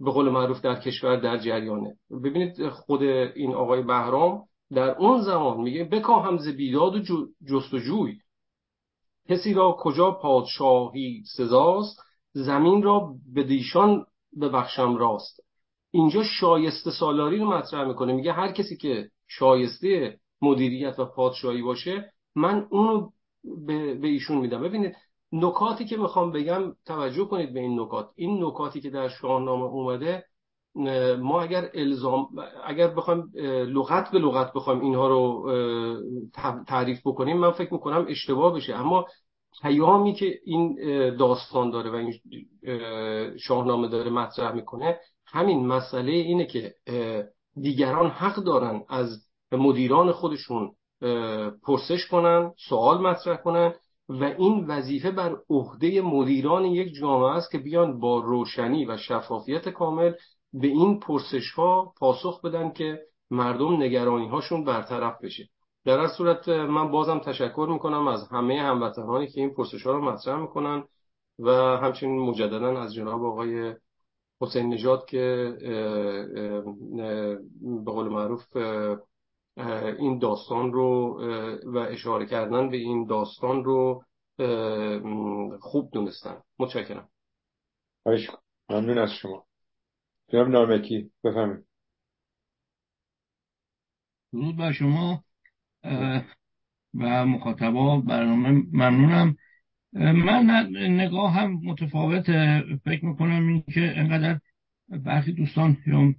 [0.00, 1.96] به قول معروف در کشور در جریانه.
[2.24, 8.18] ببینید خود این آقای بهرام در اون زمان میگه بکا همز بیداد و جستجوی.
[9.28, 12.02] کسی را کجا پادشاهی سزاست؟
[12.32, 14.06] زمین را به دیشان
[14.40, 15.45] ببخشم راست.
[15.96, 18.12] اینجا شایسته سالاری رو مطرح می‌کنه.
[18.12, 23.10] میگه هر کسی که شایسته مدیریت و پادشاهی باشه من اونو
[24.00, 24.62] به ایشون میدم.
[24.62, 24.96] ببینید
[25.32, 28.10] نکاتی که می‌خوام بگم توجه کنید به این نکات.
[28.16, 30.24] این نکاتی که در شاهنامه اومده
[31.20, 32.28] ما اگر الزام
[32.66, 33.32] اگر بخوایم
[33.66, 35.50] لغت به لغت بخوایم اینها رو
[36.66, 38.74] تعریف بکنیم من فکر می‌کنم اشتباه بشه.
[38.74, 39.06] اما
[39.62, 40.76] پیامی که این
[41.16, 42.14] داستان داره و این
[43.38, 46.74] شاهنامه داره مطرح می‌کنه همین مسئله اینه که
[47.60, 49.08] دیگران حق دارن از
[49.52, 50.72] مدیران خودشون
[51.62, 53.74] پرسش کنن سوال مطرح کنن
[54.08, 59.68] و این وظیفه بر عهده مدیران یک جامعه است که بیان با روشنی و شفافیت
[59.68, 60.12] کامل
[60.52, 63.00] به این پرسش ها پاسخ بدن که
[63.30, 65.48] مردم نگرانی هاشون برطرف بشه.
[65.84, 70.04] در هر صورت من بازم تشکر می‌کنم از همه هموطنانی که این پرسش ها رو
[70.04, 70.84] مطرح می‌کنن
[71.38, 73.74] و همچنین مجددا از جناب آقای
[74.40, 75.52] حسین نژاد که
[77.60, 78.56] به قول معروف
[79.98, 81.18] این داستان رو
[81.64, 84.04] و اشاره کردن به این داستان رو
[85.60, 86.42] خوب دونستن.
[86.58, 87.08] متشکرم.
[88.68, 89.46] ممنون از شما.
[90.28, 91.66] جناب نارمکی بفهمید
[94.32, 95.24] درود بر شما
[96.94, 99.36] و مخاطبا برنامه ممنونم.
[99.96, 102.24] من نگاه هم متفاوت
[102.84, 104.38] فکر می‌کنم این که انقدر
[104.88, 106.14] برخی دوستان یا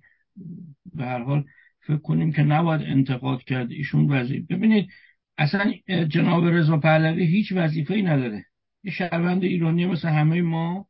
[0.95, 1.45] به هر حال
[1.79, 4.89] فکر کنیم که نباید انتقاد کرد ایشون وظیفه ببینید
[5.37, 5.73] اصلا
[6.09, 8.45] جناب رضا پهلوی هیچ وظیفه ای نداره.
[8.83, 10.87] یه شهروند ایرانی مثل همه ما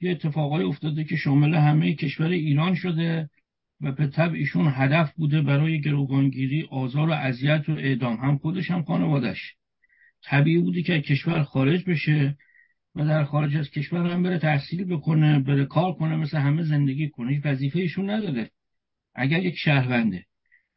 [0.00, 3.30] یه اتفاقای افتاده که شامل همه کشور ایران شده
[3.80, 8.16] و به طب ایشون هدف بوده برای گروگانگیری آزار و اذیت و اعدام.
[8.16, 9.54] هم خودش هم خانوادش
[10.24, 12.36] طبیعی بوده که کشور خارج بشه
[12.94, 17.08] و در خارج از کشور هم بره تحصیل بکنه بره کار کنه مثل همه زندگی
[17.08, 17.32] کنه.
[17.32, 18.50] هیچ وظیفه ایشون نداره.
[19.14, 20.24] اگر یک شهرونده.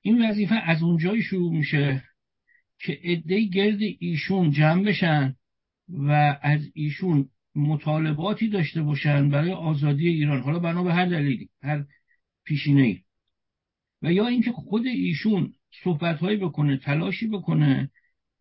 [0.01, 2.03] این وظیفه از اونجایی شروع میشه
[2.79, 5.35] که عدهای گرد ایشون جمع بشن
[5.89, 10.41] و از ایشون مطالباتی داشته باشن برای آزادی ایران.
[10.41, 11.85] حالا بنا به هر دلیلی هر
[12.45, 13.01] پیشینه ای
[14.01, 15.53] و یا اینکه خود ایشون
[15.83, 17.89] صحبتهایی بکنه تلاشی بکنه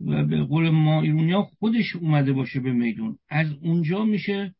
[0.01, 3.19] و به قول ما ایرونیا خودش اومده باشه به میدون.
[3.29, 4.55] از اونجا میشه.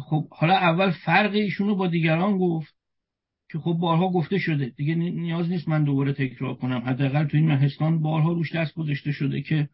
[0.00, 2.74] خب حالا اول فرق ایشون رو با دیگران گفت
[3.50, 4.72] که خب بارها گفته شده.
[4.76, 6.82] دیگه نیاز نیست من دوباره تکرار کنم.
[6.86, 9.68] حداقل تو این مهستان بارها روش دست گذاشته شده که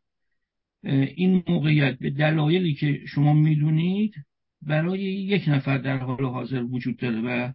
[1.14, 4.14] این موقعیت به دلایلی که شما می‌دونید
[4.62, 7.52] برای یک نفر در حال حاضر وجود داره و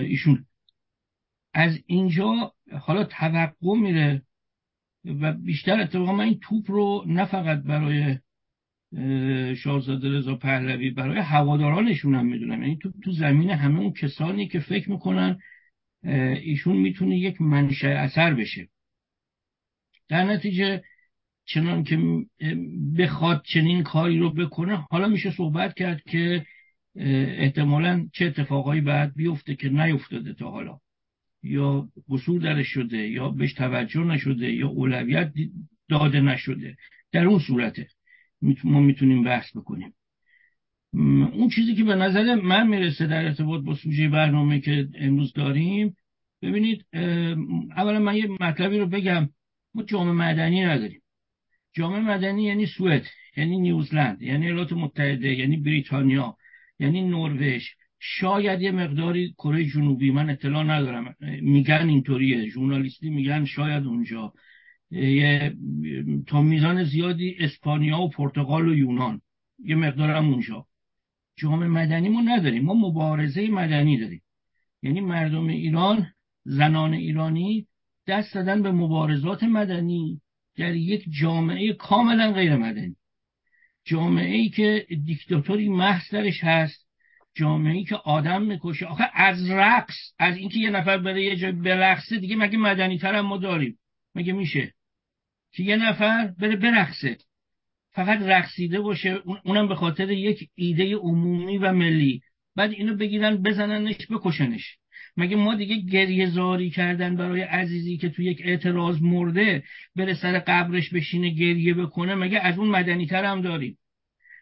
[0.00, 0.44] ایشون.
[1.54, 4.22] از اینجا حالا توقع میره
[5.04, 8.18] و بیشتر اتفاقا من این توپ رو نه فقط برای
[9.54, 12.62] شاهزاده رضا پهلوی برای هوادارانشون هم می‌دونم.
[12.62, 15.38] یعنی تو تو زمین همه اون کسانی که فکر می‌کنن
[16.42, 18.68] ایشون می‌تونه یک منشأ اثر بشه.
[20.08, 20.82] در نتیجه
[21.44, 21.98] چنان که
[22.98, 26.46] بخواد چنین کاری رو بکنه حالا میشه صحبت کرد که
[27.38, 30.78] احتمالا چه اتفاقایی بعد بیفته که نیفتاده تا حالا.
[31.44, 35.32] یا قصور درش شده یا بهش توجه نشده یا اولویت
[35.88, 36.76] داده نشده.
[37.12, 37.88] در اون صورته
[38.64, 39.94] ما می‌تونیم بحث بکنیم.
[41.32, 45.96] اون چیزی که به نظر من می‌رسه در ارتباط با سوژه برنامه که امروز داریم
[46.42, 46.86] ببینید
[47.76, 49.28] اولا من یه مطلبی رو بگم
[49.74, 51.00] ما جامعه مدنی نداریم.
[51.72, 53.06] جامعه مدنی یعنی سوئد
[53.36, 56.36] یعنی نیوزلند یعنی ایالات متحده یعنی بریتانیا
[56.78, 57.68] یعنی نروژ.
[58.06, 61.16] شاید یه مقداری کره جنوبی من اطلاع ندارم.
[61.40, 62.48] میگن اینطوریه.
[62.48, 64.32] ژورنالیستی میگن شاید اونجا.
[64.90, 65.54] یه
[66.26, 69.20] تا میزان زیادی اسپانیا و پرتغال و یونان.
[69.64, 70.66] یه مقدار هم اونجا.
[71.36, 72.64] جامعه مدنی ما نداریم.
[72.64, 74.22] ما مبارزه مدنی داریم.
[74.82, 76.06] یعنی مردم ایران
[76.44, 77.66] زنان ایرانی
[78.06, 80.20] دست دادن به مبارزات مدنی
[80.56, 82.96] در یک جامعه کاملا غیر مدنی.
[83.84, 86.83] جامعه ای که دیکتاتوری محض هست.
[87.34, 88.86] جامعه که آدم می‌کشه.
[88.86, 93.14] آخه از رقص از اینکه یه نفر بره یه جای برقصه دیگه مگه مدنی تر
[93.14, 93.78] هم ما داریم؟
[94.14, 94.72] مگه میشه؟
[95.52, 97.18] که یه نفر بره برقصه.
[97.92, 102.22] فقط رقصیده باشه اونم به خاطر یک ایده عمومی و ملی.
[102.56, 104.76] بعد اینو بگیرن بزننش بکشنش.
[105.16, 109.64] مگه ما دیگه گریه زاری کردن برای عزیزی که تو یک اعتراض مرده
[109.96, 113.78] بره سر قبرش بشینه گریه بکنه؟ مگه از اون مدنی تر هم داریم؟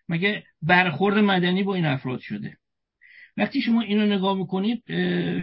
[0.08, 2.56] مگه برخورد مدنی با این افراد شده؟
[3.36, 4.82] وقتی شما اینو نگاه می‌کنید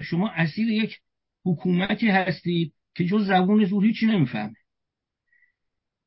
[0.02, 0.98] شما اسیر یک
[1.46, 4.56] حکومتی هستید که جز زبون زور هیچی نمی‌فهمه.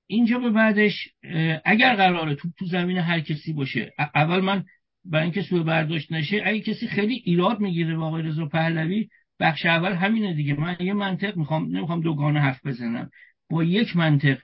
[0.07, 1.09] اینجا به بعدش
[1.65, 4.65] اگر قراره تو تو زمین هر کسی باشه اول من
[5.05, 9.09] برای اینکه سوء برداشت نشه اگه کسی خیلی ایراد می‌گیره با آقای رضا پهلوی
[9.41, 10.55] بخش اول همینه دیگه.
[10.55, 13.11] من یه منطق می‌خوام نمی‌خوام دوگانه حرف بزنم.
[13.51, 14.39] با یک منطق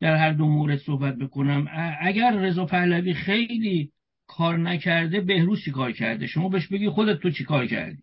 [0.00, 1.68] در هر دو مورد صحبت بکنم.
[2.00, 3.92] اگر رضا پهلوی خیلی
[4.28, 7.98] کار نکرده بهروز چی کار کرده؟ شما بهش بگی خودت تو چی کار کردی؟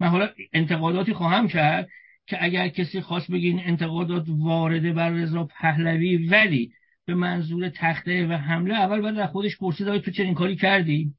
[0.00, 1.88] من حالا انتقاداتی خواهم کرد
[2.26, 6.72] که اگر کسی خواست بگه این انتقادات وارده بر رضا پهلوی ولی
[7.06, 11.14] به منظور تخته و حمله اول باید خودش پرسید تو چنین کاری کردی؟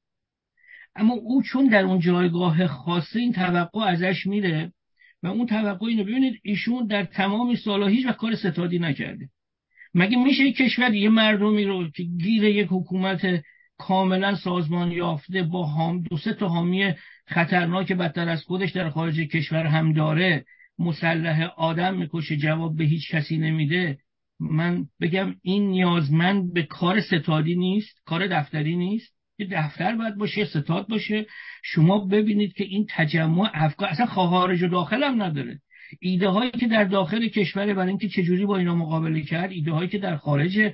[0.96, 4.74] اما او چون در اون جایگاه خاصه این توقع ازش میره
[5.24, 9.30] و اون توقع اینو ببینید ایشون در تمام سالها هیچ وقت کار ستادی نکرده.
[9.94, 13.44] مگه میشه یک کشور یه مردمی رو که گیر یک حکومت
[13.88, 16.94] کاملا سازمان یافته با هم دو سه تا حامی
[17.28, 20.46] خطرناک بدتر از خودش در خارج کشور هم داره.
[20.80, 23.98] مسلح آدم می‌کشه جواب به هیچ کسی نمیده.
[24.40, 29.14] من بگم این نیازمند به کار ستادی نیست کار دفتری نیست.
[29.38, 31.26] یه دفتر باید باشه ستاد باشه.
[31.64, 35.62] شما ببینید که این تجمع افکار اصلا خارج و داخل هم نداره.
[36.00, 39.90] ایده هایی که در داخل کشور برای اینکه چجوری با اینا مقابله کرد ایده هایی
[39.90, 40.72] که در خارج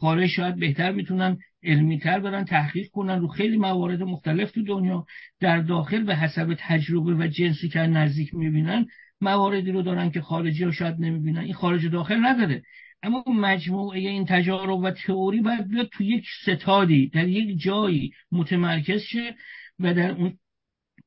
[0.00, 5.06] خارج شاید بهتر می‌تونن علمیتر برن تحقیق کنن رو خیلی موارد مختلف تو دنیا.
[5.40, 8.86] در داخل به حسب تجربه و جنسی که نزدیک می‌بینن
[9.20, 11.38] مواردی رو دارن که خارجی ها شاید نمی‌بینن.
[11.38, 12.62] این خارج داخل نداره.
[13.02, 19.02] اما مجموعه این تجارب و تئوری باید بیاد تو یک ستادی در یک جایی متمرکز
[19.02, 19.34] شه
[19.78, 20.38] و در اون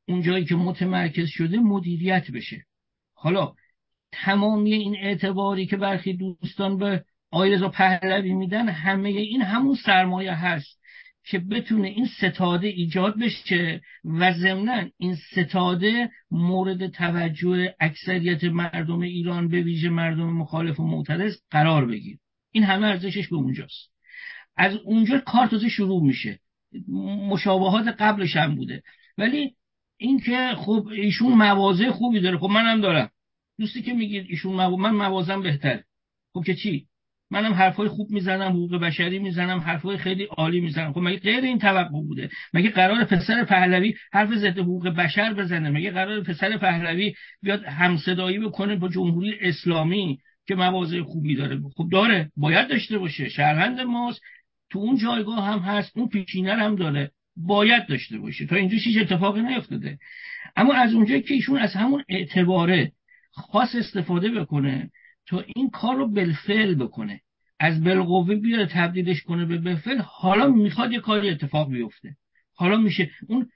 [0.07, 2.65] اون جایی که متمرکز شده مدیریت بشه.
[3.13, 3.53] حالا
[4.11, 10.33] تمامی این اعتباری که برخی دوستان به آقای رضا پهلوی میدن همه این همون سرمایه
[10.33, 10.79] هست
[11.25, 19.47] که بتونه این ستاده ایجاد بشه و ضمنا این ستاده مورد توجه اکثریت مردم ایران
[19.47, 22.17] به ویژه مردم مخالف و معترض قرار بگیر
[22.51, 23.91] این همه ارزشش به اونجاست.
[24.57, 26.39] از اونجا کار تازه شروع میشه.
[27.29, 28.83] مشابهات قبلش هم بوده.
[29.17, 29.55] ولی
[29.97, 32.37] اینکه خب ایشون موازه خوبی داره.
[32.37, 33.09] خب منم دارم.
[33.59, 35.83] دوستی که میگید ایشون من موازم بهتر
[36.33, 36.87] خب که چی؟
[37.33, 40.93] منم حرفای خوب می‌زنم حقوق بشری می‌زنم حرفای خیلی عالی می‌زنم.
[40.93, 45.69] خب مگه غیر این توقع بوده؟ مگه قرار پسر پهلوی حرف ضد حقوق بشر بزنه؟
[45.69, 51.89] مگه قرار پسر پهلوی بیاد همصدایی بکنه با جمهوری اسلامی که مواضع خوبی داره؟ خب
[51.91, 53.29] داره باید داشته باشه.
[53.29, 54.21] شهروند ماست
[54.69, 57.11] تو اون جایگاه هم هست اون پیشینه هم داره.
[57.35, 58.45] باید داشته باشه.
[58.45, 59.97] تا اینجا هیچ اتفاقی نیفتاده.
[60.55, 62.91] اما از اونجایی که ایشون از همون اعتباره
[63.31, 64.91] خاص استفاده بکنه
[65.27, 67.21] تا این کار رو بالفعل بکنه.
[67.59, 72.15] از بالقوه بیاره تبدیلش کنه به بالفعل حالا می‌خواد یه کاری اتفاق بیفته.
[72.55, 73.09] حالا میشه.
[73.27, 73.47] اون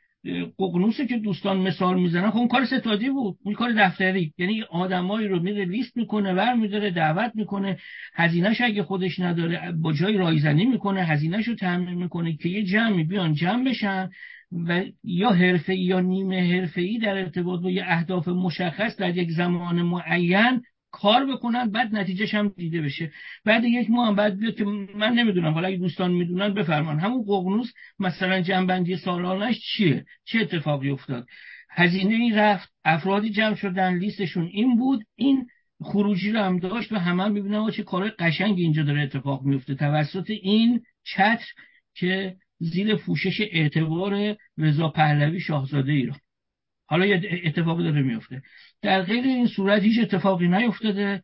[0.60, 3.38] ققنوسی که دوستان مثال می‌زنن خب اون کار ستادی بود.
[3.44, 4.34] اون کار دفتری.
[4.38, 7.78] یعنی آدمایی رو میره لیست می‌کنه ور میداره دعوت می‌کنه.
[8.16, 13.04] هزینهش اگه خودش نداره با جای رایزنی می‌کنه هزینهش رو تامین می‌کنه که یه جمعی
[13.04, 14.10] بیان جمع بشن
[14.68, 19.32] و یا حرفه یا نیمه حرفه ای در ارتباط با یه اهداف مشخص در یک
[19.32, 20.62] زمان معین
[21.02, 23.12] کار بکنن بعد نتیجهش هم دیده بشه.
[23.46, 24.66] بعد یک ماه هم بعد بیاد که
[24.96, 27.00] من نمی‌دونم حالا اگه دوستان می‌دونن بفرمان.
[27.00, 31.28] همون ققنوس مثلا جنبندی سالانش چیه؟ چه اتفاقی افتاد؟
[31.70, 35.48] هزینه ای رفت افرادی جمع شدن لیستشون این بود این
[35.82, 39.76] خروجی رو هم داشت و همه هم می‌بینن چه کار قشنگ اینجا داره اتفاق میفته
[39.76, 41.46] توسط این چتر
[41.96, 46.18] که زیر پوشش اعتبار رضا پهلوی شاهزاده ایران
[46.88, 48.42] حالا یه اتفاقی داره میفته.
[48.82, 51.22] در غیر این صورت هیچ اتفاقی نیفتاده.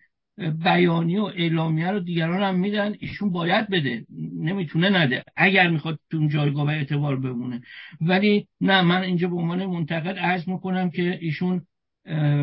[0.63, 2.95] بیانی و اعلامیه رو دیگران هم میدن.
[2.99, 4.05] ایشون باید بده.
[4.39, 5.23] نمی‌تونه نده.
[5.35, 7.61] اگر می‌خواد تو اون جایگاه و اعتبار بمونه.
[8.01, 11.61] ولی نه من اینجا به عنوان منتقد عرض می‌کنم که ایشون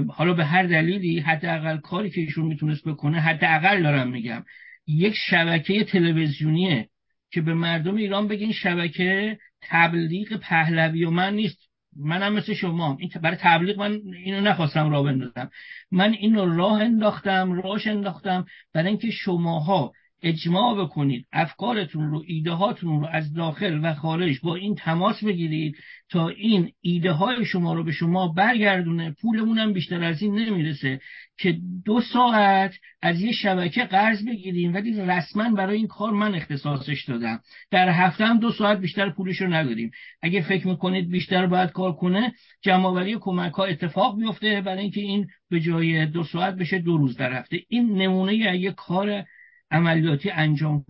[0.08, 4.44] حالا به هر دلیلی حداقل کاری که ایشون می‌تونست بکنه حداقل دارم میگم
[4.86, 6.88] یک شبکه تلویزیونیه
[7.32, 11.69] که به مردم ایران بگین شبکه تبلیغ پهلوی و من نیست.
[11.96, 12.96] منم مثل شما.
[13.00, 15.50] این برای تبلیغ من اینو نخواستم راه بندازم.
[15.92, 19.92] من اینو راه انداختم راهش انداختم برای اینکه شماها
[20.22, 25.76] اجماع بکنید افکارتون رو ایده هاتون رو از داخل و خارج با این تماس بگیرید
[26.10, 31.00] تا این ایده های شما رو به شما برگردونه پولمون هم بیشتر از این نمی‌رسه
[31.38, 34.74] که دو ساعت از یه شبکه قرض بگیریم.
[34.74, 37.40] ولی رسما برای این کار من اختصاصش دادم.
[37.70, 39.90] در هفته هم دو ساعت بیشتر پولش رو نداریم.
[40.22, 42.32] اگه فکر می‌کنید بیشتر باید کار کنه
[42.62, 47.16] جمعآوری کمک ها اتفاق بیفته برای اینکه این به جای دو ساعت بشه دو روز
[47.16, 47.60] در هفته.
[47.68, 49.24] این نمونه یه کار
[49.70, 50.84] عملیاتی انجام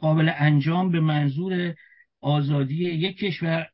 [0.00, 1.74] قابل انجام به منظور
[2.22, 3.66] آزادی یک کشور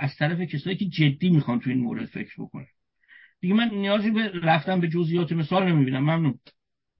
[0.00, 2.66] از طرف کسایی که جدی می‌خوان تو این مورد فکر بکنن.
[3.40, 6.02] دیگه من نیازی به رفتن به جزئیات مثال نمی‌بینم.
[6.02, 6.38] ممنون.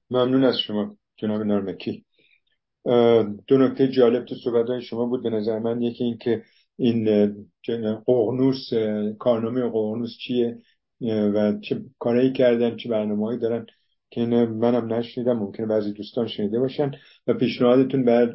[0.09, 2.05] ممنون از شما جناب نارمکی.
[3.47, 5.23] دو نکته جالب تو صحبت شما بود.
[5.23, 6.43] به نظر من یکی این که
[6.77, 7.35] این
[8.05, 8.69] قغنوس
[9.19, 10.57] کارنامه قغنوس چیه؟
[11.01, 13.65] و چه کارهایی کردن چه برنامه‌ای دارن
[14.09, 15.37] که منم نشنیدم.
[15.39, 16.91] ممکنه بعضی دوستان شنیده باشن.
[17.27, 18.33] و پیشنهادتون بر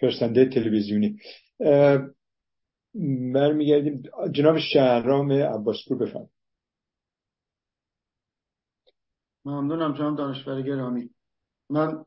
[0.00, 1.18] فرستنده تلویزیونی.
[3.34, 4.02] برمیگردیم.
[4.32, 6.28] جناب شهرام عباسپور بفرم
[9.44, 11.10] ممنونم جناب دانشور گرامی.
[11.70, 12.04] من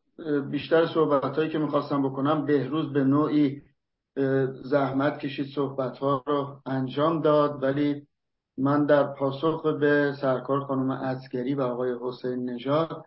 [0.51, 3.61] بیشتر صحبت هایی که می‌خواستم بکنم بهروز به نوعی
[4.63, 8.07] زحمت کشید صحبت ها رو انجام داد ولی
[8.57, 13.05] من در پاسخ به سرکار خانم اسکری و آقای حسین نژاد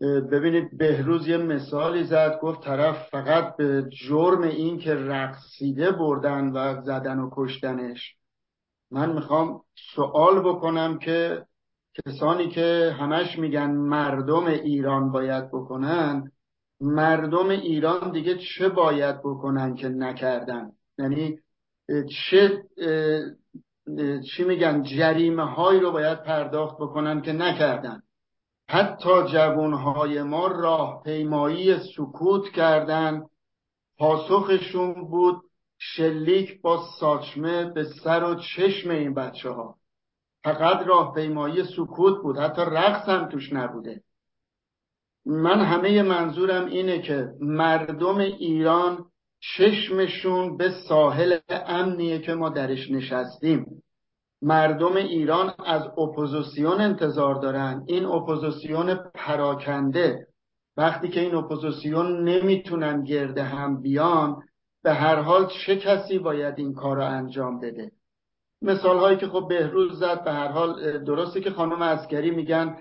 [0.00, 6.82] ببینید بهروز یه مثالی زد گفت طرف فقط به جرم این که رقصیده بردن و
[6.82, 8.14] زدن و کشتنش.
[8.90, 9.60] من می‌خوام
[9.94, 11.44] سوال بکنم که
[12.06, 16.30] کسانی که همش میگن مردم ایران باید بکنن
[16.80, 21.38] مردم ایران دیگه چه باید بکنن که نکردن؟ یعنی
[22.08, 22.62] چه
[24.30, 28.02] چی میگن جریمه هایی رو باید پرداخت بکنن که نکردن؟
[28.68, 33.22] حتی جوانهای ما راه پیمایی سکوت کردن
[33.98, 35.42] پاسخشون بود
[35.78, 39.76] شلیک با ساچمه به سر و چشم این بچه ها
[40.44, 44.02] فقط راهپیمایی سکوت بود حتی رقص هم توش نبوده.
[45.26, 49.04] من همه منظورم اینه که مردم ایران
[49.40, 53.66] چشمشون به ساحل امنیه که ما درش نشستیم.
[54.42, 57.84] مردم ایران از اپوزیسیون انتظار دارن.
[57.86, 60.26] این اپوزیسیون پراکنده.
[60.76, 64.42] وقتی که این اپوزیسیون نمی‌تونن گرد هم بیان
[64.82, 67.92] به هر حال چه کسی باید این کار رو انجام بده؟
[68.62, 72.78] مثال هایی که خب بهروز زد به هر حال درسته که خانم عسکری میگن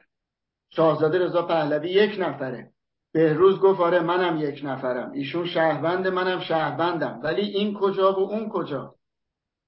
[0.69, 2.71] شاهزاده رضا پهلوی یک نفره.
[3.13, 5.11] بهروز گفت آره منم یک نفرم.
[5.11, 7.19] ایشون شهروند منم شهروندم.
[7.23, 8.95] ولی این کجا و اون کجا؟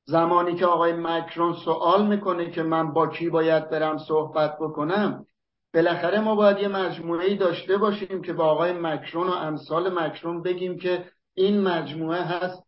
[0.10, 5.26] زمانی که آقای مکرون سوال می‌کنه که من با کی باید برم صحبت بکنم
[5.74, 10.78] بالاخره ما باید یه مجموعه داشته باشیم که با آقای مکرون و امثال مکرون بگیم
[10.78, 12.64] که این مجموعه هست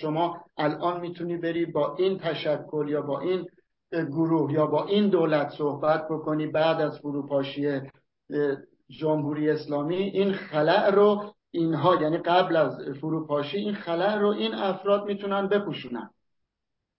[0.00, 3.46] شما الان می‌تونی بری با این تشکل یا با این
[3.90, 7.80] گروه یا با این دولت صحبت بکنی بعد از فروپاشی
[8.90, 9.96] جمهوری اسلامی.
[9.96, 16.10] این خلع رو اینها یعنی قبل از فروپاشی این خلع رو این افراد می‌تونن بپوشونن.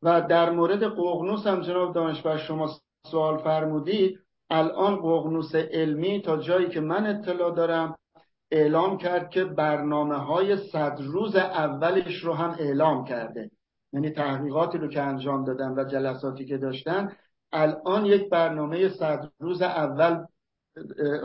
[0.04, 2.70] و در مورد قغنوس هم جناب دانشور شما
[3.12, 4.20] سوال فرمودید
[4.50, 7.96] الان قغنوس علمی تا جایی که من اطلاع دارم
[8.52, 13.52] اعلام کرد که برنامه های صد روز اولش رو هم اعلام کرده.
[13.94, 17.12] یعنی تحقیقاتی رو که انجام دادن و جلساتی که داشتن
[17.52, 20.26] الان یک برنامه صد روز اول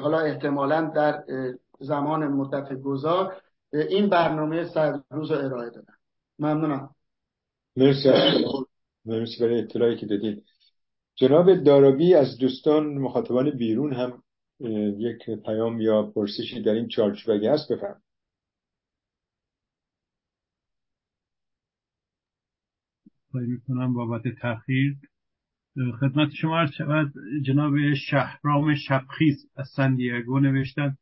[0.02, 1.24] حالا احتمالا در
[1.80, 3.36] زمان مدت گذار
[3.72, 5.94] این برنامه صد روز رو ارائه دادن.
[6.38, 6.90] ممنونم.
[7.76, 8.08] مرسی.
[9.08, 10.44] مرسی برای اطلاعی که دادید
[11.14, 14.22] جناب دارابی از دوستان مخاطبان بیرون هم
[14.98, 18.02] یک پیام یا پرسشی در این چارچوب اگه هست بفرم
[23.34, 24.96] می‌کنم بابت تاخیر
[26.00, 27.12] خدمت شما عرض شود
[27.46, 30.96] جناب شهرام شبخیز از سندیگو نوشتن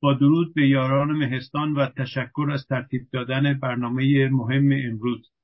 [0.00, 5.35] با درود به یاران مهستان و تشکر از ترتیب دادن برنامه مهم امروز.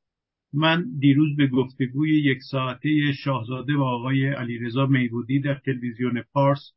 [0.54, 6.72] من دیروز به گفتگوی یک ساعته شاهزاده و آقای علیرضا میبودی در تلویزیون پارس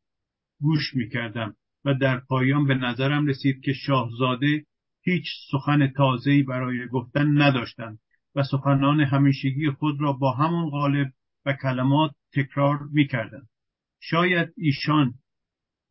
[0.62, 4.66] گوش می‌کردم و در پایان به نظرم رسید که شاهزاده
[5.02, 8.00] هیچ سخن تازه‌ای برای گفتن نداشتند
[8.36, 11.12] و سخنان همیشگی خود را با همون غالب
[11.46, 13.48] و کلمات تکرار می‌کردند.
[14.02, 15.14] شاید ایشان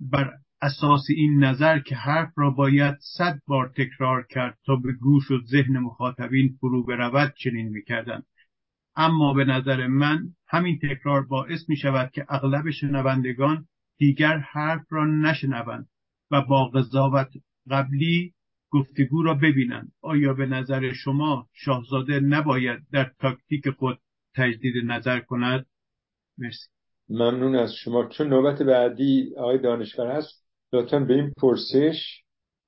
[0.01, 0.33] بر
[0.65, 5.41] اساس این نظر که حرف را باید صد بار تکرار کرد تا به گوش و
[5.45, 8.27] ذهن مخاطبین فرو برود چنین می‌کردند.
[8.97, 13.67] اما به نظر من همین تکرار باعث می شود که اغلب شنوندگان
[13.99, 15.89] دیگر حرف را نشنوند
[16.31, 17.31] و با قضاوت
[17.71, 18.35] قبلی
[18.71, 19.93] گفتگو را ببینند.
[20.03, 23.99] آیا به نظر شما شاهزاده نباید در تاکتیک خود
[24.37, 25.67] تجدید نظر کند؟
[26.39, 26.69] مرسی.
[27.09, 28.09] ممنون از شما.
[28.09, 30.44] چون نوبت بعدی آقای دانشور هست.
[30.75, 32.21] لطفا به این پرسش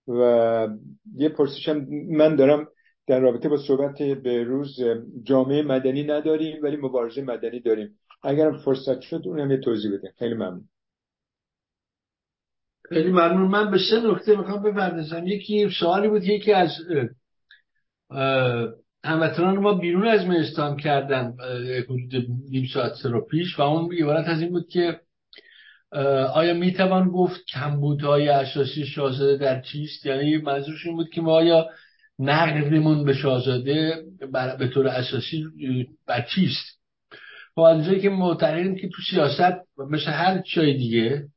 [0.09, 0.69] و
[1.15, 2.69] یه پرسش هم من دارم
[3.07, 4.81] در رابطه با صحبت به روز
[5.23, 7.99] جامعه مدنی نداریم ولی مبارزه مدنی داریم.
[8.23, 10.13] اگر فرصت شد اونم یه توضیح بده.
[10.19, 10.69] خیلی ممنون.
[12.89, 13.49] خیلی ممنون.
[13.49, 15.27] من به سه نکته می‌خوام بپردازم.
[15.27, 16.71] یکی سوالی بود یکی از
[19.05, 21.37] هموطنان ما بیرون از مهستان کردن
[21.85, 25.01] حدود نیم ساعت رو پیش و اون عبارت از این بود که
[26.35, 31.67] آیا می‌توان گفت کمبودهای اساسی شاهزاده در چیست یعنی منظورشون بود که ما آیا
[32.19, 34.05] نقدمون به شاهزاده
[34.59, 35.45] به طور اساسی
[36.07, 36.77] بر چیست
[37.55, 39.55] خب از که معتقدیم که تو سیاست
[39.91, 41.29] مثل هر چای دیگه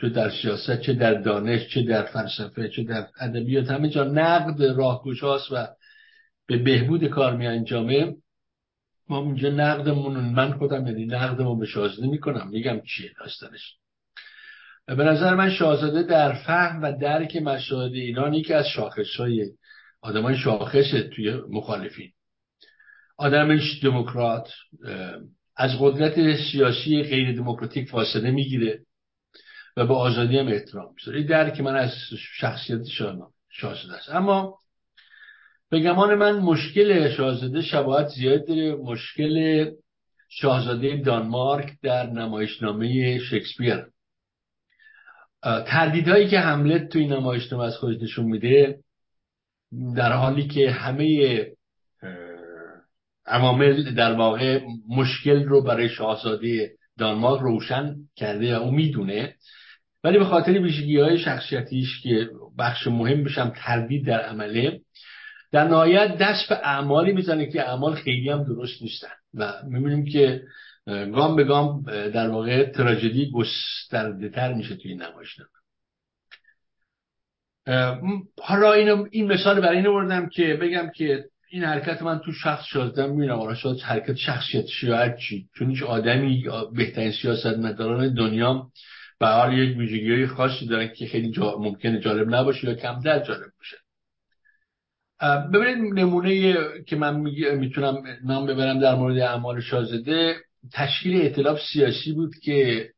[0.00, 4.62] چه در سیاست چه در دانش چه در فلسفه چه در ادبیات همه جا نقد
[4.62, 5.66] راهگشاست و
[6.46, 8.14] به بهبود کار می انجامه
[9.08, 13.74] ما اینجا نقدمون من خودم یعنی نقدمون به شاهزاده می‌کنم میگم چیه داستانش.
[14.86, 19.50] به نظر من شاهزاده در فهم و درک مسائل ایران یکی از شاخص های
[20.02, 22.12] آدمان شاخصه توی مخالفین.
[23.16, 24.48] آدمش دموکرات
[25.56, 28.80] از قدرت سیاسی غیر دموکراتیک فاصله می‌گیره
[29.76, 31.18] و به آزادی هم احترام می‌ذاره.
[31.18, 31.92] این درک من از
[32.38, 32.80] شخصیت
[33.50, 34.10] شاهزاده است.
[34.10, 34.58] اما
[35.70, 38.74] به گمان من مشکل شاهزاده شباهت زیاد داره.
[38.74, 39.66] مشکل
[40.28, 43.86] شاهزاده دانمارک در نمایشنامه شکسپیر.
[45.42, 48.78] تردیدهایی که حملت توی نمایشنامه از خودش نشون میده
[49.96, 51.46] در حالی که همه
[53.26, 59.34] عوامل در واقع مشکل رو برای شاهزاده دانمارک روشن کرده و او می‌دونه.
[60.04, 62.28] ولی به خاطر ویژگی های شخصیتیش که
[62.58, 64.80] بخش مهم بشم تردید در عمله
[65.54, 69.12] در نهایت دست به اعمالی می‌زنه که اعمال خیلی هم درست نیستن.
[69.34, 70.42] و می‌بینیم که
[70.86, 75.36] گام به گام در واقع تراژدی گسترده تر میشه توی نمایش
[78.42, 82.64] حالا اینو این مثال برای این بردم که بگم که این حرکت من تو شخص
[82.64, 85.48] شدم می‌بینم آره شاید حرکت شخصیت شاید چی.
[85.58, 88.66] چون هیچ آدمی بهترین سیاست مداران دنیا
[89.20, 93.50] به حال یک ویژگی خاصی دارن که خیلی جا ممکنه جالب نباشه یا کمتر جالب
[93.58, 93.83] باشه.
[95.54, 97.20] ببینید نمونه که من
[97.56, 100.36] می‌تونم نام ببرم در مورد اعمال شاهزاده
[100.72, 102.90] تشکیل ائتلاف سیاسی بود که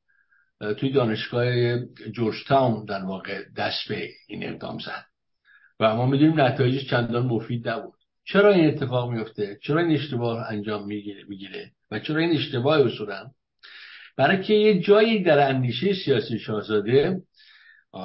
[0.78, 1.78] توی دانشگاه
[2.12, 5.04] جورج تاون در واقع دست به این اقدام زد.
[5.80, 7.94] و ما می‌دونیم نتایجش چندان مفید نبود.
[8.24, 13.30] چرا این اتفاق میفته چرا این اشتباه انجام می‌گیره و چرا این اشتباه اصولا؟
[14.16, 17.22] برای که یه جایی در اندیشه سیاسی شاهزاده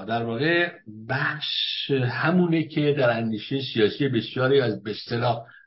[0.07, 0.71] در واقع
[1.09, 4.95] بخش همونه که در اندیشه سیاسی بسیاری از به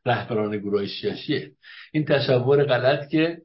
[0.07, 1.51] رهبران گروه سیاسیه.
[1.93, 3.39] این تصور غلط که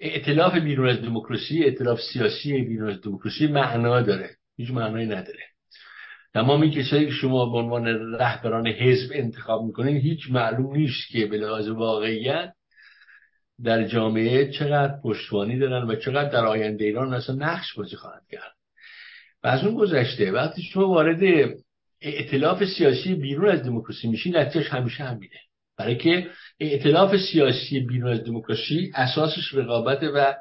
[0.00, 4.30] ائتلاف بیرون از دموکراسی ائتلاف سیاسی بیرون از دموکراسی معنا داره.
[4.56, 5.42] هیچ معنایی نداره.
[6.34, 11.36] تمامی کسایی که شما به عنوان رهبران حزب انتخاب می‌کنین هیچ معلوم نیست که به
[11.36, 12.54] لحاظ واقعیت
[13.64, 18.61] در جامعه چقدر پشتوانی دارن و چقدر در آینده ایران اصلا نقش بازی خواهند کرد.
[19.44, 21.50] و از اون گذشته وقتی شما وارد
[22.00, 25.40] ائتلاف سیاسی بیرون از دموکراسی میشی نتیجهش همیشه همینه.
[25.78, 30.34] برای که ائتلاف سیاسی بیرون از دموکراسی اساسش رقابت و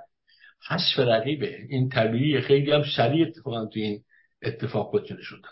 [0.70, 1.58] حذف رقیبه.
[1.70, 4.02] این طبیعی خیلی هم سریع اتفاقا تو این
[4.44, 5.50] اتفاق خودشون شدن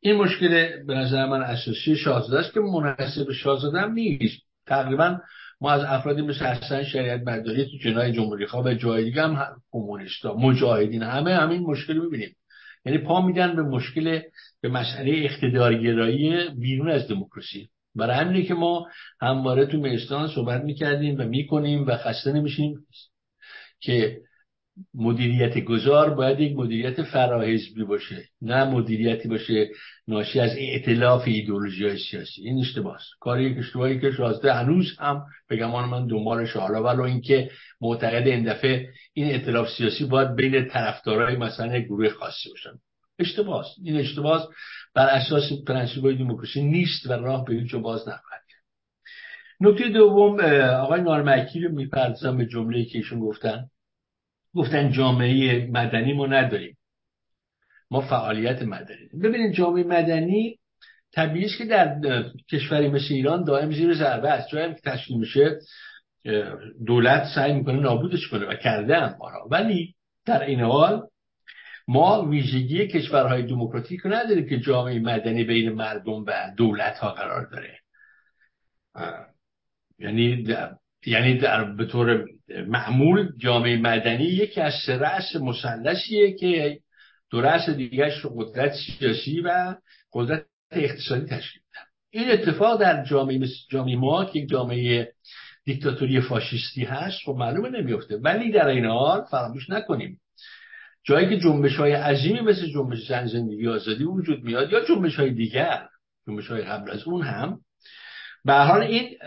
[0.00, 0.48] این مشکل
[0.86, 4.42] به نظر من اساسی شاهزاده است که منحصر شاهزاده هم نیست.
[4.66, 5.18] تقریبا
[5.60, 9.56] ما از افرادی مثل حسن شریعت مداری تو جنای جمهوری خواه و جای دیگه هم
[9.72, 12.36] کمونیستا مجاهدین همه همین مشکل می‌بینیم.
[12.84, 14.20] یعنی پا میدن به مشکل
[14.60, 17.68] به مسئله اقتدارگرایی بیرون از دموکراسی.
[17.94, 18.88] برای همینه که ما
[19.20, 22.74] همواره تو مهستان صحبت می‌کردیم و می‌کنیم و خسته نمیشیم
[23.80, 24.20] که
[24.94, 29.68] مدیریت گذار باید یک مدیریت فراحزبی باشه نه مدیریتی باشه
[30.08, 32.42] ناشی از ائتلاف ایدولوژی سیاسی.
[32.42, 33.00] این اشتباهه.
[33.20, 36.82] کار یک اشتباهی که شازده هنوز هم به گمان من دنبالش حالا.
[36.82, 37.50] ولو اینکه
[37.80, 42.78] معتقد این دفعه این ائتلاف سیاسی باید بین طرفدارای مثلا گروه خاصی باشن.
[43.18, 43.66] اشتباهه.
[43.84, 44.46] این اشتباهه.
[44.94, 48.40] بر اساس پرنسیپ دموکراسی نیست و راه به هیچ باز نخواهد
[49.60, 50.40] نکته دوم
[50.80, 53.64] آقای نارمکی رو می‌پردازم به جمله که ایشون گفتن.
[54.54, 56.76] گفتن جامعه مدنی ما نداریم.
[57.90, 59.08] ما فعالیت مدنی.
[59.22, 60.58] ببینید جامعه مدنی
[61.12, 62.00] طبیعیش که در
[62.52, 64.48] کشوری مثل ایران دائم زیر ضربه است.
[64.48, 65.58] جایی که تشکیل میشه
[66.86, 69.18] دولت سعی می‌کنه نابودش کنه و کرده هم
[69.50, 69.94] ولی
[70.26, 71.02] در این حال
[71.88, 77.78] ما ویژگی کشورهای دموکراتیک نداریم که جامعه مدنی بین مردم و دولت ها قرار داره.
[79.98, 80.46] یعنی
[81.06, 82.24] یعنی در به طور
[82.66, 86.80] معمول جامعه مدنی یکی از سه رأس مثلثیه که
[87.30, 89.76] دو رأس دیگرش رو قدرت سیاسی و
[90.12, 93.40] قدرت اقتصادی تشکیل میدن این اتفاق در جامعه
[93.70, 95.12] جامعه ما که جامعه
[95.64, 98.16] دیکتاتوری فاشیستی هست خب معلومه نمیفته.
[98.16, 100.20] ولی در این حال فراموش نکنیم.
[101.04, 105.30] جایی که جنبش های عظیمی مثل جنبش زن زندگی آزادی وجود میاد یا جنبش های
[105.30, 105.88] دیگر
[106.26, 107.60] جنبش های قبل از اون هم
[108.44, 109.18] به حال این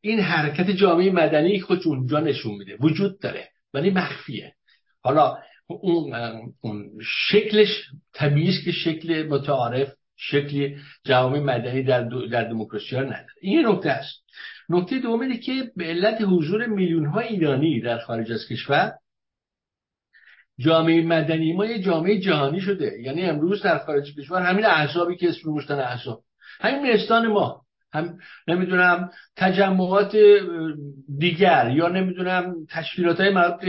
[0.00, 2.76] این حرکت جامعه مدنی خودش اونجا نشون میده.
[2.80, 3.48] وجود داره.
[3.74, 4.54] ولی مخفیه.
[5.02, 6.14] حالا اون,
[6.60, 6.90] اون
[7.30, 7.84] شکلش
[8.14, 13.26] طبیعی که شکل متعارف شکل جامعه مدنی در, در دموکراسی ها نداره.
[13.40, 14.24] این نکته است.
[14.68, 18.92] نکته دوم اینه که به علت حضور میلیون ها ایرانی در خارج از کشور
[20.58, 23.00] جامعه مدنی ما یه جامعه جهانی شده.
[23.00, 26.22] یعنی امروز در خارج کشور همین احزابی که اسم گذاشتن احزاب.
[26.60, 27.67] همین مهستان ما.
[27.92, 30.16] هم نمی‌دونم تجمعات
[31.18, 33.60] دیگر یا نمی‌دونم تشکیلات های مربوط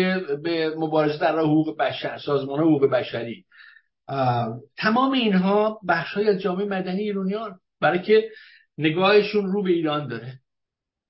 [0.43, 3.45] به مبارزه در حقوق بشر سازمان حقوق بشری.
[4.77, 8.29] تمام اینها بخش های جامعه مدنی ایرانیان برای که
[8.77, 10.33] نگاهشون رو به ایران داره.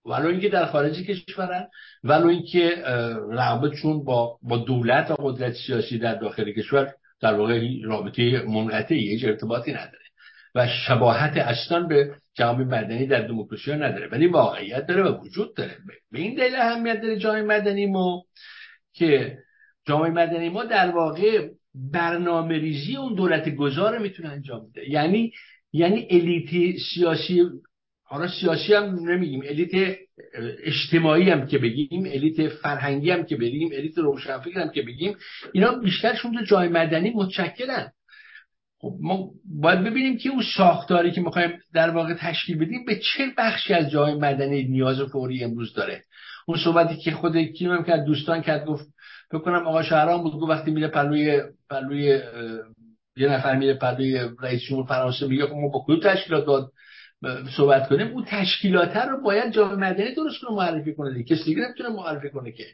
[0.05, 1.67] ولو اینکه در خارج کشورن
[2.03, 2.75] ولو اینکه
[3.29, 9.25] رابطشون با با دولت و قدرت سیاسی در داخل کشور در واقع رابطه منقطعی هیچ
[9.25, 9.99] ارتباطی نداره.
[10.55, 15.77] و شباهت اصلا به جامعه مدنی در دموکراسی نداره ولی واقعیت داره و وجود داره.
[16.11, 18.23] به این دلیل اهمیت داره جامعه مدنی ما
[18.93, 19.37] که
[19.87, 21.49] جامعه مدنی ما در واقع
[21.93, 24.89] برنامه ریزی اون دولت گذار می‌تونه انجام بده.
[24.89, 25.31] یعنی
[25.73, 27.43] یعنی الیت سیاسی
[28.03, 29.97] حالا سیاسی هم نمیگیم الیت
[30.63, 35.15] اجتماعی هم که بگیم الیت فرهنگی هم که بگیم الیت روشنفکر هم که بگیم
[35.53, 37.91] اینا بیشترشون تو جای مدنی متشکلن.
[38.81, 43.23] خب ما باید ببینیم که اون ساختاری که می‌خوایم در واقع تشکیل بدیم به چه
[43.37, 46.03] بخشی از جای مدنی نیاز فوری امروز داره.
[46.47, 48.85] اون صحبتی که خود کیم هم کرد دوستان کرد گفت
[49.31, 52.21] بکنم آقا شهرام بود گفت وقتی میره پلوی پلوی
[53.17, 56.65] یه نفر میره پلوی رئیس جمهور فرانسه میگه خب ما با کدوم تشکیلات باید
[57.57, 61.35] صحبت کنیم اون تشکیلات رو باید جامعه مدنی درست کنه معرفی کنه دیگه.
[61.35, 62.65] کسی دیگه نمی‌تونه معرفی کنه که.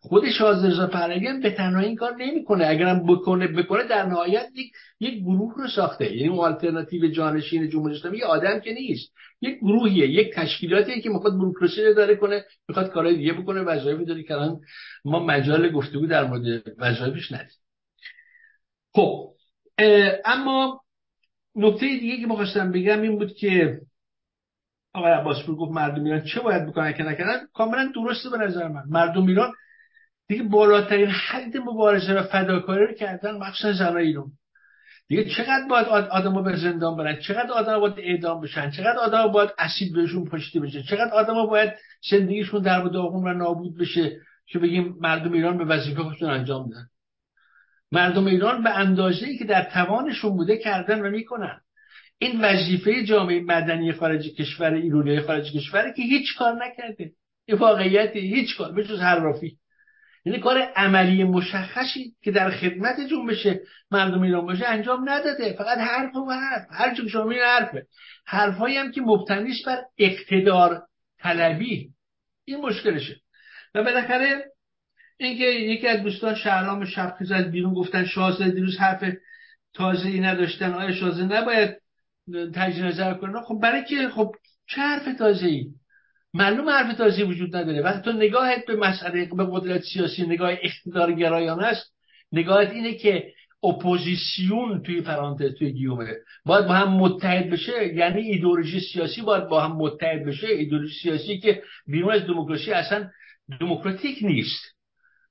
[0.00, 0.24] خود
[0.64, 2.66] رضا هم به تنهایی این کار نمی‌کنه.
[2.66, 6.16] اگرم بکنه بکنه در نهایت یک یک گروه رو ساخته.
[6.16, 9.12] یعنی اون آلترناتیو جانشین جمهوری اسلامی یه آدم که نیست.
[9.40, 13.60] یک گروهیه یک تشکیلاتیه که می‌خواد بروکراسی رو داره کنه می‌خواد کارهای دیگه بکنه.
[13.60, 14.34] وظایفی داره که
[15.04, 17.56] ما مجال گفتگو در مورد وظایفش ندیم
[18.94, 19.32] خب
[20.24, 20.80] اما
[21.56, 23.80] نکته دیگه که می‌خواستم بگم این بود که
[24.94, 28.82] آقای عباسپور گفت مردم ایران چه باید بکنن که نکنن؟ کاملا درسته به نظر من.
[28.88, 29.52] مردم ایران
[30.28, 34.32] دیگه بالاترین حد مبارزه و فداکاری رو کردن مخصوصا زنای ایران.
[35.08, 39.50] دیگه چقدر باید آدم به زندان برن؟ چقدر آدم باید اعدام بشن؟ چقدر آدم باید
[39.58, 41.72] اسید بهشون پشتی بشه؟ چقدر آدم باید
[42.10, 44.16] زندگیشون در داغون و نابود بشه
[44.46, 46.86] که بگیم مردم ایران به وظیفه خودشون انجام بدن؟
[47.92, 51.60] مردم ایران به اندازه ای که در توانشون بوده کردن و می‌کنن.
[52.18, 57.12] این وظیفه جامعه مدنی خارج کشور ایرانی خارج کشوره که هیچ کار نکرده.
[57.46, 59.58] این واقعیت هیچ کار به جز حرافی.
[60.24, 63.46] یعنی کار عملی مشخصی که در خدمت جنبش
[63.90, 65.52] مردم ایران باشه انجام نداده.
[65.52, 66.66] فقط حرف و حرف.
[66.70, 67.86] هر چون شما این حرفه.
[68.26, 70.82] حرفهایی هم که مبتنی بر اقتدار
[71.18, 71.90] طلبی.
[72.44, 73.16] این مشکلشه.
[73.74, 74.44] و بالاخره
[75.18, 79.04] اینکه یکی از دوستان شهرام شبخیز از بیرون گفتن شاهزاده دیروز حرف
[79.74, 80.72] تازه ای نداشتن.
[80.72, 81.76] آیا شاهزاده نباید
[82.54, 84.34] تجدید نظر کنه؟ خب برای که خب
[84.68, 85.66] چه حرف تازه ای
[86.34, 87.82] معلوم حرف تازه وجود نداره.
[87.82, 91.94] وقتی تو نگاهت به مسئله به قدرت سیاسی نگاه اقتدار گرایانه است
[92.32, 93.32] نگاهت اینه که
[93.62, 96.14] اپوزیسیون توی پرانتز توی گیومه.
[96.44, 100.46] باید با هم متحد بشه یعنی ایدولوژی سیاسی باید با هم متحد بشه.
[100.46, 103.10] ایدولوژی سیاسی که بیرون از دموکراسی اصلا
[103.60, 104.75] دموکراتیک نیست.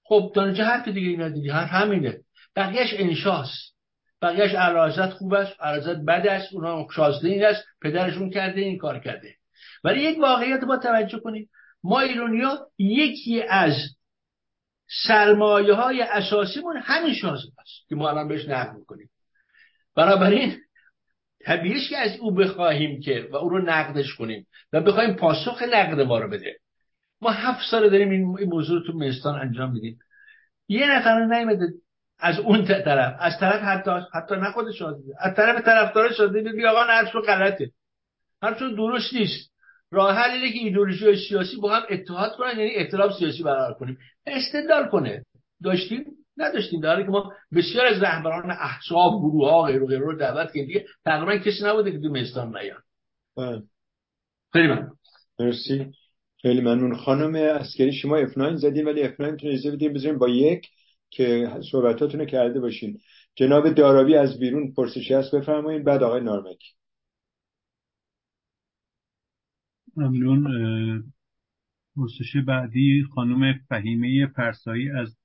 [0.08, 2.20] خب دانجا حرف دیگه اینا دیگه؟ حرف همینه.
[2.56, 3.76] بقیهش انشاست.
[4.22, 9.00] بقیهش ارازت خوب است ارازت بد است اونا شازده این است پدرشون کرده این کار
[9.00, 9.36] کرده.
[9.84, 11.50] ولی یک واقعیت با توجه کنیم
[11.84, 13.74] ما ایرانیا یکی از
[15.08, 19.10] سرمایه های اساسیمون همین شازده است که ما الان بهش نقد می‌کنیم.
[19.96, 20.58] بنابراین
[21.46, 26.02] طبیعیش که از او بخواهیم که و او رو نقدش کنیم و بخوایم پاسخ نقد
[26.02, 26.58] ما رو بده.
[27.26, 30.00] ما هفت سال داریم این موضوع رو تو مستان انجام میدیم.
[30.68, 31.74] یه نفر نیمده
[32.20, 33.16] از اون طرف.
[33.20, 34.66] از طرف حتی حتی نه خود
[35.20, 37.72] از طرف طرفدار شازده بگی آقا حرفشون غلطه.
[38.42, 39.52] حرفشون درست نیست.
[39.92, 43.98] راه حل اینه که ایدئولوژی سیاسی با هم اتحاد کنن یعنی اطلاف سیاسی برقرار کنیم.
[44.26, 45.26] استدلال کنه.
[45.64, 46.06] داشتیم؟
[46.38, 46.82] نداشتیم.
[46.82, 50.66] در که ما بسیار از رهبران احزاب گروه ها غیر و غیر رو دعوت کردیم.
[50.66, 52.82] دیگه تقریبا کسی نبوده که تو مستان نیان
[53.38, 53.62] بله.
[54.54, 54.98] خیلی ممنون.
[55.40, 55.92] مرسی.
[56.46, 56.96] خیلی ممنون.
[56.96, 60.68] خانم اسکری شما F9 زدین ولی F9 تون اجازه بدین با یک
[61.10, 63.00] که صحبتاتون رو کرده باشین.
[63.36, 66.60] جناب داراوی از بیرون پرسشی هست بفرمایید بعد آقای نارمک.
[69.98, 71.14] ممنون.
[71.96, 75.18] پرسش بعدی خانم فهیمه پرسایی از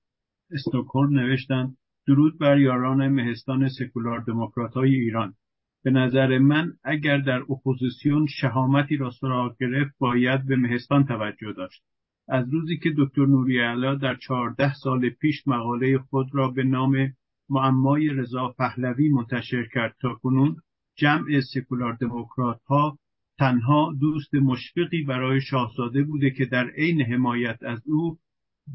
[0.50, 1.76] استوکور نوشتن.
[2.06, 5.34] درود بر یاران مهستان سکولار دموکرات های ایران.
[5.82, 11.82] به نظر من اگر در اپوزیسیون شهامتی را سراغ گرفت باید به مهستان توجه داشت.
[12.28, 17.12] از روزی که دکتر نوری علا در چهارده سال پیش مقاله خود را به نام
[17.48, 20.56] معمای رضا پهلوی منتشر کرد تا کنون
[20.96, 22.98] جمع سکولار دموکرات ها
[23.38, 28.18] تنها دوست مشفقی برای شاهزاده بوده که در عین حمایت از او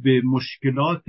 [0.04, 1.04] به مشکلات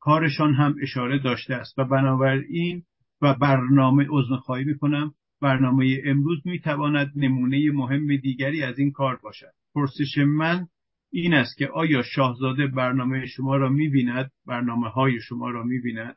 [0.00, 1.78] کارشان هم اشاره داشته است.
[1.78, 2.82] و بنابراین
[3.22, 9.52] و برنامه عضو خواهی می‌کنم برنامه امروز می‌تواند نمونه مهم دیگری از این کار باشد.
[9.74, 10.66] پرسش من
[11.12, 16.16] این است که آیا شاهزاده برنامه شما را می‌بیند؟ برنامه های شما را می‌بیند؟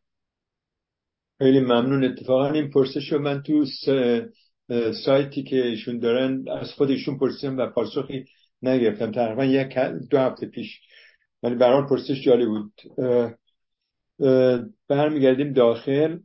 [1.37, 2.03] خیلی ممنون.
[2.03, 3.65] اتفاقا این پرسش رو من تو
[5.05, 8.25] سایتی که ایشون دارن از خودشون پرسیدم و پاسخی
[8.61, 9.11] نگرفتم.
[9.11, 9.77] تقریبا یک
[10.09, 10.79] دو هفته پیش.
[11.43, 12.73] ولی برحال پرسش جالب بود.
[14.89, 16.17] برمیگردیم داخل.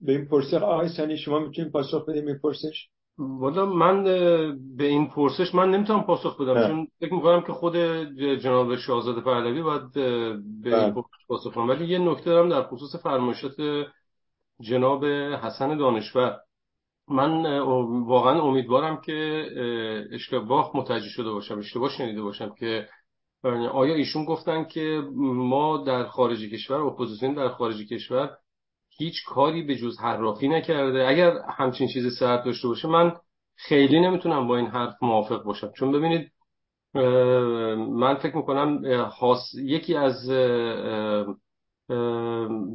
[0.00, 4.04] به این پرسش آقای سنی شما می‌تونید پاسخ بدیم این پرسش والا من
[4.76, 7.76] به این پرسش من نمی‌تونم پاسخ بدم چون فکر می‌کنم که خود
[8.42, 9.92] جناب شاهزاده پهلوی باید
[10.62, 13.86] به این پرسش پاسخ کنم ولی یه نکته دارم در خصوص فرمایشات
[14.60, 15.04] جناب
[15.44, 16.36] حسن دانشور.
[17.08, 17.58] من
[18.06, 19.46] واقعا امیدوارم که
[20.12, 22.88] اشتباه متوجه شده باشم اشتباه شنیده باشم که
[23.72, 28.30] آیا ایشون گفتن که ما در خارج کشور اپوزیسیون در خارج کشور
[28.98, 31.08] هیچ کاری به جز حرافی نکرده.
[31.08, 33.12] اگر همچین چیزی صحت داشته باشه من
[33.56, 35.72] خیلی نمی‌تونم با این حرف موافق باشم.
[35.78, 36.32] چون ببینید
[37.94, 38.82] من فکر می‌کنم
[39.54, 40.30] یکی از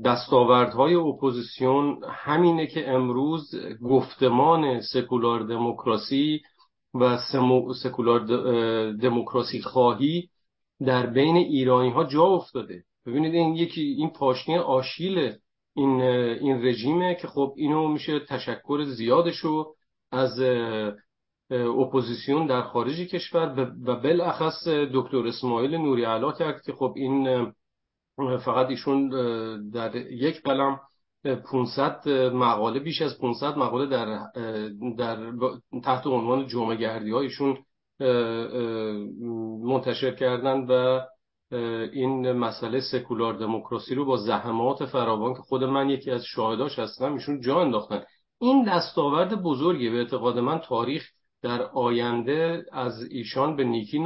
[0.06, 6.42] دستاوردهای اپوزیسیون همینه که امروز گفتمان سکولار دموکراسی
[6.94, 7.18] و
[7.84, 8.20] سکولار
[8.92, 10.30] دموکراسی خواهی
[10.86, 12.84] در بین ایرانی ها جا افتاده.
[13.06, 15.32] ببینید این یکی این پاشنه آشیل
[15.76, 19.76] این این رژیمه که خب اینو میشه تشکر زیادشو
[20.12, 20.40] از
[21.52, 27.52] اپوزیسیون در خارج کشور و بالاخص دکتر اسماعیل نوری علا کرد که خب این
[28.18, 29.10] فقط ایشون
[29.70, 30.80] در یک قلم
[31.52, 34.30] 500 مقاله بیش از 500 مقاله در
[34.98, 35.32] در
[35.84, 37.58] تحت عنوان جمعه گردی هایشون
[39.64, 41.02] منتشر کردن و
[41.94, 47.14] این مسئله سکولار دموکراسی رو با زحمات فراوان که خود من یکی از شاهداش هستم
[47.14, 48.04] ایشون جا انداختن.
[48.40, 51.04] این دستاورد بزرگی به اعتقاد من تاریخ
[51.44, 54.00] در آینده از ایشان به نیکی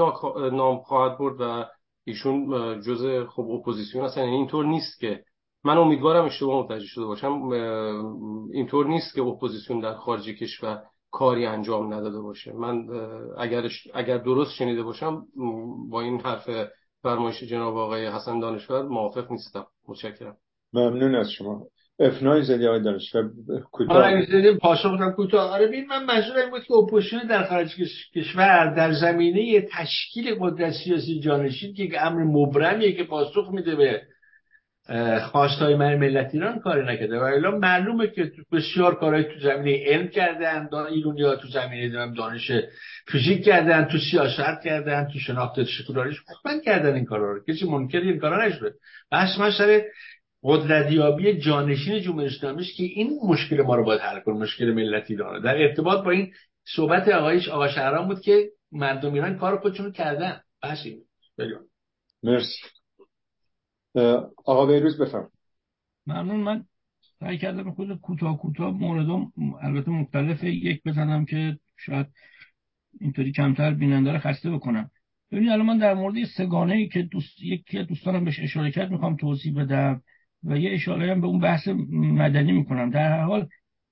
[0.51, 1.65] نام خواهد برد و
[2.05, 2.49] ایشون
[2.81, 5.23] جز خب اپوزیسیون هستن یعنی اینطور نیست که.
[5.63, 7.41] من امیدوارم اشتباه متوجه شده باشم.
[8.53, 12.53] اینطور نیست که اپوزیسیون در خارج کشور کاری انجام نداده باشه.
[12.53, 12.87] من
[13.37, 15.25] اگر اگر درست شنیده باشم
[15.89, 16.49] با این حرف
[17.05, 19.65] فرمایش جناب آقای حسن دانشور موافق نیستم.
[19.87, 20.37] متشکرم.
[20.73, 21.65] ممنون از شما.
[21.99, 23.29] افنای زدی آقای دانشور
[23.71, 23.97] کوتاه.
[23.97, 25.51] آره زدیم پاسخ بدم کوتاه.
[25.51, 27.75] آره ببین من منظور این بود که اپوزیسیون در خارج
[28.15, 34.01] کشور در زمینه تشکیل قدرت سیاسی جانشین که امر مبرمیه که پاسخ میده به
[35.31, 37.19] خواستای من ملت ایران کاری نکرده.
[37.19, 42.51] و الا معلومه که بسیار کارهای تو زمینه علم کردن ایرونی ها تو زمینه دانش
[43.07, 47.43] فیزیک کردن تو سیاست کردن تو شناخت سکولاریسم حتما کردن این کارا رو.
[47.43, 48.73] کسی منکر این کارا نشده.
[49.11, 49.85] بس مسئله
[50.43, 55.41] قدرتیابی جانشین جمهوری اسلامی که این مشکل ما رو باید حل کنه مشکل ملت ایران
[55.41, 56.33] در ارتباط با این
[56.75, 60.41] صحبت آقایش آقا شهرام بود که مردم ایران کار خودشون کردن.
[60.63, 61.01] بس این
[62.23, 62.74] مرسی.
[64.45, 65.29] آقا بیروز بفرم
[66.07, 66.39] ممنون.
[66.39, 66.65] من
[67.19, 72.07] سعی کردم خود کوتاه کوتاه موردم البته مختلف یک بزنم که شاید
[72.99, 74.91] اینطوری کمتر بیننده رو خسته بکنم.
[75.31, 79.15] ببینید الان من در مورد سگانه ای که دوست یکی دوستانم بهش اشاره کرد می‌خوام
[79.15, 80.01] توضیح بدم
[80.43, 82.89] و یه اشاره هم به اون بحث مدنی می‌کنم.
[82.89, 83.47] در هر حال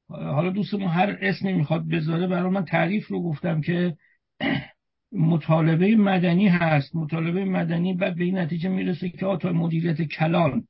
[0.09, 3.97] حالا دوستمون هر اسمی می‌خواد بذاره برای من تعریف رو گفتم که
[5.13, 6.95] مطالبه مدنی هست.
[6.95, 10.63] مطالبه مدنی بعد به این نتیجه می‌رسه که آتا مدیریت کلان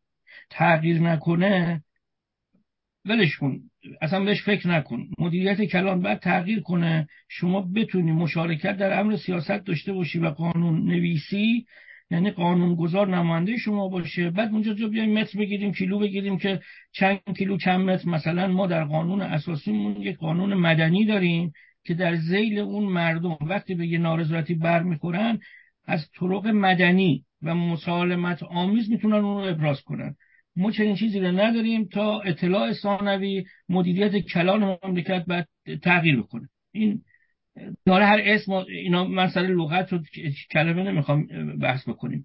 [0.50, 1.84] تغییر نکنه
[3.06, 3.60] ولش کن.
[4.02, 5.08] اصلا بهش فکر نکن.
[5.20, 7.08] مدیریت کلان بعد تغییر کنه.
[7.30, 11.66] شما بتونی مشارکت در امر سیاست داشته باشی و قانون نویسی
[12.12, 14.30] یعنی قانونگذار نماینده شما باشه.
[14.30, 18.10] بعد اونجا جا بیایم متر بگیریم کیلو بگیریم که چند کیلو چند متر.
[18.10, 21.54] مثلا ما در قانون اساسیمون یک قانون مدنی داریم.
[21.86, 25.40] که در زیل اون مردم وقتی به یه نارضایتی برمیخورن
[25.86, 30.16] از طرق مدنی و مسالمت آمیز می‌تونن اون رو ابراز کنن.
[30.56, 35.48] ما چنین چیزی رو نداریم تا اطلاع ثانوی مدیریت کلان مملکت بعد
[35.82, 36.50] تغییر بکنه.
[36.72, 37.02] این
[37.86, 40.00] داره هر اسم اینا مسئله لغت رو
[40.52, 42.24] کلمه نمی‌خوام بحث بکنیم.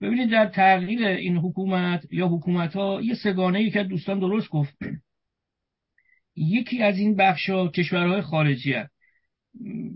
[0.00, 4.78] ببینید در تغییر این حکومت یا حکومت ها یه سگانه ای که دوستان درست گفت.
[6.36, 8.99] یکی از این بخش ها کشورهای خارجی هست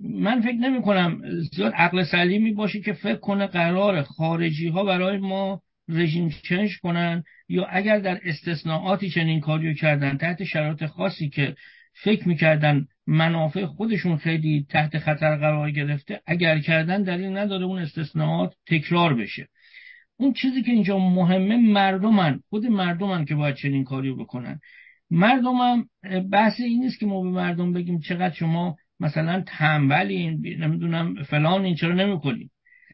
[0.05, 5.18] من فکر نمی کنم زیاد عقل سلیمی باشه که فکر کنه قرار خارجی ها برای
[5.18, 11.55] ما رژیم چنج کنن یا اگر در استثناءاتی چنین کاریو کردن تحت شرایط خاصی که
[12.02, 18.55] فکر می‌کردن منافع خودشون خیلی تحت خطر قرار گرفته اگر کردن دلیل نداره اون استثناءات
[18.66, 19.49] تکرار بشه.
[20.16, 24.60] اون چیزی که اینجا مهمه مردمن خود مردمن که باید چنین کاری بکنن.
[25.10, 25.89] مردمم
[26.33, 31.75] بحث این نیست که ما به مردم بگیم چقدر شما مثلا تنبلین نمی‌دونم فلان این
[31.75, 32.51] چرا نمی‌کنید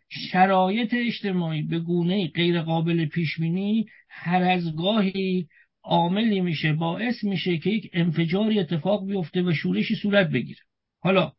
[0.08, 5.48] شرایط اجتماعی به گونه غیر قابل پیش بینی هر از گاهی
[5.82, 10.60] عاملی میشه باعث میشه که یک انفجاری اتفاق بیفته و شورشی صورت بگیره.
[11.00, 11.32] حالا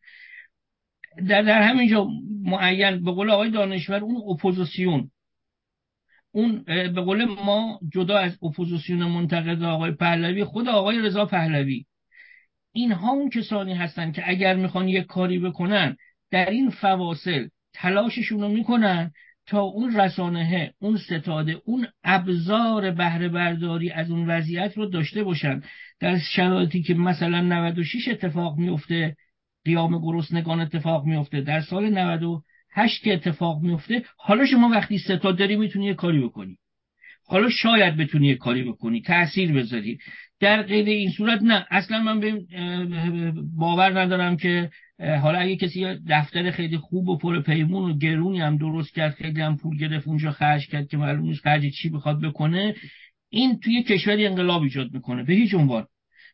[1.30, 2.08] در, در همینجا
[2.44, 5.12] معین به قول آقای دانشور اون اپوزیسیون
[6.32, 11.86] اون به قول ما جدا از اپوزیسیون منتقد آقای پهلوی خود آقای رضا پهلوی
[12.74, 15.98] اینها اون کسانی هستن که اگر می‌خوان یک کاری بکنن
[16.32, 19.12] در این فواصل تلاششون رو می‌کنن
[19.46, 25.62] تا اون رسانه اون ستاده اون ابزار بهره برداری از اون وضعیت رو داشته باشن.
[26.00, 29.16] در شرایطی که مثلا 96 اتفاق میفته
[29.66, 35.56] قیام گرسنگان اتفاق میفته در سال 98 که اتفاق میفته حالا شما وقتی ستاد داری
[35.56, 36.58] می‌تونی یه کاری بکنی.
[37.26, 39.98] حالا شاید بتونی یه کاری بکنی تاثیر بذاری.
[40.42, 41.66] در غیر این صورت نه.
[41.72, 42.42] اصلا من
[43.58, 48.58] باور ندارم که حالا اگه کسی دفتر خیلی خوب و پر پیمون و گرونی هم
[48.58, 52.22] درست کرد خیلی هم پول گرفت اونجا خرج کرد که معلوم نیست خرج چی بخواد
[52.22, 52.76] بکنه
[53.30, 55.88] این توی کشوری انقلاب ایجاد می‌کنه به هیچ عنوان.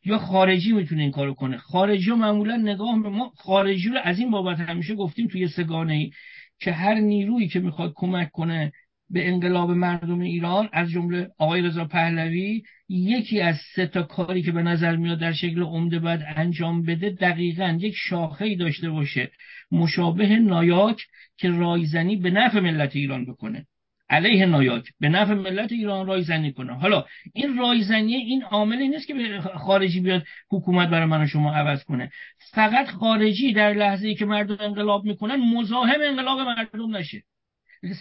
[0.06, 1.58] یا خارجی می‌تونه این کارو کنه.
[1.58, 6.12] خارجی معمولا نگاه به ما خارجی رو از این بابت همیشه گفتیم توی سگانه ای
[6.60, 8.72] که هر نیرویی که می‌خواد کمک کنه
[9.10, 14.52] به انقلاب مردم ایران از جمله آقای رضا پهلوی یکی از سه تا کاری که
[14.52, 19.32] به نظر میاد در شکل عمده باید انجام بده دقیقا یک شاخه داشته باشه.
[19.72, 20.98] مشابه نایاک
[21.38, 23.66] که رایزنی به نفع ملت ایران بکنه.
[24.10, 26.74] علیه نایاک به نفع ملت ایران رایزنی کنه.
[26.74, 31.84] حالا این رایزنی این عاملی نیست که خارجی بیاد حکومت برای من و شما عوض
[31.84, 32.12] کنه.
[32.52, 37.24] فقط خارجی در لحظه ای که مردم انقلاب می‌کنن مزاحم انقلاب مردم نشه.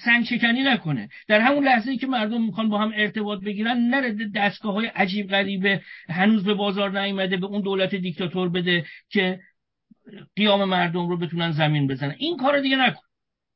[0.05, 1.09] سنگشکنی نکنه.
[1.29, 5.29] در همون لحظه ای که مردم می‌خوان با هم ارتباط بگیرن نره دستگاه های عجیب
[5.29, 9.41] غریبه هنوز به بازار نیامده به اون دولت دیکتاتور بده که
[10.37, 12.15] قیام مردم رو بتونن زمین بزنن.
[12.19, 13.01] این کار دیگه نکن.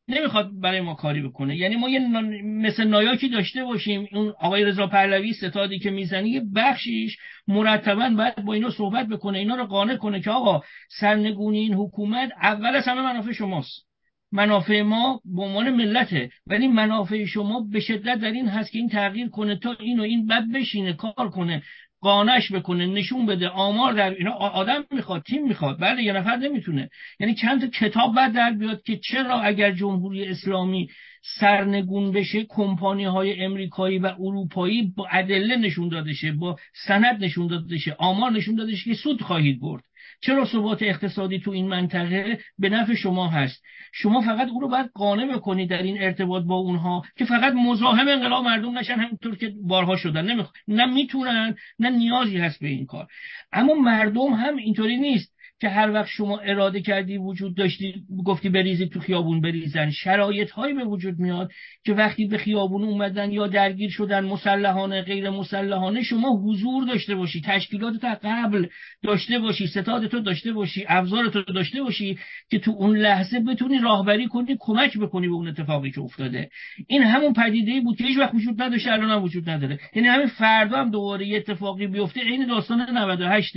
[0.09, 1.57] نمی‌خواد برای ما کاری بکنه.
[1.57, 1.99] یعنی ما یه
[2.43, 4.09] مثل نایاکی داشته باشیم.
[4.13, 7.17] اون آقای رضا پهلوی ستادی که می‌زنه یه بخشیش
[7.49, 9.39] مرتبا باید با اینا صحبت بکنه.
[9.39, 13.90] اینا رو قانع کنه که آقا سرنگونی این حکومت اول از همه منافع شماست.
[14.33, 18.89] منافع ما به عنوان ملته ولی منافع شما به شدت در این هست که این
[18.89, 21.63] تغییر کنه تا این و این بد بشینه کار کنه
[22.01, 25.81] قانش بکنه نشون بده آمار در اینا آدم می‌خواد تیم می‌خواد.
[25.81, 26.91] بله یه نفر نمی‌تونه.
[27.21, 30.89] یعنی چند تا کتاب بعد در بیاد که چرا اگر جمهوری اسلامی
[31.23, 37.47] سرنگون بشه کمپانی های امریکایی و اروپایی با ادله نشون داده شه با سند نشون
[37.47, 39.83] داده شه آمار نشون داده شه که سود خواهید برد.
[40.21, 44.91] چرا ثبات اقتصادی تو این منطقه به نفع شما هست؟ شما فقط او رو باید
[44.95, 49.53] قانع بکنید در این ارتباط با اونها که فقط مزاحم انقلاب مردم نشن همینطور که
[49.63, 50.31] بارها شدن.
[50.31, 50.47] نمیخ...
[50.69, 53.07] نه می‌تونن نه نیازی هست به این کار.
[53.53, 55.40] اما مردم هم اینطوری نیست.
[55.61, 57.95] که هر وقت شما اراده کردی وجود داشتی
[58.27, 59.91] گفتی بریزی تو خیابون بریزن.
[59.91, 61.51] شرایط هایی به وجود میاد
[61.85, 67.41] که وقتی به خیابون اومدن یا درگیر شدن مسلحانه غیر مسلحانه شما حضور داشته باشی
[67.41, 68.67] تشکیلات تا قبل
[69.03, 72.19] داشته باشی ستاد تو داشته باشی ابزار تو داشته باشی
[72.51, 76.51] که تو اون لحظه بتونی راهبری کنی کمک بکنی به اون اتفاقی که افتاده.
[76.89, 79.79] این همون پدیده بود که هیچ وقت وجود نداشته الان هم وجود نداره.
[79.95, 83.57] یعنی همین فردا هم دوباره یه اتفاقی بیفته عین داستان 98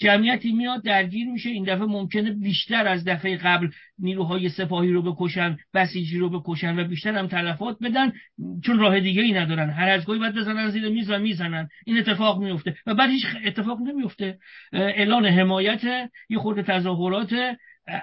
[0.00, 1.50] جمعیتی میاد درگیر میشه.
[1.50, 6.84] این دفعه ممکنه بیشتر از دفعه قبل نیروهای سپاهی رو بکشن بسیجی رو بکشن و
[6.84, 8.12] بیشتر هم تلفات بدن
[8.64, 9.70] چون راه دیگه ای ندارن.
[9.70, 11.68] هر از گاهی باید بزنن زیر میز و می‌زنن.
[11.86, 12.76] این اتفاق میفته.
[12.86, 14.38] و بعد هیچ اتفاق نمیفته.
[14.72, 15.84] اعلان حمایت
[16.28, 17.34] یه خورده تظاهرات.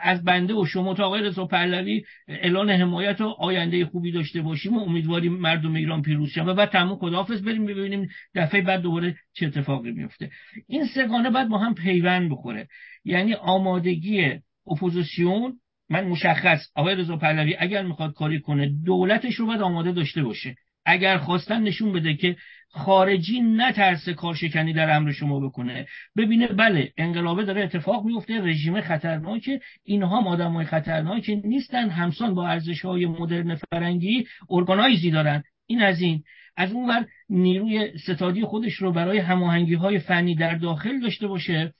[0.01, 4.77] از بنده و شما تا آقای رضا پهلوی اعلان حمایت و آینده خوبی داشته باشیم
[4.77, 9.15] و امیدواریم مردم ایران پیروز شن و بعد تمام خداحافظ بریم ببینیم دفعه بعد دوباره
[9.33, 10.29] چه اتفاقی میفته.
[10.67, 12.67] این سگانه بعد با هم پیوند بخوره.
[13.05, 14.31] یعنی آمادگی
[14.71, 15.59] اپوزیسیون
[15.89, 20.55] من مشخص آقای رضا پهلوی اگر می‌خواد کاری کنه دولتش رو باید آماده داشته باشه.
[20.87, 22.35] اگر خواستن نشون بده که
[22.69, 25.87] خارجی نترسه کارشکنی در امر شما بکنه.
[26.17, 32.47] ببینه بله انقلابه داره اتفاق میفته رژیم خطرناکه اینها آدم های خطرناکه نیستن همسان با
[32.47, 35.43] ارزش های مدرن فرنگی ارگانایزی دارن.
[35.65, 36.23] این از این.
[36.57, 41.73] از اون ور نیروی ستادی خودش رو برای هماهنگی های فنی در داخل داشته باشه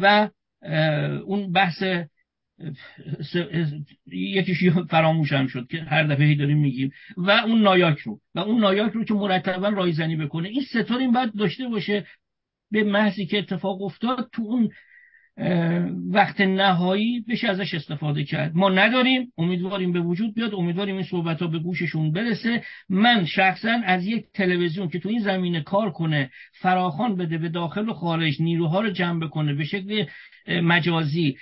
[0.00, 0.30] و
[1.26, 1.82] اون بحث
[4.06, 4.58] یکیش
[4.90, 6.92] فراموشم شد که هر دفعه داریم میگیم.
[7.16, 8.20] و اون نایاک رو.
[8.34, 10.48] و اون نایاک رو که مرتبا رایزنی بکنه.
[10.48, 12.06] این ستار این باید داشته باشه.
[12.70, 14.70] به محضی که اتفاق افتاد تو اون
[16.12, 18.52] وقت نهایی بشه ازش استفاده کرد.
[18.54, 22.62] ما نداریم امیدواریم به وجود بیاد امیدواریم این صحبت ها به گوششون برسه.
[22.88, 26.30] من شخصا از یک تلویزیون که تو این زمینه کار کنه
[26.60, 30.04] فراخان بده به داخل و خارج نیروها رو جمع بکنه به شکل
[30.48, 31.36] مجازی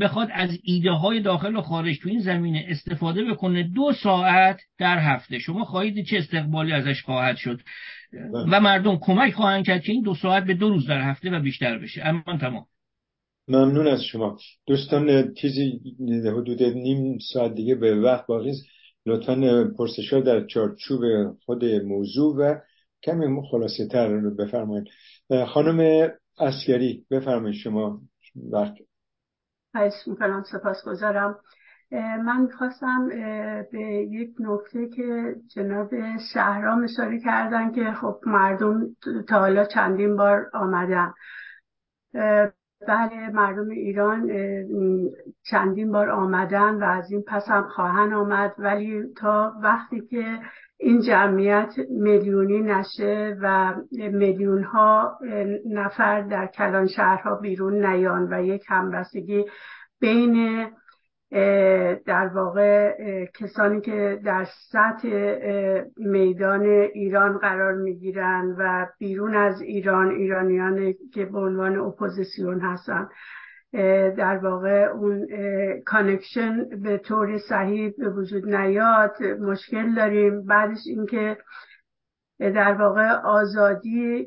[0.00, 4.98] بخواد از ایده های داخل و خارج تو این زمینه استفاده بکنه دو ساعت در
[4.98, 5.38] هفته.
[5.38, 7.60] شما خواهید چه استقبالی ازش خواهد شد؟
[8.50, 11.40] و مردم کمک خواهند کرد که این دو ساعت به دو روز در هفته و
[11.40, 12.02] بیشتر بشه.
[12.04, 12.66] اما تمام.
[13.48, 14.38] ممنون از شما.
[14.66, 15.80] دوستان چیزی
[16.26, 18.64] حدود نیم ساعت دیگه به وقت باقی است.
[19.06, 21.00] لطفا پرسشا در چارچوب
[21.44, 22.54] خود موضوع و
[23.02, 24.88] کمی خلاصه تر رو بفرمایید.
[25.48, 28.00] خانم اسکری بفرمایید شما
[28.52, 28.74] وقت.
[29.72, 31.38] خواهش می‌کنم سپاس گذارم
[32.24, 33.08] من می‌خواستم
[33.72, 35.90] به یک نکته که جناب
[36.34, 38.96] شهرام اشاره کردن که خب مردم
[39.28, 41.12] تا حالا چندین بار آمدن.
[42.88, 44.30] بله مردم ایران
[45.50, 48.54] چندین بار آمدن و از این پس هم خواهن آمد.
[48.58, 50.38] ولی تا وقتی که
[50.78, 55.18] این جمعیت میلیونی نشه و میلیون ها
[55.66, 59.44] نفر در کلان شهرها بیرون نیان و یک همبستگی
[60.00, 60.66] بین
[62.06, 62.94] در واقع
[63.24, 65.08] کسانی که در سطح
[65.96, 66.62] میدان
[66.94, 73.08] ایران قرار می‌گیرن و بیرون از ایران ایرانیان که به عنوان اپوزیسیون هستن.
[74.16, 75.26] در واقع اون
[75.86, 80.46] connection به طور صحیح به وجود نیاد مشکل داریم.
[80.46, 81.36] بعدش اینکه
[82.38, 84.26] در واقع آزادی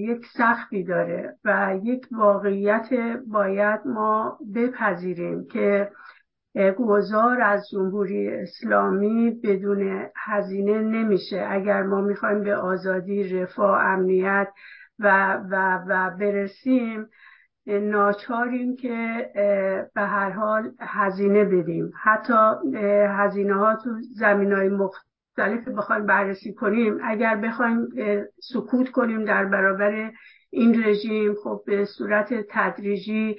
[0.00, 2.88] یک سختی داره و یک واقعیت
[3.26, 5.90] باید ما بپذیریم که
[6.78, 11.46] گذار از جمهوری اسلامی بدون هزینه نمیشه.
[11.50, 14.48] اگر ما می‌خوایم به آزادی رفاه امنیت
[14.98, 17.06] و, و, و برسیم
[17.66, 19.30] ناچاریم که
[19.94, 21.92] به هر حال هزینه بدیم.
[22.02, 22.34] حتی
[23.08, 27.88] هزینه ها تو زمین های مختلف بخوایم بررسی کنیم اگر بخوایم
[28.40, 30.10] سکوت کنیم در برابر
[30.50, 33.36] این رژیم خب به صورت تدریجی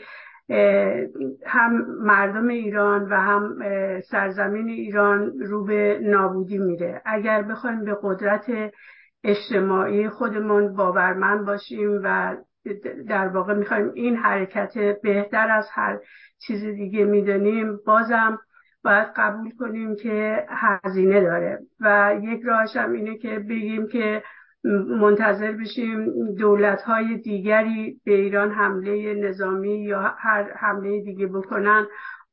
[1.46, 3.58] هم مردم ایران و هم
[4.02, 7.02] سرزمین ایران رو به نابودی میره.
[7.06, 8.52] اگر بخوایم به قدرت
[9.24, 12.38] اجتماعی خودمون باورمند باشیم و
[13.08, 16.00] در واقع می‌خوایم این حرکت بهتر از هر
[16.48, 18.40] چیز دیگه می‌دونیم بازم
[18.84, 21.60] باید قبول کنیم که هزینه داره.
[21.80, 24.24] و یک راهش هم اینه که بگیم که
[24.88, 26.06] منتظر بشیم
[26.36, 31.88] دولت های دیگری به ایران حمله نظامی یا هر حمله دیگه بکنن.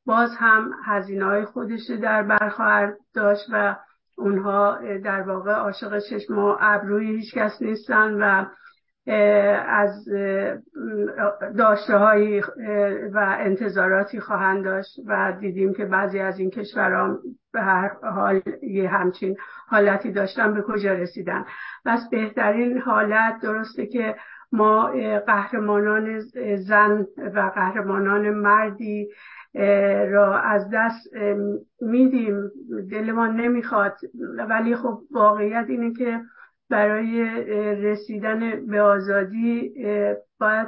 [0.05, 3.75] باز هم هزینه های خودش در بر خواهد داشت و
[4.17, 8.45] اونها در واقع عاشق چشم و ابروی هیچ کس نیستن و
[9.67, 10.09] از
[11.57, 12.41] داشته هایی
[13.13, 17.19] و انتظاراتی خواهند داشت و دیدیم که بعضی از این کشورها
[17.53, 19.35] به هر حال یه همچین
[19.67, 21.45] حالتی داشتن به کجا رسیدن.
[21.85, 24.15] بس بهترین حالت درسته که
[24.51, 24.91] ما
[25.27, 26.19] قهرمانان
[26.55, 27.05] زن
[27.35, 29.09] و قهرمانان مردی
[30.09, 31.13] را از دست
[31.81, 32.51] میدیم.
[32.91, 33.97] دلمان نمی‌خواد.
[34.49, 36.19] ولی خب واقعیت اینه که
[36.69, 37.23] برای
[37.75, 39.73] رسیدن به آزادی
[40.39, 40.67] باید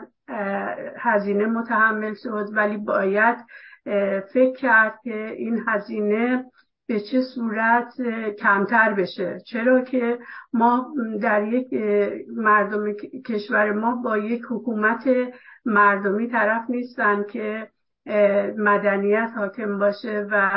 [0.97, 2.45] هزینه متحمل شد.
[2.51, 3.37] ولی باید
[4.33, 6.45] فکر کرد که این هزینه
[6.87, 7.93] به چه صورت
[8.39, 9.39] کمتر بشه.
[9.45, 10.19] چرا که
[10.53, 11.67] ما در یک
[12.35, 12.93] مردم
[13.25, 15.09] کشور ما با یک حکومت
[15.65, 17.67] مردمی طرف نیستن که
[18.57, 20.49] مدنیت حاکم باشه و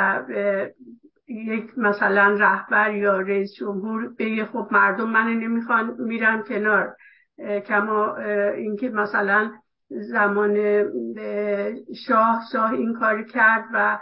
[1.27, 6.95] یک مثلا رهبر یا رئیس جمهور بگه خب مردم من نمی‌خوان میرم کنار.
[7.67, 8.15] کما
[8.55, 9.51] اینکه مثلا
[9.89, 10.55] زمان
[12.07, 13.99] شاه شاه این کار کرد و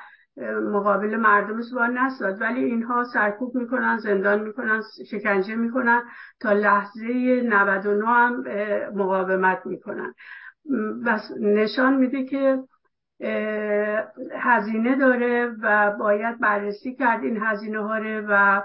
[0.72, 6.04] مقابل مردم سوار نستاد ولی اینها سرکوب می‌کنن زندان می‌کنن شکنجه می‌کنن.
[6.40, 8.44] تا لحظه 99 هم
[8.96, 10.14] مقاومت می‌کنن.
[11.06, 12.60] بس نشان میده که
[14.32, 18.64] هزینه داره و باید بررسی کرد این هزینه ها و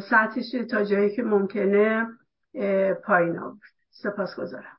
[0.00, 2.06] سطحش تا جایی که ممکنه
[3.06, 3.58] پایین آورد.
[3.90, 4.78] سپاس گذارم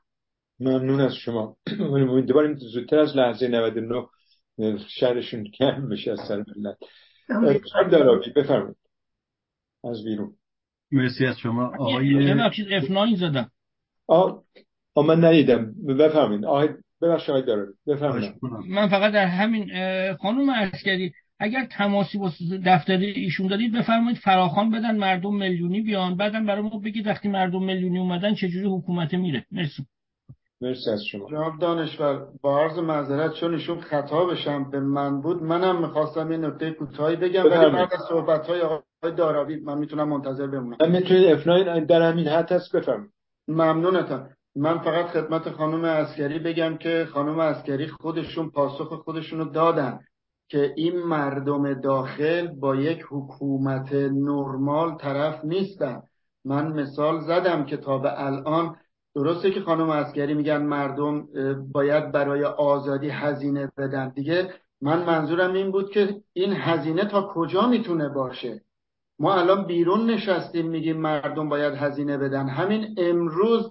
[0.60, 1.56] ممنون از شما.
[1.80, 4.06] امیدواریم زودتر از لحظه 99
[4.88, 6.76] شهرشون کم بشه از سر ملت.
[7.90, 8.76] دارابی بفرمایید.
[9.84, 10.36] از بیرون.
[10.92, 11.72] مرسی از شما.
[11.78, 12.40] آقای
[12.80, 13.50] F9 زدم.
[14.06, 14.44] آه
[14.96, 15.74] من ندیدم.
[15.88, 16.44] بفرمایید.
[16.44, 16.68] آقای
[17.06, 17.66] ببخشید داره
[18.68, 19.70] من فقط در همین
[20.14, 22.32] خانم عسکری اگر تماسی با
[22.66, 27.64] دفتر ایشون دارید بفرمایید فراخان بدن مردم میلیونی بیان بعدم برای ما بگید وقتی مردم
[27.64, 29.44] میلیونی اومدن چجوری حکومت میره.
[29.52, 29.86] مرسی.
[30.60, 31.30] مرسی از شما.
[31.30, 36.44] جناب دانشور با عرض معذرت چون ایشون خطا بشم به من بود منم می‌خواستم این
[36.44, 40.76] نکته کوتاهی بگم ولی بعد از صحبت های آقای داراوی من می‌تونم منتظر بمونم.
[40.80, 43.12] من می‌تونید افنای در همین حد هست بفرمایید.
[43.48, 44.28] ممنونتم.
[44.56, 50.00] من فقط خدمت خانم اسکری بگم که خانم اسکری خودشون پاسخ خودشونو دادن
[50.48, 56.02] که این مردم داخل با یک حکومت نرمال طرف نیستن.
[56.44, 58.76] من مثال زدم که تا به الان
[59.14, 61.28] درسته که خانم اسکری میگن مردم
[61.72, 64.08] باید برای آزادی هزینه بدن.
[64.08, 68.60] دیگه من منظورم این بود که این هزینه تا کجا می‌تونه باشه؟
[69.18, 72.48] ما الان بیرون نشستیم میگیم مردم باید هزینه بدن.
[72.48, 73.70] همین امروز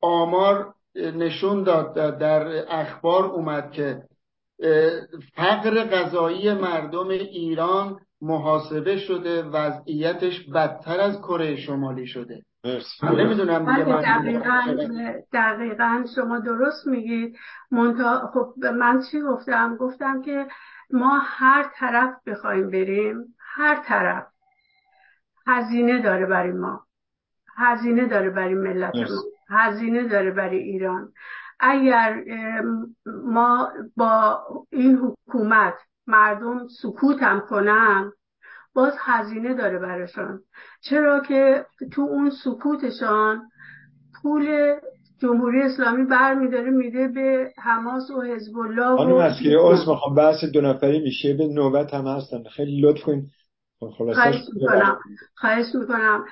[0.00, 4.02] آمار نشون داد در اخبار اومد که
[5.36, 12.42] فقر غذایی مردم ایران محاسبه شده وضعیتش بدتر از کره شمالی شده.
[13.02, 17.36] من نمی‌دونم بله، دقیقا, شما درست میگید.
[18.34, 20.46] خب من چی گفتم؟ گفتم که
[20.90, 24.26] ما هر طرف بخوایم بریم هر طرف.
[25.46, 26.80] هزینه داره برای ما.
[27.56, 29.02] هزینه داره برای ملت ما.
[29.48, 31.12] هزینه داره برای ایران.
[31.60, 32.22] اگر
[33.24, 35.74] ما با این حکومت
[36.06, 38.12] مردم سکوت هم کنن
[38.74, 40.40] باز هزینه داره براشون.
[40.80, 43.42] چرا که تو اون سکوتشان
[44.22, 44.74] پول
[45.18, 50.44] جمهوری اسلامی برمیداره میده به حماس و حزب الله و خانم که از می‌خوام بحث
[50.44, 52.42] دو نفری میشه به نوبت هم هستن.
[52.42, 53.30] خیلی لطف کنید.
[53.78, 54.98] خواهش می‌کنم.
[55.34, 56.24] خواهش می‌کنم.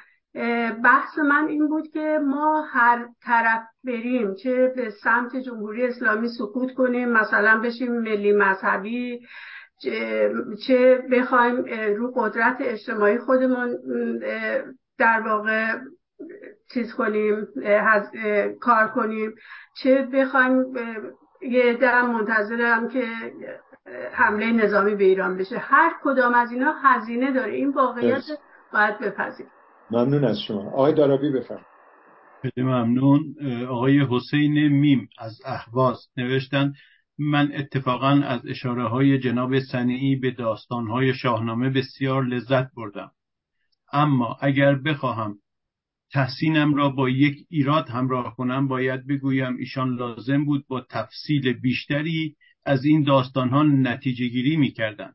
[0.85, 6.75] بحث من این بود که ما هر طرف بریم چه به سمت جمهوری اسلامی سکوت
[6.75, 9.27] کنیم مثلا بشیم ملی مذهبی
[10.67, 11.65] چه بخوایم
[11.97, 13.79] رو قدرت اجتماعی خودمون
[14.99, 15.79] در واقع
[16.75, 17.47] چیز کنیم
[18.61, 19.35] کار کنیم
[19.83, 20.65] چه بخوایم
[21.43, 23.05] یه دم منتظرم که
[24.13, 25.59] حمله نظامی به ایران بشه.
[25.59, 27.53] هر کدام از اینا هزینه داره.
[27.53, 28.23] این واقعیت
[28.73, 29.47] باید بپذیر
[29.91, 30.71] ممنون از شما.
[30.71, 31.65] آقای دارابی بفرم.
[32.43, 33.35] خیلی ممنون.
[33.69, 36.73] آقای حسین میم از اهواز نوشتن
[37.19, 43.11] من اتفاقا از اشاره های جناب سنیعی به داستان های شاهنامه بسیار لذت بردم.
[43.93, 45.39] اما اگر بخواهم
[46.13, 52.37] تحسینم را با یک ایراد همراه کنم باید بگویم ایشان لازم بود با تفصیل بیشتری
[52.65, 55.13] از این داستان ها نتیجه گیری می کردن.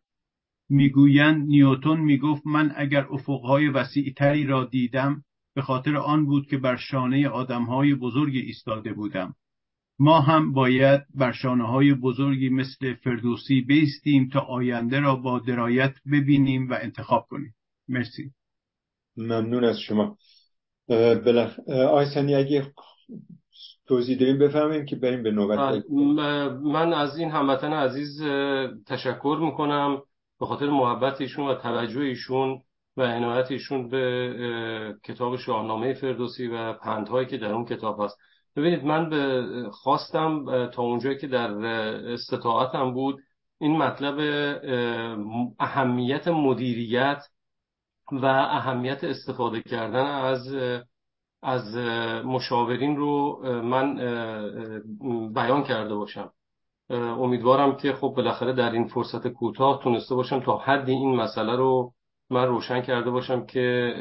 [0.70, 5.24] می‌گویند نیوتون می‌گفت من اگر افقهای وسیعتری را دیدم
[5.56, 9.36] به خاطر آن بود که بر شانه آدمهای بزرگ ایستاده بودم.
[10.00, 15.94] ما هم باید بر شانه های بزرگی مثل فردوسی بیستیم تا آینده را با درایت
[16.12, 17.56] ببینیم و انتخاب کنیم.
[17.88, 18.32] مرسی.
[19.18, 20.18] ممنون از شما.
[20.88, 21.60] بلخ...
[21.70, 22.72] آیسانی اگه
[23.88, 25.84] توضیح داریم بفهمیم که بریم به نوبت.
[26.64, 28.22] من از این هموطن عزیز
[28.88, 30.02] تشکر می‌کنم.
[30.40, 32.62] به خاطر محبت ایشون و توجه ایشون
[32.98, 38.18] و عنایت ایشون به کتاب شاهنامه فردوسی و پندهایی که در اون کتاب هست.
[38.56, 41.52] ببینید من به خواستم تا اونجایی که در
[42.14, 43.20] استطاعتم بود
[43.60, 44.20] این مطلب
[45.60, 47.22] اهمیت مدیریت
[48.12, 50.56] و اهمیت استفاده کردن از
[51.44, 51.76] از
[52.26, 53.96] مشاورین رو من
[55.34, 56.32] بیان کرده باشم.
[56.90, 61.94] امیدوارم که خب بالاخره در این فرصت کوتاه تونسته باشم تا حدی این مسئله رو
[62.30, 63.94] من روشن کرده باشم که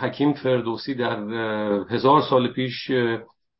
[0.00, 1.20] حکیم فردوسی در
[1.90, 2.90] هزار سال پیش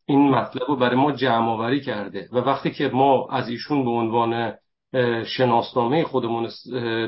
[0.06, 4.52] این مطلب رو برای ما جمع کرده و وقتی که ما از ایشون به عنوان
[5.24, 6.48] شناسنامه خودمون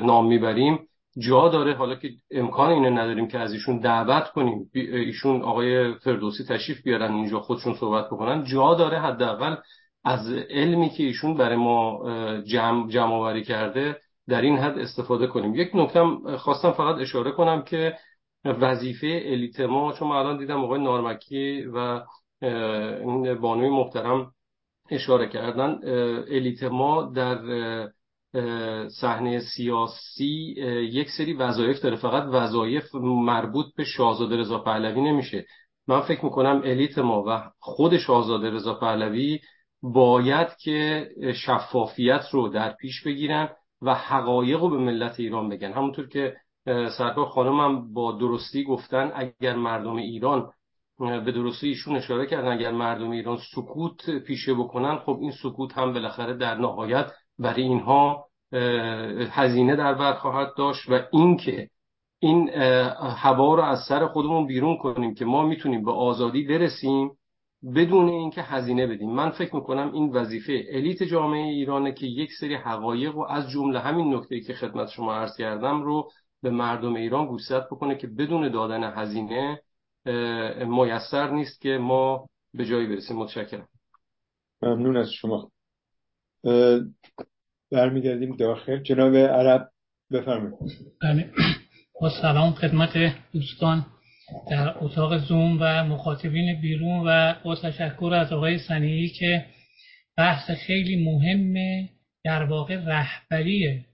[0.02, 0.78] نام می‌بریم
[1.18, 1.74] جا داره.
[1.74, 7.12] حالا که امکان اینه نداریم که از ایشون دعوت کنیم ایشون آقای فردوسی تشریف بیارن
[7.12, 9.56] اینجا خودشون صحبت بکنن جا داره حداقل
[10.04, 12.02] از علمی که ایشون برای ما
[12.42, 13.96] جمع, جمع آوری کرده
[14.28, 15.54] در این حد استفاده کنیم.
[15.54, 17.94] یک نکتم خواستم فقط اشاره کنم که
[18.44, 22.00] وظیفه الیت ما چون من الان دیدم آقای نارمکی و
[22.42, 24.32] این بانوی محترم
[24.90, 25.78] اشاره کردن
[26.28, 27.38] الیت ما در
[28.88, 30.54] صحنه سیاسی
[30.92, 31.96] یک سری وظایف داره.
[31.96, 35.46] فقط وظایف مربوط به شاهزاده رضا پهلوی نمیشه.
[35.88, 39.40] من فکر می‌کنم الیت ما و خود شاهزاده رضا پهلوی
[39.82, 43.48] باید که شفافیت رو در پیش بگیرن
[43.82, 45.72] و حقایق رو به ملت ایران بگن.
[45.72, 46.36] همونطور که
[46.66, 50.50] سرکار خانم هم با درستی گفتن اگر مردم ایران
[50.98, 55.92] به درستی ایشون اشاره کردن اگر مردم ایران سکوت پیشه بکنن خب این سکوت هم
[55.92, 57.06] بالاخره در نهایت
[57.38, 58.26] برای اینها
[59.30, 61.68] هزینه در بر خواهد داشت و اینکه
[62.18, 62.48] این
[63.16, 67.10] هوا رو از سر خودمون بیرون کنیم که ما می‌تونیم به آزادی برسیم
[67.74, 69.10] بدون اینکه هزینه بدیم.
[69.10, 73.80] من فکر می‌کنم این وظیفه الیت جامعه ایرانه که یک سری حقایق و از جمله
[73.80, 76.10] همین نکته که خدمت شما عرض کردم رو
[76.42, 79.62] به مردم ایران گوشزد بکنه که بدون دادن هزینه
[80.66, 83.16] میسر نیست که ما به جایی برسیم.
[83.16, 83.68] متشکرم.
[84.62, 85.48] ممنون از شما.
[87.72, 88.82] برمیگردیم داخل.
[88.82, 89.68] جناب عرب
[90.12, 90.58] بفرمایید.
[91.02, 91.30] بله.
[92.00, 93.86] با سلام خدمت دوستان
[94.50, 99.46] در اتاق زوم و مخاطبین بیرون و با تشکر از آقای سنیعی که
[100.16, 101.88] بحث خیلی مهمه
[102.24, 103.84] در واقع رهبری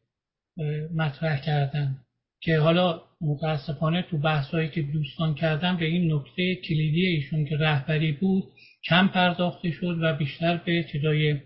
[0.94, 1.96] مطرح کردن.
[2.40, 8.12] که حالا متاسفانه تو بحثایی که دوستان کردن به این نکته کلیدی ایشون که رهبری
[8.12, 8.44] بود
[8.88, 11.40] کم پرداخته شد و بیشتر به چیزای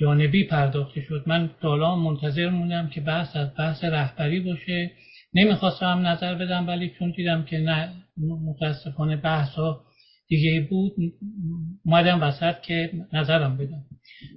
[0.00, 1.22] جانبی پرداخته شد.
[1.26, 4.90] من تا منتظر موندم که بحث از بحث رهبری باشه.
[5.34, 9.80] نمی‌خواستم نظر بدم ولی چون دیدم که نه متاسفانه بحث ها
[10.28, 10.92] دیگه بود
[11.84, 13.84] اومدم وسط که نظرم بدم.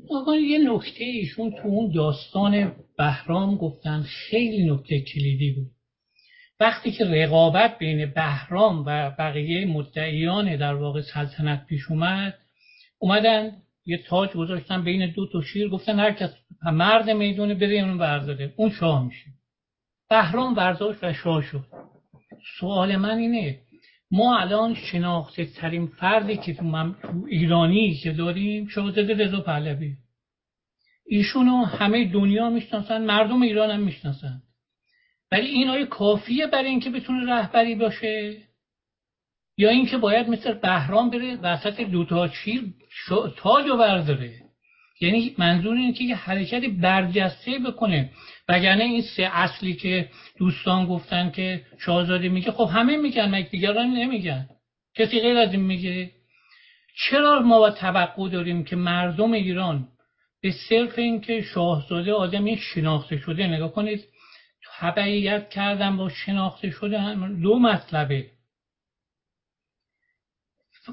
[0.10, 5.72] آقا یه نکته ایشون تو اون داستان بهرام گفتن خیلی نکته کلیدی بود.
[6.60, 12.34] وقتی که رقابت بین بهرام و بقیه مدعیان در واقع سلطنت پیش اومد
[13.00, 13.52] اومدن
[13.90, 16.30] یه تاج گذاشتن بین دو تا شیر گفتن هر کس
[16.64, 19.26] مرد می‌دونه بره اون برداره اون شاه میشه.
[20.10, 21.66] بهرام برداشت و شاه شد.
[22.60, 23.60] سوال من اینه
[24.12, 26.96] ما الان شناخته ترین فردی که تو, من...
[27.28, 29.94] ایرانی که داریم شاهزاده رضا پهلوی.
[31.06, 34.42] ایشونو همه دنیا می‌شناسن مردم ایران هم می‌شناسن.
[35.32, 38.38] ولی این آیا کافیه برای اینکه بتونه رهبری باشه؟
[39.60, 42.64] یا اینکه باید مثل بهرام بره وسط دوتا شیر
[43.38, 44.34] تاج و برداره
[45.02, 48.10] یعنی منظور اینه که یه حرکت برجسته بکنه.
[48.50, 53.88] وگرنه این سه اصلی که دوستان گفتن که شاهزاده میگه خب همه میگن مگه دیگران
[53.88, 54.50] نمیگن؟
[54.96, 56.12] کسی غیر از این میگه؟
[56.98, 59.88] چرا ما با توقع داریم که مردم ایران
[60.42, 64.06] به صرف اینکه شاهزاده آدمی شناخته شده نگاه کنید
[64.80, 68.39] تبعیت کردن با شناخته شده دو مطلبه.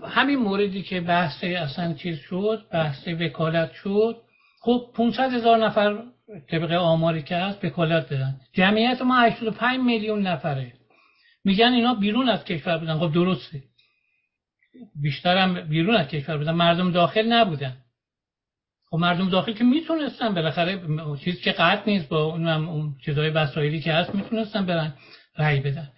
[0.04, 4.16] همین موردی که بحث اصلا چیز شد بحث وکالت شد
[4.60, 6.02] خب 500 هزار نفر
[6.50, 8.40] طبق آماری که هست وکالت دادن.
[8.52, 10.72] جمعیت ما 85 میلیون نفره.
[11.44, 12.98] میگن اینا بیرون از کشور بودن.
[12.98, 13.62] خب درسته.
[15.02, 16.52] بیشترم بیرون از کشور بودن.
[16.52, 17.76] مردم داخل نبودن.
[18.90, 20.80] خب مردم داخل که می‌تونستن بالاخره
[21.24, 24.94] چیزی که قطع نیست با اون, اون چیزای وسایلی که هست می‌تونستن برن
[25.38, 25.88] رأی بدن.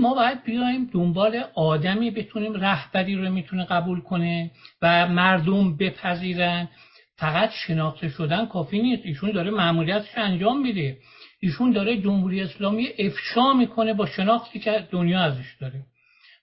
[0.00, 4.50] ما باید بیایم دنبال آدمی بتونیم رهبری رو می‌تونه قبول کنه
[4.82, 6.68] و مردم بپذیرن.
[7.16, 9.06] فقط شناخته شدن کافی نیست.
[9.06, 10.96] ایشون داره معمولیتش انجام میده.
[11.40, 15.82] ایشون داره جمهوری اسلامی افشا می‌کنه با شناختی که دنیا ازش داره.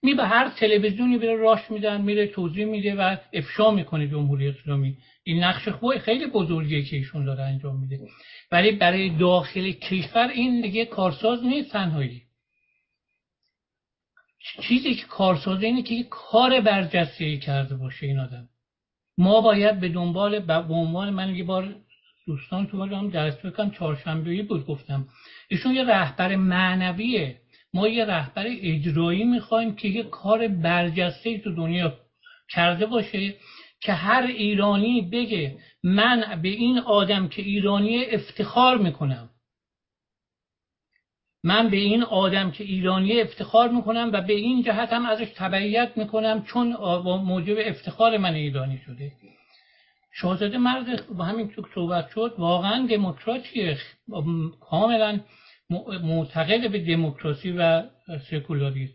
[0.04, 4.98] می به هر تلویزیونی بره راش میدن میره توضیح میده و افشا می‌کنه جمهوری اسلامی.
[5.24, 8.00] این نقش خوب خیلی بزرگیه که ایشون داره انجام میده.
[8.52, 12.22] ولی برای داخل کشور این دیگه کارساز نیست تنهایی.
[14.40, 18.50] چیزی که کارسازه اینه که کار برجسته کرده باشه این آدم.
[19.18, 21.76] ما باید به دنبال به عنوان من یه بار
[22.28, 25.08] دوستان تو هم درس بکنم چهارشنبه‌ای بود گفتم.
[25.48, 27.42] ایشون یه رهبر معنویه.
[27.74, 31.94] ما یه رهبر اجرایی می‌خوایم که یه کار برجسته تو دنیا
[32.50, 33.36] کرده باشه
[33.82, 39.29] که هر ایرانی بگه من به این آدم که ایرانی افتخار می‌کنم.
[41.44, 45.92] من به این آدم که ایرانی افتخار می‌کنم و به این جهت هم ازش تبعیت
[45.96, 46.74] می‌کنم چون
[47.06, 49.12] موجب افتخار من ایرانی شده.
[50.14, 53.78] شاهزاده مرد با همین تو صحبت شد واقعا دموکراتیه.
[54.62, 55.20] کاملا
[56.04, 57.84] معتقد به دموکراسی و
[58.30, 58.94] سکولاریسم.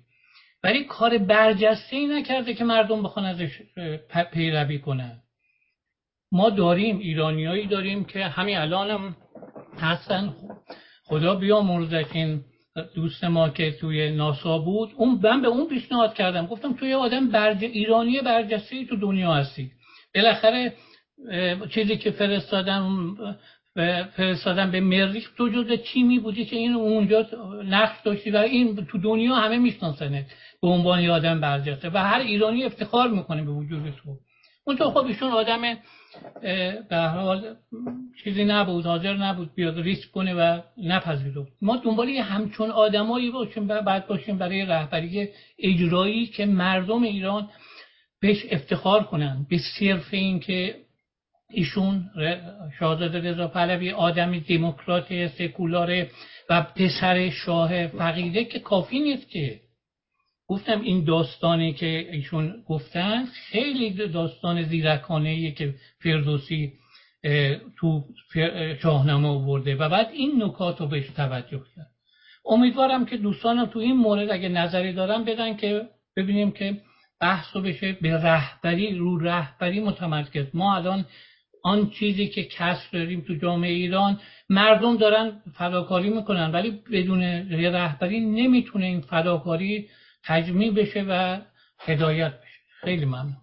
[0.64, 3.62] ولی کار برجسته ای نکرده که مردم بخوان ازش
[4.32, 5.22] پیروی کنن.
[6.32, 9.16] ما داریم ایرانیایی داریم که همین الان هم
[9.80, 10.34] هستن.
[11.06, 12.40] خدا بیامرزش این
[12.94, 16.46] دوست ما که توی ناسا بود اون من به اون پیشنهاد کردم.
[16.46, 17.64] گفتم توی آدم برج...
[17.64, 19.70] ایرانی برجسته تو دنیا هستی.
[20.14, 20.72] بالاخره
[21.70, 23.16] چیزی که فرستادم
[24.16, 27.26] فرستادن به مریخ تو جز تیمی بودی که این اونجا
[27.64, 30.26] نقش داشتی و این تو دنیا همه میشناسنه
[30.62, 31.90] به عنوان آدم برجسته.
[31.90, 34.16] و هر ایرانی افتخار می‌کنه به وجود تو.
[34.66, 35.76] اون تو خب ایشون آدم
[36.90, 37.56] به حال
[38.24, 41.52] چیزی نبود حاضر نبود بیاد ریسک کنه و نپذیرفت.
[41.62, 45.28] ما دنبال همچون آدمایی باشیم بعد باشیم برای رهبری
[45.58, 47.48] اجرایی که مردم ایران
[48.20, 49.46] بهش افتخار کنن.
[49.50, 50.74] به صرف این که
[51.50, 52.10] ایشون
[52.78, 56.06] شاهزاده رضا پهلوی آدمی دموکرات سکولار
[56.50, 59.60] و پسر شاه فقیده که کافی نیست که
[60.48, 66.72] گفتم این داستانی که ایشون گفتن خیلی داستان زیرکانه که فردوسی
[67.78, 68.04] تو
[68.82, 71.90] شاهنامه آورده و بعد این نکات رو بهش توجه کرد.
[72.46, 76.80] امیدوارم که دوستانم تو این مورد اگه نظری دارن بدن که ببینیم که
[77.20, 80.46] بحث رو بشه به رهبری رو رهبری متمرکز.
[80.54, 81.04] ما الان
[81.62, 88.20] آن چیزی که کسب داریم تو جامعه ایران مردم دارن فداکاری می‌کنن ولی بدون رهبری
[88.20, 89.88] نمی‌تونه این فداکاری
[90.26, 91.40] تجمیع بشه و
[91.78, 92.60] هدایت بشه.
[92.80, 93.36] خیلی ممنون.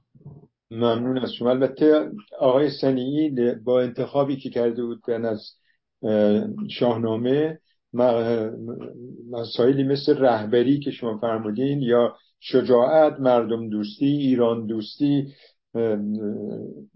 [0.72, 1.50] ممنون از شما.
[1.50, 5.56] البته آقای سنیی با انتخابی که کرده بود از
[6.70, 7.60] شاهنامه
[9.32, 15.34] مسائلی مثل رهبری که شما فرمودین یا شجاعت مردم دوستی ایران دوستی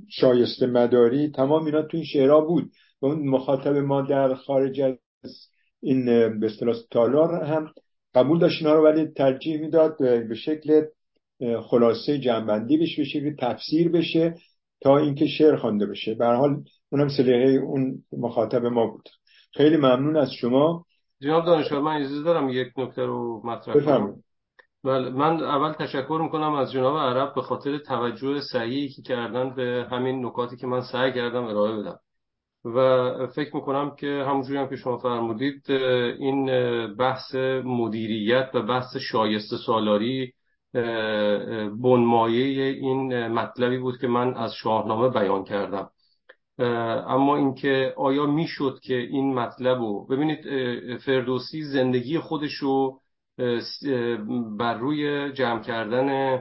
[0.09, 2.71] شایسته مداری تمام اینا تو این شعرها بود.
[3.01, 4.97] و اون مخاطب ما در خارج از
[5.81, 6.05] این
[6.39, 7.71] به اصطلاح تالار هم
[8.15, 10.81] قبول داشت اینا رو ولی ترجیح می‌داد به شکل
[11.69, 14.35] خلاصه جنبندی بشه به شکل تفسیر بشه
[14.81, 16.13] تا اینکه شعر خوانده بشه.
[16.13, 19.09] به حال اونم سلیقه اون مخاطب ما بود.
[19.53, 20.85] خیلی ممنون از شما.
[21.21, 24.15] جناب دانشور من اجازه دارم یک نکته رو مطرح کنم.
[24.83, 29.87] بله من اول تشکر می‌کنم از جناب عرب به خاطر توجه صحیحی که کردن به
[29.91, 31.99] همین نکاتی که من سعی کردم ارائه بدم.
[32.65, 35.71] و فکر می‌کنم که همونجوری هم که شما فرمودید
[36.19, 36.45] این
[36.95, 40.33] بحث مدیریت و بحث شایسته سالاری
[41.83, 45.89] بنمایه این مطلبی بود که من از شاهنامه بیان کردم.
[47.07, 50.39] اما اینکه آیا می‌شد که این مطلب رو ببینید
[50.97, 52.99] فردوسی زندگی خودش رو
[54.59, 56.39] بر روی جمع کردن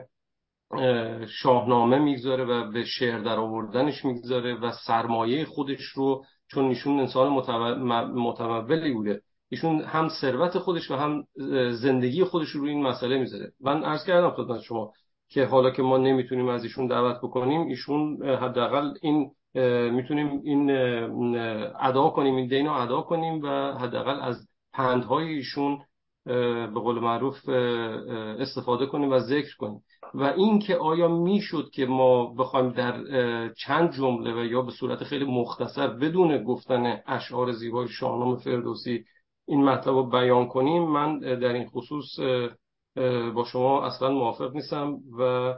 [1.26, 7.28] شاهنامه می‌گذاره و به شعر در آوردنش می‌گذاره و سرمایه خودش رو چون ایشون انسان
[8.14, 11.24] متمولی بوده ایشون هم ثروت خودش و هم
[11.70, 13.52] زندگی خودش رو این مسئله می‌ذاره.
[13.60, 14.92] من عرض کردم خدمت شما
[15.28, 19.30] که حالا که ما نمی‌تونیم از ایشون دعوت بکنیم ایشون حداقل این
[19.90, 20.70] می‌تونیم این
[21.80, 25.78] ادا کنیم این دین رو ادا کنیم و حداقل از پندهای ایشون
[26.24, 27.48] به قول معروف
[28.38, 29.82] استفاده کنیم و ذکر کنیم.
[30.14, 32.98] و این که آیا می‌شد که ما بخوایم در
[33.48, 39.04] چند جمله و یا به صورت خیلی مختصر بدون گفتن اشعار زیبای شاهنامه فردوسی
[39.46, 42.18] این مطلب رو بیان کنیم من در این خصوص
[43.34, 45.54] با شما اصلا موافق نیستم و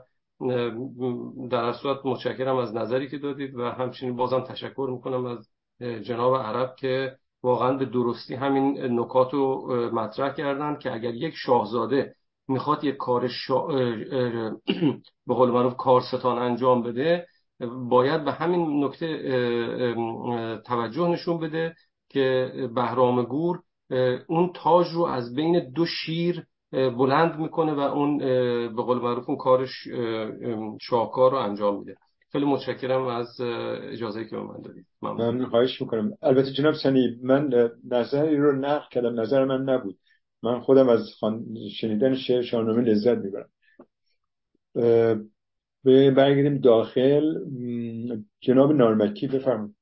[1.51, 5.49] در صورت متشکرم از نظری که دادید و همچنین بازم تشکر می‌کنم از
[5.81, 12.15] جناب عرب که واقعا به درستی همین نکات رو مطرح کردن که اگر یک شاهزاده
[12.49, 13.67] می‌خواد یک کار شا...
[15.27, 17.27] به قول معروف کارستان انجام بده
[17.89, 19.07] باید به همین نکته
[20.67, 21.75] توجه نشون بده
[22.09, 23.63] که بهرام گور
[24.29, 28.19] اون تاج رو از بین دو شیر بلند می‌کنه و اون
[28.77, 29.89] به قول معروف اون کارش
[30.81, 31.97] شاهکار رو انجام میده.
[32.37, 34.87] خیلی متشکرم از اجازه که به من دادید.
[35.03, 35.47] ممنون.
[35.47, 36.19] خواهش می‌کنم.
[36.23, 39.21] البته جناب سنی من نظری رو نقل کردم.
[39.21, 39.99] نظر من نبود.
[40.43, 41.09] من خودم از
[41.81, 43.51] شنیدن شعر شاهنامه لذت می‌برم.
[46.15, 47.35] برگردیم داخل.
[48.41, 49.75] جناب نارمکی بفرم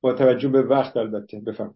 [0.00, 1.74] با توجه به وقت البته بفرم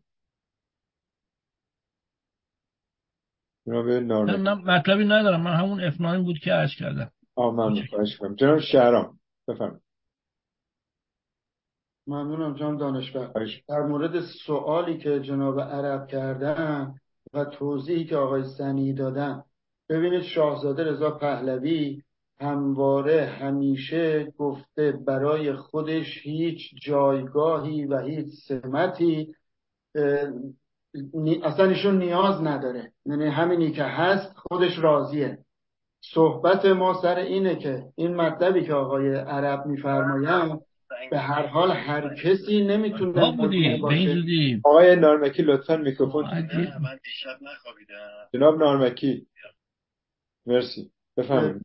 [3.67, 4.43] جناب نارمکی.
[4.43, 5.43] مطلبی ندارم.
[5.43, 7.13] من همون افناین بود که عرض کردم.
[7.35, 7.87] آه ممنون.
[7.91, 8.35] خواهش می‌کنم.
[8.35, 9.18] جناب شهرام.
[9.49, 9.81] بفرم
[12.07, 13.33] ممنونم جان دانشور.
[13.69, 16.95] در مورد سوالی که جناب عرب کردن
[17.35, 19.45] و توضیحی که آقای سنی دادن
[19.89, 22.03] ببینید شاهزاده رضا پهلوی
[22.41, 29.35] همواره همیشه گفته برای خودش هیچ جایگاهی و هیچ سمتی
[31.43, 32.93] اصلا ایشون نیاز نداره.
[33.07, 35.39] یعنی همینی که هست خودش راضیه.
[36.01, 40.61] صحبت ما سر اینه که این مطلبی که آقای عرب میفرمایند
[41.11, 43.37] به هر حال هر کسی نمی‌تونه
[43.81, 44.61] باشه.
[44.65, 46.49] آقای نارمکی لطفا میکروفون من
[47.05, 48.29] دیشب نخوابیدم.
[48.35, 49.27] جناب نارمکی.
[50.47, 50.91] مرسی.
[51.17, 51.63] بفرمایید.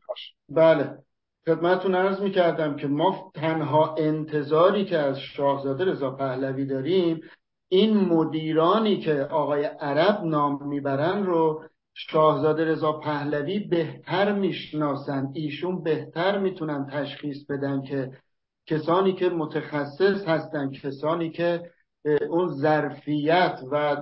[0.50, 0.98] بله.
[1.46, 7.22] خدمتتون عرض می‌کردم که ما تنها انتظاری که از شاهزاده رضا پهلوی داریم
[7.70, 11.64] این مدیرانی که آقای عرب نام می‌برن رو
[11.94, 15.32] شاهزاده رضا پهلوی بهتر می‌شناسن.
[15.34, 18.12] ایشون بهتر می‌تونن تشخیص بدن که
[18.66, 21.72] کسانی که متخصص هستن کسانی که
[22.30, 23.98] اون ظرفیت و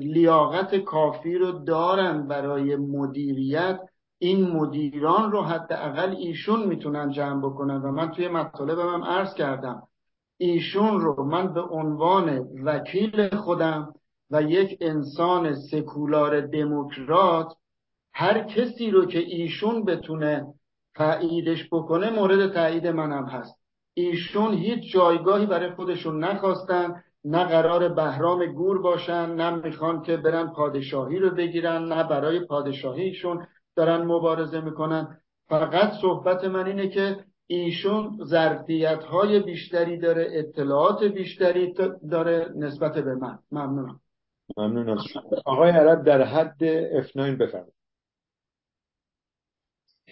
[0.00, 3.80] لیاقت کافی رو دارن برای مدیریت
[4.18, 7.76] این مدیران رو حداقل ایشون می‌تونن جمع بکنن.
[7.76, 9.82] و من توی مطالبم هم عرض کردم
[10.38, 13.94] ایشون رو من به عنوان وکیل خودم
[14.30, 17.52] و یک انسان سکولار دموکرات
[18.12, 20.46] هر کسی رو که ایشون بتونه
[20.94, 23.58] تاییدش بکنه مورد تایید منم هست.
[23.94, 30.46] ایشون هیچ جایگاهی برای خودشون نخواستن نه قرار بهرام گور باشن نه می‌خوان که برن
[30.46, 33.46] پادشاهی رو بگیرن نه برای پادشاهیشون
[33.76, 35.20] دارن مبارزه می‌کنن.
[35.48, 41.74] فقط صحبت من اینه که ایشون ظرفیت های بیشتری داره اطلاعات بیشتری
[42.10, 43.38] داره نسبت به من.
[43.52, 44.00] ممنونم.
[44.56, 44.98] ممنون از
[45.44, 46.58] آقای عرب در حد
[47.02, 47.76] F9 بفرمایید.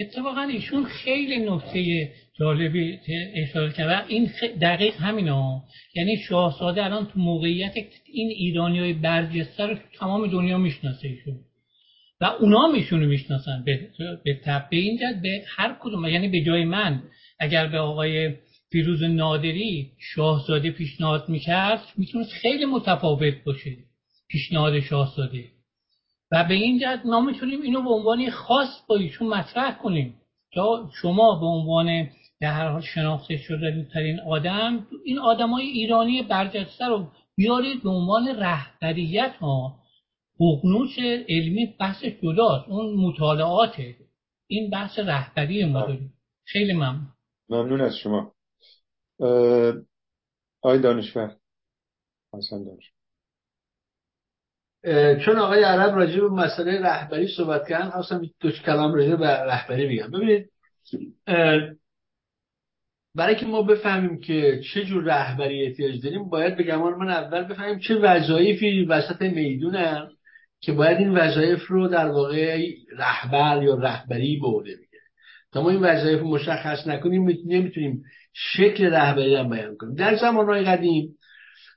[0.01, 2.99] اتفاقا ایشون خیلی نکته جالبی
[3.35, 4.31] اشاره کرد این
[4.63, 5.63] دقیق همینه
[5.95, 7.73] یعنی شاهزاده الان تو موقعیت
[8.07, 11.41] این ایرانی های برجسته رو تمام دنیا می‌شناسه ایشون.
[12.21, 13.63] و اونا میشونو می‌شناسن.
[13.65, 13.89] به,
[14.25, 14.41] به
[14.71, 17.03] به اینجا به هر کدوم یعنی به جای من
[17.39, 18.35] اگر به آقای
[18.73, 23.77] فیروز نادری شاهزاده پیشنهاد می‌کرد می‌تونست خیلی متفاوت باشه.
[24.29, 25.45] پیشنهاد شاهزاده.
[26.33, 30.21] و به این جهت ما می‌تونیم اینو به عنوان خاص با ایشون مطرح کنیم.
[30.57, 36.87] یا شما به عنوان در هر حال شناخته شده ترین آدم این آدمای ایرانی برجسته
[36.87, 39.79] رو بیارید به عنوان رهبریت ها
[40.41, 43.97] بغنوس علمی بحث جداست اون مطالعاته.
[44.47, 46.13] این بحث رهبری ما داریم.
[46.45, 47.09] خیلی ممنون.
[47.49, 48.33] ممنون از شما.
[50.63, 51.37] آقای دانشور.
[52.35, 52.94] حسن دانشور
[55.25, 59.87] چون آقای عرب راجع به مسئله رهبری صحبت کردن خواستم دو کلام راجع به رهبری
[59.87, 60.11] بگم.
[60.11, 60.51] ببینید
[63.17, 67.45] برای که ما بفهمیم که چه جور رهبری احتیاج داریم باید به گمان من اول
[67.45, 70.09] بفهمیم چه وظایفی وسط می‌دونن
[70.61, 75.03] که باید این وظایف رو در واقع رهبر یا رهبری عهده بگیره.
[75.53, 79.95] تا ما این وظایف رو مشخص نکنیم نمی‌تونیم شکل رهبری هم بیان کنیم.
[79.95, 81.09] در زمانهای قدیم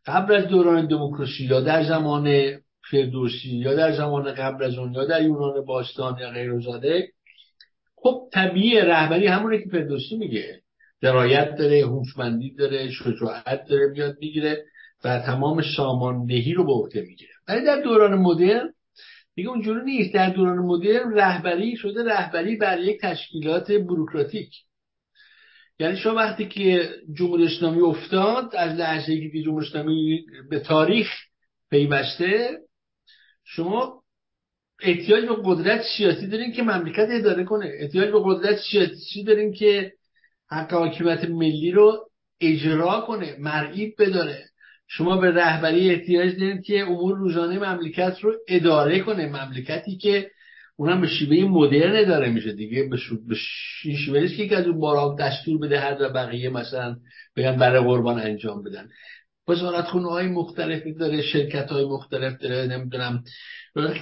[0.05, 2.51] قبل از دوران دموکراسی یا در زمان
[2.91, 7.07] فردوسی یا در زمان قبل از اون یا در یونان باستان یا غیرزاده
[7.95, 10.61] خب طبیعی رهبری همونه که فردوسی میگه.
[11.01, 14.65] درایت داره هوشمندی داره شجاعت داره میاد می‌گیره
[15.03, 17.31] و تمام ساماندهی رو به عهده می‌گیره.
[17.47, 18.73] ولی در دوران مدرن
[19.35, 20.13] دیگه اونجوری نیست.
[20.13, 24.49] در دوران مدرن رهبری شده رهبری بر یک تشکیلات بروکراتیک.
[25.79, 31.07] یعنی شما وقتی که جمهوری اسلامی افتاد از لحظه که جمهوری اسلامی به تاریخ
[31.69, 32.57] پیوسته
[33.49, 34.03] شما
[34.81, 37.71] احتیاج به قدرت سیاسی دارین که مملکت اداره کنه.
[37.79, 39.91] احتیاج به قدرت سیاسی دارین که
[40.49, 42.09] حق حاکمیت ملی رو
[42.41, 44.43] اجرا کنه مرعیب بداره.
[44.87, 49.27] شما به رهبری احتیاج دارید که امور روزانه مملکت رو اداره کنه.
[49.27, 50.31] مملکتی که
[50.75, 52.89] اونم به شیوه مدرن اداره میشه دیگه.
[53.27, 53.35] به
[53.95, 56.97] شیوه که از اون بارا دستور بده هر و بقیه مثلا
[57.35, 58.89] بگن برای قربان انجام بدن.
[59.85, 63.23] خونه های مختلفی داره شرکت های مختلف داره نمی‌دونم.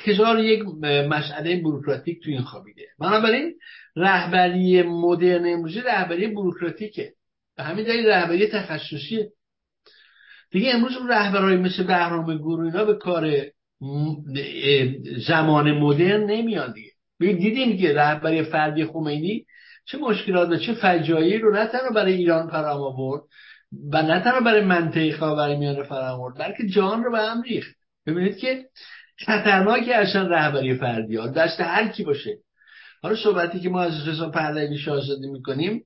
[0.04, 0.64] هزار یک
[1.10, 2.82] مسئله بروکراتیک تو این خوابیده.
[3.00, 3.54] بنابراین
[3.96, 7.14] رهبری مدرن امروزی رهبری بروکراتیکه.
[7.58, 9.32] به همین دلیل رهبری تخصصیه.
[10.52, 13.46] دیگه امروز اون رهبرهای مثل بهرام گروه اینا به کار
[15.28, 16.92] زمان مدرن نمیان دیگه.
[17.20, 19.46] دیدیم که رهبری فردی خمینی
[19.86, 23.22] چه مشکلات و چه فجایی رو نه تنها برای ایران فرام آورد
[23.92, 27.76] و نه تنها برای منطقه میانه فرام آورد بلکه جهان رو به هم ریخت.
[28.08, 28.66] ببینید که
[29.26, 31.28] خطرناک اصلا رهبری فردی ها.
[31.28, 32.38] دست هر کی باشه.
[33.02, 35.84] حالا صحبتی که ما از رضا پهلوی شاهزاده می‌کنیم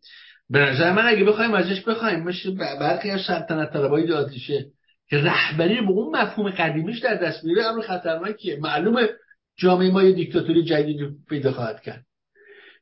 [0.50, 4.66] به نظر من اگه بخوایم ازش بخوایم مثل برخی از سلطنت طلبای داتیشه
[5.10, 8.60] که رهبری به اون مفهوم قدیمیش در دست میره امر خطرناکیه.
[8.60, 9.10] معلومه
[9.58, 10.98] جامعه ما یه دیکتاتوری جدید
[11.30, 12.06] پیدا خواهد کرد.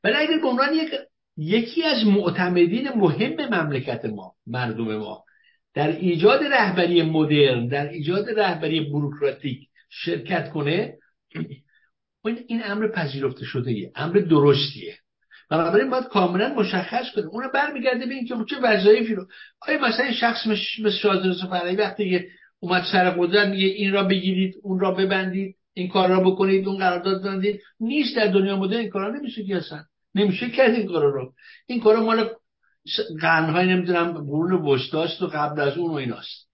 [0.04, 0.90] ولی اگر به عنوان یک
[1.38, 5.24] یکی از معتمدین مهم مملکت ما مردم ما
[5.74, 10.98] در ایجاد رهبری مدرن در ایجاد رهبری بروکراتیک شرکت کنه
[12.48, 13.92] این امر پذیرفته شده ایه.
[13.96, 14.98] امر درستیه
[15.50, 19.28] بنابراین باید کاملا مشخص کنیم اون برمیگرده به اینکه چه وظایفی رو
[19.62, 22.28] آیا مثلا شخص مثل شاهزاده پهلوی وقتی که
[22.60, 26.78] اومد سر قدرت میگه این را بگیرید اون را ببندید این کار را بکنید اون
[26.78, 29.84] قرارداد ببندید نیست در دنیا مدرن این کارا نمیشه که اصلا
[30.18, 31.34] نمیشه کرد این کارا رو.
[31.68, 32.30] این کارا مال
[33.22, 36.48] قرنهای نمی‌دونم قرون وسطاست و قبل از اون و ایناست.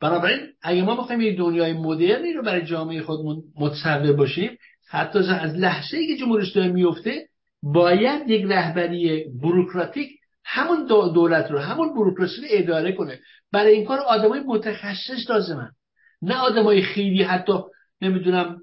[0.00, 4.58] بنابراین اگه ما بخوایم یک دنیای مدرنی رو برای جامعه خودمون متصور باشیم
[4.88, 7.26] حتی از لحظه ای که جمهوری اسلامی میفته
[7.62, 10.10] باید یک رهبری بروکراتیک
[10.44, 13.18] همون دولت رو همون بروکراسی رو اداره کنه.
[13.52, 15.70] برای این کار آدمای متخصص لازمن.
[16.22, 17.52] نه آدمای خیلی حتی
[18.00, 18.56] نمی‌دونم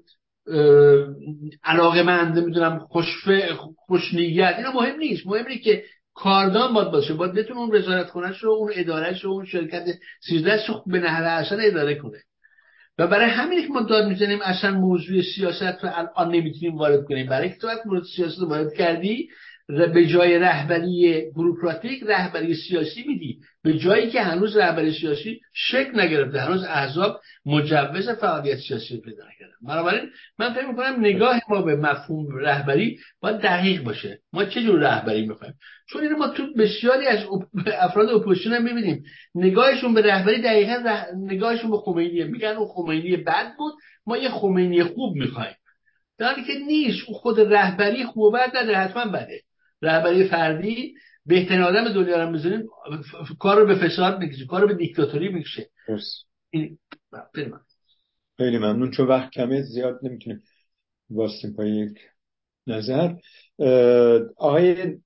[1.64, 5.26] علاقه مند نمی‌دونم خوشفه خوشنیت اینا مهم نیست.
[5.26, 5.82] مهم نیست که
[6.14, 7.14] کاردان باید باشه.
[7.14, 9.84] باید بتونه اون وزارت خونش رو اون ادارهش رو اون شرکت
[10.20, 12.18] سیزده رو به نحوه اصلا اداره کنه.
[12.98, 17.26] و برای همین که ما داد می‌زنیم اصلا موضوع سیاست رو الان نمی‌تونیم وارد کنیم.
[17.26, 19.28] برای که تو وقت مورد سیاست وارد کردی
[19.68, 23.38] به جای رهبری بروکراتیک رهبری سیاسی میدی.
[23.64, 29.54] به جایی که هنوز رهبری سیاسی شکل نگرفته هنوز احزاب مجوز فعالیت سیاسی پیدا نکردن
[29.68, 34.18] بنابراین من فکر می‌کنم نگاه ما به مفهوم رهبری باید دقیق باشه.
[34.32, 35.54] ما چه جور رهبری می‌خوایم؟
[35.88, 37.18] چون اینو ما تو بسیاری از
[37.66, 39.04] افراد اپوزیسیون هم می‌بینیم.
[39.34, 40.82] نگاهشون به رهبری دقیقا
[41.16, 42.48] نگاهشون به خمینی میگن.
[42.48, 43.72] اون خمینی بد بود.
[44.06, 45.54] ما یه خمینی خوب می‌خوایم.
[46.18, 47.04] در که نیست.
[47.06, 49.40] خود رهبری خوب بد نداره حتما بده.
[49.82, 50.94] رهبری فردی
[51.26, 52.68] بهترین آدم دنیا رو می‌ذاریم
[53.38, 55.70] کار رو به فساد می‌کشه کار رو به دیکتاتوری می‌کشه.
[56.50, 56.78] این
[58.38, 58.90] خیلی ممنون.
[58.90, 60.42] چون وقت کمه زیاد نمی‌تونیم
[61.10, 61.98] باستیم پای یک
[62.66, 63.14] نظر.
[64.36, 64.96] آقای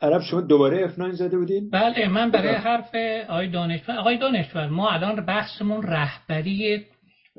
[0.00, 2.94] عرب شما دوباره افناین زده بودین؟ بله من برای حرف
[3.28, 6.86] آقای دانشور آقای دانشور ما الان بحثمون رهبری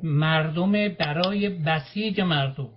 [0.02, 2.70] مردم برای بسیج مردم.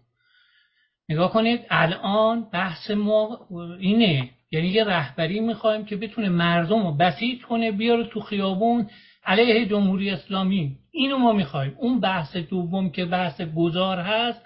[1.09, 3.47] نگاه کنید الان بحث ما
[3.79, 4.29] اینه.
[4.51, 8.89] یعنی یه رهبری می‌خوایم که بتونه مردم رو بسیج کنه بیاره تو خیابون
[9.25, 10.77] علیه جمهوری اسلامی.
[10.91, 11.75] اینو ما می‌خوایم.
[11.79, 14.41] اون بحث دوم که بحث گذار هست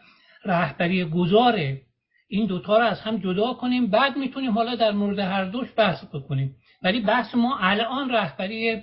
[0.45, 1.82] رهبری گذاره.
[2.27, 6.06] این دوتا رو از هم جدا کنیم بعد می‌تونیم حالا در مورد هر دوش بحث
[6.06, 6.56] بکنیم.
[6.84, 8.82] ولی بحث ما الان رهبری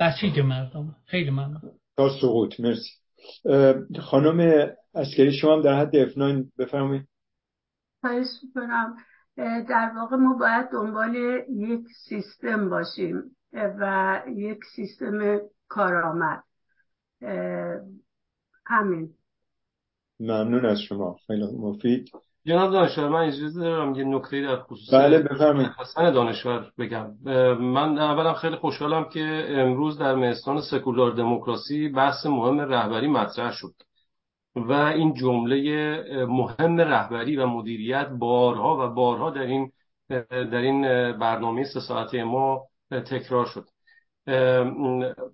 [0.00, 0.96] بسیج مردم.
[1.06, 1.60] خیلی ممنون.
[1.96, 2.60] تا سقوط.
[2.60, 2.90] مرسی.
[4.00, 7.08] خانم اسکری شما هم در حد افناین بفرمایید.
[8.00, 8.96] خواهش کنم
[9.68, 11.14] در واقع ما باید دنبال
[11.48, 16.42] یک سیستم باشیم و یک سیستم کارآمد.
[18.66, 19.10] همین.
[20.20, 21.16] ممنون از شما.
[21.26, 22.10] خیلی مفید.
[22.46, 25.70] جناب دانشور من اجازه دارم یه نکته در خصوص بله بفرمایید.
[25.78, 27.14] حسن دانشور بگم.
[27.60, 33.74] من اولا خیلی خوشحالم که امروز در مهستان سکولار دموکراسی بحث مهم رهبری مطرح شد.
[34.56, 35.56] و این جمله
[36.26, 39.72] مهم رهبری و مدیریت بارها و بارها در این
[40.28, 40.82] در این
[41.18, 43.68] برنامه سه ساعته ما تکرار شد.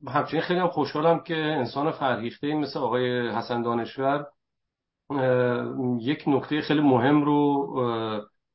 [0.09, 4.27] همچنین خیلی هم خوشحالم که انسان فرهیخته مثل آقای حسن دانشور
[6.01, 7.67] یک نکته خیلی مهم رو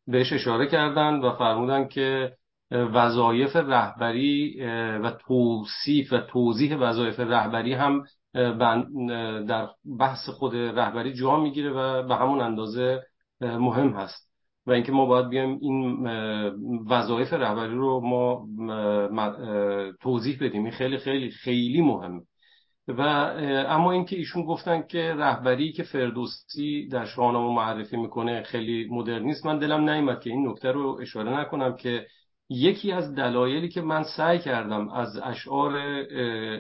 [0.08, 2.34] بهش اشاره کردن و فرمودن که
[2.72, 4.62] وظایف رهبری
[5.04, 9.70] و توصیف و توضیح وظایف رهبری هم در
[10.00, 13.04] بحث خود رهبری جا می‌گیره و به همون اندازه
[13.42, 14.32] مهم هست.
[14.66, 16.08] و اینکه ما باید بیایم این
[16.90, 18.48] وظایف رهبری رو ما
[20.02, 20.64] توضیح بدیم.
[20.64, 22.22] این خیلی خیلی خیلی مهمه.
[22.88, 23.02] و
[23.68, 29.60] اما اینکه ایشون گفتن که رهبری که فردوسی در شاهنامه معرفی می‌کنه خیلی مدرنیست من
[29.60, 32.08] دلم نیامد که این نکته رو اشاره نکنم که
[32.52, 35.80] یکی از دلایلی که من سعی کردم از اشعار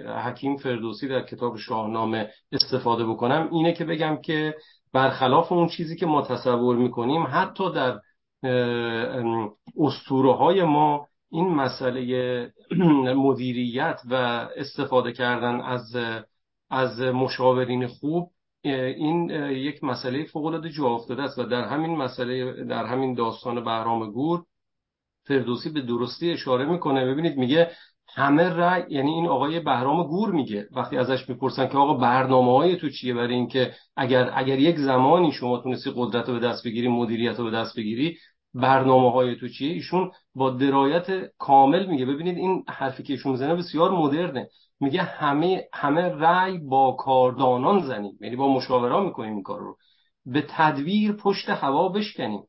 [0.07, 4.55] حکیم فردوسی در کتاب شاهنامه استفاده بکنم اینه که بگم که
[4.93, 7.99] برخلاف اون چیزی که ما تصور می‌کنیم حتی در
[9.79, 12.53] استوره های ما این مسئله
[13.15, 14.15] مدیریت و
[14.55, 15.95] استفاده کردن از
[16.69, 18.31] از مشاورین خوب
[18.63, 23.63] این یک مسئله فوق العاده جا افتاده است و در همین مسئله در همین داستان
[23.63, 24.43] بهرام گور
[25.31, 27.05] فردوسی به درستی اشاره می‌کنه.
[27.05, 27.71] ببینید میگه
[28.15, 30.67] همه رأی یعنی این آقای بهرام گور میگه.
[30.75, 35.31] وقتی ازش می‌پرسن که آقا برنامه های تو چیه برای اینکه اگر اگر یک زمانی
[35.31, 38.17] شما تونستی قدرت رو به دست بگیری مدیریت رو به دست بگیری
[38.53, 42.05] برنامه های تو چیه؟ ایشون با درایت کامل میگه.
[42.05, 44.47] ببینید این حرفی که ایشون می‌زنه بسیار مدرنه.
[44.79, 48.17] میگه همه همه رأی با کاردانان زنیم.
[48.21, 49.75] یعنی با مشاوران می‌کنیم این کار رو
[50.25, 52.41] به تدویر پشت هوا بشکنیم.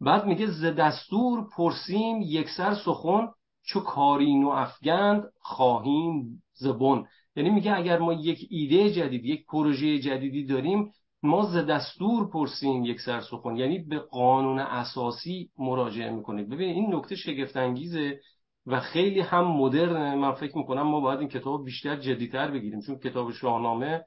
[0.00, 3.28] بعد میگه ز دستور پرسیم یکسر سخن
[3.62, 7.06] چو کارین و افگند خواهیم زبون
[7.36, 12.84] یعنی میگه اگر ما یک ایده جدید یک پروژه جدیدی داریم ما ز دستور پرسیم
[12.84, 13.56] یک سر سخن.
[13.56, 18.20] یعنی به قانون اساسی مراجعه می‌کنیم ببینید این نکته شگفت انگیزه
[18.66, 22.98] و خیلی هم مدرن من فکر می‌کنم ما باید این کتاب بیشتر جدیتر بگیریم چون
[22.98, 24.04] کتاب شاهنامه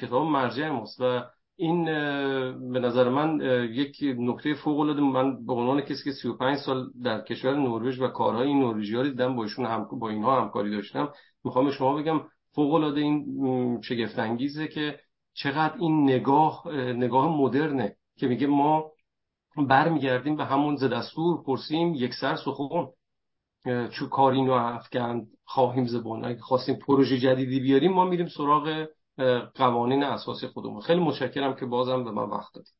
[0.00, 1.22] کتاب مرجع ماست و
[1.56, 1.84] این
[2.72, 3.40] به نظر من
[3.72, 8.08] یک نکته فوق العاده من به عنوان کسی که 35 سال در کشور نروژ و
[8.08, 11.12] کارهای این نروژی ها دیدم با ایشون هم با اینها همکاری داشتم.
[11.44, 12.20] می‌خوام به شما بگم
[12.54, 15.00] فوق العاده این شگفت انگیزه که
[15.34, 18.90] چقدر این نگاه نگاه مدرنه که میگه ما
[19.56, 22.88] برمیگردیم به همون ز دستور پرسیم یک سر سخون
[23.90, 26.24] چو کارینو افکند خواهیم زبان.
[26.24, 28.86] اگه خواستیم پروژه جدیدی بیاریم ما میریم سراغ
[29.54, 30.80] قوانین اساسی خودمون.
[30.80, 32.74] خیلی متشکرم که بازم به من وقت دادید.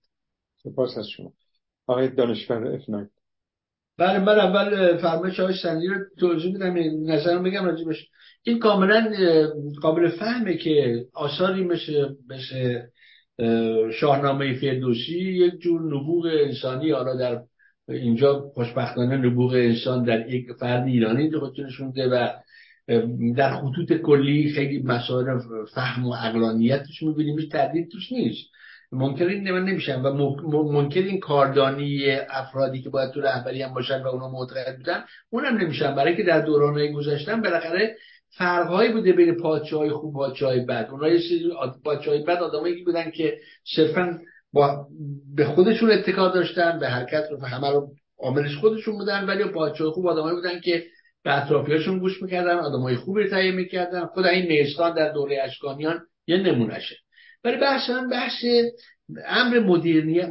[0.63, 1.33] سپاس از شما.
[1.87, 3.07] آقای دانشور افنای
[3.99, 6.75] بله من اول فرمایش آقای سندی رو توضیح بدم
[7.13, 8.09] نظرم بگم راجبش
[8.43, 9.13] این کاملا
[9.83, 12.81] قابل فهمه که آثاری مثل مثل
[13.93, 17.43] شاهنامه فردوسی یک جور نبوغ انسانی حالا در
[17.89, 22.29] اینجا خوشبختانه نبوغ انسان در یک فرد ایرانی خودشون ده و
[23.37, 25.39] در خطوط کلی خیلی مسائل
[25.75, 28.49] فهم و اقلانیت توش می‌بینیم هیچ تردید توش نیست.
[28.93, 30.13] ممکن این من نمیشم و
[30.73, 35.57] ممکن این کاردانی افرادی که باید تو رهبری هم باشن و اونا معتقد بودن اونم
[35.57, 35.95] نمیشن.
[35.95, 37.97] برای که در دوران گذشتن بالاخره
[38.29, 40.89] فرقهایی بوده بین پادشاه های خوب و پادشاه بد.
[40.91, 41.53] اونها یه سری
[41.85, 43.39] پادشاه بد آدمایی بودن که
[43.77, 44.19] صرفا
[44.53, 44.87] با
[45.35, 50.07] به خودشون اتکا داشتن به حرکت رو همه رو عاملش خودشون بودن ولی پادشاه خوب
[50.07, 50.85] آدمایی بودن که
[51.27, 54.07] به اطرافیاشون گوش می‌کردن آدمای خوبی تهیه می‌کردن.
[54.07, 56.97] خود این نیستان در دوره اشکانیان یه نمونهشه.
[57.45, 58.45] ولی بحث هم بحث
[59.27, 59.59] امر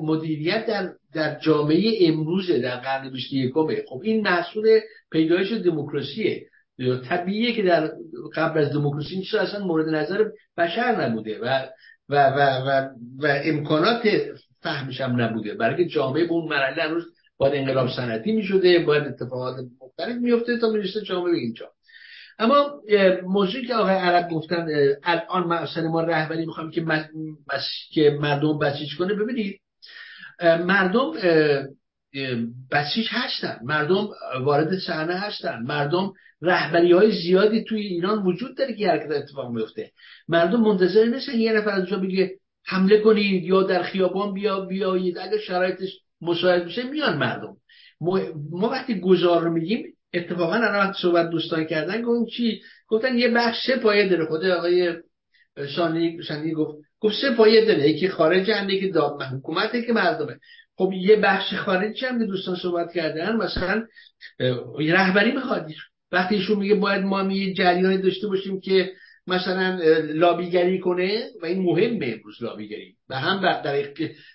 [0.02, 3.54] مدیریت در در جامعه امروزه در قرن 21
[3.88, 4.80] خب این محصول
[5.12, 6.46] پیدایش دموکراسیه.
[7.10, 7.92] طبیعیه که در
[8.36, 10.26] قبل از دموکراسی این اصلا مورد نظر
[10.58, 11.68] بشر نبوده و
[12.10, 14.04] و و و, و امکانات
[14.62, 15.54] فهمش هم نبوده.
[15.54, 17.04] برای جامعه به اون مرحله هنوز
[17.38, 19.56] باید انقلاب صنعتی می‌شده باید اتفاقات
[20.00, 21.72] مختلف میفته تا می‌رسه جامعه به اینجا.
[22.40, 22.82] اما
[23.24, 24.68] موضوعی که آقای عرب گفتن
[25.04, 26.86] الان مثلا ما رهبری می‌خوام که,
[27.92, 29.14] که مردم بسیج کنه.
[29.14, 29.60] ببینید
[30.42, 31.12] مردم
[32.72, 33.60] بسیج هستن.
[33.64, 34.10] مردم
[34.42, 35.64] وارد صحنه هستن.
[35.64, 39.92] مردم رهبری های زیادی توی ایران وجود داره که حرکت اتفاق میفته
[40.28, 45.18] مردم منتظر نیستن یه نفر از بگه حمله کنید یا در خیابان بیا بیایید.
[45.18, 45.90] اگر شرایطش
[46.22, 47.58] مساعد میشه میان مردم.
[48.52, 53.58] ما وقتی گذار رو میگیم اتفاقا الان صحبت دوستان کردن گفتن چی؟ گفتن یه بخش
[53.68, 54.26] سه پایه داره.
[54.26, 54.94] خود آقای
[55.76, 57.90] شانی شانی گفت گفت سه پایه داره.
[57.90, 60.38] یکی خارج هم که داد حکومته که مردمه.
[60.78, 63.86] خب یه بخش خارجی هم که دوستان صحبت کردن مثلا
[64.80, 65.72] رهبری می‌خواد.
[66.12, 68.92] وقتی ایشون میگه باید ما یه جریانی داشته باشیم که
[69.28, 69.80] مثلا
[70.14, 72.96] لابیگری کنه و این مهمه امروز لابیگری.
[73.10, 73.62] و هم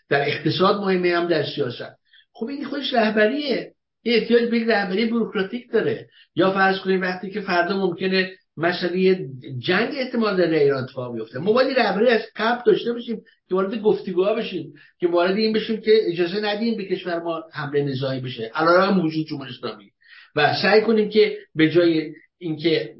[0.08, 1.99] در اقتصاد مهمه هم در سیاست.
[2.40, 3.72] خب این خودش رهبریه.
[4.04, 6.06] یه احتیاج به رهبری بروکراتیک داره.
[6.34, 9.26] یا فرض کنیم وقتی که فردا ممکنه مسئله
[9.58, 11.38] جنگ احتمال در ایران اتفاق بیفته.
[11.38, 13.16] ما باید رهبری از قبل داشته باشیم
[13.48, 17.84] که وارد گفتگوها بشیم که وارد این بشیم که اجازه ندیم به کشور ما حمله
[17.84, 18.50] نظامی بشه.
[18.54, 19.90] علیرغم وجود جمهوری اسلامی.
[20.36, 22.94] و سعی کنیم که به جای اینکه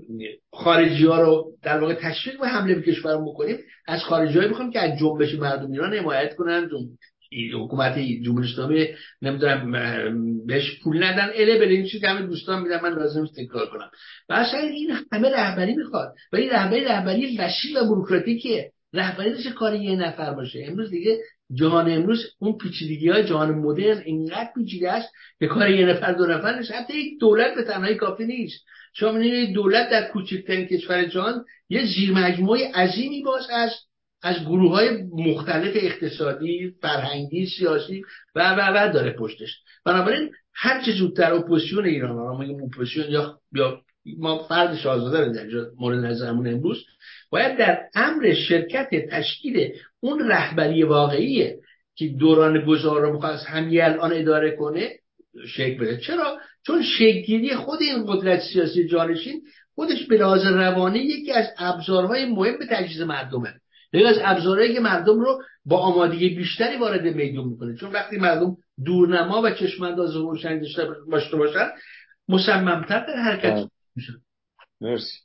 [0.52, 4.80] خارجی ها رو در واقع تشویق به حمله به کشور بکنیم از خارجی بخوام که
[4.80, 6.68] از جنبش مردم ایران حمایت کنن
[7.54, 8.86] حکومت جمهوری اسلامی
[9.22, 11.30] نمی‌دونم بهش پول ندن.
[11.34, 13.90] اله بله این چیزی همه دوستان میدن من لازم تکرار کنم.
[14.28, 16.14] و این همه رهبری می‌خواد.
[16.32, 18.70] و این رهبری رهبری وسیع و بروکراتیکه.
[18.92, 21.18] رهبری نشه کار یه نفر باشه؟ امروز دیگه
[21.54, 26.26] جهان امروز اون پیچیدگی های جهان مدرن اینقدر پیچیده است که کار یه نفر دو
[26.26, 26.72] نفر نیست.
[26.72, 28.64] حتی یک دولت به تنهایی کافی نیست.
[28.94, 29.18] شما
[29.54, 33.89] دولت در کوچکترین کشور جهان یه زیر مجموعه عظیمی باز هست.
[34.22, 38.02] از گروه های مختلف اقتصادی فرهنگی سیاسی
[38.34, 39.50] و و و داره پشتش.
[39.84, 43.80] بنابراین هر چه زودتر اپوزیسیون ایران ما میگیم اپوزیسیون یا یا
[44.18, 45.46] ما فرد شاهزاده رو در
[45.78, 46.84] مورد نظرمون امروز
[47.30, 51.58] باید در امر شرکت تشکیل اون رهبری واقعیه
[51.94, 54.90] که دوران گذار رو می‌خواد همین الان اداره کنه
[55.46, 55.96] شکل بده.
[55.96, 59.42] چرا؟ چون شکلگیری خود این قدرت سیاسی جانشین
[59.74, 63.59] خودش به روانی یکی از ابزارهای مهم تجهیز مردمه.
[63.92, 67.76] یکی از ابزارهایی که مردم رو با آمادگی بیشتری وارد میدون می‌کنه.
[67.76, 71.68] چون وقتی مردم دورنما و چشمانداز روشنی داشته باشته باشن
[72.28, 74.12] مصممتر در حرکت میشن.
[74.80, 75.18] مرسی.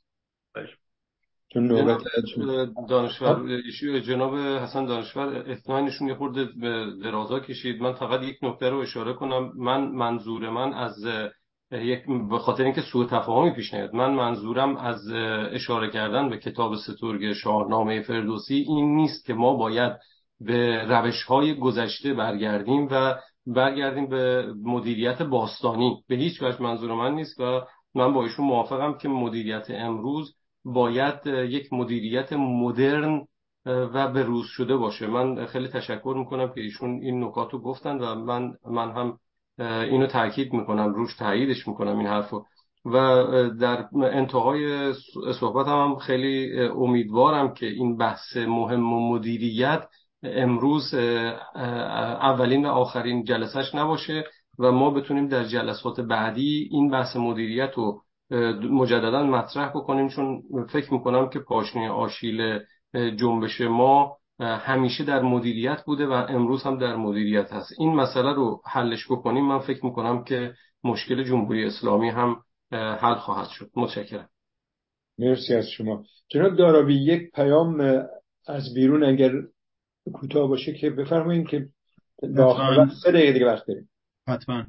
[1.52, 2.02] چون نوبت
[2.88, 3.60] دانشور
[4.00, 7.82] جناب حسن دانشور اطمینانشون یه خورده به درازا کشید.
[7.82, 9.52] من فقط یک نکته رو اشاره کنم.
[9.56, 10.94] من منظور من از
[11.72, 13.94] یک به خاطر اینکه سوء تفاهمی پیش نیاد.
[13.94, 15.12] من منظورم از
[15.52, 19.92] اشاره کردن به کتاب سترگ شاهنامه فردوسی این نیست که ما باید
[20.40, 23.14] به روش های گذشته برگردیم و
[23.46, 26.02] برگردیم به مدیریت باستانی.
[26.08, 27.60] به هیچ وجه منظور من نیست و
[27.94, 33.26] من با ایشون موافقم که مدیریت امروز باید یک مدیریت مدرن
[33.66, 35.06] و به روز شده باشه.
[35.06, 39.18] من خیلی تشکر می‌کنم که ایشون این نکات رو گفتن و من من هم
[39.58, 42.44] اینو تاکید می‌کنم روش تاییدش می‌کنم این حرفو.
[42.84, 43.24] و
[43.60, 44.92] در انتهای
[45.40, 49.88] صحبت هم خیلی امیدوارم که این بحث مهم و مدیریت
[50.22, 50.94] امروز
[52.22, 54.24] اولین و آخرین جلسش نباشه
[54.58, 58.02] و ما بتونیم در جلسات بعدی این بحث مدیریت رو
[58.70, 62.58] مجددا مطرح بکنیم چون فکر می‌کنم که پاشنه آشیل
[62.94, 67.72] جنبش ما همیشه در مدیریت بوده و امروز هم در مدیریت هست.
[67.78, 72.36] این مسئله رو حلش بکنیم من فکر می‌کنم که مشکل جمهوری اسلامی هم
[72.72, 73.70] حل خواهد شد.
[73.76, 74.28] متشکرم.
[75.18, 76.04] مرسی از شما.
[76.28, 77.80] جناب دارابی یک پیام
[78.46, 79.32] از بیرون اگر
[80.14, 81.68] کوتاه باشه که بفرمایید که
[83.02, 83.88] سه دقیقه دیگه وقت داریم.
[84.28, 84.64] حتما.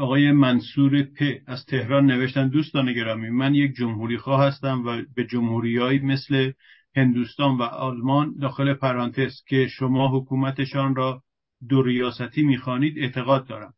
[0.00, 5.24] آقای منصور پ از تهران نوشتن دوستان گرامی من یک جمهوری خواه هستم و به
[5.24, 6.52] جمهوریهایی مثل
[6.96, 11.22] هندوستان و آلمان داخل پرانتز که شما حکومتشان را
[11.68, 13.74] دو ریاستی می‌خوانید اعتقاد دارم.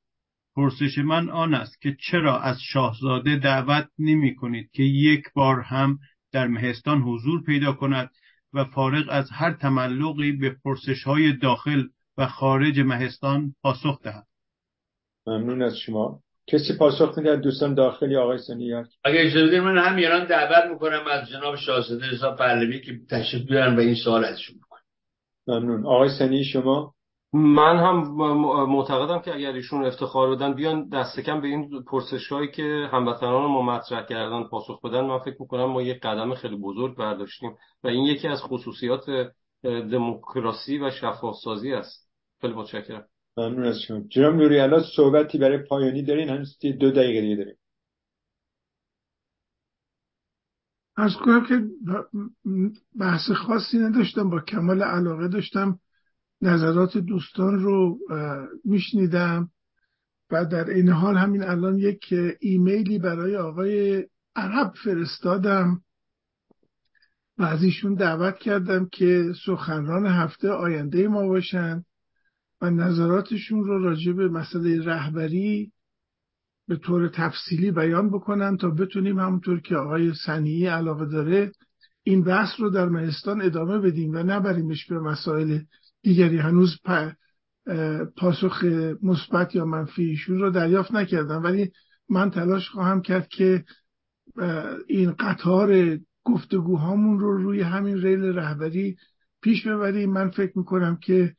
[0.56, 5.98] پرسش من آن است که چرا از شاهزاده دعوت نمی کنید که یک بار هم
[6.32, 8.10] در مهستان حضور پیدا کند
[8.52, 11.82] و فارغ از هر تملقی به پرسش های داخل
[12.16, 14.26] و خارج مهستان پاسخ دهد؟
[15.26, 16.20] ممنون از شما.
[16.52, 21.28] کسی پاسخ میده دوستان داخلی آقای سنیار اگه اجازه من هم ایران دعوت می‌کنم از
[21.28, 24.80] جناب شاهزاده رضا پهلوی که تشریف بیارن و این سوال ازشون بکنم
[25.46, 25.86] ممنون.
[25.86, 26.94] آقای سنی شما؟
[27.32, 27.96] من هم
[28.68, 33.50] معتقدم که اگر ایشون افتخار بدن بیان دست کم به این پرسش هایی که هموطنان
[33.50, 35.00] ما مطرح کردن پاسخ بدن.
[35.00, 39.04] من فکر می‌کنم ما یک قدم خیلی بزرگ برداشتیم و این یکی از خصوصیات
[39.64, 42.10] دموکراسی و شفاف سازی است.
[42.40, 43.04] خیلی متشکرم.
[43.40, 44.00] ممنون از شما.
[44.00, 47.56] جناب نوری الان صحبتی برای پایانی دارین؟ هنوز دو دقیقه دیگه داریم.
[50.96, 51.62] از کنم که
[52.98, 55.78] بحث خاصی نداشتم با کمال علاقه داشتم.
[56.42, 57.98] نظرات دوستان رو
[58.64, 59.50] میشنیدم.
[60.30, 65.82] و در این حال همین الان یک ایمیلی برای آقای عرب فرستادم.
[67.38, 71.84] و از ایشون دعوت کردم که سخنران هفته آینده ما باشن.
[72.60, 75.72] و نظراتشون رو راجع به مسئله رهبری
[76.68, 81.52] به طور تفصیلی بیان بکنن تا بتونیم همونطور که آقای سنیی علاقه داره
[82.02, 85.58] این بحث رو در مهستان ادامه بدیم و نبریمش به مسائل
[86.02, 86.38] دیگری.
[86.38, 86.76] هنوز
[88.16, 88.64] پاسخ
[89.02, 91.72] مثبت یا منفی ایشون رو دریافت نکردم ولی
[92.08, 93.64] من تلاش خواهم کرد که
[94.86, 98.96] این قطار گفتگوهامون رو روی همین ریل رهبری
[99.42, 100.12] پیش ببریم.
[100.12, 101.34] من فکر می‌کنم که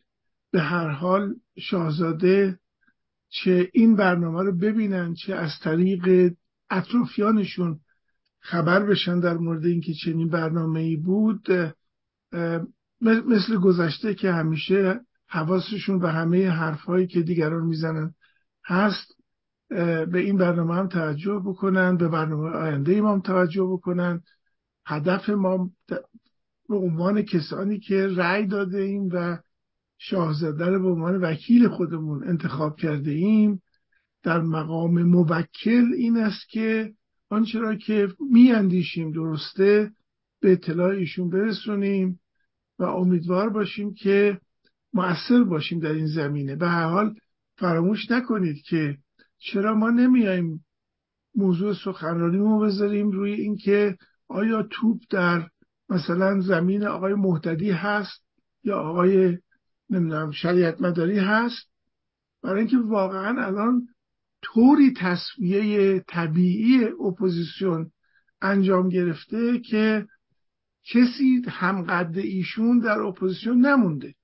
[0.52, 2.60] به هر حال شاهزاده
[3.30, 6.34] چه این برنامه رو ببینن چه از طریق
[6.70, 7.80] اطرافیانشون
[8.40, 11.48] خبر بشن در مورد اینکه چنین برنامه ای بود
[13.02, 18.14] مثل گذشته که همیشه حواسشون به همه حرفهایی که دیگران می‌زنن
[18.66, 19.16] هست
[19.70, 24.22] به این برنامه هم توجه بکنن به برنامه آینده ما هم توجه بکنن.
[24.86, 25.70] هدف ما
[26.70, 29.38] به عنوان کسانی که رأی داده ایم و
[30.04, 33.62] شاهزاده رو به عنوان وکیل خودمون انتخاب کرده ایم
[34.24, 36.94] در مقام موکل این است که
[37.30, 39.92] آنچه را که میاندیشیم درسته
[40.42, 42.20] به اطلاع ایشون برسونیم
[42.80, 44.40] و امیدوار باشیم که
[44.94, 46.56] مؤثر باشیم در این زمینه.
[46.56, 47.16] به هر حال
[47.58, 48.98] فراموش نکنید که
[49.38, 50.66] چرا ما نمیایم
[51.36, 53.98] موضوع سخنرانی رو بذاریم روی اینکه
[54.28, 55.48] آیا توپ در
[55.90, 58.26] مثلا زمین آقای محتدی هست
[58.64, 59.38] یا آقای
[59.92, 61.68] نمی‌دونم شریعت مداری هست.
[62.44, 63.88] برای اینکه واقعا الان
[64.42, 67.92] طوری تصویه طبیعی اپوزیسیون
[68.42, 70.08] انجام گرفته که
[70.84, 74.16] کسی همقد ایشون در اپوزیسیون نمونده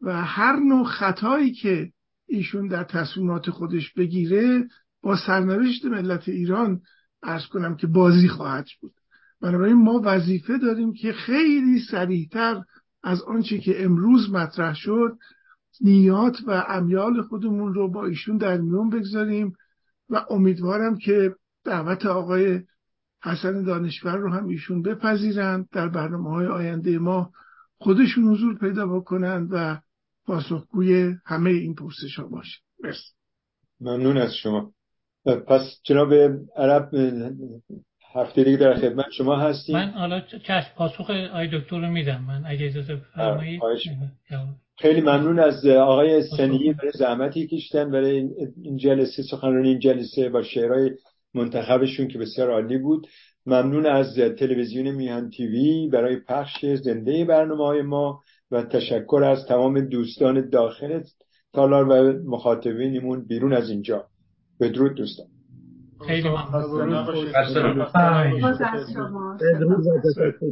[0.00, 1.92] و هر نوع خطایی که
[2.26, 4.68] ایشون در تصمیمات خودش بگیره
[5.02, 6.80] با سرنوشت ملت ایران
[7.22, 8.92] ارز کنم که بازی خواهد بود
[9.40, 12.62] بنابراین ما وظیفه داریم که خیلی سریعتر
[13.06, 15.18] از آنچه که امروز مطرح شد
[15.80, 19.56] نیات و امیال خودمون رو با ایشون در میون بگذاریم
[20.10, 22.60] و امیدوارم که دعوت آقای
[23.22, 27.30] حسن دانشور رو هم ایشون بپذیرند در برنامه های آینده ما
[27.78, 29.80] خودشون حضور پیدا بکنند و
[30.24, 33.12] پاسخگوی همه این پرسش ها باشند مرسی.
[33.80, 34.72] ممنون از شما.
[35.24, 36.14] پس جناب
[36.56, 36.90] عرب
[38.16, 39.76] هفته دیگه در خدمت شما هستیم.
[39.76, 42.24] من حالا چشم پاسخ آقای دکتر رو میدم.
[42.28, 43.60] من اگه اجازه بفرمایید.
[44.78, 48.28] خیلی ممنون از آقای سنی برای زحمتی کشتن برای
[48.62, 49.22] این جلسه.
[49.22, 50.90] سخنرانی این جلسه با شعرهای
[51.34, 53.06] منتخبشون که بسیار عالی بود.
[53.46, 58.20] ممنون از تلویزیون میهن تیوی برای پخش زنده برنامه های ما
[58.50, 61.02] و تشکر از تمام دوستان داخل
[61.52, 64.06] تالار و مخاطبینمون بیرون از اینجا.
[64.60, 65.26] بدرود دوستان.
[66.04, 67.06] خیلی ممنون.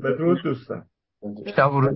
[0.02, 0.86] بدرود دوستان.
[1.56, 1.94] شب و روز.